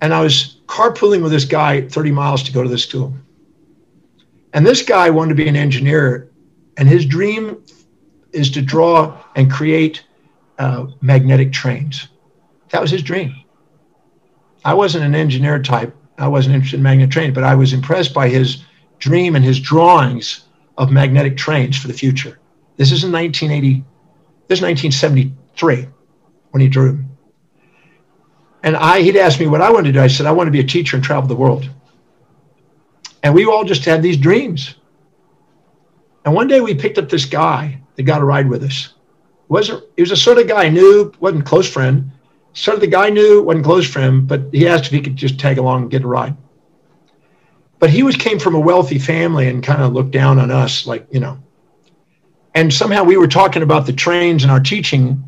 and 0.00 0.14
I 0.14 0.20
was 0.20 0.60
carpooling 0.66 1.22
with 1.22 1.32
this 1.32 1.44
guy 1.44 1.82
30 1.82 2.12
miles 2.12 2.42
to 2.44 2.52
go 2.52 2.62
to 2.62 2.68
this 2.68 2.82
school. 2.82 3.14
And 4.52 4.66
this 4.66 4.82
guy 4.82 5.10
wanted 5.10 5.30
to 5.30 5.34
be 5.34 5.48
an 5.48 5.56
engineer, 5.56 6.30
and 6.76 6.88
his 6.88 7.04
dream 7.04 7.62
is 8.32 8.50
to 8.52 8.62
draw 8.62 9.22
and 9.34 9.50
create 9.50 10.04
uh, 10.58 10.86
magnetic 11.00 11.52
trains. 11.52 12.08
That 12.70 12.80
was 12.80 12.90
his 12.90 13.02
dream. 13.02 13.34
I 14.64 14.74
wasn't 14.74 15.04
an 15.04 15.14
engineer 15.14 15.62
type. 15.62 15.94
I 16.18 16.28
wasn't 16.28 16.54
interested 16.54 16.78
in 16.78 16.82
magnetic 16.82 17.12
trains, 17.12 17.34
but 17.34 17.44
I 17.44 17.54
was 17.54 17.72
impressed 17.72 18.12
by 18.12 18.28
his 18.28 18.64
dream 18.98 19.36
and 19.36 19.44
his 19.44 19.60
drawings 19.60 20.44
of 20.76 20.90
magnetic 20.90 21.36
trains 21.36 21.76
for 21.76 21.88
the 21.88 21.94
future. 21.94 22.38
This 22.76 22.92
is 22.92 23.04
in 23.04 23.12
1980. 23.12 23.84
This 24.48 24.58
is 24.58 24.62
1973 24.62 25.88
when 26.50 26.60
he 26.60 26.68
drew. 26.68 27.04
And 28.62 28.76
I, 28.76 29.00
he'd 29.00 29.16
asked 29.16 29.40
me 29.40 29.46
what 29.46 29.60
I 29.60 29.70
wanted 29.70 29.88
to 29.88 29.92
do. 29.92 30.00
I 30.00 30.08
said, 30.08 30.26
I 30.26 30.32
want 30.32 30.48
to 30.48 30.52
be 30.52 30.60
a 30.60 30.64
teacher 30.64 30.96
and 30.96 31.04
travel 31.04 31.28
the 31.28 31.36
world. 31.36 31.68
And 33.22 33.34
we 33.34 33.44
all 33.44 33.64
just 33.64 33.84
had 33.84 34.02
these 34.02 34.16
dreams. 34.16 34.74
And 36.24 36.34
one 36.34 36.48
day 36.48 36.60
we 36.60 36.74
picked 36.74 36.98
up 36.98 37.08
this 37.08 37.24
guy 37.24 37.80
that 37.96 38.02
got 38.02 38.20
a 38.20 38.24
ride 38.24 38.48
with 38.48 38.62
us. 38.62 38.94
wasn't 39.48 39.84
He 39.96 40.02
was 40.02 40.10
a 40.10 40.16
sort 40.16 40.38
of 40.38 40.48
guy 40.48 40.64
I 40.64 40.68
knew, 40.68 41.12
wasn't 41.20 41.46
close 41.46 41.68
friend. 41.68 42.10
Sort 42.52 42.74
of 42.74 42.80
the 42.80 42.86
guy 42.88 43.10
knew, 43.10 43.42
wasn't 43.42 43.64
close 43.64 43.88
friend, 43.88 44.26
but 44.26 44.42
he 44.52 44.66
asked 44.66 44.86
if 44.86 44.92
he 44.92 45.00
could 45.00 45.16
just 45.16 45.38
tag 45.38 45.58
along 45.58 45.82
and 45.82 45.90
get 45.90 46.02
a 46.02 46.08
ride. 46.08 46.36
But 47.78 47.90
he 47.90 48.02
was 48.02 48.16
came 48.16 48.38
from 48.38 48.54
a 48.54 48.60
wealthy 48.60 48.98
family 48.98 49.48
and 49.48 49.62
kind 49.62 49.82
of 49.82 49.92
looked 49.92 50.10
down 50.10 50.38
on 50.38 50.50
us, 50.50 50.86
like, 50.86 51.06
you 51.10 51.20
know. 51.20 51.38
And 52.54 52.72
somehow 52.72 53.04
we 53.04 53.16
were 53.16 53.28
talking 53.28 53.62
about 53.62 53.86
the 53.86 53.92
trains 53.92 54.42
and 54.42 54.50
our 54.50 54.60
teaching. 54.60 55.27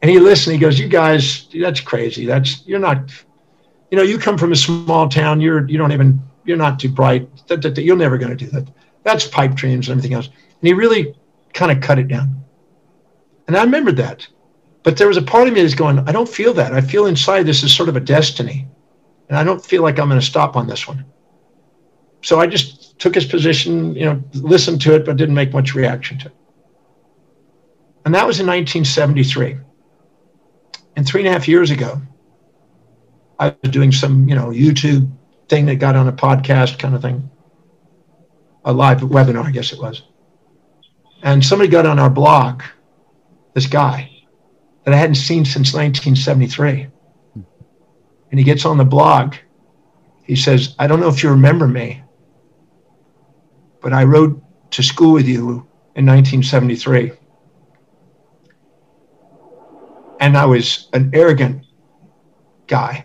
And 0.00 0.10
he 0.10 0.18
listened, 0.18 0.54
he 0.54 0.60
goes, 0.60 0.78
You 0.78 0.88
guys, 0.88 1.48
that's 1.60 1.80
crazy. 1.80 2.26
That's 2.26 2.64
you're 2.66 2.78
not, 2.78 3.10
you 3.90 3.96
know, 3.96 4.04
you 4.04 4.18
come 4.18 4.38
from 4.38 4.52
a 4.52 4.56
small 4.56 5.08
town, 5.08 5.40
you're 5.40 5.68
you 5.68 5.78
don't 5.78 5.92
even 5.92 6.20
you're 6.44 6.56
not 6.56 6.80
too 6.80 6.88
bright. 6.88 7.28
That, 7.48 7.62
that, 7.62 7.74
that, 7.74 7.82
you're 7.82 7.96
never 7.96 8.18
going 8.18 8.36
to 8.36 8.44
do 8.44 8.50
that. 8.52 8.68
That's 9.02 9.26
pipe 9.26 9.54
dreams 9.54 9.88
and 9.88 9.98
everything 9.98 10.14
else. 10.14 10.26
And 10.26 10.66
he 10.66 10.72
really 10.72 11.14
kind 11.52 11.70
of 11.70 11.80
cut 11.80 11.98
it 11.98 12.08
down. 12.08 12.44
And 13.46 13.56
I 13.56 13.62
remembered 13.62 13.96
that. 13.96 14.26
But 14.82 14.96
there 14.96 15.08
was 15.08 15.16
a 15.16 15.22
part 15.22 15.48
of 15.48 15.54
me 15.54 15.60
that's 15.60 15.74
going, 15.74 15.98
I 16.08 16.12
don't 16.12 16.28
feel 16.28 16.54
that. 16.54 16.72
I 16.72 16.80
feel 16.80 17.06
inside 17.06 17.44
this 17.44 17.62
is 17.62 17.74
sort 17.74 17.88
of 17.88 17.96
a 17.96 18.00
destiny. 18.00 18.66
And 19.28 19.36
I 19.36 19.44
don't 19.44 19.64
feel 19.64 19.82
like 19.82 19.98
I'm 19.98 20.08
going 20.08 20.20
to 20.20 20.26
stop 20.26 20.56
on 20.56 20.66
this 20.66 20.88
one. 20.88 21.04
So 22.22 22.40
I 22.40 22.46
just 22.46 22.98
took 22.98 23.14
his 23.14 23.26
position, 23.26 23.94
you 23.94 24.04
know, 24.04 24.22
listened 24.34 24.80
to 24.82 24.94
it, 24.94 25.04
but 25.04 25.16
didn't 25.16 25.34
make 25.34 25.52
much 25.52 25.74
reaction 25.74 26.18
to 26.20 26.26
it. 26.26 26.34
And 28.04 28.14
that 28.14 28.26
was 28.26 28.40
in 28.40 28.46
1973. 28.46 29.58
And 30.98 31.06
three 31.06 31.20
and 31.20 31.28
a 31.28 31.30
half 31.30 31.46
years 31.46 31.70
ago, 31.70 32.02
I 33.38 33.54
was 33.62 33.70
doing 33.70 33.92
some, 33.92 34.28
you 34.28 34.34
know, 34.34 34.48
YouTube 34.48 35.08
thing 35.48 35.66
that 35.66 35.76
got 35.76 35.94
on 35.94 36.08
a 36.08 36.12
podcast 36.12 36.80
kind 36.80 36.92
of 36.92 37.02
thing, 37.02 37.30
a 38.64 38.72
live 38.72 38.98
webinar, 39.02 39.44
I 39.44 39.52
guess 39.52 39.72
it 39.72 39.78
was. 39.78 40.02
And 41.22 41.44
somebody 41.44 41.70
got 41.70 41.86
on 41.86 42.00
our 42.00 42.10
blog, 42.10 42.64
this 43.54 43.68
guy 43.68 44.10
that 44.82 44.92
I 44.92 44.96
hadn't 44.96 45.14
seen 45.14 45.44
since 45.44 45.72
1973. 45.72 46.88
And 48.32 48.40
he 48.40 48.42
gets 48.42 48.64
on 48.64 48.76
the 48.76 48.84
blog. 48.84 49.36
He 50.24 50.34
says, 50.34 50.74
I 50.80 50.88
don't 50.88 50.98
know 50.98 51.08
if 51.08 51.22
you 51.22 51.30
remember 51.30 51.68
me, 51.68 52.02
but 53.80 53.92
I 53.92 54.02
rode 54.02 54.42
to 54.72 54.82
school 54.82 55.12
with 55.12 55.28
you 55.28 55.64
in 55.94 56.04
1973. 56.06 57.12
And 60.20 60.36
I 60.36 60.46
was 60.46 60.88
an 60.92 61.10
arrogant 61.14 61.64
guy. 62.66 63.04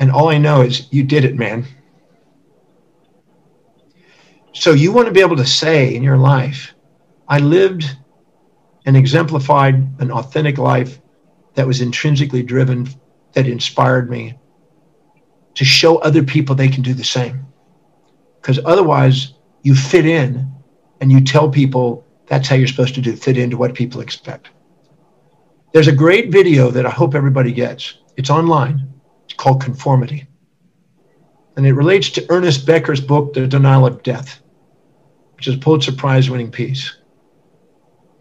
And 0.00 0.10
all 0.10 0.28
I 0.28 0.38
know 0.38 0.62
is 0.62 0.88
you 0.92 1.02
did 1.02 1.24
it, 1.24 1.36
man. 1.36 1.66
So 4.52 4.72
you 4.72 4.92
want 4.92 5.06
to 5.06 5.12
be 5.12 5.20
able 5.20 5.36
to 5.36 5.46
say 5.46 5.94
in 5.94 6.02
your 6.02 6.16
life, 6.16 6.74
I 7.28 7.38
lived 7.38 7.96
and 8.86 8.96
exemplified 8.96 9.74
an 10.00 10.10
authentic 10.10 10.58
life 10.58 11.00
that 11.54 11.66
was 11.66 11.80
intrinsically 11.80 12.42
driven, 12.42 12.88
that 13.34 13.46
inspired 13.46 14.08
me 14.10 14.38
to 15.54 15.64
show 15.64 15.98
other 15.98 16.22
people 16.22 16.54
they 16.54 16.68
can 16.68 16.82
do 16.82 16.94
the 16.94 17.04
same. 17.04 17.44
Because 18.40 18.60
otherwise, 18.64 19.34
you 19.62 19.74
fit 19.74 20.06
in 20.06 20.50
and 21.00 21.12
you 21.12 21.20
tell 21.20 21.50
people 21.50 22.06
that's 22.26 22.48
how 22.48 22.56
you're 22.56 22.68
supposed 22.68 22.94
to 22.94 23.00
do, 23.00 23.16
fit 23.16 23.36
into 23.36 23.56
what 23.56 23.74
people 23.74 24.00
expect. 24.00 24.50
There's 25.78 25.86
a 25.86 25.92
great 25.92 26.32
video 26.32 26.72
that 26.72 26.86
I 26.86 26.90
hope 26.90 27.14
everybody 27.14 27.52
gets. 27.52 27.98
It's 28.16 28.30
online. 28.30 28.92
It's 29.26 29.34
called 29.34 29.62
Conformity. 29.62 30.26
And 31.56 31.64
it 31.64 31.74
relates 31.74 32.10
to 32.10 32.26
Ernest 32.30 32.66
Becker's 32.66 33.00
book, 33.00 33.32
The 33.32 33.46
Denial 33.46 33.86
of 33.86 34.02
Death, 34.02 34.42
which 35.36 35.46
is 35.46 35.54
a 35.54 35.58
Pulitzer 35.58 35.92
Prize 35.92 36.28
winning 36.28 36.50
piece. 36.50 36.96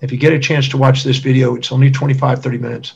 If 0.01 0.11
you 0.11 0.19
get 0.19 0.33
a 0.33 0.39
chance 0.39 0.69
to 0.69 0.77
watch 0.77 1.03
this 1.03 1.17
video, 1.17 1.55
it's 1.55 1.71
only 1.71 1.89
25, 1.89 2.43
30 2.43 2.57
minutes. 2.59 2.93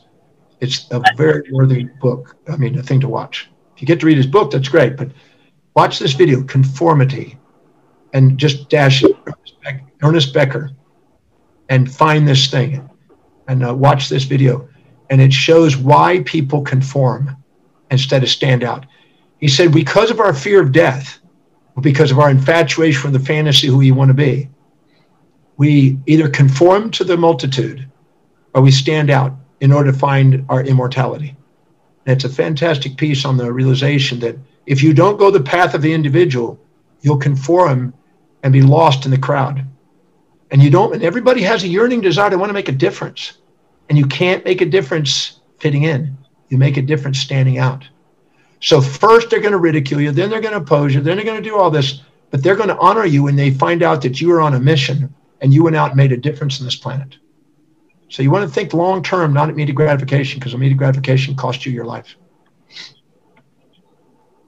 It's 0.59 0.85
a 0.91 1.01
very 1.17 1.49
worthy 1.51 1.85
book. 1.99 2.37
I 2.47 2.55
mean, 2.55 2.77
a 2.77 2.83
thing 2.83 2.99
to 2.99 3.07
watch. 3.07 3.49
If 3.75 3.81
you 3.81 3.87
get 3.87 3.99
to 4.01 4.05
read 4.05 4.17
his 4.17 4.27
book, 4.27 4.51
that's 4.51 4.69
great. 4.69 4.95
But 4.95 5.09
watch 5.75 5.97
this 5.97 6.13
video, 6.13 6.43
Conformity, 6.43 7.35
and 8.13 8.37
just 8.37 8.69
dash 8.69 9.03
Ernest 10.03 10.35
Becker 10.35 10.69
and 11.69 11.91
find 11.91 12.27
this 12.27 12.45
thing 12.51 12.87
and 13.47 13.65
uh, 13.65 13.73
watch 13.73 14.09
this 14.09 14.23
video. 14.23 14.67
And 15.09 15.21
it 15.21 15.33
shows 15.33 15.75
why 15.75 16.21
people 16.25 16.61
conform 16.61 17.35
instead 17.89 18.23
of 18.23 18.29
stand 18.29 18.63
out. 18.63 18.85
He 19.39 19.47
said, 19.47 19.73
because 19.73 20.11
of 20.11 20.19
our 20.19 20.33
fear 20.33 20.61
of 20.61 20.71
death, 20.71 21.19
because 21.81 22.11
of 22.11 22.19
our 22.19 22.29
infatuation 22.29 23.11
with 23.11 23.19
the 23.19 23.25
fantasy 23.25 23.67
who 23.67 23.77
we 23.77 23.91
want 23.91 24.09
to 24.09 24.13
be, 24.13 24.49
we 25.57 25.99
either 26.05 26.29
conform 26.29 26.91
to 26.91 27.03
the 27.03 27.17
multitude 27.17 27.89
or 28.53 28.61
we 28.61 28.71
stand 28.71 29.09
out 29.09 29.33
in 29.59 29.71
order 29.71 29.91
to 29.91 29.97
find 29.97 30.45
our 30.49 30.63
immortality. 30.63 31.35
And 32.05 32.15
it's 32.15 32.25
a 32.25 32.29
fantastic 32.29 32.97
piece 32.97 33.25
on 33.25 33.37
the 33.37 33.51
realization 33.51 34.19
that 34.19 34.37
if 34.65 34.81
you 34.81 34.93
don't 34.93 35.17
go 35.17 35.31
the 35.31 35.39
path 35.39 35.73
of 35.73 35.81
the 35.81 35.93
individual, 35.93 36.59
you'll 37.01 37.17
conform 37.17 37.93
and 38.43 38.53
be 38.53 38.61
lost 38.61 39.05
in 39.05 39.11
the 39.11 39.17
crowd. 39.17 39.65
And 40.51 40.61
you 40.61 40.69
don't, 40.69 40.93
and 40.93 41.03
everybody 41.03 41.41
has 41.41 41.63
a 41.63 41.67
yearning 41.67 42.01
desire 42.01 42.29
to 42.29 42.37
want 42.37 42.49
to 42.49 42.53
make 42.53 42.69
a 42.69 42.73
difference. 42.73 43.37
And 43.89 43.97
you 43.97 44.05
can't 44.05 44.43
make 44.45 44.61
a 44.61 44.65
difference 44.65 45.39
fitting 45.59 45.83
in. 45.83 46.17
You 46.49 46.57
make 46.57 46.77
a 46.77 46.81
difference 46.81 47.19
standing 47.19 47.57
out. 47.57 47.87
So 48.59 48.79
first 48.81 49.29
they're 49.29 49.39
going 49.39 49.53
to 49.53 49.57
ridicule 49.57 50.01
you, 50.01 50.11
then 50.11 50.29
they're 50.29 50.41
going 50.41 50.53
to 50.53 50.59
oppose 50.59 50.93
you, 50.93 51.01
then 51.01 51.17
they're 51.17 51.25
going 51.25 51.41
to 51.41 51.49
do 51.49 51.57
all 51.57 51.71
this, 51.71 52.01
but 52.29 52.43
they're 52.43 52.55
going 52.55 52.69
to 52.69 52.77
honor 52.77 53.05
you 53.05 53.23
when 53.23 53.35
they 53.35 53.49
find 53.49 53.81
out 53.81 54.01
that 54.03 54.21
you 54.21 54.31
are 54.31 54.41
on 54.41 54.53
a 54.53 54.59
mission 54.59 55.13
and 55.41 55.53
you 55.53 55.63
went 55.63 55.75
out 55.75 55.89
and 55.91 55.97
made 55.97 56.11
a 56.11 56.17
difference 56.17 56.59
in 56.59 56.65
this 56.65 56.75
planet. 56.75 57.17
So 58.09 58.21
you 58.21 58.29
want 58.29 58.47
to 58.47 58.53
think 58.53 58.73
long 58.73 59.01
term, 59.01 59.33
not 59.33 59.49
immediate 59.49 59.75
gratification, 59.75 60.39
because 60.39 60.53
immediate 60.53 60.77
gratification 60.77 61.33
costs 61.35 61.65
you 61.65 61.71
your 61.71 61.85
life. 61.85 62.17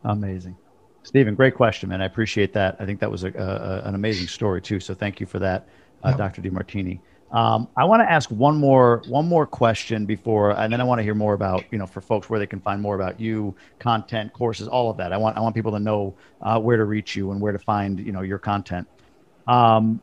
Amazing. 0.04 0.58
Stephen, 1.04 1.34
great 1.34 1.56
question, 1.56 1.90
man. 1.90 2.02
I 2.02 2.06
appreciate 2.06 2.54
that. 2.54 2.76
I 2.80 2.86
think 2.86 3.00
that 3.00 3.10
was 3.10 3.24
a, 3.24 3.30
a 3.30 3.88
an 3.88 3.96
amazing 3.96 4.28
story 4.28 4.62
too. 4.62 4.80
So 4.80 4.94
thank 4.94 5.20
you 5.20 5.26
for 5.26 5.40
that, 5.40 5.68
uh. 6.04 6.18
Dr. 6.18 6.42
Demartini. 6.42 7.00
Um, 7.32 7.68
I 7.76 7.84
want 7.84 8.02
to 8.02 8.12
ask 8.12 8.30
one 8.30 8.58
more 8.58 9.02
one 9.08 9.28
more 9.28 9.48
question 9.48 10.06
before, 10.06 10.52
and 10.52 10.72
then 10.72 10.80
I 10.80 10.84
want 10.84 11.00
to 11.00 11.04
hear 11.04 11.16
more 11.16 11.34
about 11.34 11.66
you 11.72 11.80
know 11.80 11.88
for 11.88 12.00
folks 12.00 12.30
where 12.30 12.38
they 12.38 12.46
can 12.46 12.62
find 12.62 12.80
more 12.80 12.94
about 12.94 13.20
you, 13.20 13.56
content, 13.80 14.32
courses, 14.34 14.68
all 14.68 14.92
of 14.92 14.98
that. 14.98 15.12
I 15.12 15.18
want 15.18 15.36
I 15.36 15.40
want 15.40 15.56
people 15.56 15.72
to 15.72 15.80
know 15.80 16.16
uh, 16.42 16.60
where 16.60 16.78
to 16.78 16.86
reach 16.86 17.16
you 17.16 17.32
and 17.32 17.42
where 17.42 17.52
to 17.52 17.58
find 17.58 18.00
you 18.00 18.12
know 18.12 18.22
your 18.22 18.38
content. 18.38 18.88
Um, 19.48 20.00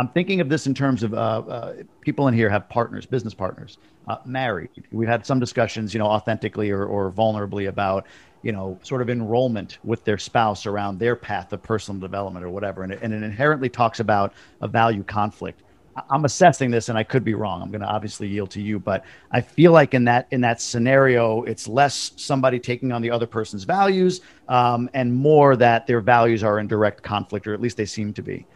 I'm 0.00 0.08
thinking 0.08 0.40
of 0.40 0.48
this 0.48 0.66
in 0.66 0.72
terms 0.72 1.02
of 1.02 1.12
uh, 1.12 1.16
uh, 1.16 1.74
people 2.00 2.26
in 2.28 2.32
here 2.32 2.48
have 2.48 2.66
partners, 2.70 3.04
business 3.04 3.34
partners, 3.34 3.76
uh, 4.08 4.16
married. 4.24 4.70
We've 4.92 5.06
had 5.06 5.26
some 5.26 5.38
discussions, 5.38 5.92
you 5.92 5.98
know, 5.98 6.06
authentically 6.06 6.70
or, 6.70 6.86
or 6.86 7.12
vulnerably 7.12 7.68
about 7.68 8.06
you 8.42 8.50
know, 8.52 8.78
sort 8.82 9.02
of 9.02 9.10
enrollment 9.10 9.76
with 9.84 10.02
their 10.04 10.16
spouse 10.16 10.64
around 10.64 10.98
their 10.98 11.14
path 11.14 11.52
of 11.52 11.62
personal 11.62 12.00
development 12.00 12.42
or 12.42 12.48
whatever. 12.48 12.82
And 12.82 12.94
it, 12.94 13.00
and 13.02 13.12
it 13.12 13.22
inherently 13.22 13.68
talks 13.68 14.00
about 14.00 14.32
a 14.62 14.68
value 14.68 15.02
conflict. 15.04 15.60
I'm 16.08 16.24
assessing 16.24 16.70
this 16.70 16.88
and 16.88 16.96
I 16.96 17.02
could 17.02 17.22
be 17.22 17.34
wrong. 17.34 17.60
I'm 17.60 17.70
going 17.70 17.82
to 17.82 17.86
obviously 17.86 18.26
yield 18.26 18.50
to 18.52 18.62
you, 18.62 18.78
but 18.78 19.04
I 19.32 19.42
feel 19.42 19.72
like 19.72 19.92
in 19.92 20.04
that 20.04 20.28
in 20.30 20.40
that 20.40 20.62
scenario, 20.62 21.42
it's 21.42 21.68
less 21.68 22.12
somebody 22.16 22.58
taking 22.58 22.90
on 22.90 23.02
the 23.02 23.10
other 23.10 23.26
person's 23.26 23.64
values 23.64 24.22
um, 24.48 24.88
and 24.94 25.12
more 25.12 25.56
that 25.56 25.86
their 25.86 26.00
values 26.00 26.42
are 26.42 26.58
in 26.58 26.68
direct 26.68 27.02
conflict, 27.02 27.46
or 27.46 27.52
at 27.52 27.60
least 27.60 27.76
they 27.76 27.84
seem 27.84 28.14
to 28.14 28.22
be. 28.22 28.46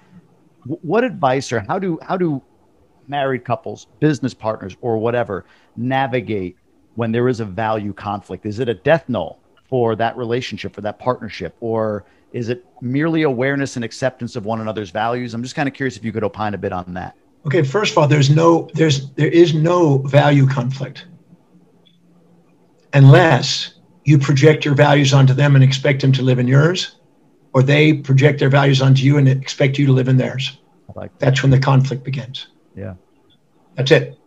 What 0.66 1.04
advice 1.04 1.52
or 1.52 1.60
how 1.60 1.78
do 1.78 1.98
how 2.02 2.16
do 2.16 2.42
married 3.06 3.44
couples, 3.44 3.86
business 4.00 4.34
partners, 4.34 4.76
or 4.80 4.98
whatever 4.98 5.44
navigate 5.76 6.56
when 6.94 7.12
there 7.12 7.28
is 7.28 7.40
a 7.40 7.44
value 7.44 7.92
conflict? 7.92 8.46
Is 8.46 8.58
it 8.58 8.68
a 8.68 8.74
death 8.74 9.08
knell 9.08 9.38
for 9.68 9.96
that 9.96 10.16
relationship, 10.16 10.74
for 10.74 10.80
that 10.82 10.98
partnership, 10.98 11.56
or 11.60 12.04
is 12.32 12.48
it 12.48 12.64
merely 12.80 13.22
awareness 13.22 13.76
and 13.76 13.84
acceptance 13.84 14.36
of 14.36 14.44
one 14.44 14.60
another's 14.60 14.90
values? 14.90 15.34
I'm 15.34 15.42
just 15.42 15.54
kind 15.54 15.68
of 15.68 15.74
curious 15.74 15.96
if 15.96 16.04
you 16.04 16.12
could 16.12 16.24
opine 16.24 16.54
a 16.54 16.58
bit 16.58 16.72
on 16.72 16.94
that. 16.94 17.16
Okay, 17.46 17.62
first 17.62 17.92
of 17.92 17.98
all, 17.98 18.08
there's 18.08 18.30
no 18.30 18.68
there's 18.74 19.10
there 19.12 19.28
is 19.28 19.54
no 19.54 19.98
value 19.98 20.46
conflict 20.46 21.06
unless 22.94 23.74
you 24.04 24.18
project 24.18 24.64
your 24.64 24.74
values 24.74 25.12
onto 25.12 25.34
them 25.34 25.54
and 25.54 25.64
expect 25.64 26.00
them 26.00 26.12
to 26.12 26.22
live 26.22 26.38
in 26.38 26.46
yours, 26.46 26.96
or 27.54 27.62
they 27.62 27.94
project 27.94 28.40
their 28.40 28.50
values 28.50 28.82
onto 28.82 29.02
you 29.02 29.16
and 29.16 29.28
expect 29.28 29.78
you 29.78 29.86
to 29.86 29.92
live 29.92 30.08
in 30.08 30.18
theirs. 30.18 30.58
Like 30.94 31.12
that. 31.12 31.26
That's 31.26 31.42
when 31.42 31.50
the 31.50 31.58
conflict 31.58 32.04
begins. 32.04 32.48
Yeah. 32.76 32.94
That's 33.76 33.90
it. 33.90 34.18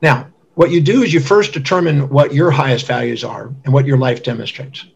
Now, 0.00 0.28
what 0.54 0.70
you 0.70 0.80
do 0.80 1.02
is 1.02 1.12
you 1.12 1.20
first 1.20 1.52
determine 1.52 2.08
what 2.08 2.32
your 2.34 2.50
highest 2.50 2.86
values 2.86 3.24
are 3.24 3.54
and 3.64 3.72
what 3.72 3.86
your 3.86 3.98
life 3.98 4.22
demonstrates. 4.22 4.86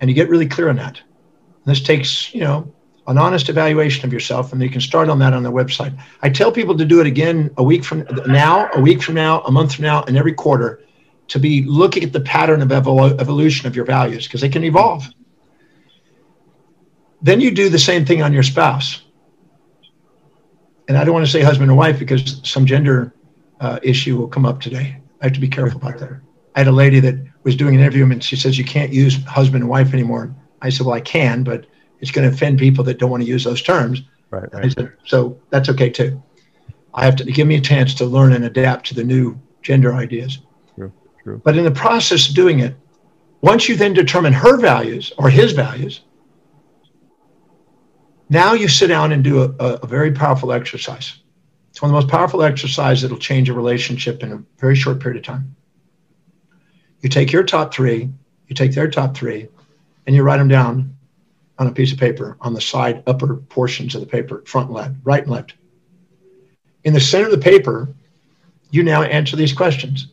And 0.00 0.08
you 0.08 0.14
get 0.14 0.28
really 0.28 0.46
clear 0.46 0.68
on 0.68 0.76
that. 0.76 0.98
And 0.98 1.74
this 1.74 1.82
takes, 1.82 2.32
you 2.34 2.40
know, 2.40 2.72
an 3.08 3.18
honest 3.18 3.48
evaluation 3.48 4.04
of 4.04 4.12
yourself, 4.12 4.52
and 4.52 4.62
you 4.62 4.70
can 4.70 4.80
start 4.80 5.08
on 5.08 5.18
that 5.20 5.32
on 5.32 5.42
the 5.42 5.52
website. 5.52 5.96
I 6.22 6.30
tell 6.30 6.50
people 6.50 6.76
to 6.76 6.84
do 6.84 7.00
it 7.00 7.06
again 7.06 7.50
a 7.56 7.62
week 7.62 7.84
from 7.84 8.04
now, 8.26 8.68
a 8.74 8.80
week 8.80 9.02
from 9.02 9.14
now, 9.14 9.42
a 9.42 9.50
month 9.50 9.76
from 9.76 9.84
now, 9.84 10.02
and 10.04 10.16
every 10.16 10.34
quarter 10.34 10.82
to 11.28 11.38
be 11.38 11.62
looking 11.64 12.02
at 12.02 12.12
the 12.12 12.20
pattern 12.20 12.62
of 12.62 12.68
evol- 12.68 13.20
evolution 13.20 13.66
of 13.66 13.76
your 13.76 13.84
values 13.84 14.26
because 14.26 14.40
they 14.40 14.48
can 14.48 14.64
evolve. 14.64 15.06
Then 17.26 17.40
you 17.40 17.50
do 17.50 17.68
the 17.68 17.78
same 17.78 18.06
thing 18.06 18.22
on 18.22 18.32
your 18.32 18.44
spouse. 18.44 19.02
And 20.86 20.96
I 20.96 21.02
don't 21.02 21.12
want 21.12 21.26
to 21.26 21.32
say 21.32 21.42
husband 21.42 21.68
or 21.68 21.74
wife 21.74 21.98
because 21.98 22.40
some 22.44 22.64
gender 22.64 23.12
uh, 23.58 23.80
issue 23.82 24.16
will 24.16 24.28
come 24.28 24.46
up 24.46 24.60
today. 24.60 24.96
I 25.20 25.24
have 25.24 25.32
to 25.32 25.40
be 25.40 25.48
careful 25.48 25.80
about 25.80 25.98
that. 25.98 26.20
I 26.54 26.60
had 26.60 26.68
a 26.68 26.72
lady 26.72 27.00
that 27.00 27.16
was 27.42 27.56
doing 27.56 27.74
an 27.74 27.80
interview 27.80 28.04
and 28.04 28.22
she 28.22 28.36
says, 28.36 28.56
You 28.56 28.64
can't 28.64 28.92
use 28.92 29.24
husband 29.24 29.64
and 29.64 29.68
wife 29.68 29.92
anymore. 29.92 30.32
I 30.62 30.68
said, 30.68 30.86
Well, 30.86 30.94
I 30.94 31.00
can, 31.00 31.42
but 31.42 31.66
it's 31.98 32.12
going 32.12 32.28
to 32.28 32.32
offend 32.32 32.60
people 32.60 32.84
that 32.84 32.98
don't 32.98 33.10
want 33.10 33.24
to 33.24 33.28
use 33.28 33.42
those 33.42 33.60
terms. 33.60 34.02
Right, 34.30 34.54
right. 34.54 34.66
I 34.66 34.68
said, 34.68 34.92
so 35.04 35.36
that's 35.50 35.68
okay 35.70 35.90
too. 35.90 36.22
I 36.94 37.04
have 37.04 37.16
to 37.16 37.24
give 37.24 37.48
me 37.48 37.56
a 37.56 37.60
chance 37.60 37.92
to 37.94 38.04
learn 38.04 38.34
and 38.34 38.44
adapt 38.44 38.86
to 38.86 38.94
the 38.94 39.02
new 39.02 39.36
gender 39.62 39.94
ideas. 39.94 40.38
True, 40.76 40.92
true. 41.24 41.40
But 41.44 41.58
in 41.58 41.64
the 41.64 41.72
process 41.72 42.28
of 42.28 42.36
doing 42.36 42.60
it, 42.60 42.76
once 43.40 43.68
you 43.68 43.74
then 43.74 43.94
determine 43.94 44.32
her 44.32 44.58
values 44.58 45.12
or 45.18 45.28
his 45.28 45.50
values, 45.50 46.02
now 48.28 48.54
you 48.54 48.68
sit 48.68 48.88
down 48.88 49.12
and 49.12 49.22
do 49.22 49.42
a, 49.42 49.64
a 49.64 49.86
very 49.86 50.12
powerful 50.12 50.52
exercise. 50.52 51.18
It's 51.70 51.82
one 51.82 51.90
of 51.90 51.94
the 51.94 52.00
most 52.00 52.10
powerful 52.10 52.42
exercises 52.42 53.02
that'll 53.02 53.18
change 53.18 53.48
a 53.48 53.54
relationship 53.54 54.22
in 54.22 54.32
a 54.32 54.42
very 54.58 54.74
short 54.74 55.00
period 55.00 55.18
of 55.18 55.24
time. 55.24 55.54
You 57.00 57.08
take 57.08 57.32
your 57.32 57.44
top 57.44 57.72
three, 57.72 58.10
you 58.48 58.54
take 58.56 58.72
their 58.72 58.90
top 58.90 59.16
three, 59.16 59.48
and 60.06 60.16
you 60.16 60.22
write 60.22 60.38
them 60.38 60.48
down 60.48 60.96
on 61.58 61.66
a 61.66 61.72
piece 61.72 61.92
of 61.92 61.98
paper 61.98 62.36
on 62.40 62.54
the 62.54 62.60
side 62.60 63.02
upper 63.06 63.36
portions 63.36 63.94
of 63.94 64.00
the 64.00 64.06
paper, 64.06 64.42
front 64.46 64.68
and 64.68 64.76
left, 64.76 64.94
right 65.04 65.22
and 65.22 65.30
left. 65.30 65.54
In 66.84 66.94
the 66.94 67.00
center 67.00 67.26
of 67.26 67.32
the 67.32 67.38
paper, 67.38 67.94
you 68.70 68.82
now 68.82 69.02
answer 69.02 69.36
these 69.36 69.52
questions. 69.52 70.08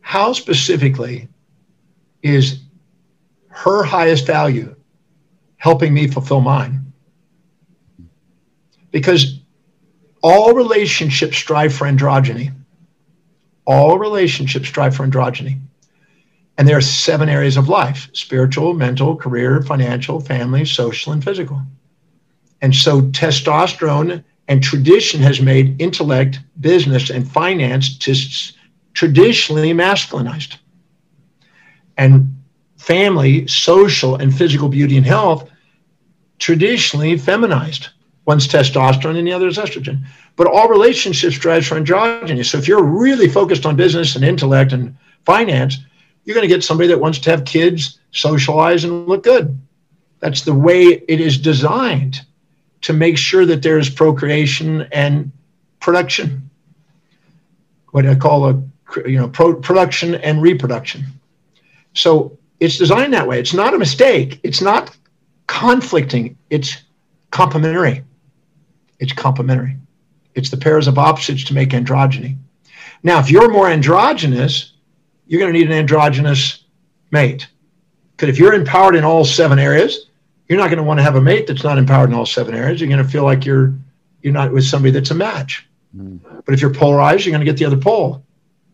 How 0.00 0.32
specifically 0.32 1.28
is 2.22 2.62
her 3.48 3.82
highest 3.82 4.26
value 4.26 4.74
helping 5.56 5.92
me 5.92 6.06
fulfill 6.06 6.40
mine? 6.40 6.89
Because 8.90 9.40
all 10.22 10.54
relationships 10.54 11.36
strive 11.36 11.74
for 11.74 11.86
androgyny. 11.86 12.52
All 13.66 13.98
relationships 13.98 14.68
strive 14.68 14.94
for 14.94 15.06
androgyny. 15.06 15.60
And 16.58 16.68
there 16.68 16.76
are 16.76 16.82
seven 16.82 17.28
areas 17.28 17.56
of 17.56 17.68
life 17.68 18.10
spiritual, 18.12 18.74
mental, 18.74 19.16
career, 19.16 19.62
financial, 19.62 20.20
family, 20.20 20.64
social, 20.64 21.12
and 21.12 21.24
physical. 21.24 21.62
And 22.60 22.74
so 22.74 23.02
testosterone 23.02 24.22
and 24.48 24.62
tradition 24.62 25.20
has 25.22 25.40
made 25.40 25.80
intellect, 25.80 26.40
business, 26.60 27.08
and 27.08 27.26
finance 27.26 27.88
just 27.88 28.56
traditionally 28.92 29.72
masculinized. 29.72 30.56
And 31.96 32.36
family, 32.76 33.46
social, 33.46 34.16
and 34.16 34.34
physical 34.34 34.68
beauty 34.68 34.96
and 34.96 35.06
health 35.06 35.48
traditionally 36.38 37.16
feminized. 37.16 37.88
One's 38.30 38.46
testosterone 38.46 39.18
and 39.18 39.26
the 39.26 39.32
other 39.32 39.48
is 39.48 39.58
estrogen. 39.58 40.04
But 40.36 40.46
all 40.46 40.68
relationships 40.68 41.36
drive 41.36 41.66
for 41.66 41.74
androgyny. 41.74 42.46
So 42.46 42.58
if 42.58 42.68
you're 42.68 42.84
really 42.84 43.28
focused 43.28 43.66
on 43.66 43.74
business 43.74 44.14
and 44.14 44.24
intellect 44.24 44.72
and 44.72 44.96
finance, 45.24 45.78
you're 46.22 46.36
going 46.36 46.48
to 46.48 46.54
get 46.54 46.62
somebody 46.62 46.86
that 46.90 47.00
wants 47.00 47.18
to 47.18 47.30
have 47.30 47.44
kids, 47.44 47.98
socialize, 48.12 48.84
and 48.84 49.08
look 49.08 49.24
good. 49.24 49.58
That's 50.20 50.42
the 50.42 50.54
way 50.54 51.02
it 51.08 51.20
is 51.20 51.38
designed 51.38 52.20
to 52.82 52.92
make 52.92 53.18
sure 53.18 53.44
that 53.46 53.64
there 53.64 53.80
is 53.80 53.90
procreation 53.90 54.82
and 54.92 55.32
production. 55.80 56.48
What 57.90 58.06
I 58.06 58.14
call 58.14 58.48
a 58.48 58.62
you 59.08 59.18
know 59.18 59.28
pro- 59.28 59.56
production 59.56 60.14
and 60.14 60.40
reproduction. 60.40 61.02
So 61.94 62.38
it's 62.60 62.78
designed 62.78 63.12
that 63.12 63.26
way. 63.26 63.40
It's 63.40 63.54
not 63.54 63.74
a 63.74 63.78
mistake. 63.78 64.38
It's 64.44 64.60
not 64.60 64.96
conflicting. 65.48 66.38
It's 66.48 66.76
complementary. 67.32 68.04
It's 69.00 69.12
complementary. 69.12 69.76
It's 70.34 70.50
the 70.50 70.56
pairs 70.56 70.86
of 70.86 70.98
opposites 70.98 71.44
to 71.44 71.54
make 71.54 71.70
androgyny. 71.70 72.36
Now, 73.02 73.18
if 73.18 73.30
you're 73.30 73.50
more 73.50 73.68
androgynous, 73.68 74.74
you're 75.26 75.40
going 75.40 75.52
to 75.52 75.58
need 75.58 75.66
an 75.66 75.76
androgynous 75.76 76.64
mate. 77.10 77.48
Because 78.12 78.28
if 78.28 78.38
you're 78.38 78.52
empowered 78.52 78.94
in 78.94 79.04
all 79.04 79.24
seven 79.24 79.58
areas, 79.58 80.06
you're 80.48 80.58
not 80.58 80.66
going 80.66 80.78
to 80.78 80.84
want 80.84 80.98
to 80.98 81.04
have 81.04 81.16
a 81.16 81.20
mate 81.20 81.46
that's 81.46 81.64
not 81.64 81.78
empowered 81.78 82.10
in 82.10 82.14
all 82.14 82.26
seven 82.26 82.54
areas. 82.54 82.80
You're 82.80 82.90
going 82.90 83.02
to 83.02 83.10
feel 83.10 83.24
like 83.24 83.44
you're 83.44 83.74
you're 84.22 84.34
not 84.34 84.52
with 84.52 84.64
somebody 84.64 84.92
that's 84.92 85.10
a 85.10 85.14
match. 85.14 85.66
Mm. 85.96 86.20
But 86.44 86.52
if 86.52 86.60
you're 86.60 86.74
polarized, 86.74 87.24
you're 87.24 87.32
going 87.32 87.44
to 87.44 87.50
get 87.50 87.56
the 87.56 87.64
other 87.64 87.76
pole, 87.76 88.22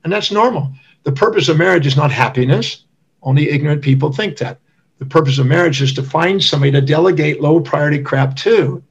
and 0.03 0.13
that's 0.13 0.33
normal. 0.33 0.73
The 1.05 1.13
purpose 1.13 1.49
of 1.49 1.57
marriage 1.57 1.87
is 1.87 1.97
not 1.97 2.11
happiness. 2.11 2.85
Only 3.23 3.49
ignorant 3.49 3.83
people 3.83 4.13
think 4.13 4.39
that. 4.39 4.59
The 4.99 5.07
purpose 5.07 5.39
of 5.39 5.47
marriage 5.47 5.81
is 5.81 5.93
to 5.93 6.03
find 6.03 6.43
somebody 6.43 6.73
to 6.73 6.81
delegate 6.81 7.41
low 7.41 7.61
priority 7.61 8.03
crap 8.03 8.35
to 8.37 8.83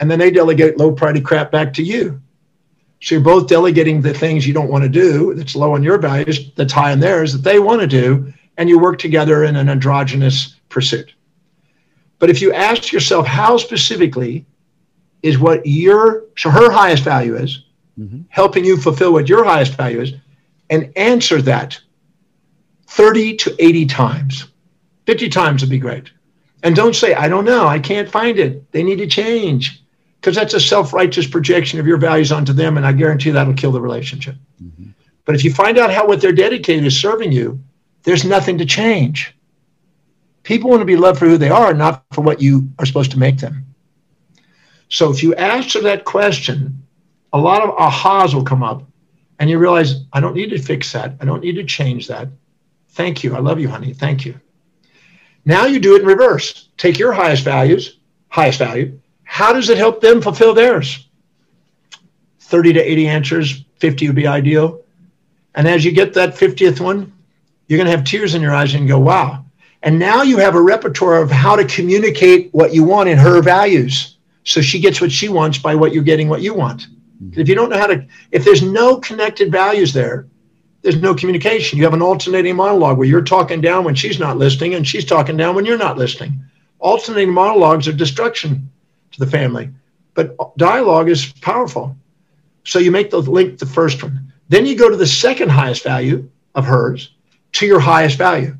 and 0.00 0.10
then 0.10 0.18
they 0.18 0.30
delegate 0.30 0.78
low 0.78 0.92
priority 0.92 1.20
crap 1.20 1.50
back 1.50 1.72
to 1.74 1.82
you. 1.82 2.20
So 3.00 3.14
you're 3.14 3.24
both 3.24 3.48
delegating 3.48 4.00
the 4.00 4.14
things 4.14 4.46
you 4.46 4.54
don't 4.54 4.70
want 4.70 4.82
to 4.82 4.88
do 4.88 5.34
that's 5.34 5.54
low 5.54 5.74
on 5.74 5.82
your 5.82 5.98
values, 5.98 6.50
that's 6.56 6.72
high 6.72 6.92
on 6.92 7.00
theirs, 7.00 7.32
that 7.32 7.44
they 7.44 7.60
want 7.60 7.80
to 7.80 7.86
do, 7.86 8.32
and 8.56 8.68
you 8.68 8.78
work 8.78 8.98
together 8.98 9.44
in 9.44 9.54
an 9.54 9.68
androgynous 9.68 10.56
pursuit. 10.68 11.14
But 12.18 12.30
if 12.30 12.42
you 12.42 12.52
ask 12.52 12.92
yourself 12.92 13.26
how 13.26 13.56
specifically 13.56 14.44
is 15.22 15.38
what 15.38 15.64
your 15.64 16.24
so 16.36 16.50
her 16.50 16.70
highest 16.70 17.04
value 17.04 17.36
is, 17.36 17.64
mm-hmm. 17.98 18.22
helping 18.28 18.64
you 18.64 18.76
fulfill 18.76 19.12
what 19.12 19.28
your 19.28 19.44
highest 19.44 19.74
value 19.74 20.00
is, 20.00 20.12
and 20.70 20.92
answer 20.96 21.40
that 21.42 21.80
30 22.88 23.36
to 23.36 23.54
80 23.58 23.86
times. 23.86 24.48
50 25.06 25.28
times 25.28 25.62
would 25.62 25.70
be 25.70 25.78
great. 25.78 26.10
And 26.64 26.74
don't 26.74 26.96
say, 26.96 27.14
I 27.14 27.28
don't 27.28 27.44
know, 27.44 27.66
I 27.66 27.78
can't 27.78 28.10
find 28.10 28.38
it. 28.38 28.70
They 28.72 28.82
need 28.82 28.98
to 28.98 29.06
change 29.06 29.82
because 30.20 30.34
that's 30.34 30.54
a 30.54 30.60
self-righteous 30.60 31.26
projection 31.26 31.78
of 31.78 31.86
your 31.86 31.96
values 31.96 32.32
onto 32.32 32.52
them 32.52 32.76
and 32.76 32.86
i 32.86 32.92
guarantee 32.92 33.30
that'll 33.30 33.54
kill 33.54 33.72
the 33.72 33.80
relationship. 33.80 34.36
Mm-hmm. 34.62 34.90
but 35.24 35.34
if 35.34 35.44
you 35.44 35.52
find 35.52 35.78
out 35.78 35.92
how 35.92 36.06
what 36.06 36.20
they're 36.20 36.32
dedicated 36.32 36.84
is 36.84 36.98
serving 36.98 37.32
you 37.32 37.60
there's 38.04 38.24
nothing 38.24 38.56
to 38.58 38.64
change. 38.64 39.34
People 40.44 40.70
want 40.70 40.80
to 40.80 40.86
be 40.86 40.96
loved 40.96 41.18
for 41.18 41.26
who 41.26 41.36
they 41.36 41.50
are 41.50 41.74
not 41.74 42.04
for 42.12 42.22
what 42.22 42.40
you 42.40 42.68
are 42.78 42.86
supposed 42.86 43.10
to 43.10 43.18
make 43.18 43.38
them. 43.38 43.66
So 44.88 45.10
if 45.10 45.22
you 45.22 45.34
answer 45.34 45.82
that 45.82 46.04
question 46.04 46.82
a 47.32 47.38
lot 47.38 47.62
of 47.62 47.76
ahas 47.76 48.32
will 48.32 48.44
come 48.44 48.62
up 48.62 48.82
and 49.38 49.50
you 49.50 49.58
realize 49.58 50.06
i 50.14 50.20
don't 50.20 50.34
need 50.34 50.50
to 50.50 50.58
fix 50.58 50.92
that. 50.92 51.14
I 51.20 51.24
don't 51.24 51.42
need 51.42 51.56
to 51.56 51.64
change 51.64 52.08
that. 52.08 52.28
Thank 52.90 53.22
you. 53.22 53.36
I 53.36 53.40
love 53.40 53.60
you 53.60 53.68
honey. 53.68 53.92
Thank 53.92 54.24
you. 54.24 54.40
Now 55.44 55.66
you 55.66 55.78
do 55.78 55.94
it 55.96 56.02
in 56.02 56.08
reverse. 56.08 56.68
Take 56.78 56.98
your 56.98 57.12
highest 57.12 57.44
values 57.44 57.98
highest 58.30 58.58
value 58.58 58.98
how 59.28 59.52
does 59.52 59.68
it 59.68 59.76
help 59.76 60.00
them 60.00 60.22
fulfill 60.22 60.54
theirs? 60.54 61.06
30 62.40 62.72
to 62.72 62.80
80 62.80 63.08
answers, 63.08 63.64
50 63.76 64.06
would 64.06 64.16
be 64.16 64.26
ideal. 64.26 64.80
And 65.54 65.68
as 65.68 65.84
you 65.84 65.92
get 65.92 66.14
that 66.14 66.34
50th 66.34 66.80
one, 66.80 67.12
you're 67.66 67.76
going 67.76 67.90
to 67.90 67.94
have 67.94 68.04
tears 68.04 68.34
in 68.34 68.40
your 68.40 68.54
eyes 68.54 68.74
and 68.74 68.88
go, 68.88 68.98
wow. 68.98 69.44
And 69.82 69.98
now 69.98 70.22
you 70.22 70.38
have 70.38 70.54
a 70.54 70.62
repertoire 70.62 71.22
of 71.22 71.30
how 71.30 71.56
to 71.56 71.66
communicate 71.66 72.48
what 72.52 72.72
you 72.72 72.82
want 72.84 73.10
in 73.10 73.18
her 73.18 73.42
values. 73.42 74.16
So 74.44 74.62
she 74.62 74.80
gets 74.80 74.98
what 74.98 75.12
she 75.12 75.28
wants 75.28 75.58
by 75.58 75.74
what 75.74 75.92
you're 75.92 76.02
getting 76.02 76.30
what 76.30 76.40
you 76.40 76.54
want. 76.54 76.88
Mm-hmm. 77.22 77.38
If 77.38 77.50
you 77.50 77.54
don't 77.54 77.68
know 77.68 77.78
how 77.78 77.88
to, 77.88 78.06
if 78.32 78.46
there's 78.46 78.62
no 78.62 78.96
connected 78.96 79.52
values 79.52 79.92
there, 79.92 80.26
there's 80.80 81.00
no 81.02 81.14
communication. 81.14 81.76
You 81.76 81.84
have 81.84 81.94
an 81.94 82.02
alternating 82.02 82.56
monologue 82.56 82.96
where 82.96 83.06
you're 83.06 83.22
talking 83.22 83.60
down 83.60 83.84
when 83.84 83.94
she's 83.94 84.18
not 84.18 84.38
listening 84.38 84.74
and 84.74 84.88
she's 84.88 85.04
talking 85.04 85.36
down 85.36 85.54
when 85.54 85.66
you're 85.66 85.76
not 85.76 85.98
listening. 85.98 86.40
Alternating 86.78 87.34
monologues 87.34 87.86
are 87.86 87.92
destruction 87.92 88.70
to 89.18 89.24
the 89.24 89.30
family. 89.30 89.70
But 90.14 90.36
dialogue 90.56 91.08
is 91.08 91.32
powerful. 91.40 91.96
So 92.64 92.78
you 92.78 92.90
make 92.90 93.10
the 93.10 93.20
link 93.20 93.58
the 93.58 93.66
first 93.66 94.02
one. 94.02 94.32
Then 94.48 94.66
you 94.66 94.76
go 94.76 94.88
to 94.88 94.96
the 94.96 95.06
second 95.06 95.50
highest 95.50 95.82
value 95.84 96.28
of 96.54 96.64
hers 96.64 97.14
to 97.52 97.66
your 97.66 97.80
highest 97.80 98.18
value. 98.18 98.56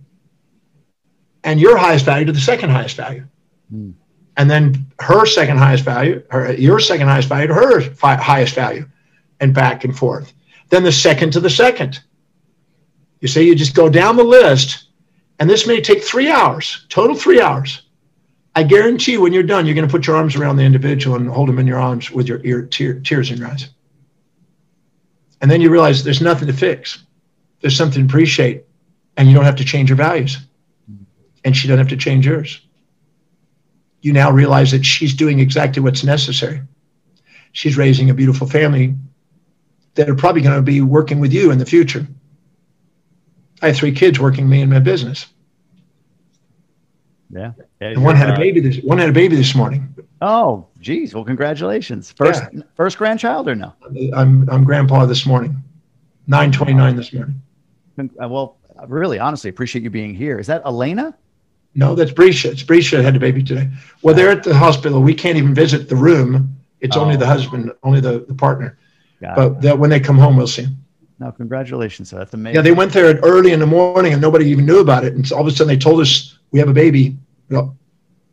And 1.45 1.61
your 1.61 1.77
highest 1.77 2.05
value 2.05 2.27
to 2.27 2.33
the 2.33 2.41
second 2.41 2.71
highest 2.71 2.97
value. 2.97 3.27
Mm. 3.73 3.95
And 4.37 4.51
then 4.51 4.87
her 5.01 5.27
second 5.27 5.59
highest 5.59 5.85
value, 5.85 6.23
her, 6.31 6.53
your 6.53 6.79
second 6.81 7.09
highest 7.09 7.29
value 7.29 7.49
to 7.49 7.55
her 7.55 7.81
fi- 7.81 8.17
highest 8.17 8.55
value, 8.55 8.89
and 9.41 9.55
back 9.55 9.85
and 9.85 9.97
forth. 9.97 10.33
Then 10.69 10.83
the 10.83 10.93
second 10.93 11.33
to 11.33 11.41
the 11.41 11.51
second. 11.51 12.01
You 13.21 13.29
see, 13.29 13.47
you 13.47 13.55
just 13.55 13.75
go 13.75 13.89
down 13.89 14.17
the 14.17 14.25
list, 14.25 14.89
and 15.39 15.51
this 15.51 15.67
may 15.67 15.81
take 15.81 16.05
three 16.05 16.31
hours, 16.31 16.87
total 16.89 17.17
three 17.17 17.41
hours. 17.41 17.88
I 18.59 18.65
guarantee 18.65 19.19
when 19.19 19.33
you're 19.33 19.45
done, 19.45 19.67
you're 19.67 19.77
going 19.77 19.87
to 19.87 19.93
put 19.93 20.09
your 20.09 20.17
arms 20.17 20.35
around 20.35 20.57
the 20.57 20.65
individual 20.65 21.15
and 21.15 21.31
hold 21.31 21.49
them 21.49 21.61
in 21.61 21.67
your 21.69 21.79
arms 21.79 22.11
with 22.11 22.27
your 22.27 22.45
ear, 22.45 22.63
tear, 22.63 22.99
tears 22.99 23.31
in 23.31 23.39
your 23.39 23.47
eyes. 23.47 23.69
And 25.41 25.49
then 25.49 25.61
you 25.61 25.71
realize 25.71 26.03
there's 26.03 26.21
nothing 26.21 26.49
to 26.49 26.53
fix. 26.53 27.05
There's 27.61 27.77
something 27.77 28.03
to 28.03 28.13
appreciate, 28.13 28.65
and 29.17 29.29
you 29.29 29.35
don't 29.37 29.45
have 29.45 29.55
to 29.55 29.65
change 29.65 29.91
your 29.91 29.97
values. 29.97 30.39
And 31.45 31.57
she 31.57 31.69
doesn't 31.69 31.79
have 31.79 31.89
to 31.91 31.97
change 31.97 32.27
yours. 32.27 32.61
You 34.01 34.13
now 34.13 34.33
realize 34.33 34.73
that 34.73 34.85
she's 34.85 35.15
doing 35.15 35.39
exactly 35.39 35.81
what's 35.81 36.03
necessary. 36.03 36.61
She's 37.53 37.77
raising 37.77 38.11
a 38.11 38.15
beautiful 38.15 38.49
family 38.49 38.97
that 39.95 40.11
are 40.11 40.17
probably 40.17 40.43
going 40.43 40.57
to 40.57 40.63
be 40.63 40.81
working 40.81 41.21
with 41.21 41.33
you 41.33 41.53
in 41.53 41.59
the 41.59 41.65
future. 41.65 42.09
I 43.63 43.69
have 43.69 43.77
three 43.77 43.93
kids 43.93 44.19
working 44.19 44.49
me 44.49 44.63
in 44.63 44.69
my 44.69 44.81
business. 44.81 45.27
Yeah. 47.31 47.53
yeah 47.81 47.89
and 47.89 48.05
one 48.05 48.17
had 48.17 48.31
a 48.31 48.37
baby 48.37 48.61
this 48.61 48.79
one 48.83 48.99
had 48.99 49.11
a 49.11 49.13
baby 49.13 49.37
this 49.37 49.55
morning. 49.55 49.95
Oh, 50.21 50.67
geez. 50.81 51.15
Well, 51.15 51.25
congratulations. 51.25 52.11
First 52.13 52.43
yeah. 52.53 52.63
first 52.75 52.99
grandchild 52.99 53.49
or 53.49 53.55
no? 53.55 53.73
I'm 54.15 54.49
I'm 54.49 54.65
grandpa 54.65 55.07
this 55.07 55.27
morning. 55.27 55.63
929 56.27 56.97
this 56.97 57.13
morning. 57.13 57.43
Uh, 57.99 58.29
well, 58.29 58.59
really 58.87 59.19
honestly 59.19 59.51
appreciate 59.51 59.83
you 59.83 59.91
being 59.91 60.15
here. 60.15 60.39
Is 60.39 60.47
that 60.47 60.63
Elena? 60.65 61.17
No, 61.75 61.95
that's 61.95 62.13
Brescia. 62.13 62.51
It's 62.51 62.63
Brescia 62.63 63.03
had 63.03 63.17
a 63.17 63.21
baby 63.21 63.43
today. 63.43 63.69
Well, 64.03 64.15
they're 64.15 64.31
at 64.31 64.43
the 64.43 64.55
hospital. 64.55 65.01
We 65.03 65.15
can't 65.15 65.37
even 65.37 65.55
visit 65.55 65.89
the 65.89 65.97
room. 65.97 66.57
It's 66.81 66.97
oh. 66.97 67.01
only 67.01 67.17
the 67.17 67.27
husband, 67.27 67.73
only 67.83 68.01
the, 68.01 68.25
the 68.27 68.35
partner. 68.35 68.79
Got 69.21 69.37
but 69.37 69.63
that, 69.63 69.79
when 69.79 69.91
they 69.91 70.01
come 70.01 70.19
home, 70.19 70.37
we'll 70.37 70.47
see 70.47 70.63
them. 70.63 70.85
No, 71.19 71.33
congratulations. 71.33 72.11
That's 72.11 72.33
amazing. 72.35 72.57
Yeah, 72.57 72.63
they 72.63 72.73
went 72.73 72.93
there 72.93 73.15
early 73.23 73.53
in 73.53 73.61
the 73.61 73.67
morning 73.67 74.13
and 74.13 74.23
nobody 74.23 74.47
even 74.47 74.67
knew 74.67 74.81
about 74.81 75.05
it. 75.05 75.15
And 75.15 75.31
all 75.33 75.41
of 75.41 75.47
a 75.47 75.51
sudden 75.51 75.69
they 75.69 75.77
told 75.77 76.01
us 76.01 76.39
we 76.53 76.59
have 76.61 76.69
a 76.69 76.73
baby. 76.73 77.17
Well, 77.51 77.77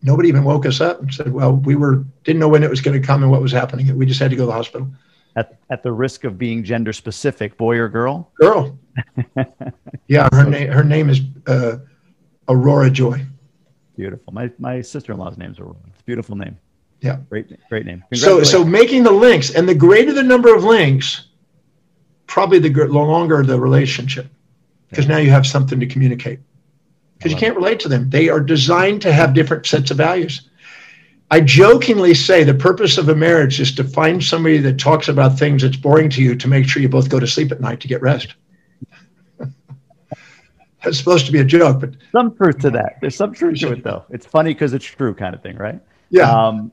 nobody 0.03 0.29
even 0.29 0.43
woke 0.43 0.65
us 0.65 0.81
up 0.81 1.01
and 1.01 1.13
said, 1.13 1.31
well, 1.33 1.55
we 1.55 1.75
were 1.75 2.05
didn't 2.23 2.39
know 2.39 2.47
when 2.47 2.63
it 2.63 2.69
was 2.69 2.81
going 2.81 2.99
to 2.99 3.05
come 3.05 3.23
and 3.23 3.31
what 3.31 3.41
was 3.41 3.51
happening. 3.51 3.95
We 3.97 4.05
just 4.05 4.19
had 4.19 4.29
to 4.29 4.37
go 4.37 4.43
to 4.43 4.47
the 4.47 4.53
hospital. 4.53 4.87
At, 5.35 5.57
at 5.69 5.83
the 5.83 5.91
risk 5.91 6.23
of 6.23 6.37
being 6.37 6.63
gender 6.63 6.93
specific, 6.93 7.57
boy 7.57 7.77
or 7.77 7.89
girl? 7.89 8.31
Girl. 8.39 8.79
yeah, 10.07 10.29
her 10.31 10.49
name 10.49 10.71
her 10.71 10.83
name 10.83 11.09
is 11.09 11.21
uh, 11.47 11.77
Aurora 12.47 12.89
Joy. 12.89 13.25
Beautiful. 13.97 14.31
My 14.31 14.49
my 14.59 14.81
sister 14.81 15.11
in 15.11 15.19
law's 15.19 15.37
name 15.37 15.51
is 15.51 15.59
Aurora. 15.59 15.75
It's 15.87 15.99
a 15.99 16.03
beautiful 16.03 16.37
name. 16.37 16.57
Yeah. 17.01 17.17
Great 17.29 17.51
great 17.67 17.85
name. 17.85 18.03
So 18.13 18.43
so 18.43 18.63
making 18.63 19.03
the 19.03 19.11
links 19.11 19.49
and 19.49 19.67
the 19.67 19.75
greater 19.75 20.13
the 20.13 20.23
number 20.23 20.55
of 20.55 20.63
links, 20.63 21.27
probably 22.27 22.59
the 22.59 22.69
longer 22.85 23.43
the 23.43 23.59
relationship, 23.59 24.27
because 24.89 25.07
now 25.07 25.17
you 25.17 25.29
have 25.29 25.45
something 25.45 25.79
to 25.79 25.85
communicate. 25.85 26.39
Because 27.17 27.31
you 27.31 27.37
can't 27.37 27.55
relate 27.55 27.79
to 27.81 27.89
them. 27.89 28.09
They 28.09 28.29
are 28.29 28.39
designed 28.39 29.01
to 29.03 29.13
have 29.13 29.33
different 29.33 29.65
sets 29.65 29.89
of 29.89 29.97
values. 29.97 30.49
I 31.31 31.41
jokingly 31.41 32.13
say 32.13 32.43
the 32.43 32.53
purpose 32.53 32.97
of 32.97 33.09
a 33.09 33.15
marriage 33.15 33.59
is 33.59 33.73
to 33.75 33.83
find 33.83 34.23
somebody 34.23 34.59
that 34.59 34.77
talks 34.77 35.07
about 35.07 35.39
things 35.39 35.63
that's 35.63 35.77
boring 35.77 36.09
to 36.11 36.21
you 36.21 36.35
to 36.35 36.47
make 36.47 36.67
sure 36.67 36.81
you 36.81 36.89
both 36.89 37.09
go 37.09 37.19
to 37.19 37.25
sleep 37.25 37.51
at 37.51 37.61
night 37.61 37.79
to 37.81 37.87
get 37.87 38.01
rest. 38.01 38.35
that's 40.83 40.97
supposed 40.97 41.25
to 41.25 41.31
be 41.31 41.39
a 41.39 41.43
joke, 41.43 41.79
but 41.79 41.95
some 42.11 42.35
truth 42.35 42.59
to 42.59 42.69
that. 42.71 42.97
There's 43.01 43.15
some 43.15 43.33
truth 43.33 43.59
to 43.61 43.71
it, 43.71 43.83
though. 43.83 44.05
It's 44.09 44.25
funny 44.25 44.53
because 44.53 44.73
it's 44.73 44.85
true, 44.85 45.15
kind 45.15 45.33
of 45.33 45.41
thing, 45.41 45.57
right? 45.57 45.79
Yeah. 46.09 46.29
Um, 46.29 46.71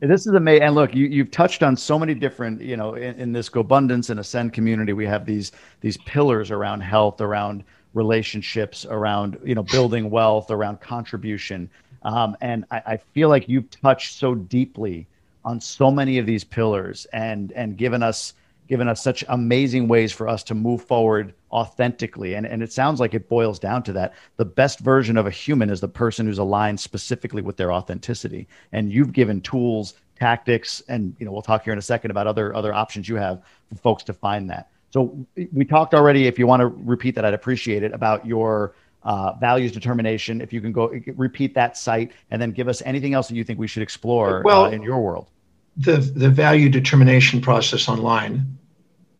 this 0.00 0.26
is 0.26 0.34
amazing. 0.34 0.64
And 0.64 0.74
look, 0.74 0.94
you, 0.94 1.06
you've 1.06 1.30
touched 1.30 1.62
on 1.62 1.76
so 1.76 1.98
many 1.98 2.14
different, 2.14 2.60
you 2.60 2.76
know, 2.76 2.94
in, 2.94 3.14
in 3.18 3.32
this 3.32 3.48
GoBundance 3.48 4.10
and 4.10 4.20
Ascend 4.20 4.52
community, 4.52 4.92
we 4.92 5.06
have 5.06 5.24
these 5.24 5.52
these 5.80 5.96
pillars 5.98 6.50
around 6.50 6.80
health, 6.80 7.20
around 7.20 7.64
relationships, 7.94 8.84
around 8.88 9.38
you 9.44 9.54
know 9.54 9.62
building 9.62 10.10
wealth, 10.10 10.50
around 10.50 10.80
contribution. 10.80 11.70
Um, 12.02 12.36
and 12.40 12.64
I, 12.70 12.82
I, 12.86 12.96
feel 12.98 13.28
like 13.28 13.48
you've 13.48 13.68
touched 13.70 14.14
so 14.14 14.34
deeply 14.34 15.08
on 15.44 15.60
so 15.60 15.90
many 15.90 16.18
of 16.18 16.26
these 16.26 16.44
pillars 16.44 17.06
and 17.12 17.50
and 17.52 17.76
given 17.76 18.02
us 18.02 18.34
given 18.66 18.88
us 18.88 19.02
such 19.02 19.24
amazing 19.28 19.88
ways 19.88 20.12
for 20.12 20.28
us 20.28 20.42
to 20.44 20.54
move 20.54 20.82
forward 20.84 21.34
authentically. 21.52 22.34
And, 22.34 22.46
and 22.46 22.62
it 22.62 22.72
sounds 22.72 23.00
like 23.00 23.14
it 23.14 23.28
boils 23.28 23.58
down 23.58 23.82
to 23.84 23.92
that. 23.94 24.14
The 24.36 24.44
best 24.44 24.80
version 24.80 25.16
of 25.16 25.26
a 25.26 25.30
human 25.30 25.70
is 25.70 25.80
the 25.80 25.88
person 25.88 26.26
who's 26.26 26.38
aligned 26.38 26.80
specifically 26.80 27.42
with 27.42 27.56
their 27.56 27.72
authenticity. 27.72 28.48
And 28.72 28.92
you've 28.92 29.12
given 29.12 29.40
tools, 29.40 29.94
tactics, 30.18 30.82
and 30.88 31.14
you 31.18 31.26
know, 31.26 31.32
we'll 31.32 31.42
talk 31.42 31.64
here 31.64 31.72
in 31.72 31.78
a 31.78 31.82
second 31.82 32.10
about 32.10 32.26
other 32.26 32.54
other 32.54 32.72
options 32.74 33.08
you 33.08 33.16
have 33.16 33.42
for 33.68 33.76
folks 33.76 34.02
to 34.04 34.12
find 34.12 34.50
that. 34.50 34.70
So 34.90 35.26
we 35.52 35.64
talked 35.64 35.94
already. 35.94 36.26
If 36.26 36.38
you 36.38 36.46
want 36.46 36.60
to 36.60 36.66
repeat 36.66 37.14
that, 37.16 37.24
I'd 37.24 37.34
appreciate 37.34 37.82
it 37.82 37.92
about 37.92 38.24
your 38.24 38.74
uh, 39.02 39.34
values 39.34 39.72
determination. 39.72 40.40
If 40.40 40.52
you 40.52 40.60
can 40.60 40.72
go 40.72 40.92
repeat 41.16 41.54
that 41.54 41.76
site 41.76 42.12
and 42.30 42.40
then 42.40 42.50
give 42.50 42.68
us 42.68 42.82
anything 42.84 43.14
else 43.14 43.28
that 43.28 43.36
you 43.36 43.44
think 43.44 43.58
we 43.58 43.66
should 43.66 43.82
explore 43.82 44.42
well, 44.44 44.64
uh, 44.64 44.70
in 44.70 44.82
your 44.82 45.00
world. 45.00 45.30
The 45.76 45.98
the 45.98 46.30
value 46.30 46.68
determination 46.68 47.40
process 47.40 47.88
online, 47.88 48.58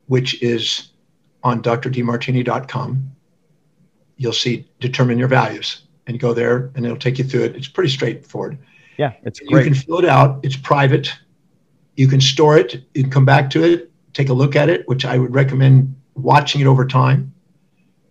which 0.07 0.43
is 0.43 0.89
on 1.43 1.63
drdemartini.com. 1.63 3.11
You'll 4.17 4.33
see 4.33 4.69
determine 4.81 5.19
your 5.19 5.29
values 5.29 5.83
and 6.07 6.19
go 6.19 6.33
there 6.33 6.71
and 6.75 6.85
it'll 6.85 6.97
take 6.97 7.19
you 7.19 7.25
through 7.25 7.45
it. 7.45 7.57
It's 7.57 7.69
pretty 7.69 7.91
straightforward. 7.91 8.59
Yeah, 8.97 9.13
it's 9.25 9.41
great. 9.41 9.67
You 9.67 9.73
can 9.73 9.75
fill 9.75 9.99
it 9.99 10.07
out. 10.07 10.41
It's 10.43 10.57
private. 10.57 11.13
You 11.97 12.09
can 12.09 12.21
store 12.21 12.57
it. 12.57 12.83
You 12.95 13.03
can 13.03 13.11
come 13.11 13.27
back 13.27 13.51
to 13.51 13.63
it 13.63 13.93
take 14.17 14.31
a 14.31 14.33
look 14.33 14.57
at 14.57 14.71
it, 14.71 14.89
which 14.89 15.05
I 15.05 15.19
would 15.19 15.35
recommend 15.35 15.95
watching 16.15 16.63
it 16.63 16.67
over 16.67 16.87
time 16.87 17.35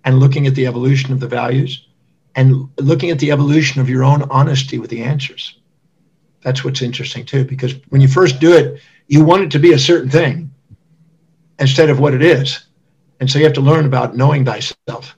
and 0.03 0.19
looking 0.19 0.45
at 0.45 0.53
the 0.53 0.67
evolution 0.67 1.11
of 1.11 1.19
the 1.19 1.27
values 1.27 1.87
and 2.35 2.69
looking 2.79 3.09
at 3.09 3.17
the 3.17 3.31
evolution 3.31 3.81
of 3.81 3.89
your 3.89 4.03
own 4.03 4.21
honesty 4.29 4.77
with 4.77 4.91
the 4.91 5.01
answers. 5.01 5.59
That's 6.45 6.63
what's 6.63 6.83
interesting 6.83 7.25
too, 7.25 7.43
because 7.43 7.73
when 7.89 8.01
you 8.01 8.07
first 8.07 8.39
do 8.39 8.55
it, 8.55 8.79
you 9.07 9.25
want 9.25 9.41
it 9.41 9.51
to 9.51 9.59
be 9.59 9.73
a 9.73 9.79
certain 9.79 10.11
thing 10.11 10.53
instead 11.57 11.89
of 11.89 11.99
what 11.99 12.13
it 12.13 12.21
is. 12.21 12.67
And 13.19 13.27
so 13.27 13.39
you 13.39 13.45
have 13.45 13.53
to 13.53 13.61
learn 13.61 13.87
about 13.87 14.15
knowing 14.15 14.45
thyself. 14.45 15.17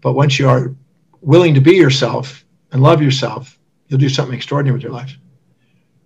But 0.00 0.14
once 0.14 0.40
you 0.40 0.48
are 0.48 0.74
willing 1.20 1.54
to 1.54 1.60
be 1.60 1.76
yourself 1.76 2.44
and 2.72 2.82
love 2.82 3.00
yourself, 3.00 3.60
you'll 3.86 4.00
do 4.00 4.08
something 4.08 4.34
extraordinary 4.34 4.74
with 4.74 4.82
your 4.82 4.90
life. 4.90 5.16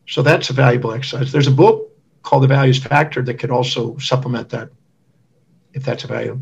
So 0.07 0.21
that's 0.21 0.51
a 0.51 0.53
valuable 0.53 0.93
exercise. 0.93 1.33
There's 1.33 1.47
a 1.47 1.51
book 1.51 1.91
called 2.23 2.43
the 2.43 2.49
values 2.49 2.79
factor 2.85 3.23
that 3.23 3.39
could 3.39 3.51
also 3.51 3.97
supplement 3.97 4.51
that 4.51 4.69
if 5.73 5.85
that's 5.85 6.05
a 6.05 6.07
value. 6.07 6.39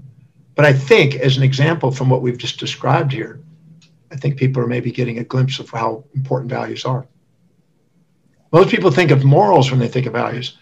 But 0.56 0.64
I 0.64 0.72
think, 0.72 1.14
as 1.14 1.36
an 1.36 1.44
example 1.44 1.92
from 1.92 2.10
what 2.10 2.20
we've 2.20 2.36
just 2.36 2.58
described 2.58 3.12
here, 3.12 3.40
I 4.10 4.16
think 4.16 4.38
people 4.38 4.60
are 4.60 4.66
maybe 4.66 4.90
getting 4.90 5.18
a 5.18 5.24
glimpse 5.24 5.60
of 5.60 5.70
how 5.70 6.02
important 6.16 6.50
values 6.50 6.84
are. 6.84 7.06
Most 8.52 8.70
people 8.70 8.90
think 8.90 9.10
of 9.10 9.24
morals 9.24 9.70
when 9.70 9.80
they 9.80 9.88
think 9.88 10.06
of 10.06 10.12
values, 10.12 10.58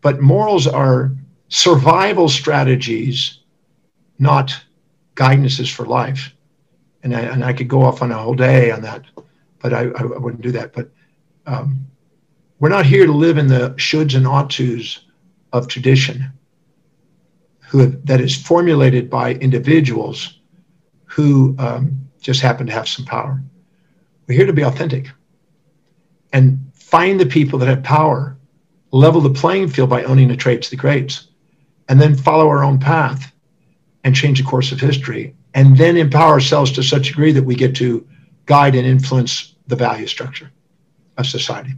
but 0.00 0.20
morals 0.20 0.66
are 0.66 1.12
survival 1.48 2.28
strategies, 2.28 3.40
not 4.18 4.56
guidances 5.16 5.72
for 5.72 5.84
life. 5.84 6.32
And 7.02 7.14
I, 7.14 7.20
and 7.20 7.44
I 7.44 7.52
could 7.52 7.68
go 7.68 7.82
off 7.82 8.02
on 8.02 8.12
a 8.12 8.18
whole 8.18 8.34
day 8.34 8.70
on 8.70 8.82
that, 8.82 9.04
but 9.60 9.74
I, 9.74 9.82
I 9.82 10.02
wouldn't 10.04 10.42
do 10.42 10.52
that. 10.52 10.72
But 10.72 10.90
um, 11.46 11.86
we're 12.60 12.68
not 12.68 12.86
here 12.86 13.04
to 13.04 13.12
live 13.12 13.36
in 13.36 13.48
the 13.48 13.70
shoulds 13.76 14.16
and 14.16 14.26
ought 14.26 14.50
tos 14.50 15.04
of 15.52 15.68
tradition 15.68 16.32
who 17.58 17.78
have, 17.80 18.06
that 18.06 18.20
is 18.20 18.34
formulated 18.34 19.10
by 19.10 19.34
individuals 19.34 20.40
who 21.04 21.54
um, 21.58 22.08
just 22.20 22.40
happen 22.40 22.66
to 22.66 22.72
have 22.72 22.88
some 22.88 23.04
power. 23.04 23.42
We're 24.26 24.36
here 24.36 24.46
to 24.46 24.52
be 24.52 24.62
authentic 24.62 25.10
and 26.32 26.63
find 26.94 27.18
the 27.18 27.26
people 27.26 27.58
that 27.58 27.66
have 27.66 27.82
power, 27.82 28.36
level 28.92 29.20
the 29.20 29.28
playing 29.28 29.68
field 29.68 29.90
by 29.90 30.04
owning 30.04 30.28
the 30.28 30.36
traits, 30.36 30.70
the 30.70 30.76
greats, 30.76 31.26
and 31.88 32.00
then 32.00 32.14
follow 32.14 32.46
our 32.48 32.62
own 32.62 32.78
path 32.78 33.32
and 34.04 34.14
change 34.14 34.38
the 34.38 34.48
course 34.48 34.70
of 34.70 34.78
history, 34.78 35.34
and 35.54 35.76
then 35.76 35.96
empower 35.96 36.30
ourselves 36.30 36.70
to 36.70 36.84
such 36.84 37.08
a 37.08 37.10
degree 37.10 37.32
that 37.32 37.42
we 37.42 37.56
get 37.56 37.74
to 37.74 38.06
guide 38.46 38.76
and 38.76 38.86
influence 38.86 39.56
the 39.66 39.74
value 39.74 40.06
structure 40.06 40.52
of 41.16 41.26
society. 41.26 41.72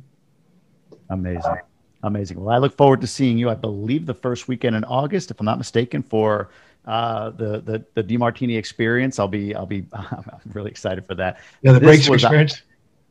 Amazing. 1.09 1.61
Amazing. 2.03 2.39
Well, 2.39 2.55
I 2.55 2.59
look 2.59 2.77
forward 2.77 3.01
to 3.01 3.07
seeing 3.07 3.39
you. 3.39 3.49
I 3.49 3.55
believe 3.55 4.05
the 4.05 4.13
first 4.13 4.49
weekend 4.49 4.77
in 4.77 4.85
August, 4.85 5.31
if 5.31 5.41
I'm 5.41 5.47
not 5.47 5.57
mistaken, 5.57 6.03
for 6.03 6.51
uh, 6.85 7.31
the 7.31 7.63
the 7.63 7.85
the 7.95 8.05
Demartini 8.05 8.59
experience. 8.59 9.19
I'll 9.19 9.29
be 9.29 9.55
I'll 9.55 9.65
be 9.65 9.87
I'm 9.95 10.53
really 10.53 10.71
excited 10.71 11.07
for 11.07 11.15
that. 11.15 11.41
Yeah, 11.63 11.73
the 11.73 11.81
breaks 11.81 12.07
experience. 12.07 12.61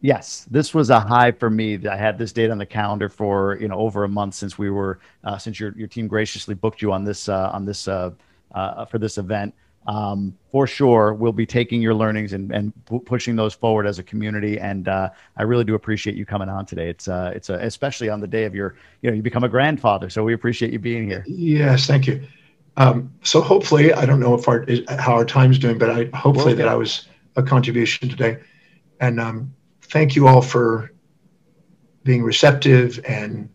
Yes, 0.06 0.46
this 0.52 0.72
was 0.72 0.92
a 0.92 1.00
high 1.00 1.32
for 1.32 1.50
me. 1.50 1.88
I 1.88 1.96
had 1.96 2.20
this 2.20 2.32
date 2.32 2.52
on 2.52 2.60
the 2.60 2.66
calendar 2.66 3.10
for 3.10 3.58
you 3.60 3.68
know 3.68 3.80
over 3.80 4.04
a 4.04 4.08
month 4.08 4.36
since 4.36 4.56
we 4.56 4.70
were 4.70 5.00
uh, 5.24 5.40
since 5.40 5.60
your 5.60 5.74
your 5.76 5.88
team 5.88 6.08
graciously 6.08 6.54
booked 6.54 6.80
you 6.80 6.92
on 6.94 7.04
this 7.04 7.28
uh, 7.28 7.50
on 7.52 7.66
this 7.66 7.88
uh, 7.88 8.12
uh, 8.54 8.86
for 8.86 9.00
this 9.00 9.18
event. 9.18 9.56
Um, 9.88 10.38
for 10.52 10.68
sure 10.68 11.16
we'll 11.16 11.32
be 11.32 11.48
taking 11.48 11.82
your 11.82 11.96
learnings 11.96 12.34
and, 12.34 12.52
and 12.52 12.72
p- 12.86 13.00
pushing 13.00 13.36
those 13.36 13.56
forward 13.56 13.88
as 13.88 14.00
a 14.00 14.04
community 14.04 14.60
and 14.60 14.88
uh, 14.88 15.12
i 15.38 15.44
really 15.44 15.64
do 15.64 15.76
appreciate 15.76 16.16
you 16.16 16.26
coming 16.26 16.50
on 16.50 16.68
today. 16.68 16.90
It's 16.90 17.08
uh, 17.08 17.32
it's 17.36 17.50
a, 17.50 17.56
especially 17.56 18.10
on 18.10 18.20
the 18.20 18.28
day 18.28 18.46
of 18.46 18.54
your 18.54 18.76
you 19.02 19.10
know 19.10 19.16
you 19.16 19.24
become 19.24 19.44
a 19.44 19.50
grandfather 19.50 20.10
so 20.12 20.24
we 20.24 20.34
appreciate 20.34 20.72
you 20.72 20.80
being 20.80 21.08
here. 21.08 21.24
Yes 21.28 21.88
thank 21.88 22.06
you. 22.06 22.28
Um, 22.78 23.12
so 23.24 23.42
hopefully 23.42 23.92
i 23.94 24.06
don't 24.06 24.20
know 24.20 24.36
if 24.36 24.48
our 24.48 24.66
how 24.90 25.14
our 25.16 25.26
time's 25.26 25.58
doing 25.58 25.80
but 25.80 25.90
i 25.90 26.10
hopefully 26.14 26.54
that 26.54 26.68
i 26.68 26.76
was 26.76 27.08
a 27.36 27.44
contribution 27.44 28.10
today. 28.10 28.38
And 29.00 29.20
um, 29.20 29.54
thank 29.86 30.16
you 30.16 30.28
all 30.28 30.42
for 30.42 30.92
being 32.04 32.24
receptive 32.24 33.00
and 33.08 33.50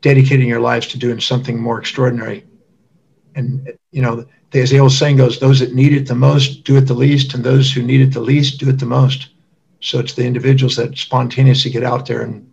dedicating 0.00 0.48
your 0.48 0.60
lives 0.60 0.88
to 0.88 0.98
doing 0.98 1.20
something 1.20 1.60
more 1.60 1.78
extraordinary 1.78 2.44
and 3.34 3.72
you 3.90 4.02
know 4.02 4.26
as 4.54 4.70
the 4.70 4.80
old 4.80 4.92
saying 4.92 5.16
goes, 5.16 5.38
those 5.38 5.60
that 5.60 5.74
need 5.74 5.92
it 5.92 6.06
the 6.06 6.14
most 6.14 6.64
do 6.64 6.76
it 6.76 6.82
the 6.82 6.94
least, 6.94 7.34
and 7.34 7.42
those 7.42 7.72
who 7.72 7.82
need 7.82 8.00
it 8.00 8.12
the 8.12 8.20
least 8.20 8.60
do 8.60 8.68
it 8.68 8.78
the 8.78 8.86
most. 8.86 9.30
So 9.80 9.98
it's 9.98 10.14
the 10.14 10.24
individuals 10.24 10.76
that 10.76 10.96
spontaneously 10.96 11.70
get 11.70 11.82
out 11.82 12.06
there 12.06 12.22
and 12.22 12.50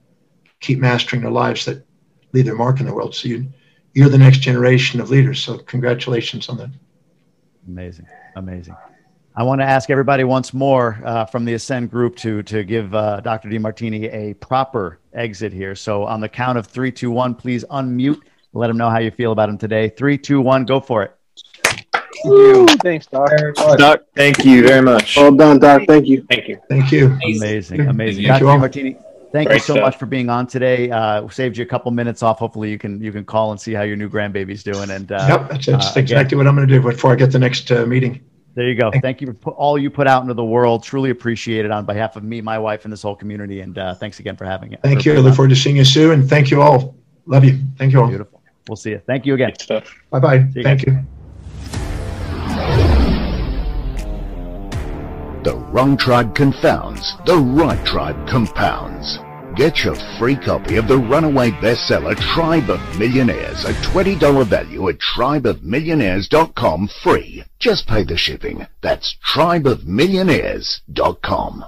keep 0.60 0.80
mastering 0.80 1.22
their 1.22 1.32
lives 1.32 1.66
that 1.66 1.86
leave 2.34 2.46
their 2.46 2.56
mark 2.56 2.80
in 2.80 2.86
the 2.86 2.94
world. 2.94 3.16
So 3.16 3.28
you, 3.28 3.48
you're 3.94 4.10
the 4.10 4.18
next 4.18 4.40
generation 4.40 5.00
of 5.00 5.10
leaders. 5.10 5.42
So 5.42 5.58
congratulations 5.58 6.50
on 6.50 6.58
that. 6.58 6.70
Amazing, 7.68 8.08
amazing. 8.36 8.76
I 9.34 9.44
want 9.44 9.62
to 9.62 9.66
ask 9.66 9.90
everybody 9.90 10.26
once 10.26 10.54
more 10.54 11.00
uh, 11.06 11.26
from 11.26 11.46
the 11.46 11.54
Ascend 11.54 11.90
group 11.90 12.18
to 12.18 12.44
to 12.44 12.66
give 12.66 12.94
uh, 12.94 13.22
Dr. 13.22 13.48
Demartini 13.48 14.14
a 14.14 14.34
proper 14.36 15.00
exit 15.14 15.54
here. 15.54 15.74
So 15.74 16.04
on 16.04 16.20
the 16.20 16.28
count 16.28 16.58
of 16.58 16.68
three, 16.68 16.92
two, 16.92 17.12
one, 17.12 17.36
please 17.36 17.64
unmute. 17.72 18.20
Let 18.54 18.70
him 18.70 18.78
know 18.78 18.90
how 18.90 19.00
you 19.00 19.10
feel 19.10 19.32
about 19.32 19.48
him 19.48 19.58
today. 19.58 19.88
Three, 19.88 20.18
two, 20.18 20.42
one, 20.42 20.66
go 20.66 20.82
for 20.82 21.04
it. 21.04 21.16
Woo, 22.26 22.68
thanks, 22.84 23.08
Doc. 23.08 23.32
Doc, 23.78 24.02
thank 24.16 24.44
you 24.44 24.68
very 24.68 24.82
much. 24.82 25.16
Well 25.16 25.34
done, 25.34 25.60
Doc. 25.60 25.84
Thank 25.88 26.08
you. 26.08 26.26
Thank 26.30 26.50
you. 26.50 26.60
Thank 26.70 26.92
you. 26.92 27.18
Amazing, 27.24 27.88
amazing. 27.88 28.26
Dr. 28.26 28.44
Demartini, 28.44 29.02
thank 29.32 29.48
Great 29.48 29.56
you 29.56 29.60
so 29.60 29.74
stuff. 29.74 29.86
much 29.86 29.96
for 29.96 30.08
being 30.08 30.30
on 30.30 30.46
today. 30.46 30.92
Uh, 30.92 31.28
saved 31.30 31.56
you 31.56 31.64
a 31.64 31.68
couple 31.68 31.90
minutes 31.92 32.22
off. 32.22 32.38
Hopefully, 32.38 32.70
you 32.70 32.78
can 32.78 33.02
you 33.02 33.14
can 33.14 33.24
call 33.24 33.52
and 33.52 33.62
see 33.62 33.72
how 33.72 33.84
your 33.84 33.96
new 33.96 34.10
grandbaby's 34.10 34.62
doing. 34.62 34.90
And 34.90 35.10
uh, 35.10 35.26
yep, 35.30 35.50
that's, 35.50 35.66
that's 35.68 35.96
uh, 35.96 36.00
exactly 36.02 36.36
again, 36.36 36.38
what 36.40 36.48
I'm 36.48 36.56
going 36.58 36.68
to 36.68 36.74
do 36.74 36.82
before 36.82 37.14
I 37.14 37.16
get 37.16 37.32
the 37.32 37.40
next 37.40 37.72
uh, 37.72 37.86
meeting. 37.86 38.22
There 38.54 38.68
you 38.68 38.76
go. 38.76 38.92
Thank 39.02 39.22
you 39.22 39.36
for 39.42 39.54
all 39.54 39.78
you 39.78 39.90
put 39.90 40.08
out 40.08 40.22
into 40.22 40.34
the 40.34 40.44
world. 40.44 40.84
Truly 40.84 41.10
appreciate 41.10 41.64
it 41.64 41.72
on 41.72 41.86
behalf 41.86 42.16
of 42.16 42.24
me, 42.24 42.42
my 42.42 42.60
wife, 42.60 42.84
and 42.84 42.92
this 42.92 43.02
whole 43.02 43.16
community. 43.16 43.62
And 43.62 43.78
uh, 43.78 43.96
thanks 43.96 44.20
again 44.20 44.36
for 44.36 44.46
having 44.46 44.74
it. 44.74 44.82
Thank 44.84 45.06
you. 45.06 45.14
I 45.14 45.18
look 45.18 45.36
forward 45.36 45.50
to 45.50 45.56
seeing 45.56 45.78
you 45.78 45.86
soon. 45.86 46.20
And 46.20 46.30
thank 46.30 46.52
you 46.52 46.62
all. 46.62 46.96
Love 47.26 47.46
you. 47.46 47.60
Thank 47.78 47.94
you 47.94 48.02
all. 48.02 48.08
Beautiful. 48.08 48.42
We'll 48.68 48.76
see 48.76 48.92
you. 48.92 49.02
Thank 49.08 49.26
you 49.26 49.34
again. 49.34 49.54
Bye 50.10 50.20
bye. 50.20 50.48
you 50.54 50.64
Thank 50.64 50.86
you. 50.86 51.00
The 55.44 55.56
wrong 55.72 55.98
tribe 55.98 56.36
confounds, 56.36 57.16
the 57.26 57.38
right 57.38 57.84
tribe 57.86 58.28
compounds. 58.28 59.18
Get 59.56 59.84
your 59.84 59.96
free 60.18 60.38
copy 60.38 60.78
of 60.78 60.88
the 60.88 60.98
runaway 60.98 61.52
bestseller 61.52 62.18
Tribe 62.18 62.70
of 62.70 62.80
Millionaires, 62.98 63.66
a 63.66 63.74
$20 63.74 64.46
value 64.46 64.88
at 64.88 64.98
tribeofmillionaires.com 65.00 66.90
free. 67.04 67.44
Just 67.60 67.86
pay 67.86 68.04
the 68.04 68.16
shipping. 68.16 68.66
That's 68.82 69.18
tribeofmillionaires.com. 69.36 71.66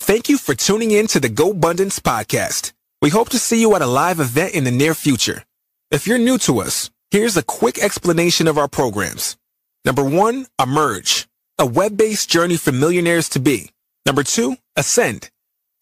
Thank 0.00 0.28
you 0.28 0.36
for 0.36 0.54
tuning 0.54 0.90
in 0.90 1.06
to 1.06 1.18
the 1.20 1.30
GoBundance 1.30 2.00
podcast. 2.00 2.74
We 3.00 3.08
hope 3.08 3.30
to 3.30 3.38
see 3.38 3.62
you 3.62 3.74
at 3.76 3.82
a 3.82 3.86
live 3.86 4.20
event 4.20 4.52
in 4.52 4.64
the 4.64 4.70
near 4.70 4.92
future. 4.92 5.42
If 5.90 6.06
you're 6.06 6.18
new 6.18 6.36
to 6.38 6.60
us, 6.60 6.90
here's 7.10 7.38
a 7.38 7.42
quick 7.42 7.78
explanation 7.78 8.46
of 8.46 8.58
our 8.58 8.68
programs. 8.68 9.38
Number 9.86 10.04
one, 10.04 10.48
Emerge, 10.60 11.28
a 11.58 11.64
web-based 11.64 12.28
journey 12.28 12.58
for 12.58 12.72
millionaires 12.72 13.30
to 13.30 13.40
be. 13.40 13.70
Number 14.04 14.22
two, 14.22 14.56
Ascend, 14.76 15.30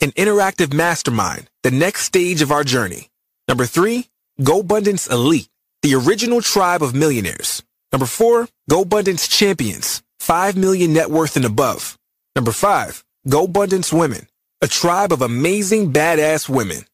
an 0.00 0.12
interactive 0.12 0.72
mastermind, 0.72 1.50
the 1.62 1.70
next 1.70 2.04
stage 2.04 2.42
of 2.42 2.50
our 2.50 2.64
journey. 2.64 3.10
Number 3.48 3.66
three, 3.66 4.08
GoBundance 4.40 5.10
Elite, 5.10 5.48
the 5.82 5.94
original 5.94 6.40
tribe 6.40 6.82
of 6.82 6.94
millionaires. 6.94 7.62
Number 7.92 8.06
four, 8.06 8.48
GoBundance 8.70 9.28
Champions, 9.28 10.02
5 10.20 10.56
million 10.56 10.92
net 10.92 11.10
worth 11.10 11.36
and 11.36 11.44
above. 11.44 11.98
Number 12.34 12.52
five, 12.52 13.04
GoBundance 13.28 13.92
Women, 13.92 14.28
a 14.62 14.68
tribe 14.68 15.12
of 15.12 15.20
amazing 15.20 15.92
badass 15.92 16.48
women. 16.48 16.86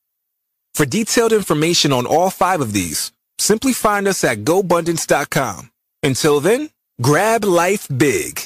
For 0.75 0.85
detailed 0.85 1.33
information 1.33 1.93
on 1.93 2.07
all 2.07 2.31
five 2.31 2.61
of 2.61 2.73
these, 2.73 3.13
simply 3.39 3.73
find 3.73 4.09
us 4.09 4.25
at 4.25 4.39
GoBundance.com. 4.39 5.71
Until 6.03 6.41
then, 6.41 6.71
grab 7.01 7.45
life 7.45 7.87
big. 7.97 8.41